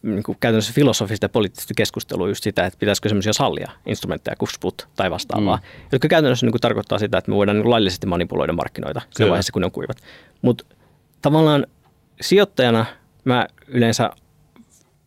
niin 0.02 0.22
kuin 0.22 0.38
käytännössä 0.40 0.72
filosofista 0.72 1.24
ja 1.24 1.28
poliittista 1.28 1.74
keskustelua 1.76 2.28
just 2.28 2.44
sitä, 2.44 2.66
että 2.66 2.78
pitäisikö 2.78 3.08
semmoisia 3.08 3.32
sallia, 3.32 3.70
instrumentteja 3.86 4.36
kuin 4.36 4.48
sput 4.48 4.88
tai 4.96 5.10
vastaavaa, 5.10 5.56
mm. 5.56 5.62
jotka 5.92 6.08
käytännössä 6.08 6.46
niin 6.46 6.52
kuin 6.52 6.60
tarkoittaa 6.60 6.98
sitä, 6.98 7.18
että 7.18 7.30
me 7.30 7.36
voidaan 7.36 7.56
niin 7.56 7.62
kuin 7.62 7.70
laillisesti 7.70 8.06
manipuloida 8.06 8.52
markkinoita 8.52 9.00
siinä 9.00 9.12
Kyllä. 9.16 9.30
vaiheessa, 9.30 9.52
kun 9.52 9.62
ne 9.62 9.66
on 9.66 9.72
kuivat. 9.72 9.96
Mutta 10.42 10.64
tavallaan 11.22 11.66
sijoittajana 12.20 12.86
mä 13.24 13.46
yleensä, 13.68 14.10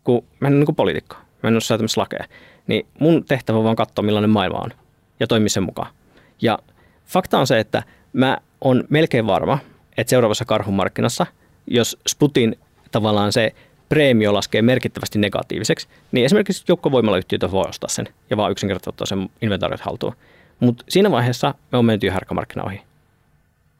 kun 0.03 0.25
mä 0.39 0.47
en 0.47 0.53
ole 0.53 0.65
niin 0.65 0.75
poliitikko, 0.75 1.15
mä 1.43 1.47
en 1.47 1.53
ole 1.53 1.61
säätämässä 1.61 2.01
lakeja, 2.01 2.25
niin 2.67 2.85
mun 2.99 3.25
tehtävä 3.25 3.57
on 3.57 3.63
vaan 3.63 3.75
katsoa, 3.75 4.05
millainen 4.05 4.29
maailma 4.29 4.59
on 4.59 4.71
ja 5.19 5.27
toimia 5.27 5.49
sen 5.49 5.63
mukaan. 5.63 5.93
Ja 6.41 6.59
fakta 7.05 7.39
on 7.39 7.47
se, 7.47 7.59
että 7.59 7.83
mä 8.13 8.37
on 8.61 8.83
melkein 8.89 9.27
varma, 9.27 9.59
että 9.97 10.09
seuraavassa 10.09 10.45
karhumarkkinassa, 10.45 11.25
jos 11.67 11.97
Sputin 12.07 12.59
tavallaan 12.91 13.33
se 13.33 13.55
preemio 13.89 14.33
laskee 14.33 14.61
merkittävästi 14.61 15.19
negatiiviseksi, 15.19 15.87
niin 16.11 16.25
esimerkiksi 16.25 16.63
joukkovoimalayhtiöitä 16.67 17.51
voi 17.51 17.65
ostaa 17.69 17.89
sen 17.89 18.07
ja 18.29 18.37
vaan 18.37 18.51
yksinkertaisesti 18.51 18.89
ottaa 18.89 19.05
sen 19.05 19.29
inventaariot 19.41 19.81
haltuun. 19.81 20.15
Mutta 20.59 20.85
siinä 20.89 21.11
vaiheessa 21.11 21.53
me 21.71 21.77
on 21.77 21.85
menty 21.85 22.07
jo 22.07 22.13
härkämarkkina 22.13 22.63
ohi. 22.63 22.81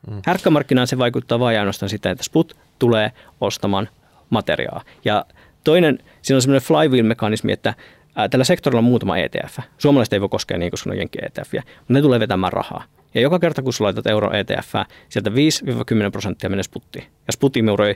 Mm. 0.10 0.22
Härkkämarkkinaan 0.26 0.88
se 0.88 0.98
vaikuttaa 0.98 1.40
vain 1.40 1.60
ainoastaan 1.60 1.90
sitä, 1.90 2.12
että 2.12 2.24
Sput 2.24 2.58
tulee 2.80 3.12
ostamaan 3.42 3.90
materiaa. 4.30 4.84
Ja 5.06 5.26
toinen, 5.64 6.00
siinä 6.22 6.38
on 6.38 6.42
semmoinen 6.42 6.68
flywheel-mekanismi, 6.68 7.52
että 7.52 7.74
ää, 8.16 8.30
tällä 8.30 8.44
sektorilla 8.46 8.80
on 8.80 8.84
muutama 8.84 9.18
ETF. 9.18 9.58
Suomalaiset 9.78 10.14
ei 10.14 10.22
voi 10.22 10.30
koskea 10.30 10.58
niin, 10.58 10.72
koska 10.72 10.90
ne 10.90 10.94
on 10.94 10.98
jenki 10.98 11.20
ETF, 11.22 11.54
mutta 11.54 11.94
ne 11.94 12.02
tulee 12.02 12.20
vetämään 12.20 12.54
rahaa. 12.54 12.84
Ja 13.14 13.22
joka 13.22 13.40
kerta, 13.40 13.62
kun 13.62 13.74
sä 13.74 13.84
laitat 13.84 14.08
euro 14.08 14.30
ETF, 14.34 14.74
sieltä 15.10 15.30
5-10 15.30 16.12
prosenttia 16.12 16.50
menee 16.50 16.64
sputtiin. 16.64 17.06
Ja 17.28 17.34
sputti 17.34 17.62
muroi 17.62 17.96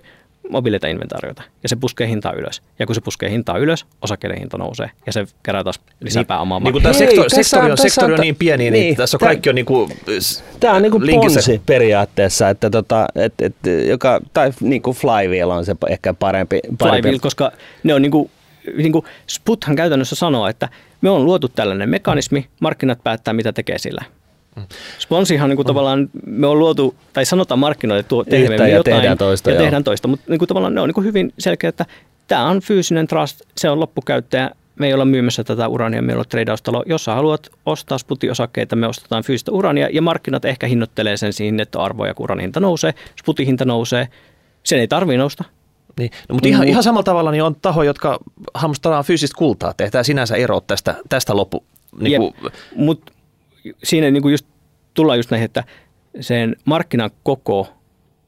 mobiileita 0.49 0.87
inventaarioita 0.87 1.43
ja 1.63 1.69
se 1.69 1.75
puskee 1.75 2.07
hintaa 2.07 2.33
ylös. 2.33 2.61
Ja 2.79 2.85
kun 2.85 2.95
se 2.95 3.01
puskee 3.01 3.29
hintaa 3.29 3.57
ylös, 3.57 3.85
osakkeiden 4.01 4.39
hinta 4.39 4.57
nousee 4.57 4.91
ja 5.05 5.13
se 5.13 5.25
kerää 5.43 5.63
taas 5.63 5.79
lisää 5.99 6.23
pääomaa. 6.23 6.59
Niin 6.59 6.71
kuin 6.71 6.83
tämä 6.83 6.93
Hei, 6.93 6.99
sektori, 7.07 7.29
tässä 7.29 7.43
sektori, 7.43 7.71
on- 7.71 7.77
sektori 7.77 8.13
on- 8.13 8.19
niin 8.19 8.35
pieni, 8.35 8.63
niin, 8.63 8.73
niin, 8.73 8.95
tässä 8.95 9.17
on 9.17 9.19
kaikki 9.19 9.49
on 9.49 9.55
niin 9.55 9.65
kuin, 9.65 9.91
Tämä 10.59 10.73
on 10.73 10.81
niinku 10.81 10.99
linkissä. 11.01 11.35
ponsi 11.39 11.61
periaatteessa, 11.65 12.49
että 12.49 12.69
tota, 12.69 13.05
et, 13.15 13.33
et, 13.41 13.55
joka, 13.87 14.21
tai 14.33 14.51
niinku 14.61 14.93
flywheel 14.93 15.49
on 15.49 15.65
se 15.65 15.75
ehkä 15.89 16.13
parempi. 16.13 16.59
parempi. 16.77 17.01
flywheel, 17.01 17.19
koska 17.19 17.51
ne 17.83 17.93
on 17.93 18.01
niinku, 18.67 18.81
niinku 18.81 19.05
Sputhan 19.27 19.75
käytännössä 19.75 20.15
sanoo, 20.15 20.47
että 20.47 20.69
me 21.01 21.09
on 21.09 21.25
luotu 21.25 21.47
tällainen 21.47 21.89
mekanismi, 21.89 22.47
markkinat 22.59 23.03
päättää 23.03 23.33
mitä 23.33 23.53
tekee 23.53 23.77
sillä. 23.77 24.03
Mm. 24.55 24.63
Sponsihan 24.99 25.49
niin 25.49 25.55
kuin 25.55 25.65
tavallaan 25.65 26.09
me 26.25 26.47
on 26.47 26.59
luotu, 26.59 26.95
tai 27.13 27.25
sanotaan 27.25 27.59
markkinoille 27.59 28.03
tuo, 28.03 28.23
tehdään 28.23 28.69
ja 28.69 28.77
jotain 28.77 28.95
tehdään 28.95 29.17
toista, 29.17 29.49
ja 29.49 29.55
joo. 29.55 29.63
tehdään 29.63 29.83
toista, 29.83 30.07
mutta 30.07 30.25
niin 30.29 30.39
kuin 30.39 30.47
tavallaan 30.47 30.75
ne 30.75 30.81
on 30.81 30.87
niin 30.87 30.93
kuin 30.93 31.05
hyvin 31.05 31.33
selkeä, 31.39 31.69
että 31.69 31.85
tämä 32.27 32.49
on 32.49 32.61
fyysinen 32.61 33.07
trust, 33.07 33.41
se 33.57 33.69
on 33.69 33.79
loppukäyttäjä, 33.79 34.51
me 34.79 34.87
ei 34.87 34.93
olla 34.93 35.05
myymässä 35.05 35.43
tätä 35.43 35.67
urania, 35.67 36.01
meillä 36.01 36.19
on 36.19 36.25
treidaustalo. 36.29 36.83
Jos 36.85 37.05
sä 37.05 37.13
haluat 37.13 37.49
ostaa 37.65 37.97
Sputi-osakkeita, 37.97 38.75
me 38.75 38.87
ostetaan 38.87 39.23
fyysistä 39.23 39.51
urania 39.51 39.89
ja 39.91 40.01
markkinat 40.01 40.45
ehkä 40.45 40.67
hinnoittelee 40.67 41.17
sen 41.17 41.33
siihen 41.33 41.57
nettoarvoja, 41.57 42.13
kun 42.13 42.23
uranin 42.23 42.41
hinta 42.41 42.59
nousee, 42.59 42.93
Sputin 43.19 43.45
hinta 43.45 43.65
nousee. 43.65 44.07
Sen 44.63 44.79
ei 44.79 44.87
tarvii 44.87 45.17
nousta, 45.17 45.43
Niin, 45.99 46.11
no, 46.29 46.33
mutta 46.33 46.49
ihan, 46.49 46.67
ihan 46.67 46.83
samalla 46.83 47.03
tavalla 47.03 47.31
niin 47.31 47.43
on 47.43 47.55
taho, 47.55 47.83
jotka 47.83 48.19
hamstrataan 48.53 49.03
fyysistä 49.03 49.37
kultaa. 49.37 49.73
Tehdään 49.73 50.05
sinänsä 50.05 50.35
ero 50.35 50.61
tästä, 50.61 50.95
tästä 51.09 51.35
loppu. 51.35 51.63
Niin 51.99 52.21
kuin, 52.21 52.33
Mutta 52.75 53.11
siinä 53.83 54.11
niinku 54.11 54.29
just, 54.29 54.45
tullaan 54.93 55.19
just 55.19 55.31
näihin, 55.31 55.45
että 55.45 55.63
sen 56.19 56.55
markkinan 56.65 57.11
koko 57.23 57.67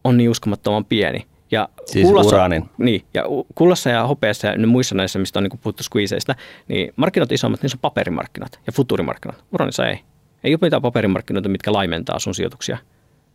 on 0.04 0.18
niin 0.18 0.30
uskomattoman 0.30 0.86
pieni. 0.86 1.26
Ja 1.52 1.70
Siis 1.86 2.08
uraanin. 2.08 2.70
Niin, 2.78 3.06
ja 3.14 3.24
kullassa 3.56 3.90
ja 3.90 4.08
hopeassa 4.08 4.48
ja 4.48 4.68
muissa 4.68 4.96
näissä, 4.96 5.20
mistä 5.20 5.40
on 5.40 5.44
niinku 5.44 5.58
puhuttu 5.58 5.84
squeezeista, 5.84 6.36
niin 6.68 6.94
markkinat 6.96 7.32
isommat, 7.32 7.62
niissä 7.62 7.76
on 7.76 7.82
paperimarkkinat 7.82 8.60
ja 8.68 8.74
futurimarkkinat. 8.74 9.44
Uranissa 9.54 9.88
ei. 9.88 10.00
Ei 10.44 10.54
ole 10.54 10.60
mitään 10.62 10.82
paperimarkkinoita, 10.82 11.50
mitkä 11.50 11.74
laimentaa 11.74 12.20
sun 12.20 12.36
sijoituksia. 12.36 12.78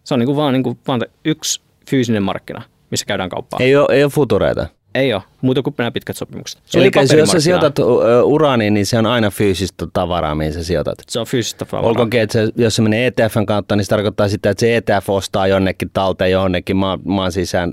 Se 0.04 0.14
on 0.14 0.20
niinku 0.20 0.36
vaan, 0.36 0.52
niinku, 0.52 0.78
vaan 0.88 1.00
yksi 1.24 1.60
fyysinen 1.90 2.22
markkina, 2.22 2.62
missä 2.90 3.06
käydään 3.06 3.28
kauppaa. 3.30 3.58
Ei, 3.60 3.66
Ei 3.66 3.76
ole, 3.76 3.86
ei 3.90 4.04
ole 4.04 4.10
futureita. 4.12 4.66
ei 4.94 5.14
ole, 5.14 5.22
muuta 5.40 5.62
kuin 5.62 5.74
nämä 5.78 5.90
pitkät 5.90 6.16
sopimukset. 6.16 6.60
Se 6.64 6.78
Eli 6.78 6.90
jos 7.18 7.30
sä 7.30 7.40
sijoitat 7.40 7.76
uraaniin, 8.24 8.74
niin 8.74 8.86
se 8.86 8.98
on 8.98 9.06
aina 9.06 9.30
fyysistä 9.30 9.86
tavaraa, 9.92 10.34
mihin 10.34 10.52
sä 10.52 10.64
sijoitat. 10.64 10.94
Se 11.08 11.20
on 11.20 11.26
fyysistä 11.26 11.64
tavaraa. 11.64 11.88
Olkoonkin, 11.88 12.20
että 12.20 12.32
se, 12.32 12.52
jos 12.56 12.76
se 12.76 12.82
menee 12.82 13.06
ETFn 13.06 13.46
kautta, 13.46 13.76
niin 13.76 13.84
se 13.84 13.88
tarkoittaa 13.88 14.28
sitä, 14.28 14.50
että 14.50 14.60
se 14.60 14.76
ETF 14.76 15.10
ostaa 15.10 15.46
jonnekin 15.46 15.90
talteen 15.92 16.30
jonnekin 16.30 16.76
maan, 16.76 17.00
maan 17.04 17.32
sisään 17.32 17.72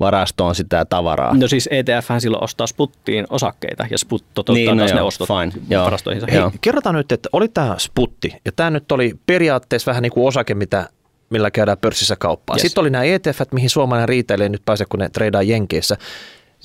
varastoon 0.00 0.54
sitä 0.54 0.84
tavaraa. 0.84 1.36
No 1.36 1.48
siis 1.48 1.68
ETF 1.72 2.08
silloin 2.18 2.44
ostaa 2.44 2.66
Sputtiin 2.66 3.26
osakkeita 3.30 3.86
ja 3.90 3.98
Sput 3.98 4.24
toteuttaa 4.34 4.54
Niin, 4.54 4.66
niin, 4.66 4.76
no 4.76 4.82
taas 4.82 4.90
joo, 4.90 4.96
ne 4.98 5.02
ostot 5.02 5.28
fine, 5.28 5.64
joo. 5.70 5.84
varastoihinsa. 5.84 6.26
Hei, 6.30 6.40
Joo. 6.40 6.52
kerrotaan 6.60 6.94
nyt, 6.94 7.12
että 7.12 7.28
oli 7.32 7.48
tämä 7.48 7.74
sputti, 7.78 8.36
ja 8.44 8.52
tämä 8.52 8.70
nyt 8.70 8.92
oli 8.92 9.14
periaatteessa 9.26 9.90
vähän 9.90 10.02
niin 10.02 10.12
kuin 10.12 10.26
osake, 10.28 10.54
mitä, 10.54 10.88
millä 11.30 11.50
käydään 11.50 11.78
pörssissä 11.78 12.16
kauppaa. 12.16 12.56
Yes. 12.56 12.62
Sitten 12.62 12.82
oli 12.82 12.90
nämä 12.90 13.04
ETF, 13.04 13.40
mihin 13.52 13.70
suomalainen 13.70 14.08
riiteilijä 14.08 14.48
nyt 14.48 14.62
pääsee, 14.64 14.86
kun 14.90 15.00
ne 15.00 15.08
treidaa 15.08 15.42
Jenkeissä. 15.42 15.96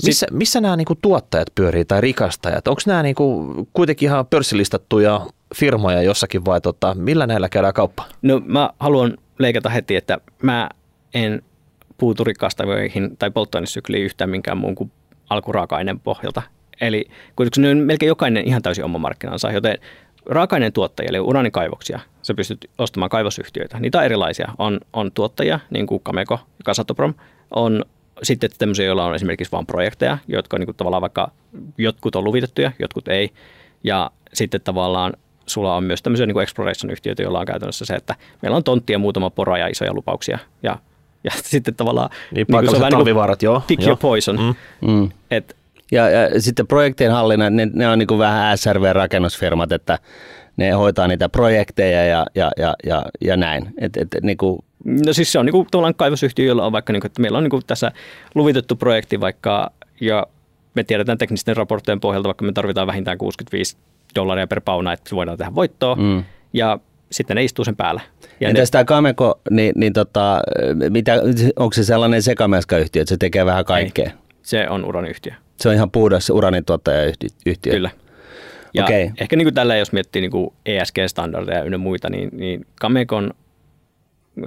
Missä, 0.06 0.28
missä 0.32 0.62
nämä 0.62 0.76
niin 0.76 0.86
kuin 0.86 1.00
tuottajat 1.02 1.48
pyörii 1.56 1.86
tai 1.86 2.02
rikastajat? 2.02 2.68
Onko 2.68 2.82
nämä 2.86 3.04
niin 3.04 3.16
kuin 3.16 3.68
kuitenkin 3.74 4.08
ihan 4.08 4.28
pörssilistattuja 4.28 5.22
firmoja 5.56 6.02
jossakin 6.02 6.46
vai 6.46 6.62
tota, 6.62 6.94
millä 6.94 7.28
näillä 7.28 7.50
käydään 7.50 7.74
kauppaa? 7.74 8.10
No 8.22 8.42
mä 8.46 8.70
haluan 8.80 9.18
leikata 9.40 9.70
heti, 9.70 9.96
että 9.96 10.18
mä 10.42 10.70
en 11.14 11.42
puutu 11.98 12.24
rikastaviin 12.24 13.18
tai 13.20 13.32
polttoainesykliin 13.32 14.04
yhtään 14.04 14.30
minkään 14.30 14.58
muun 14.58 14.76
kuin 14.76 14.92
alkuraaka-aineen 15.30 16.00
pohjalta. 16.00 16.42
Eli 16.82 17.06
kuitenkin 17.36 17.62
ne 17.62 17.70
on 17.70 17.78
melkein 17.78 18.08
jokainen 18.08 18.48
ihan 18.48 18.62
täysin 18.62 18.84
oma 18.84 18.98
markkinansa, 18.98 19.52
joten 19.52 19.78
raaka-aineen 20.26 20.74
tuottajia, 20.74 21.10
eli 21.10 21.20
uranikaivoksia, 21.20 22.00
sä 22.22 22.34
pystyt 22.34 22.70
ostamaan 22.78 23.10
kaivosyhtiöitä. 23.10 23.80
Niitä 23.80 23.98
on 23.98 24.06
erilaisia. 24.06 24.52
On, 24.58 24.80
on 24.94 25.12
tuottajia, 25.12 25.60
niin 25.70 25.88
kuin 25.88 26.04
Cameco 26.04 26.34
ja 26.34 26.64
Kasatoprom, 26.64 27.14
on 27.52 27.86
sitten 28.24 28.50
tämmöisiä, 28.58 28.86
joilla 28.86 29.06
on 29.06 29.16
esimerkiksi 29.16 29.52
vain 29.52 29.66
projekteja, 29.66 30.18
jotka 30.28 30.58
niin 30.58 30.68
kuin 30.68 30.76
tavallaan 30.76 31.02
vaikka 31.02 31.32
jotkut 31.78 32.16
on 32.16 32.24
luvitettuja, 32.24 32.72
jotkut 32.80 33.08
ei. 33.08 33.30
Ja 33.84 34.12
sitten 34.34 34.62
tavallaan 34.62 35.14
sulla 35.46 35.76
on 35.76 35.84
myös 35.84 36.02
tämmöisiä 36.02 36.26
niin 36.26 36.42
exploration-yhtiöitä, 36.42 37.22
joilla 37.22 37.40
on 37.40 37.46
käytännössä 37.46 37.86
se, 37.86 37.94
että 37.94 38.16
meillä 38.42 38.58
on 38.58 38.64
tonttia 38.64 39.00
muutama 39.00 39.30
pora 39.30 39.58
ja 39.58 39.68
isoja 39.68 39.94
lupauksia. 39.94 40.40
Ja, 40.64 40.78
ja 41.24 41.32
sitten 41.44 41.76
tavallaan... 41.76 42.10
Niin, 42.10 42.36
niin 42.36 42.48
paikalliset 42.52 42.90
talvivaarat, 42.90 43.42
niin 43.42 43.48
joo. 43.48 43.62
Pick 43.68 43.82
joo. 43.82 43.88
your 43.88 43.98
poison. 44.02 44.56
Mm. 44.82 44.92
Mm. 44.92 45.10
Et, 45.32 45.56
ja, 45.92 46.10
ja 46.10 46.42
sitten 46.42 46.68
projektien 46.68 47.12
hallinnan, 47.12 47.56
ne, 47.56 47.68
ne 47.74 47.88
on 47.88 48.00
niin 48.00 48.08
kuin 48.08 48.20
vähän 48.20 48.58
SRV-rakennusfirmat, 48.58 49.72
että 49.72 50.00
ne 50.58 50.72
hoitaa 50.72 51.08
niitä 51.08 51.30
projekteja 51.30 52.06
ja, 52.06 52.26
ja, 52.36 52.52
ja, 52.58 52.74
ja, 52.86 53.06
ja 53.22 53.38
näin. 53.38 53.74
Et, 53.78 53.98
et, 53.98 54.08
niin 54.22 54.38
kuin 54.38 54.60
No 54.86 55.14
siis 55.14 55.32
se 55.32 55.40
on 55.40 55.46
niin 55.46 55.52
kuin, 55.52 55.96
kaivosyhtiö, 55.96 56.46
jolla 56.46 56.66
on 56.66 56.72
vaikka, 56.72 56.94
niin 56.94 57.02
kuin, 57.02 57.10
että 57.10 57.22
meillä 57.22 57.38
on 57.38 57.44
niin 57.44 57.52
kuin 57.52 57.64
tässä 57.68 57.92
luvitettu 58.36 58.76
projekti 58.76 59.20
vaikka, 59.20 59.72
ja 60.02 60.28
me 60.76 60.84
tiedetään 60.84 61.18
teknisten 61.18 61.58
raporttien 61.58 62.00
pohjalta, 62.00 62.28
vaikka 62.28 62.46
me 62.46 62.52
tarvitaan 62.52 62.88
vähintään 62.88 63.18
65 63.18 63.78
dollaria 64.16 64.48
per 64.48 64.62
pauna, 64.62 64.94
että 64.94 65.16
voidaan 65.16 65.38
tehdä 65.38 65.56
voittoa, 65.56 65.96
mm. 65.96 66.24
ja 66.54 66.80
sitten 67.12 67.36
ne 67.36 67.44
istuu 67.44 67.66
sen 67.66 67.76
päällä. 67.76 68.02
Ja 68.40 68.50
Entäs 68.50 68.68
ne... 68.68 68.72
tämä 68.72 68.84
Kameko, 68.84 69.40
niin, 69.50 69.74
niin 69.76 69.94
tota, 69.94 70.42
mitä, 70.90 71.14
onko 71.56 71.74
se 71.74 71.84
sellainen 71.84 72.22
sekameskayhtiö, 72.22 73.02
että 73.02 73.10
se 73.10 73.18
tekee 73.18 73.46
vähän 73.46 73.66
kaikkea? 73.66 74.06
Ei, 74.06 74.14
se 74.42 74.70
on 74.70 74.86
uraniyhtiö. 74.86 75.34
Se 75.60 75.70
on 75.70 75.76
ihan 75.76 75.92
puhdas 75.92 76.30
uranin 76.30 76.66
tuottajayhtiö? 76.66 77.30
Kyllä. 77.62 77.90
Ja 78.74 78.84
okay. 78.84 79.10
ehkä 79.18 79.36
niin 79.36 79.46
kuin 79.46 79.54
tällä, 79.54 79.76
jos 79.76 79.92
miettii 79.92 80.22
niin 80.22 80.32
kuin 80.32 80.54
ESG-standardeja 80.66 81.64
ynnä 81.64 81.78
muita, 81.78 82.10
niin, 82.10 82.30
niin 82.34 82.66
Kamekon 82.82 83.34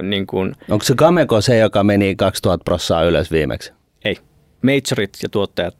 niin 0.01 0.27
kuin, 0.27 0.55
Onko 0.69 0.85
se 0.85 0.95
Kameko 0.95 1.41
se, 1.41 1.57
joka 1.57 1.83
meni 1.83 2.15
2000 2.15 2.63
prossaa 2.63 3.03
ylös 3.03 3.31
viimeksi? 3.31 3.73
Ei. 4.05 4.17
Majorit 4.61 5.17
ja 5.23 5.29
tuottajat 5.29 5.75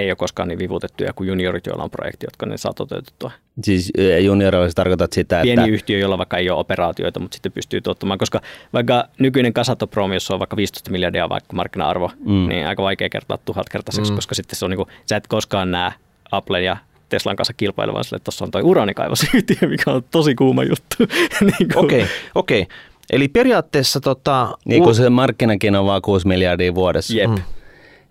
ei 0.00 0.10
ole 0.10 0.16
koskaan 0.16 0.48
niin 0.48 0.58
vivutettuja 0.58 1.12
kuin 1.12 1.28
juniorit, 1.28 1.66
joilla 1.66 1.84
on 1.84 1.90
projekti, 1.90 2.26
jotka 2.26 2.46
ne 2.46 2.56
saa 2.56 2.72
toteutettua. 2.72 3.30
Siis 3.62 3.92
juniorilla 4.20 4.68
tarkoitat 4.74 5.12
sitä, 5.12 5.40
Pieni 5.42 5.62
että... 5.62 5.72
yhtiö, 5.72 5.98
jolla 5.98 6.18
vaikka 6.18 6.36
ei 6.36 6.50
ole 6.50 6.60
operaatioita, 6.60 7.20
mutta 7.20 7.34
sitten 7.34 7.52
pystyy 7.52 7.80
tuottamaan, 7.80 8.18
koska 8.18 8.40
vaikka 8.72 9.04
nykyinen 9.18 9.52
Kasato 9.52 9.86
Prom, 9.86 10.12
jossa 10.12 10.34
on 10.34 10.40
vaikka 10.40 10.56
15 10.56 10.90
miljardia 10.90 11.28
vaikka 11.28 11.56
markkina-arvo, 11.56 12.10
mm. 12.24 12.48
niin 12.48 12.66
aika 12.66 12.82
vaikea 12.82 13.08
kertaa 13.08 13.38
tuhatkertaiseksi, 13.44 14.12
mm. 14.12 14.16
koska 14.16 14.34
sitten 14.34 14.56
se 14.56 14.64
on 14.64 14.70
niin 14.70 14.76
kuin, 14.76 14.88
sä 15.06 15.16
et 15.16 15.26
koskaan 15.26 15.70
näe 15.70 15.92
Apple 16.32 16.62
ja 16.62 16.76
Teslan 17.08 17.36
kanssa 17.36 17.52
kilpailevan 17.52 18.04
sille, 18.04 18.16
että 18.16 18.24
tuossa 18.24 18.44
on 18.44 18.50
toi 18.50 18.62
uraanikaivos-yhtiö, 18.62 19.68
mikä 19.68 19.90
on 19.90 20.02
tosi 20.10 20.34
kuuma 20.34 20.64
juttu. 20.64 20.96
niin 21.40 21.78
Okei, 21.78 22.02
okay, 22.02 22.14
okei. 22.34 22.62
Okay. 22.62 22.76
Eli 23.12 23.28
periaatteessa... 23.28 24.00
Tota, 24.00 24.58
niin 24.64 24.82
kuin 24.82 24.94
se 24.94 25.10
markkinakin 25.10 25.76
on 25.76 25.86
vaan 25.86 26.02
6 26.02 26.28
miljardia 26.28 26.74
vuodessa. 26.74 27.18
Jep. 27.18 27.30
Mm. 27.30 27.42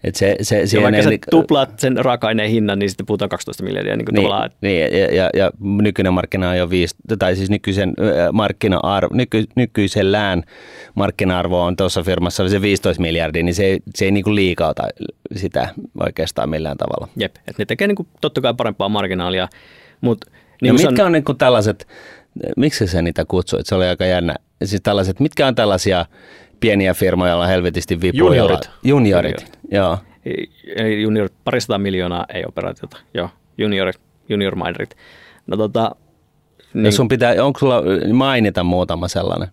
Et 0.04 0.16
se, 0.16 0.36
se, 0.41 0.64
ja 0.74 0.82
vaikka 0.82 1.04
sä 1.04 1.10
tuplaat 1.32 1.80
sen 1.80 1.97
raaka-aineen 1.97 2.50
hinnan, 2.50 2.80
niin 2.80 2.89
sitten 2.89 3.06
puhutaan 3.06 3.30
12 3.30 3.64
miljardia. 3.64 3.97
Niin, 3.97 4.06
niin, 4.14 4.30
niin 4.62 4.82
ja, 4.82 5.16
ja, 5.16 5.30
ja, 5.34 5.52
nykyinen 5.60 6.14
markkina 6.14 6.50
on 6.50 6.58
jo 6.58 6.70
viisi, 6.70 6.95
tai 7.20 7.36
siis 7.36 7.50
nykyisen 7.50 7.93
markkina-arvo, 8.34 9.16
nyky, 9.16 9.45
nykyisellään 9.56 10.43
markkina-arvo 10.95 11.64
on 11.64 11.76
tuossa 11.76 12.04
firmassa 12.04 12.50
se 12.50 12.62
15 12.62 13.02
miljardia, 13.02 13.43
niin 13.43 13.56
se 13.56 13.66
ei, 13.66 13.80
se 13.95 14.06
ei 14.06 14.12
niin 14.12 14.36
liikauta 14.36 14.84
sitä 15.36 15.70
oikeastaan 16.00 16.50
millään 16.50 16.78
tavalla. 16.78 17.08
Jep, 17.16 17.36
että 17.36 17.62
ne 17.62 17.66
tekee 17.66 17.88
niin 17.88 17.95
kuin, 17.95 18.08
totta 18.22 18.41
kai 18.41 18.54
parempaa 18.54 18.89
marginaalia, 18.89 19.47
mutta... 20.02 20.32
Niin 20.62 20.76
no 20.76 20.78
mitkä 20.78 21.02
on, 21.02 21.06
on 21.06 21.12
niin 21.12 21.24
kuin 21.24 21.38
tällaiset, 21.38 21.88
miksi 22.58 22.88
se 22.88 23.02
niitä 23.02 23.26
kutsuit? 23.26 23.66
Se 23.66 23.76
oli 23.76 23.86
aika 23.86 24.06
jännä. 24.06 24.36
Siis 24.64 24.82
tällaiset, 24.82 25.20
mitkä 25.20 25.47
on 25.47 25.56
tällaisia 25.56 26.06
pieniä 26.60 26.93
firmoja, 26.93 27.32
joilla 27.32 27.43
on 27.43 27.49
helvetisti 27.49 28.01
vipuja? 28.01 28.24
Juniorit. 28.24 28.70
Juniorit, 28.84 29.36
juniorit. 29.36 29.60
joo. 29.72 29.97
Eli 30.76 31.01
junior, 31.01 31.30
parisataa 31.43 31.78
miljoonaa 31.78 32.26
ei 32.34 32.43
operaatiota, 32.47 32.97
joo. 33.14 33.30
Junior, 33.57 33.93
junior 34.30 34.55
minerit. 34.55 34.97
No 35.47 35.57
tota... 35.57 35.95
Niin, 36.74 36.93
sun 36.93 37.07
pitää, 37.07 37.43
onko 37.43 37.60
sulla 37.60 37.82
mainita 38.14 38.64
muutama 38.64 39.07
sellainen? 39.07 39.47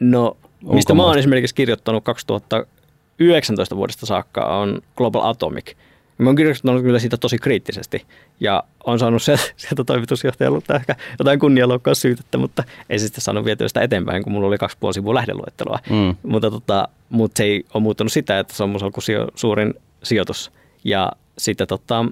No, 0.00 0.36
mistä 0.72 0.94
mä 0.94 1.02
oon 1.02 1.18
esimerkiksi 1.18 1.54
kirjoittanut 1.54 2.04
2019 2.04 3.76
vuodesta 3.76 4.06
saakka 4.06 4.44
on 4.44 4.82
Global 4.96 5.22
Atomic– 5.24 5.72
Mä 6.18 6.28
oon 6.28 6.36
kirjoittanut 6.36 6.82
kyllä 6.82 6.98
siitä 6.98 7.16
tosi 7.16 7.38
kriittisesti 7.38 8.06
ja 8.40 8.64
on 8.84 8.98
saanut 8.98 9.22
sieltä 9.56 9.84
toimitusjohtajalta 9.86 10.76
ehkä 10.76 10.96
jotain 11.18 11.38
syytettä, 11.94 12.38
mutta 12.38 12.64
ei 12.90 12.98
sitten 12.98 13.20
saanut 13.20 13.44
vietyä 13.44 13.68
sitä 13.68 13.80
eteenpäin, 13.80 14.22
kun 14.22 14.32
mulla 14.32 14.46
oli 14.46 14.58
kaksi 14.58 14.76
puoli 14.80 14.94
sivua 14.94 15.14
lähdeluettelua. 15.14 15.78
Mm. 15.90 16.16
Mutta, 16.22 16.50
tota, 16.50 16.88
mutta 17.08 17.38
se 17.38 17.44
ei 17.44 17.64
ole 17.74 17.82
muuttanut 17.82 18.12
sitä, 18.12 18.38
että 18.38 18.54
se 18.54 18.62
on 18.62 18.70
mun 18.70 18.80
suurin 19.34 19.74
sijoitus. 20.02 20.52
Ja 20.84 21.12
sitten 21.38 21.66
tota, 21.66 22.04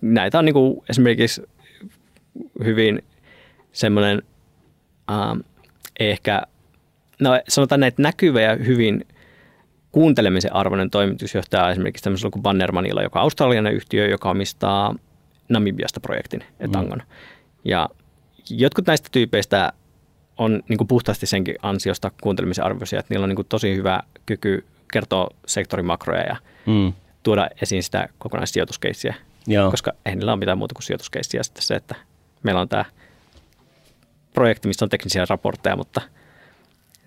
näitä 0.00 0.38
on 0.38 0.44
niin 0.44 0.54
kuin 0.54 0.82
esimerkiksi 0.90 1.42
hyvin 2.64 3.02
semmoinen 3.72 4.22
äh, 5.10 5.44
ehkä, 6.00 6.42
no 7.20 7.30
sanotaan 7.48 7.80
näitä 7.80 8.02
näkyvä 8.02 8.40
ja 8.40 8.56
hyvin 8.56 9.06
kuuntelemisen 9.94 10.54
arvoinen 10.54 10.90
toimitusjohtaja 10.90 11.70
esimerkiksi 11.70 12.04
tämmöisellä 12.04 12.30
kuin 12.30 12.42
Bannermanilla, 12.42 13.02
joka 13.02 13.18
on 13.18 13.22
australialainen 13.22 13.74
yhtiö, 13.74 14.08
joka 14.08 14.30
omistaa 14.30 14.94
Namibiasta 15.48 16.00
projektin 16.00 16.44
Etangon. 16.60 16.98
Mm. 16.98 17.04
Ja 17.64 17.88
jotkut 18.50 18.86
näistä 18.86 19.08
tyypeistä 19.12 19.72
on 20.38 20.62
niin 20.68 20.78
kuin 20.78 20.88
puhtaasti 20.88 21.26
senkin 21.26 21.56
ansiosta 21.62 22.10
kuuntelemisen 22.22 22.64
arvoisia, 22.64 22.98
että 22.98 23.14
niillä 23.14 23.24
on 23.24 23.28
niin 23.28 23.36
kuin 23.36 23.48
tosi 23.48 23.76
hyvä 23.76 24.00
kyky 24.26 24.64
kertoa 24.92 25.28
sektorin 25.46 25.86
makroja 25.86 26.22
ja 26.22 26.36
mm. 26.66 26.92
tuoda 27.22 27.48
esiin 27.62 27.82
sitä 27.82 28.08
kokonaissijoituskeissiä, 28.18 29.14
Joo. 29.46 29.70
koska 29.70 29.92
ei 30.06 30.16
niillä 30.16 30.32
ole 30.32 30.38
mitään 30.38 30.58
muuta 30.58 30.74
kuin 30.74 30.82
sijoituskeissiä. 30.82 31.42
Sitten 31.42 31.62
se, 31.62 31.74
että 31.74 31.94
meillä 32.42 32.60
on 32.60 32.68
tämä 32.68 32.84
projekti, 34.32 34.68
missä 34.68 34.84
on 34.84 34.88
teknisiä 34.88 35.26
raportteja, 35.28 35.76
mutta 35.76 36.00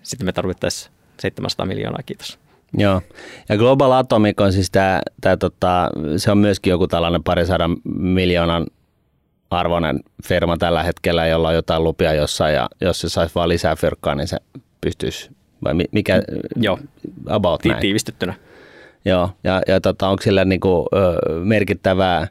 sitten 0.02 0.26
me 0.26 0.32
tarvittaisiin 0.32 0.92
700 1.20 1.66
miljoonaa, 1.66 2.02
kiitos. 2.06 2.47
Joo, 2.76 3.02
ja 3.48 3.56
Global 3.56 3.92
Atomic 3.92 4.40
on 4.40 4.52
siis 4.52 4.70
tämä, 4.70 5.00
tämä 5.20 5.36
tota, 5.36 5.90
se 6.16 6.30
on 6.30 6.38
myöskin 6.38 6.70
joku 6.70 6.86
tällainen 6.86 7.22
parisadan 7.22 7.76
miljoonan 7.98 8.66
arvoinen 9.50 10.00
firma 10.28 10.56
tällä 10.56 10.82
hetkellä, 10.82 11.26
jolla 11.26 11.48
on 11.48 11.54
jotain 11.54 11.84
lupia 11.84 12.14
jossain, 12.14 12.54
ja 12.54 12.68
jos 12.80 13.00
se 13.00 13.08
saisi 13.08 13.34
vaan 13.34 13.48
lisää 13.48 13.76
fyrkkaa, 13.76 14.14
niin 14.14 14.28
se 14.28 14.36
pystyisi, 14.80 15.30
vai 15.64 15.74
mikä, 15.92 16.22
Joo, 16.56 16.78
about 17.28 17.60
Ti- 17.60 17.68
näin. 17.68 17.80
tiivistettynä. 17.80 18.34
Joo, 19.04 19.30
ja, 19.44 19.62
ja 19.68 19.80
tota, 19.80 20.08
onko 20.08 20.22
sillä 20.22 20.44
niinku, 20.44 20.86
ö, 20.94 21.20
merkittävää 21.44 22.28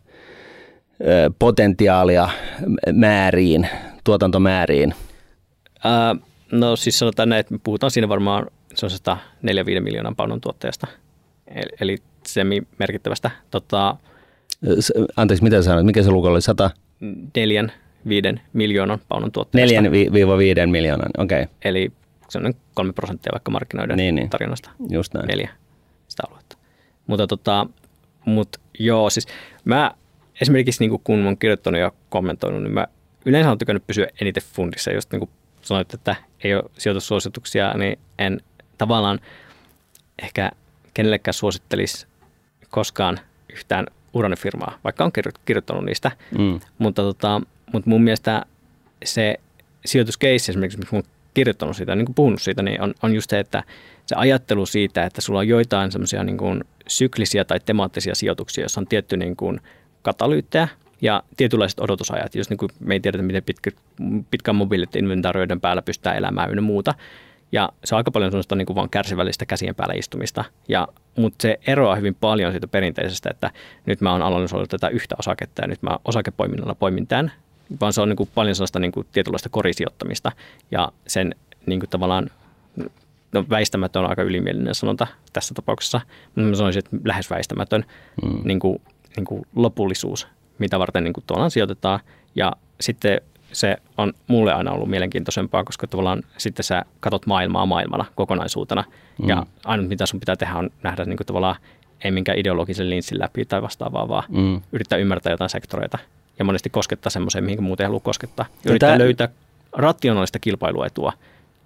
ö, 1.02 1.32
potentiaalia 1.40 2.30
määriin, 2.94 3.70
tuotantomääriin? 4.04 4.94
Ää, 5.84 6.16
no 6.52 6.76
siis 6.76 7.00
sanotaan 7.00 7.30
näin, 7.30 7.40
että 7.40 7.54
me 7.54 7.60
puhutaan 7.64 7.92
siinä 7.92 8.10
varmaan 8.10 8.48
se 8.76 8.86
on 8.86 8.90
104 8.90 9.82
miljoonan 9.82 10.16
paunon 10.16 10.42
tuotteesta, 10.42 10.88
eli 11.82 11.98
semi-merkittävästä. 12.28 13.32
Tota, 13.52 13.96
Anteeksi, 15.16 15.44
mitä 15.44 15.62
sanoit? 15.62 15.86
Mikä 15.86 16.04
se 16.04 16.12
luku 16.12 16.28
oli? 16.28 16.42
100? 16.42 16.70
4 17.36 17.70
viiden 18.08 18.42
miljoonan 18.54 19.00
paunon 19.08 19.32
tuotteesta. 19.32 19.80
4-5 19.80 20.68
miljoonan, 20.68 21.10
okei. 21.18 21.44
Okay. 21.44 21.56
Eli 21.66 21.92
se 22.30 22.38
on 22.38 22.54
3 22.74 22.94
prosenttia 22.94 23.32
vaikka 23.32 23.52
markkinoiden 23.52 23.98
niin, 23.98 24.16
niin. 24.16 24.30
tarjonnasta. 24.30 24.70
Just 24.90 25.14
näin. 25.14 25.28
Neljä 25.28 25.50
sitä 26.08 26.24
aluetta. 26.30 26.58
Mutta 27.08 27.28
tota, 27.28 27.68
mut 28.26 28.50
joo, 28.80 29.10
siis 29.10 29.28
mä 29.66 29.92
esimerkiksi 30.42 30.88
niin 30.88 31.00
kun 31.04 31.20
mä 31.20 31.26
oon 31.26 31.38
kirjoittanut 31.38 31.82
ja 31.82 31.92
kommentoinut, 32.10 32.64
niin 32.64 32.74
mä 32.74 32.88
yleensä 33.26 33.52
on 33.52 33.58
tykännyt 33.58 33.88
pysyä 33.88 34.08
eniten 34.22 34.44
fundissa, 34.54 34.92
just 34.92 35.12
niin 35.12 35.30
sanoit, 35.68 35.94
että 35.94 36.16
ei 36.44 36.56
ole 36.56 36.64
sijoitussuosituksia, 36.78 37.74
niin 37.74 38.00
en 38.20 38.42
tavallaan 38.78 39.20
ehkä 40.22 40.52
kenellekään 40.94 41.34
suosittelisi 41.34 42.08
koskaan 42.70 43.20
yhtään 43.54 43.88
uranifirmaa, 44.14 44.80
vaikka 44.84 45.04
on 45.04 45.12
kirjoittanut 45.46 45.86
niistä. 45.86 46.12
Mm. 46.38 46.60
Mutta, 46.78 47.02
tota, 47.02 47.42
mutta 47.74 47.90
mun 47.90 48.04
mielestä 48.04 48.46
se 49.06 49.36
sijoituskeissi 49.86 50.52
esimerkiksi, 50.52 50.78
missä 50.78 50.96
olen 50.96 51.06
kirjoittanut 51.34 51.76
siitä, 51.76 51.96
niin 51.96 52.06
kuin 52.06 52.16
puhunut 52.16 52.42
siitä, 52.42 52.62
niin 52.62 52.82
on, 52.82 52.94
on 53.04 53.16
just 53.16 53.30
se, 53.30 53.40
että 53.40 53.64
se 54.06 54.16
ajattelu 54.16 54.66
siitä, 54.66 55.06
että 55.06 55.22
sulla 55.22 55.40
on 55.40 55.48
joitain 55.48 55.92
semmoisia 55.92 56.24
niin 56.24 56.38
kuin 56.38 56.64
syklisiä 56.88 57.46
tai 57.46 57.60
temaattisia 57.60 58.16
sijoituksia, 58.16 58.62
joissa 58.62 58.82
on 58.82 58.88
tietty 58.88 59.18
niin 59.18 59.36
kuin 59.36 59.62
katalyyttejä 60.02 60.68
ja 61.02 61.24
tietynlaiset 61.38 61.80
odotusajat, 61.80 62.36
jos 62.36 62.50
niin 62.50 62.58
kuin 62.58 62.70
me 62.80 62.94
ei 62.94 63.00
tiedetä, 63.00 63.24
miten 63.24 63.44
pitkä, 63.44 63.72
pitkän 64.32 64.56
mobiilit 64.56 64.96
inventaarioiden 64.96 65.62
päällä 65.62 65.82
pystytään 65.82 66.18
elämään 66.18 66.50
ynnä 66.50 66.62
muuta, 66.62 66.94
ja 67.52 67.70
se 67.84 67.96
on 67.96 67.98
aika 67.98 68.12
paljon 68.12 68.32
sellaista 68.32 68.56
niin 68.56 68.66
kuin 68.66 68.76
vaan 68.76 68.90
kärsivällistä 68.90 69.46
käsien 69.46 69.76
päällä 69.76 69.94
istumista. 69.94 70.44
Ja, 70.68 70.88
mutta 71.16 71.42
se 71.42 71.60
eroaa 71.68 71.96
hyvin 71.96 72.16
paljon 72.16 72.52
siitä 72.52 72.68
perinteisestä, 72.68 73.30
että 73.30 73.52
nyt 73.86 74.02
mä 74.02 74.12
oon 74.12 74.22
analysoinut 74.22 74.70
tätä 74.70 74.90
yhtä 74.90 75.16
osaketta 75.20 75.62
ja 75.62 75.68
nyt 75.68 75.82
mä 75.82 75.98
osakepoiminnalla 76.06 76.76
poimin 76.76 77.08
tämän. 77.08 77.32
Vaan 77.82 77.94
se 77.94 78.02
on 78.02 78.10
niin 78.10 78.18
kuin 78.18 78.30
paljon 78.36 78.56
sellaista 78.56 78.80
niin 78.80 78.92
kuin 78.92 79.08
tietynlaista 79.12 79.50
korisijoittamista 79.50 80.32
ja 80.72 80.92
sen 81.08 81.36
niin 81.66 81.80
kuin 81.80 81.90
tavallaan 81.90 82.30
no 83.32 83.46
väistämätön 83.50 84.04
on 84.04 84.10
aika 84.10 84.24
ylimielinen 84.24 84.76
sanonta 84.76 85.08
tässä 85.34 85.54
tapauksessa, 85.54 86.02
mutta 86.26 86.50
mä 86.50 86.56
sanoisin, 86.56 86.80
että 86.80 86.98
lähes 87.06 87.30
väistämätön 87.30 87.86
mm. 88.24 88.42
niin 88.44 88.60
kuin, 88.60 88.82
niin 89.16 89.26
kuin 89.26 89.48
lopullisuus, 89.56 90.28
mitä 90.60 90.80
varten 90.80 91.04
niin 91.04 91.14
kuin 91.14 91.24
tuolla 91.28 91.50
sijoitetaan. 91.50 92.00
Ja 92.36 92.52
sitten 92.82 93.22
se 93.52 93.78
on 93.98 94.14
mulle 94.28 94.54
aina 94.54 94.72
ollut 94.72 94.90
mielenkiintoisempaa, 94.90 95.64
koska 95.64 95.88
tavallaan 95.88 96.24
sitten 96.38 96.64
sä 96.64 96.86
katot 97.00 97.26
maailmaa 97.26 97.66
maailmana 97.66 98.06
kokonaisuutena. 98.16 98.84
Mm. 99.22 99.30
Ja 99.30 99.46
ainut 99.66 99.88
mitä 99.88 100.06
sun 100.06 100.20
pitää 100.20 100.36
tehdä 100.36 100.56
on 100.56 100.70
nähdä 100.84 101.06
niin 101.06 101.18
kuin 101.18 101.28
tavallaan 101.28 101.56
ei 102.04 102.12
minkään 102.12 102.38
ideologisen 102.38 102.90
linssin 102.90 103.20
läpi 103.20 103.46
tai 103.46 103.62
vastaavaa, 103.62 104.08
vaan 104.08 104.24
mm. 104.30 104.62
yrittää 104.72 104.98
ymmärtää 104.98 105.34
jotain 105.34 105.50
sektoreita. 105.50 105.98
Ja 106.40 106.46
monesti 106.46 106.70
koskettaa 106.70 107.10
semmoiseen, 107.10 107.44
mihin 107.44 107.64
muuten 107.64 107.84
ei 107.84 107.88
halua 107.88 108.00
koskettaa. 108.00 108.46
Yrittää 108.66 108.90
tämä... 108.90 109.04
löytää 109.04 109.30
rationaalista 109.74 110.40
kilpailuetua 110.40 111.14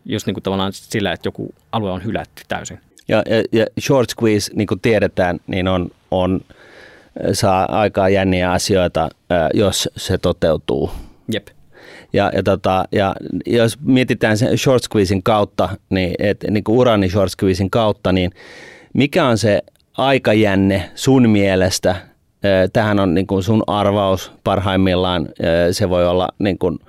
just 0.06 0.26
niin 0.26 0.34
kuin 0.34 0.44
tavallaan 0.44 0.74
sillä, 0.74 1.12
että 1.12 1.28
joku 1.28 1.56
alue 1.72 1.92
on 1.92 2.04
hylätty 2.04 2.44
täysin. 2.48 2.80
Ja, 3.08 3.24
ja, 3.30 3.44
ja 3.52 3.66
short 3.80 4.10
squeeze, 4.10 4.52
niin 4.56 4.68
kuin 4.68 4.80
tiedetään, 4.80 5.40
niin 5.48 5.68
on, 5.68 5.90
on 6.12 6.42
saa 7.34 7.80
aikaa 7.80 8.10
jänniä 8.10 8.52
asioita, 8.52 9.10
jos 9.54 9.90
se 9.98 10.18
toteutuu. 10.18 10.92
Jep. 11.34 11.48
Ja, 12.14 12.32
ja, 12.36 12.44
tota, 12.44 12.86
ja 12.92 13.16
jos 13.46 13.80
mietitään 13.82 14.38
sen 14.38 14.58
short 14.58 14.84
squeezin 14.84 15.24
kautta, 15.24 15.70
niin, 15.90 16.14
et, 16.20 16.46
niin 16.50 16.64
kuin 16.64 16.78
urani 16.78 17.10
short 17.10 17.32
squeezin 17.32 17.70
kautta, 17.70 18.12
niin 18.12 18.32
mikä 18.94 19.26
on 19.26 19.38
se 19.38 19.62
aikajänne 19.98 20.92
sun 20.96 21.30
mielestä? 21.30 21.96
Tähän 22.74 23.00
on 23.00 23.14
niin 23.14 23.28
kuin 23.28 23.44
sun 23.44 23.64
arvaus 23.68 24.32
parhaimmillaan. 24.44 25.28
Se 25.72 25.90
voi 25.90 26.08
olla 26.08 26.30
niin 26.40 26.58
kuin 26.58 26.80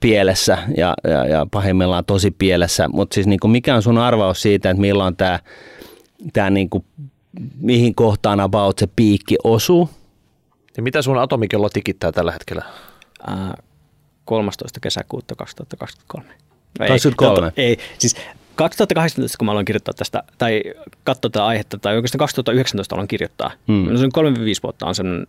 pielessä 0.00 0.58
ja, 0.76 0.94
ja, 1.04 1.26
ja 1.26 1.46
pahimmillaan 1.50 2.04
tosi 2.04 2.30
pielessä. 2.30 2.88
Mutta 2.88 3.14
siis 3.14 3.26
niin 3.26 3.40
kuin 3.40 3.50
mikä 3.50 3.74
on 3.74 3.82
sun 3.82 3.98
arvaus 3.98 4.42
siitä, 4.42 4.70
että 4.70 4.80
milloin 4.80 5.16
tämä, 5.16 5.38
tämä 6.32 6.50
niin 6.50 6.70
kuin, 6.70 6.84
mihin 7.60 7.94
kohtaan 7.94 8.40
about 8.40 8.78
se 8.78 8.88
piikki 8.96 9.36
osuu? 9.44 9.90
Ja 10.76 10.82
mitä 10.82 11.02
sun 11.02 11.18
atomikello 11.18 11.68
tikittää 11.68 12.12
tällä 12.12 12.32
hetkellä? 12.32 12.64
Äh, 13.28 13.52
13. 14.24 14.80
kesäkuuta 14.80 15.34
2023. 15.34 16.28
No 16.78 16.86
23? 16.86 17.52
Ei, 17.56 17.66
ei, 17.66 17.78
siis 17.98 18.16
2018, 18.54 19.38
kun 19.38 19.46
mä 19.46 19.52
aloin 19.52 19.64
kirjoittaa 19.64 19.94
tästä, 19.94 20.22
tai 20.38 20.62
katsoa 21.04 21.30
tätä 21.30 21.46
aihetta, 21.46 21.78
tai 21.78 21.96
oikeastaan 21.96 22.18
2019 22.18 22.94
aloin 22.94 23.08
kirjoittaa. 23.08 23.50
Hmm. 23.68 23.92
No 23.92 23.98
se 23.98 24.04
on 24.04 24.34
3-5 24.34 24.38
vuotta 24.62 24.86
on 24.86 24.94
sen 24.94 25.26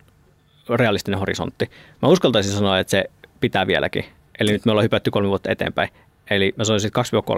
realistinen 0.68 1.20
horisontti. 1.20 1.70
Mä 2.02 2.08
uskaltaisin 2.08 2.52
sanoa, 2.52 2.78
että 2.78 2.90
se 2.90 3.04
pitää 3.40 3.66
vieläkin. 3.66 4.04
Eli 4.40 4.52
nyt 4.52 4.64
me 4.64 4.70
ollaan 4.70 4.84
hypätty 4.84 5.10
kolme 5.10 5.28
vuotta 5.28 5.50
eteenpäin. 5.50 5.88
Eli 6.30 6.54
mä 6.56 6.64
sanoisin 6.64 6.90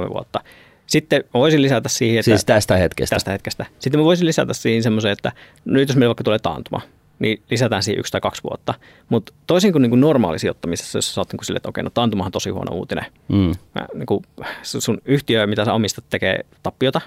2-3 0.06 0.08
vuotta. 0.08 0.40
Sitten 0.88 1.24
mä 1.34 1.40
voisin 1.40 1.62
lisätä 1.62 1.88
siihen, 1.88 2.18
että... 2.18 2.30
Siis 2.30 2.44
tästä 2.44 2.76
hetkestä? 2.76 3.16
Tästä 3.16 3.30
hetkestä. 3.30 3.66
Sitten 3.78 4.00
mä 4.00 4.04
voisin 4.04 4.26
lisätä 4.26 4.52
siihen 4.52 4.82
semmoisen, 4.82 5.12
että 5.12 5.32
nyt 5.64 5.88
jos 5.88 5.96
meillä 5.96 6.10
vaikka 6.10 6.24
tulee 6.24 6.38
taantuma, 6.38 6.80
niin 7.18 7.42
lisätään 7.50 7.82
siihen 7.82 8.00
yksi 8.00 8.12
tai 8.12 8.20
kaksi 8.20 8.42
vuotta. 8.42 8.74
Mutta 9.08 9.32
toisin 9.46 9.72
kuin, 9.72 9.82
niin 9.82 9.90
kuin 9.90 10.00
normaali 10.00 10.38
sijoittamisessa, 10.38 10.98
jos 10.98 11.14
sä 11.14 11.20
oot 11.20 11.28
niin 11.28 11.38
kuin 11.38 11.46
sille, 11.46 11.56
että 11.56 11.68
okei, 11.68 11.84
no 11.84 11.90
taantumahan 11.90 12.28
on 12.28 12.32
tosi 12.32 12.50
huono 12.50 12.74
uutinen. 12.74 13.04
Mm. 13.28 13.52
Mä, 13.74 13.86
niin 13.94 14.06
kuin, 14.06 14.24
sun 14.62 14.98
yhtiö, 15.04 15.46
mitä 15.46 15.64
sä 15.64 15.72
omistat, 15.72 16.04
tekee 16.10 16.40
tappiota. 16.62 17.00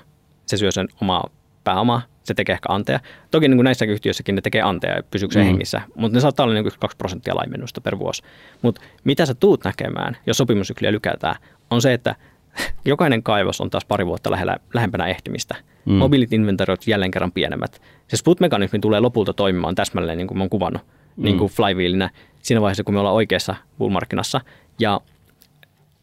Se 0.46 0.58
syö 0.58 0.72
sen 0.72 0.88
omaa 1.02 1.30
pääomaa, 1.64 2.02
se 2.24 2.34
tekee 2.34 2.54
ehkä 2.54 2.74
anteja. 2.74 3.00
Toki 3.32 3.48
niin 3.48 3.58
kuin 3.58 3.64
näissä 3.64 3.86
yhtiöissäkin 3.86 4.36
ne 4.36 4.42
tekee 4.42 4.62
anteja 4.62 4.96
ja 4.96 5.04
pysyykö 5.12 5.34
se 5.34 5.40
mm. 5.40 5.46
hengissä, 5.46 5.82
mutta 5.96 6.18
ne 6.18 6.22
saattaa 6.22 6.44
olla 6.44 6.54
niin 6.54 6.72
2 6.80 6.98
prosenttia 6.98 7.36
laimennusta 7.36 7.82
per 7.82 8.00
vuosi. 8.00 8.24
Mutta 8.62 8.82
mitä 9.04 9.26
sä 9.26 9.34
tuut 9.34 9.64
näkemään, 9.64 10.18
jos 10.26 10.38
sopimusykliä 10.38 10.92
lykätään, 10.92 11.36
on 11.70 11.82
se, 11.82 11.94
että 11.94 12.16
jokainen 12.86 13.24
kaivos 13.24 13.62
on 13.62 13.70
taas 13.70 13.86
pari 13.86 14.06
vuotta 14.06 14.32
lähellä, 14.32 14.58
lähempänä 14.74 15.08
ehtymistä. 15.08 15.56
Mm. 15.86 15.94
Mobiilit 15.94 16.34
inventoriot 16.34 16.88
jälleen 16.88 17.12
kerran 17.12 17.32
pienemmät. 17.32 17.82
Se 18.08 18.18
sput-mekanismi 18.18 18.80
tulee 18.80 19.00
lopulta 19.00 19.34
toimimaan 19.34 19.76
täsmälleen 19.76 20.18
niin 20.18 20.28
kuin 20.28 20.38
mä 20.38 20.44
oon 20.44 20.50
kuvannut, 20.50 20.82
mm. 21.16 21.24
niin 21.24 21.38
kuin 21.38 21.52
flywheelinä 21.52 22.10
siinä 22.42 22.62
vaiheessa, 22.62 22.84
kun 22.84 22.94
me 22.94 23.00
ollaan 23.00 23.16
oikeassa 23.16 23.56
bullmarkkinassa. 23.78 24.42
Ja 24.80 25.02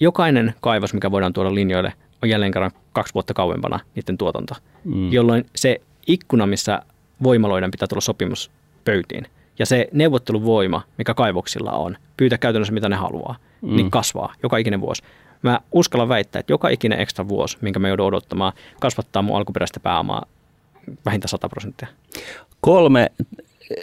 jokainen 0.01 0.55
kaivos, 0.61 0.95
mikä 0.95 1.11
voidaan 1.11 1.33
tuoda 1.33 1.55
linjoille, 1.55 1.93
on 2.23 2.29
jälleen 2.29 2.53
kerran 2.53 2.71
kaksi 2.93 3.15
vuotta 3.15 3.35
kauempana 3.35 3.81
niiden 3.95 4.19
tuotanto. 4.19 4.55
Mm. 4.85 5.13
Jolloin 5.13 5.47
se 5.57 5.81
ikkuna, 6.07 6.47
missä 6.47 6.83
voimaloiden 7.23 7.71
pitää 7.71 7.89
tulla 7.89 8.01
sopimus 8.01 8.51
pöytiin, 8.85 9.27
ja 9.59 9.67
se 9.67 9.89
neuvotteluvoima, 9.93 10.83
mikä 10.99 11.15
kaivoksilla 11.15 11.73
on, 11.73 11.97
pyytää 12.17 12.39
käytännössä 12.39 12.75
mitä 12.75 12.89
ne 12.89 12.97
haluaa, 12.97 13.37
niin 13.63 13.73
mm. 13.73 13.77
niin 13.77 13.91
kasvaa 13.91 14.35
joka 14.43 14.57
ikinen 14.57 14.81
vuosi. 14.81 15.03
Mä 15.43 15.61
uskallan 15.73 16.09
väittää, 16.09 16.41
että 16.41 16.53
joka 16.53 16.69
ikinen 16.69 17.01
ekstra 17.01 17.29
vuosi, 17.29 17.59
minkä 17.61 17.79
me 17.79 17.89
joudun 17.89 18.07
odottamaan, 18.07 18.53
kasvattaa 18.81 19.23
mun 19.23 19.37
alkuperäistä 19.37 19.81
pääomaa 19.81 20.27
vähintään 21.07 21.29
100 21.29 21.49
prosenttia. 21.49 21.89
Kolme 22.61 23.11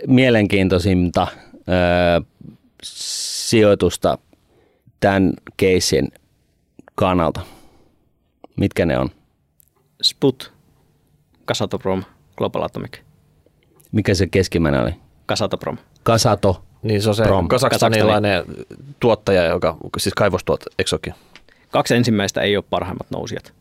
mielenkiintoisinta 0.08 1.28
ö, 1.56 2.26
sijoitusta 2.84 4.18
tämän 5.00 5.34
keisin 5.58 6.08
kannalta. 6.96 7.42
Mitkä 8.56 8.86
ne 8.86 9.00
on? 9.00 9.10
Sput, 10.02 10.54
Kasatoprom, 11.46 12.04
Global 12.38 12.64
Atomic. 12.64 12.98
Mikä 13.92 14.14
se 14.14 14.28
keskimmäinen 14.28 14.82
oli? 14.82 14.92
Kasatoprom. 15.26 15.78
Kasato. 16.04 16.64
Niin 16.84 17.02
se 17.02 17.10
on 17.10 17.16
se 17.16 17.24
kasakstanilainen 17.50 18.44
tuottaja, 19.00 19.44
joka, 19.44 19.78
siis 19.98 20.14
kaivostuottaja, 20.14 20.76
eikö 20.80 21.12
Kaksi 21.76 21.96
ensimmäistä 21.96 22.42
ei 22.42 22.58
ole 22.58 22.66
parhaimmat 22.70 23.08
nousijat, 23.12 23.54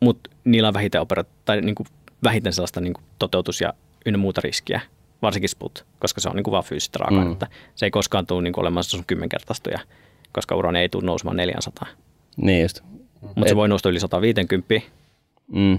mutta 0.00 0.30
niillä 0.44 0.68
on 0.68 0.74
vähiten, 0.74 1.00
opera- 1.00 1.24
tai 1.44 1.60
niin 1.60 1.74
kuin 1.74 1.86
vähiten 2.24 2.52
sellaista 2.52 2.80
niin 2.80 2.92
kuin 2.92 3.04
toteutus- 3.18 3.60
ja 3.60 3.72
ynnä 4.06 4.18
muuta 4.18 4.40
riskiä, 4.40 4.80
varsinkin 5.22 5.48
sput, 5.48 5.84
koska 5.98 6.20
se 6.20 6.28
on 6.28 6.36
niin 6.36 6.44
kuin 6.44 6.52
vaan 6.52 6.64
fyysistä 6.64 6.98
raaka 6.98 7.24
mm. 7.24 7.36
Se 7.74 7.86
ei 7.86 7.90
koskaan 7.90 8.26
tule 8.26 8.42
niin 8.42 8.52
kuin 8.52 8.62
olemaan 8.62 8.84
sun 8.84 9.04
kymmenkertaistuja, 9.06 9.78
koska 10.32 10.56
urani 10.56 10.78
ei 10.78 10.88
tule 10.88 11.04
nousemaan 11.04 11.36
400. 11.36 11.86
Niin 12.36 12.62
just. 12.62 12.80
Mutta 13.20 13.48
se 13.48 13.56
voi 13.56 13.68
nousta 13.68 13.88
yli 13.88 14.00
150. 14.00 14.74
Mm. 15.52 15.78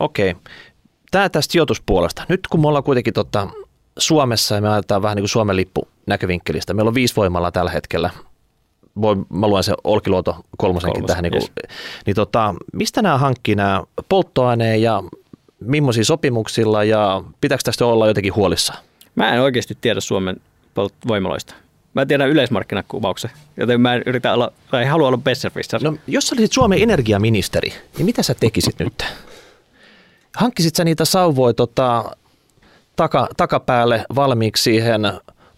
Okei. 0.00 0.30
Okay. 0.30 0.42
Tämä 1.10 1.28
tästä 1.28 1.52
sijoituspuolesta. 1.52 2.24
Nyt 2.28 2.46
kun 2.46 2.60
me 2.60 2.68
ollaan 2.68 2.84
kuitenkin 2.84 3.14
tota 3.14 3.48
Suomessa 3.98 4.54
ja 4.54 4.60
me 4.60 4.68
ajetaan 4.68 5.02
vähän 5.02 5.16
niin 5.16 5.22
kuin 5.22 5.28
Suomen 5.28 5.56
lippu 5.56 5.88
näkövinkkelistä. 6.06 6.74
Meillä 6.74 6.88
on 6.88 6.94
viisi 6.94 7.16
voimalla 7.16 7.52
tällä 7.52 7.70
hetkellä 7.70 8.10
voi, 9.02 9.16
mä 9.28 9.48
luen 9.48 9.64
se 9.64 9.74
Olkiluoto 9.84 10.36
kolmosenkin 10.58 10.94
Kolmos, 10.94 11.08
tähän, 11.08 11.22
niin, 11.22 11.32
kuin, 11.32 11.42
yes. 11.42 11.78
niin 12.06 12.16
tota, 12.16 12.54
mistä 12.72 13.02
nämä 13.02 13.18
hankkii 13.18 13.54
nämä 13.54 13.82
polttoaineen 14.08 14.82
ja 14.82 15.02
millaisia 15.60 16.04
sopimuksilla 16.04 16.84
ja 16.84 17.24
pitääkö 17.40 17.62
tästä 17.64 17.86
olla 17.86 18.06
jotenkin 18.06 18.34
huolissa? 18.34 18.74
Mä 19.14 19.34
en 19.34 19.40
oikeasti 19.40 19.78
tiedä 19.80 20.00
Suomen 20.00 20.36
voimaloista. 21.08 21.54
Mä 21.94 22.06
tiedän 22.06 22.28
yleismarkkinakuvauksen, 22.28 23.30
joten 23.56 23.80
mä 23.80 23.94
en 23.94 24.02
yritä 24.06 24.34
olla, 24.34 24.52
tai 24.70 24.84
halua 24.84 25.08
olla 25.08 25.18
besserwisser. 25.18 25.82
No, 25.82 25.96
jos 26.06 26.26
sä 26.26 26.34
olisit 26.34 26.52
Suomen 26.52 26.82
energiaministeri, 26.82 27.72
niin 27.96 28.06
mitä 28.06 28.22
sä 28.22 28.34
tekisit 28.34 28.78
nyt? 28.84 29.04
Hankkisit 30.36 30.76
sä 30.76 30.84
niitä 30.84 31.04
sauvoja 31.04 31.54
tota, 31.54 32.04
taka, 32.96 33.28
takapäälle 33.36 34.04
valmiiksi 34.14 34.62
siihen 34.62 35.00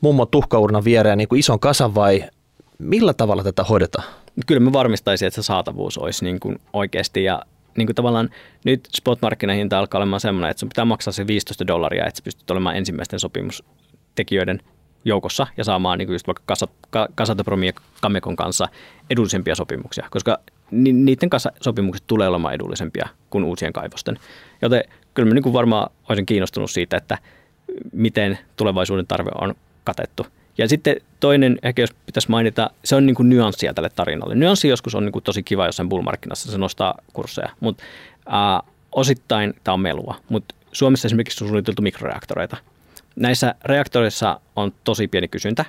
mummon 0.00 0.28
tuhkaurnan 0.28 0.84
viereen 0.84 1.18
niin 1.18 1.28
kuin 1.28 1.38
ison 1.38 1.60
kasan 1.60 1.94
vai 1.94 2.24
millä 2.80 3.14
tavalla 3.14 3.42
tätä 3.44 3.64
hoidetaan? 3.64 4.04
Kyllä 4.46 4.60
mä 4.60 4.72
varmistaisin, 4.72 5.28
että 5.28 5.42
se 5.42 5.46
saatavuus 5.46 5.98
olisi 5.98 6.24
niin 6.24 6.40
kuin 6.40 6.60
oikeasti 6.72 7.24
ja 7.24 7.42
niin 7.76 7.86
kuin 7.86 7.96
tavallaan 7.96 8.30
nyt 8.64 8.88
spot-markkinahinta 8.96 9.78
alkaa 9.78 9.98
olemaan 9.98 10.20
sellainen, 10.20 10.50
että 10.50 10.60
sun 10.60 10.68
pitää 10.68 10.84
maksaa 10.84 11.12
se 11.12 11.26
15 11.26 11.66
dollaria, 11.66 12.06
että 12.06 12.18
sä 12.18 12.24
pystyt 12.24 12.50
olemaan 12.50 12.76
ensimmäisten 12.76 13.20
sopimustekijöiden 13.20 14.60
joukossa 15.04 15.46
ja 15.56 15.64
saamaan 15.64 15.98
niin 15.98 16.06
kuin 16.08 16.14
just 16.14 16.26
vaikka 16.26 16.54
Kasatopromin 17.14 17.66
ja 17.66 17.72
Kamekon 18.00 18.36
kanssa 18.36 18.68
edullisempia 19.10 19.54
sopimuksia, 19.54 20.06
koska 20.10 20.38
ni- 20.70 20.92
niiden 20.92 21.30
kanssa 21.30 21.52
sopimukset 21.60 22.04
tulee 22.06 22.28
olemaan 22.28 22.54
edullisempia 22.54 23.08
kuin 23.30 23.44
uusien 23.44 23.72
kaivosten. 23.72 24.18
Joten 24.62 24.84
kyllä 25.14 25.28
mä 25.28 25.34
niin 25.34 25.42
kuin 25.42 25.52
varmaan 25.52 25.90
olisin 26.08 26.26
kiinnostunut 26.26 26.70
siitä, 26.70 26.96
että 26.96 27.18
miten 27.92 28.38
tulevaisuuden 28.56 29.06
tarve 29.06 29.30
on 29.40 29.54
katettu. 29.84 30.26
Ja 30.60 30.68
sitten 30.68 30.96
toinen, 31.20 31.58
ehkä 31.62 31.82
jos 31.82 31.90
pitäisi 32.06 32.30
mainita, 32.30 32.70
se 32.84 32.96
on 32.96 33.06
niin 33.06 33.14
kuin 33.14 33.28
nyanssia 33.28 33.74
tälle 33.74 33.90
tarinalle. 33.90 34.34
Nyanssi 34.34 34.68
joskus 34.68 34.94
on 34.94 35.04
niin 35.04 35.12
kuin 35.12 35.22
tosi 35.22 35.42
kiva 35.42 35.66
jossain 35.66 35.88
bullmarkkinassa, 35.88 36.52
se 36.52 36.58
nostaa 36.58 36.94
kursseja, 37.12 37.50
mutta 37.60 37.84
äh, 38.28 38.70
osittain 38.92 39.54
tämä 39.64 39.72
on 39.72 39.80
melua. 39.80 40.14
Mutta 40.28 40.54
Suomessa 40.72 41.08
esimerkiksi 41.08 41.44
on 41.44 41.48
suunniteltu 41.48 41.82
mikroreaktoreita. 41.82 42.56
Näissä 43.16 43.54
reaktoreissa 43.64 44.40
on 44.56 44.72
tosi 44.84 45.08
pieni 45.08 45.28
kysyntä 45.28 45.64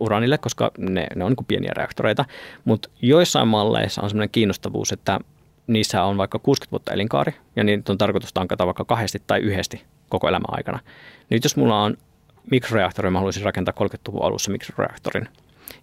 uranille, 0.00 0.38
koska 0.38 0.70
ne, 0.78 1.06
ne 1.14 1.24
on 1.24 1.30
niin 1.30 1.36
kuin 1.36 1.46
pieniä 1.46 1.72
reaktoreita, 1.76 2.24
mutta 2.64 2.88
joissain 3.02 3.48
malleissa 3.48 4.02
on 4.02 4.10
sellainen 4.10 4.30
kiinnostavuus, 4.30 4.92
että 4.92 5.20
niissä 5.66 6.04
on 6.04 6.18
vaikka 6.18 6.38
60 6.38 6.70
vuotta 6.70 6.92
elinkaari 6.92 7.34
ja 7.56 7.64
niitä 7.64 7.92
on 7.92 7.98
tarkoitus 7.98 8.32
tankata 8.32 8.66
vaikka 8.66 8.84
kahdesti 8.84 9.22
tai 9.26 9.40
yhdesti 9.40 9.82
koko 10.08 10.28
elämän 10.28 10.56
aikana. 10.56 10.78
Nyt 11.30 11.44
jos 11.44 11.56
mulla 11.56 11.82
on 11.82 11.96
mikroreaktori, 12.50 13.10
mä 13.10 13.18
haluaisin 13.18 13.42
rakentaa 13.42 13.74
30-luvun 13.80 14.22
alussa 14.24 14.50
mikroreaktorin 14.50 15.28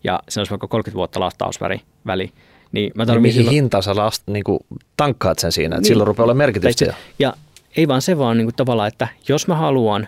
ja 0.04 0.20
se 0.30 0.40
olisi 0.40 0.50
vaikka 0.52 0.68
30 0.68 0.96
vuotta 0.98 1.20
latausväli, 1.20 1.82
väli, 2.06 2.32
Niin 2.72 2.92
mä 2.96 3.02
Ja 3.02 3.06
tarvitsin 3.06 3.22
mihin 3.22 3.34
silloin- 3.34 3.54
hintaan 3.54 3.84
sä 3.84 3.96
last, 3.96 4.24
niin 4.28 4.44
kuin 4.44 4.60
tankkaat 4.98 5.40
sen 5.40 5.52
siinä, 5.52 5.76
että 5.76 5.82
Niin. 5.82 5.88
silloin 5.88 6.08
rupeaa 6.08 6.24
olemaan 6.24 6.38
merkitystä. 6.38 6.86
Tai 6.86 6.94
se- 6.94 7.00
Ja 7.20 7.34
ei 7.78 7.88
vaan 7.88 8.02
se 8.02 8.18
vaan 8.18 8.38
niin 8.38 8.46
kuin 8.46 8.56
tavallaan, 8.56 8.88
että 8.88 9.08
jos 9.28 9.48
mä 9.48 9.56
haluan 9.56 10.08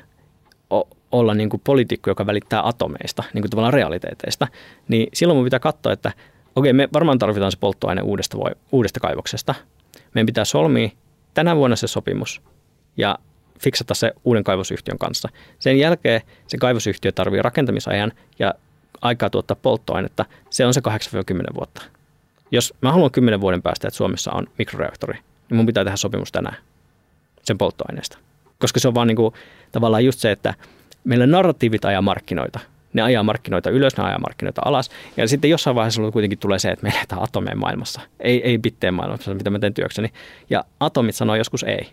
olla 1.11 1.33
niin 1.33 1.49
kuin 1.49 1.61
poliitikko, 1.63 2.09
joka 2.09 2.25
välittää 2.25 2.67
atomeista, 2.67 3.23
niin 3.33 3.41
kuin 3.41 3.49
tavallaan 3.49 3.73
realiteeteista, 3.73 4.47
niin 4.87 5.07
silloin 5.13 5.37
mun 5.37 5.43
pitää 5.43 5.59
katsoa, 5.59 5.91
että 5.93 6.11
okei, 6.55 6.73
me 6.73 6.89
varmaan 6.93 7.19
tarvitaan 7.19 7.51
se 7.51 7.57
polttoaine 7.61 8.01
uudesta, 8.01 8.37
voi, 8.37 8.51
uudesta 8.71 8.99
kaivoksesta. 8.99 9.55
Meidän 10.15 10.25
pitää 10.25 10.45
solmia 10.45 10.89
tänä 11.33 11.55
vuonna 11.55 11.75
se 11.75 11.87
sopimus 11.87 12.41
ja 12.97 13.17
fiksata 13.59 13.93
se 13.93 14.11
uuden 14.23 14.43
kaivosyhtiön 14.43 14.97
kanssa. 14.97 15.29
Sen 15.59 15.79
jälkeen 15.79 16.21
se 16.47 16.57
kaivosyhtiö 16.57 17.11
tarvii 17.11 17.41
rakentamisajan 17.41 18.11
ja 18.39 18.53
aikaa 19.01 19.29
tuottaa 19.29 19.57
polttoainetta. 19.61 20.25
Se 20.49 20.65
on 20.65 20.73
se 20.73 20.81
8-10 20.89 21.55
vuotta. 21.55 21.81
Jos 22.51 22.73
mä 22.81 22.91
haluan 22.91 23.11
10 23.11 23.41
vuoden 23.41 23.61
päästä, 23.61 23.87
että 23.87 23.97
Suomessa 23.97 24.31
on 24.31 24.47
mikroreaktori, 24.57 25.13
niin 25.49 25.55
mun 25.55 25.65
pitää 25.65 25.83
tehdä 25.83 25.97
sopimus 25.97 26.31
tänään 26.31 26.55
sen 27.43 27.57
polttoaineesta. 27.57 28.17
Koska 28.59 28.79
se 28.79 28.87
on 28.87 28.95
vaan 28.95 29.07
niin 29.07 29.15
kuin, 29.15 29.33
tavallaan 29.71 30.05
just 30.05 30.19
se, 30.19 30.31
että 30.31 30.53
meillä 31.03 31.27
narratiivit 31.27 31.85
ajaa 31.85 32.01
markkinoita. 32.01 32.59
Ne 32.93 33.01
ajaa 33.01 33.23
markkinoita 33.23 33.69
ylös, 33.69 33.97
ne 33.97 34.03
ajaa 34.03 34.19
markkinoita 34.19 34.61
alas. 34.65 34.89
Ja 35.17 35.27
sitten 35.27 35.49
jossain 35.49 35.75
vaiheessa 35.75 36.11
kuitenkin 36.11 36.39
tulee 36.39 36.59
se, 36.59 36.69
että 36.69 36.83
me 36.83 36.93
eletään 36.97 37.23
atomeen 37.23 37.57
maailmassa. 37.57 38.01
Ei, 38.19 38.41
ei 38.43 38.57
bitteen 38.57 38.93
maailmassa, 38.93 39.33
mitä 39.33 39.49
mä 39.49 39.59
teen 39.59 39.73
työkseni. 39.73 40.11
Ja 40.49 40.63
atomit 40.79 41.15
sanoo 41.15 41.35
joskus 41.35 41.63
ei. 41.63 41.89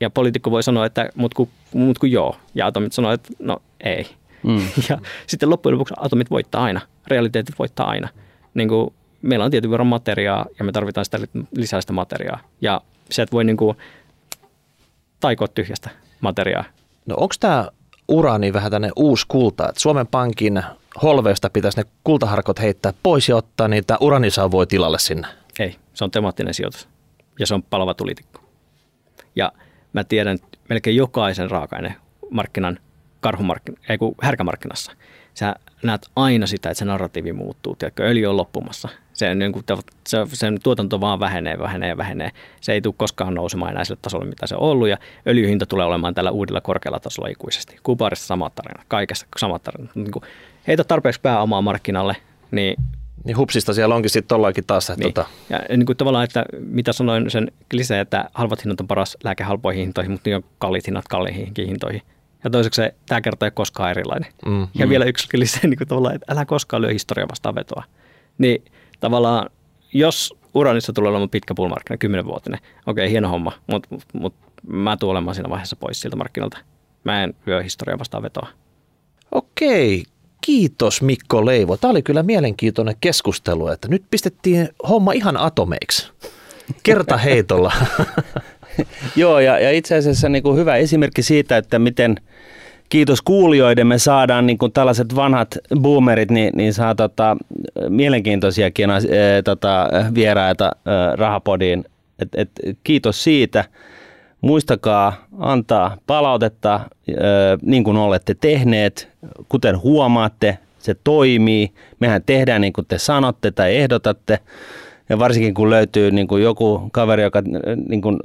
Ja 0.00 0.10
poliitikko 0.10 0.50
voi 0.50 0.62
sanoa, 0.62 0.86
että 0.86 1.08
mut 1.14 1.34
kun, 1.34 1.48
mut 1.74 1.98
kun 1.98 2.10
joo. 2.10 2.36
Ja 2.54 2.66
atomit 2.66 2.92
sanoo, 2.92 3.12
että 3.12 3.28
no 3.38 3.62
ei. 3.84 4.06
Mm. 4.42 4.60
Ja 4.88 4.98
sitten 5.26 5.50
loppujen 5.50 5.74
lopuksi 5.74 5.94
atomit 5.96 6.30
voittaa 6.30 6.64
aina. 6.64 6.80
Realiteetit 7.06 7.58
voittaa 7.58 7.88
aina. 7.88 8.08
Niin 8.54 8.68
kuin 8.68 8.94
meillä 9.22 9.44
on 9.44 9.50
tietyn 9.50 9.70
verran 9.70 9.86
materiaa 9.86 10.46
ja 10.58 10.64
me 10.64 10.72
tarvitaan 10.72 11.04
sitä 11.04 11.18
lisää 11.56 11.80
sitä 11.80 11.92
materiaa. 11.92 12.40
Ja 12.60 12.80
se, 13.10 13.22
että 13.22 13.32
voi 13.32 13.44
niin 13.44 13.56
kuin 13.56 13.76
taikoa 15.20 15.48
tyhjästä 15.48 15.90
materiaa. 16.20 16.64
No 17.06 17.16
onko 17.18 17.34
tämä 17.40 17.68
uraani 18.08 18.52
vähän 18.52 18.70
tänne 18.70 18.90
uusi 18.96 19.24
kulta, 19.28 19.68
että 19.68 19.80
Suomen 19.80 20.06
Pankin 20.06 20.62
holveista 21.02 21.50
pitäisi 21.50 21.80
ne 21.80 21.84
kultaharkot 22.04 22.60
heittää 22.60 22.92
pois 23.02 23.28
ja 23.28 23.36
ottaa 23.36 23.68
niitä 23.68 23.96
uranisauvoja 24.00 24.66
tilalle 24.66 24.98
sinne? 24.98 25.28
Ei, 25.58 25.76
se 25.94 26.04
on 26.04 26.10
temaattinen 26.10 26.54
sijoitus 26.54 26.88
ja 27.38 27.46
se 27.46 27.54
on 27.54 27.62
palava 27.62 27.94
tulitikku. 27.94 28.40
Ja 29.36 29.52
mä 29.94 30.04
tiedän 30.04 30.38
melkein 30.68 30.96
jokaisen 30.96 31.50
raaka 31.50 31.76
markkinan 32.30 32.78
karhumarkkin, 33.20 33.78
ei 33.88 33.98
kun 33.98 34.14
härkämarkkinassa. 34.22 34.92
Sä 35.34 35.54
näet 35.82 36.06
aina 36.16 36.46
sitä, 36.46 36.70
että 36.70 36.78
se 36.78 36.84
narratiivi 36.84 37.32
muuttuu. 37.32 37.76
Tiedätkö, 37.76 38.02
öljy 38.02 38.26
on 38.26 38.36
loppumassa. 38.36 38.88
Se, 39.12 39.34
niin 39.34 39.52
kuin, 39.52 39.64
se, 40.06 40.18
sen 40.32 40.58
tuotanto 40.62 41.00
vaan 41.00 41.20
vähenee, 41.20 41.58
vähenee 41.58 41.88
ja 41.88 41.96
vähenee. 41.96 42.30
Se 42.60 42.72
ei 42.72 42.80
tule 42.80 42.94
koskaan 42.96 43.34
nousemaan 43.34 43.70
enää 43.70 43.84
sille 43.84 43.98
tasolle, 44.02 44.26
mitä 44.26 44.46
se 44.46 44.54
on 44.54 44.60
ollut. 44.60 44.88
Ja 44.88 44.98
öljyhinta 45.26 45.66
tulee 45.66 45.86
olemaan 45.86 46.14
tällä 46.14 46.30
uudella 46.30 46.60
korkealla 46.60 47.00
tasolla 47.00 47.28
ikuisesti. 47.28 47.76
Kuparissa 47.82 48.26
samat 48.26 48.54
tarinat, 48.54 48.84
kaikessa 48.88 49.26
samat 49.38 49.62
tarinat. 49.62 49.96
Niin 49.96 50.10
kuin, 50.10 50.22
heitä 50.66 50.84
tarpeeksi 50.84 51.20
pääomaa 51.20 51.62
markkinalle, 51.62 52.16
niin 52.50 52.76
Niin 53.24 53.36
hupsista 53.36 53.74
siellä 53.74 53.94
onkin 53.94 54.10
sitten 54.10 54.28
tollakin 54.28 54.64
taas, 54.66 54.90
että 54.90 55.04
niin. 55.04 55.14
tota, 55.14 55.28
Ja 55.50 55.76
niin 55.76 55.86
kuin 55.86 55.96
tavallaan, 55.96 56.24
että 56.24 56.44
mitä 56.58 56.92
sanoin 56.92 57.30
sen 57.30 57.52
lisää, 57.72 58.00
että 58.00 58.30
halvat 58.34 58.64
hinnat 58.64 58.80
on 58.80 58.86
paras 58.86 59.16
lääke 59.24 59.44
halpoihin 59.44 59.80
hintoihin, 59.80 60.12
mutta 60.12 60.30
niin 60.30 60.36
on 60.36 60.44
kalliit 60.58 60.86
hinnat 60.86 61.08
kalliihin 61.08 61.52
hintoihin. 61.58 62.02
Ja 62.44 62.50
toiseksi 62.50 62.76
se, 62.76 62.94
tämä 63.06 63.20
kerta 63.20 63.46
ei 63.46 63.46
ole 63.46 63.52
koskaan 63.52 63.90
erilainen. 63.90 64.32
Mm, 64.46 64.68
ja 64.74 64.88
vielä 64.88 65.04
yksi 65.04 65.28
lisää, 65.34 65.60
niin 65.62 65.78
kuin 65.78 65.88
tavallaan, 65.88 66.14
että 66.14 66.32
älä 66.32 66.44
koskaan 66.44 66.82
lyö 66.82 66.90
historiaa 66.90 67.28
vastaan 67.28 67.54
vetoa. 67.54 67.84
Niin 68.38 68.64
tavallaan, 69.00 69.50
jos 69.92 70.34
uranissa 70.54 70.92
tulee 70.92 71.10
olemaan 71.10 71.30
pitkä 71.30 71.54
pullmarkkina, 71.54 71.96
kymmenenvuotinen, 71.96 72.60
okei, 72.86 73.10
hieno 73.10 73.28
homma, 73.28 73.52
mutta 73.66 73.88
mut, 74.12 74.34
mä 74.66 74.96
tulen 74.96 75.10
olemaan 75.10 75.34
siinä 75.34 75.50
vaiheessa 75.50 75.76
pois 75.76 76.00
siltä 76.00 76.16
markkinalta. 76.16 76.58
Mä 77.04 77.22
en 77.22 77.34
lyö 77.46 77.62
historiaa 77.62 77.98
vastaan 77.98 78.22
vetoa. 78.22 78.48
okei, 79.32 80.04
kiitos 80.44 81.02
Mikko 81.02 81.46
Leivo. 81.46 81.76
Tämä 81.76 81.90
oli 81.90 82.02
kyllä 82.02 82.22
mielenkiintoinen 82.22 82.94
keskustelu, 83.00 83.68
että 83.68 83.88
nyt 83.88 84.02
pistettiin 84.10 84.68
homma 84.88 85.12
ihan 85.12 85.36
atomeiksi. 85.36 86.08
Kerta 86.82 87.16
heitolla. 87.16 87.72
Joo, 89.16 89.40
ja, 89.40 89.58
ja 89.58 89.70
itse 89.70 89.96
asiassa 89.96 90.28
niin 90.28 90.42
kuin 90.42 90.56
hyvä 90.56 90.76
esimerkki 90.76 91.22
siitä, 91.22 91.56
että 91.56 91.78
miten 91.78 92.16
kiitos 92.88 93.22
kuulijoiden 93.22 93.86
me 93.86 93.98
saadaan 93.98 94.46
niin 94.46 94.58
kuin 94.58 94.72
tällaiset 94.72 95.16
vanhat 95.16 95.58
boomerit, 95.80 96.30
niin, 96.30 96.50
niin 96.56 96.74
saa 96.74 96.94
tota, 96.94 97.36
mielenkiintoisiakin 97.88 98.90
äh, 98.90 99.02
tota, 99.44 99.88
vieraita 100.14 100.64
äh, 100.64 101.18
rahapodiin. 101.18 101.84
Et, 102.18 102.28
et, 102.36 102.50
kiitos 102.84 103.24
siitä. 103.24 103.64
Muistakaa 104.44 105.26
antaa 105.38 105.96
palautetta, 106.06 106.80
niin 107.62 107.84
kuin 107.84 107.96
olette 107.96 108.34
tehneet. 108.34 109.08
Kuten 109.48 109.82
huomaatte, 109.82 110.58
se 110.78 110.94
toimii. 111.04 111.72
Mehän 112.00 112.22
tehdään 112.26 112.60
niin 112.60 112.72
kuin 112.72 112.86
te 112.86 112.98
sanotte 112.98 113.50
tai 113.50 113.76
ehdotatte. 113.76 114.38
Ja 115.08 115.18
varsinkin 115.18 115.54
kun 115.54 115.70
löytyy 115.70 116.10
niin 116.10 116.28
kuin 116.28 116.42
joku 116.42 116.88
kaveri, 116.92 117.22
joka 117.22 117.42
niin 117.88 118.02
kuin, 118.02 118.18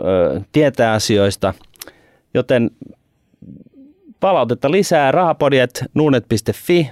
tietää 0.51 0.93
asioista. 0.93 1.53
Joten 2.33 2.71
palautetta 4.19 4.71
lisää 4.71 5.11
rahapodiat 5.11 5.71
nuunet.fi. 5.93 6.91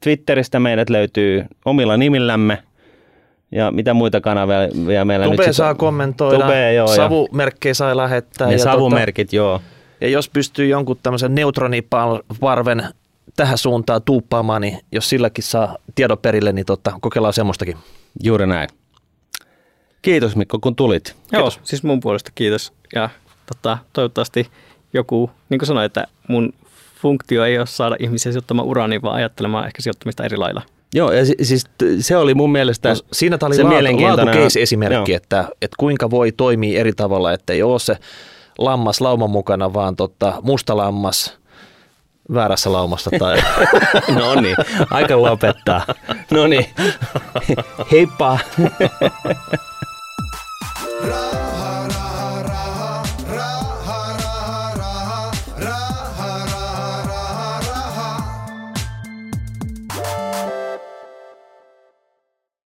Twitteristä 0.00 0.60
meidät 0.60 0.90
löytyy 0.90 1.44
omilla 1.64 1.96
nimillämme. 1.96 2.58
Ja 3.52 3.70
mitä 3.70 3.94
muita 3.94 4.20
kanavia 4.20 5.04
meillä 5.04 5.26
nyt 5.26 5.32
Tube 5.32 5.44
sit 5.44 5.56
saa 5.56 5.74
kommentoida, 5.74 6.44
Tube, 6.44 6.74
joo, 6.74 6.90
ja- 6.90 6.96
savumerkkejä 6.96 7.74
saa 7.74 7.96
lähettää. 7.96 8.46
Ne 8.46 8.52
ja, 8.52 8.58
savumerkit, 8.58 9.32
joo. 9.32 9.52
Tota, 9.58 9.64
ja 10.00 10.08
jos 10.08 10.28
pystyy 10.28 10.66
jonkun 10.66 10.98
tämmöisen 11.02 11.34
neutroniparven 11.34 12.84
tähän 13.36 13.58
suuntaan 13.58 14.02
tuuppaamaan, 14.02 14.62
niin 14.62 14.78
jos 14.92 15.08
silläkin 15.08 15.44
saa 15.44 15.76
tiedon 15.94 16.18
perille, 16.18 16.52
niin 16.52 16.66
tota, 16.66 16.92
kokeillaan 17.00 17.34
semmoistakin. 17.34 17.76
Juuri 18.22 18.46
näin. 18.46 18.68
Kiitos 20.02 20.36
Mikko, 20.36 20.58
kun 20.58 20.76
tulit. 20.76 21.16
Joo, 21.32 21.50
siis 21.62 21.82
mun 21.82 22.00
puolesta 22.00 22.30
kiitos. 22.34 22.72
Ja 22.94 23.10
tota, 23.46 23.78
toivottavasti 23.92 24.48
joku, 24.92 25.30
niin 25.48 25.58
kuin 25.58 25.66
sanoin, 25.66 25.86
että 25.86 26.06
mun 26.28 26.52
funktio 27.02 27.44
ei 27.44 27.58
ole 27.58 27.66
saada 27.66 27.96
ihmisiä 27.98 28.32
sijoittamaan 28.32 28.68
uraaniin, 28.68 29.02
vaan 29.02 29.14
ajattelemaan 29.16 29.66
ehkä 29.66 29.82
sijoittamista 29.82 30.24
eri 30.24 30.36
lailla. 30.36 30.62
Joo, 30.94 31.12
ja 31.12 31.26
si- 31.26 31.36
siis 31.42 31.64
se 32.00 32.16
oli 32.16 32.34
mun 32.34 32.52
mielestä... 32.52 32.88
No, 32.88 32.94
siinä 33.12 33.38
tämä 33.38 33.48
oli 33.48 33.56
se 33.56 33.62
laatu, 33.62 33.76
esimerkki, 34.60 35.14
että, 35.14 35.44
että 35.62 35.74
kuinka 35.78 36.10
voi 36.10 36.32
toimia 36.32 36.80
eri 36.80 36.92
tavalla, 36.92 37.32
että 37.32 37.52
ei 37.52 37.62
ole 37.62 37.78
se 37.78 37.96
lammas 38.58 39.00
lauman 39.00 39.30
mukana, 39.30 39.74
vaan 39.74 39.96
tota, 39.96 40.32
musta 40.42 40.76
lammas 40.76 41.38
väärässä 42.34 42.72
laumassa. 42.72 43.10
Tai... 43.18 43.38
No 44.18 44.40
niin, 44.40 44.56
aika 44.90 45.22
lopettaa. 45.22 45.86
No 46.30 46.46
niin, 46.46 46.66
heippa. 47.92 48.38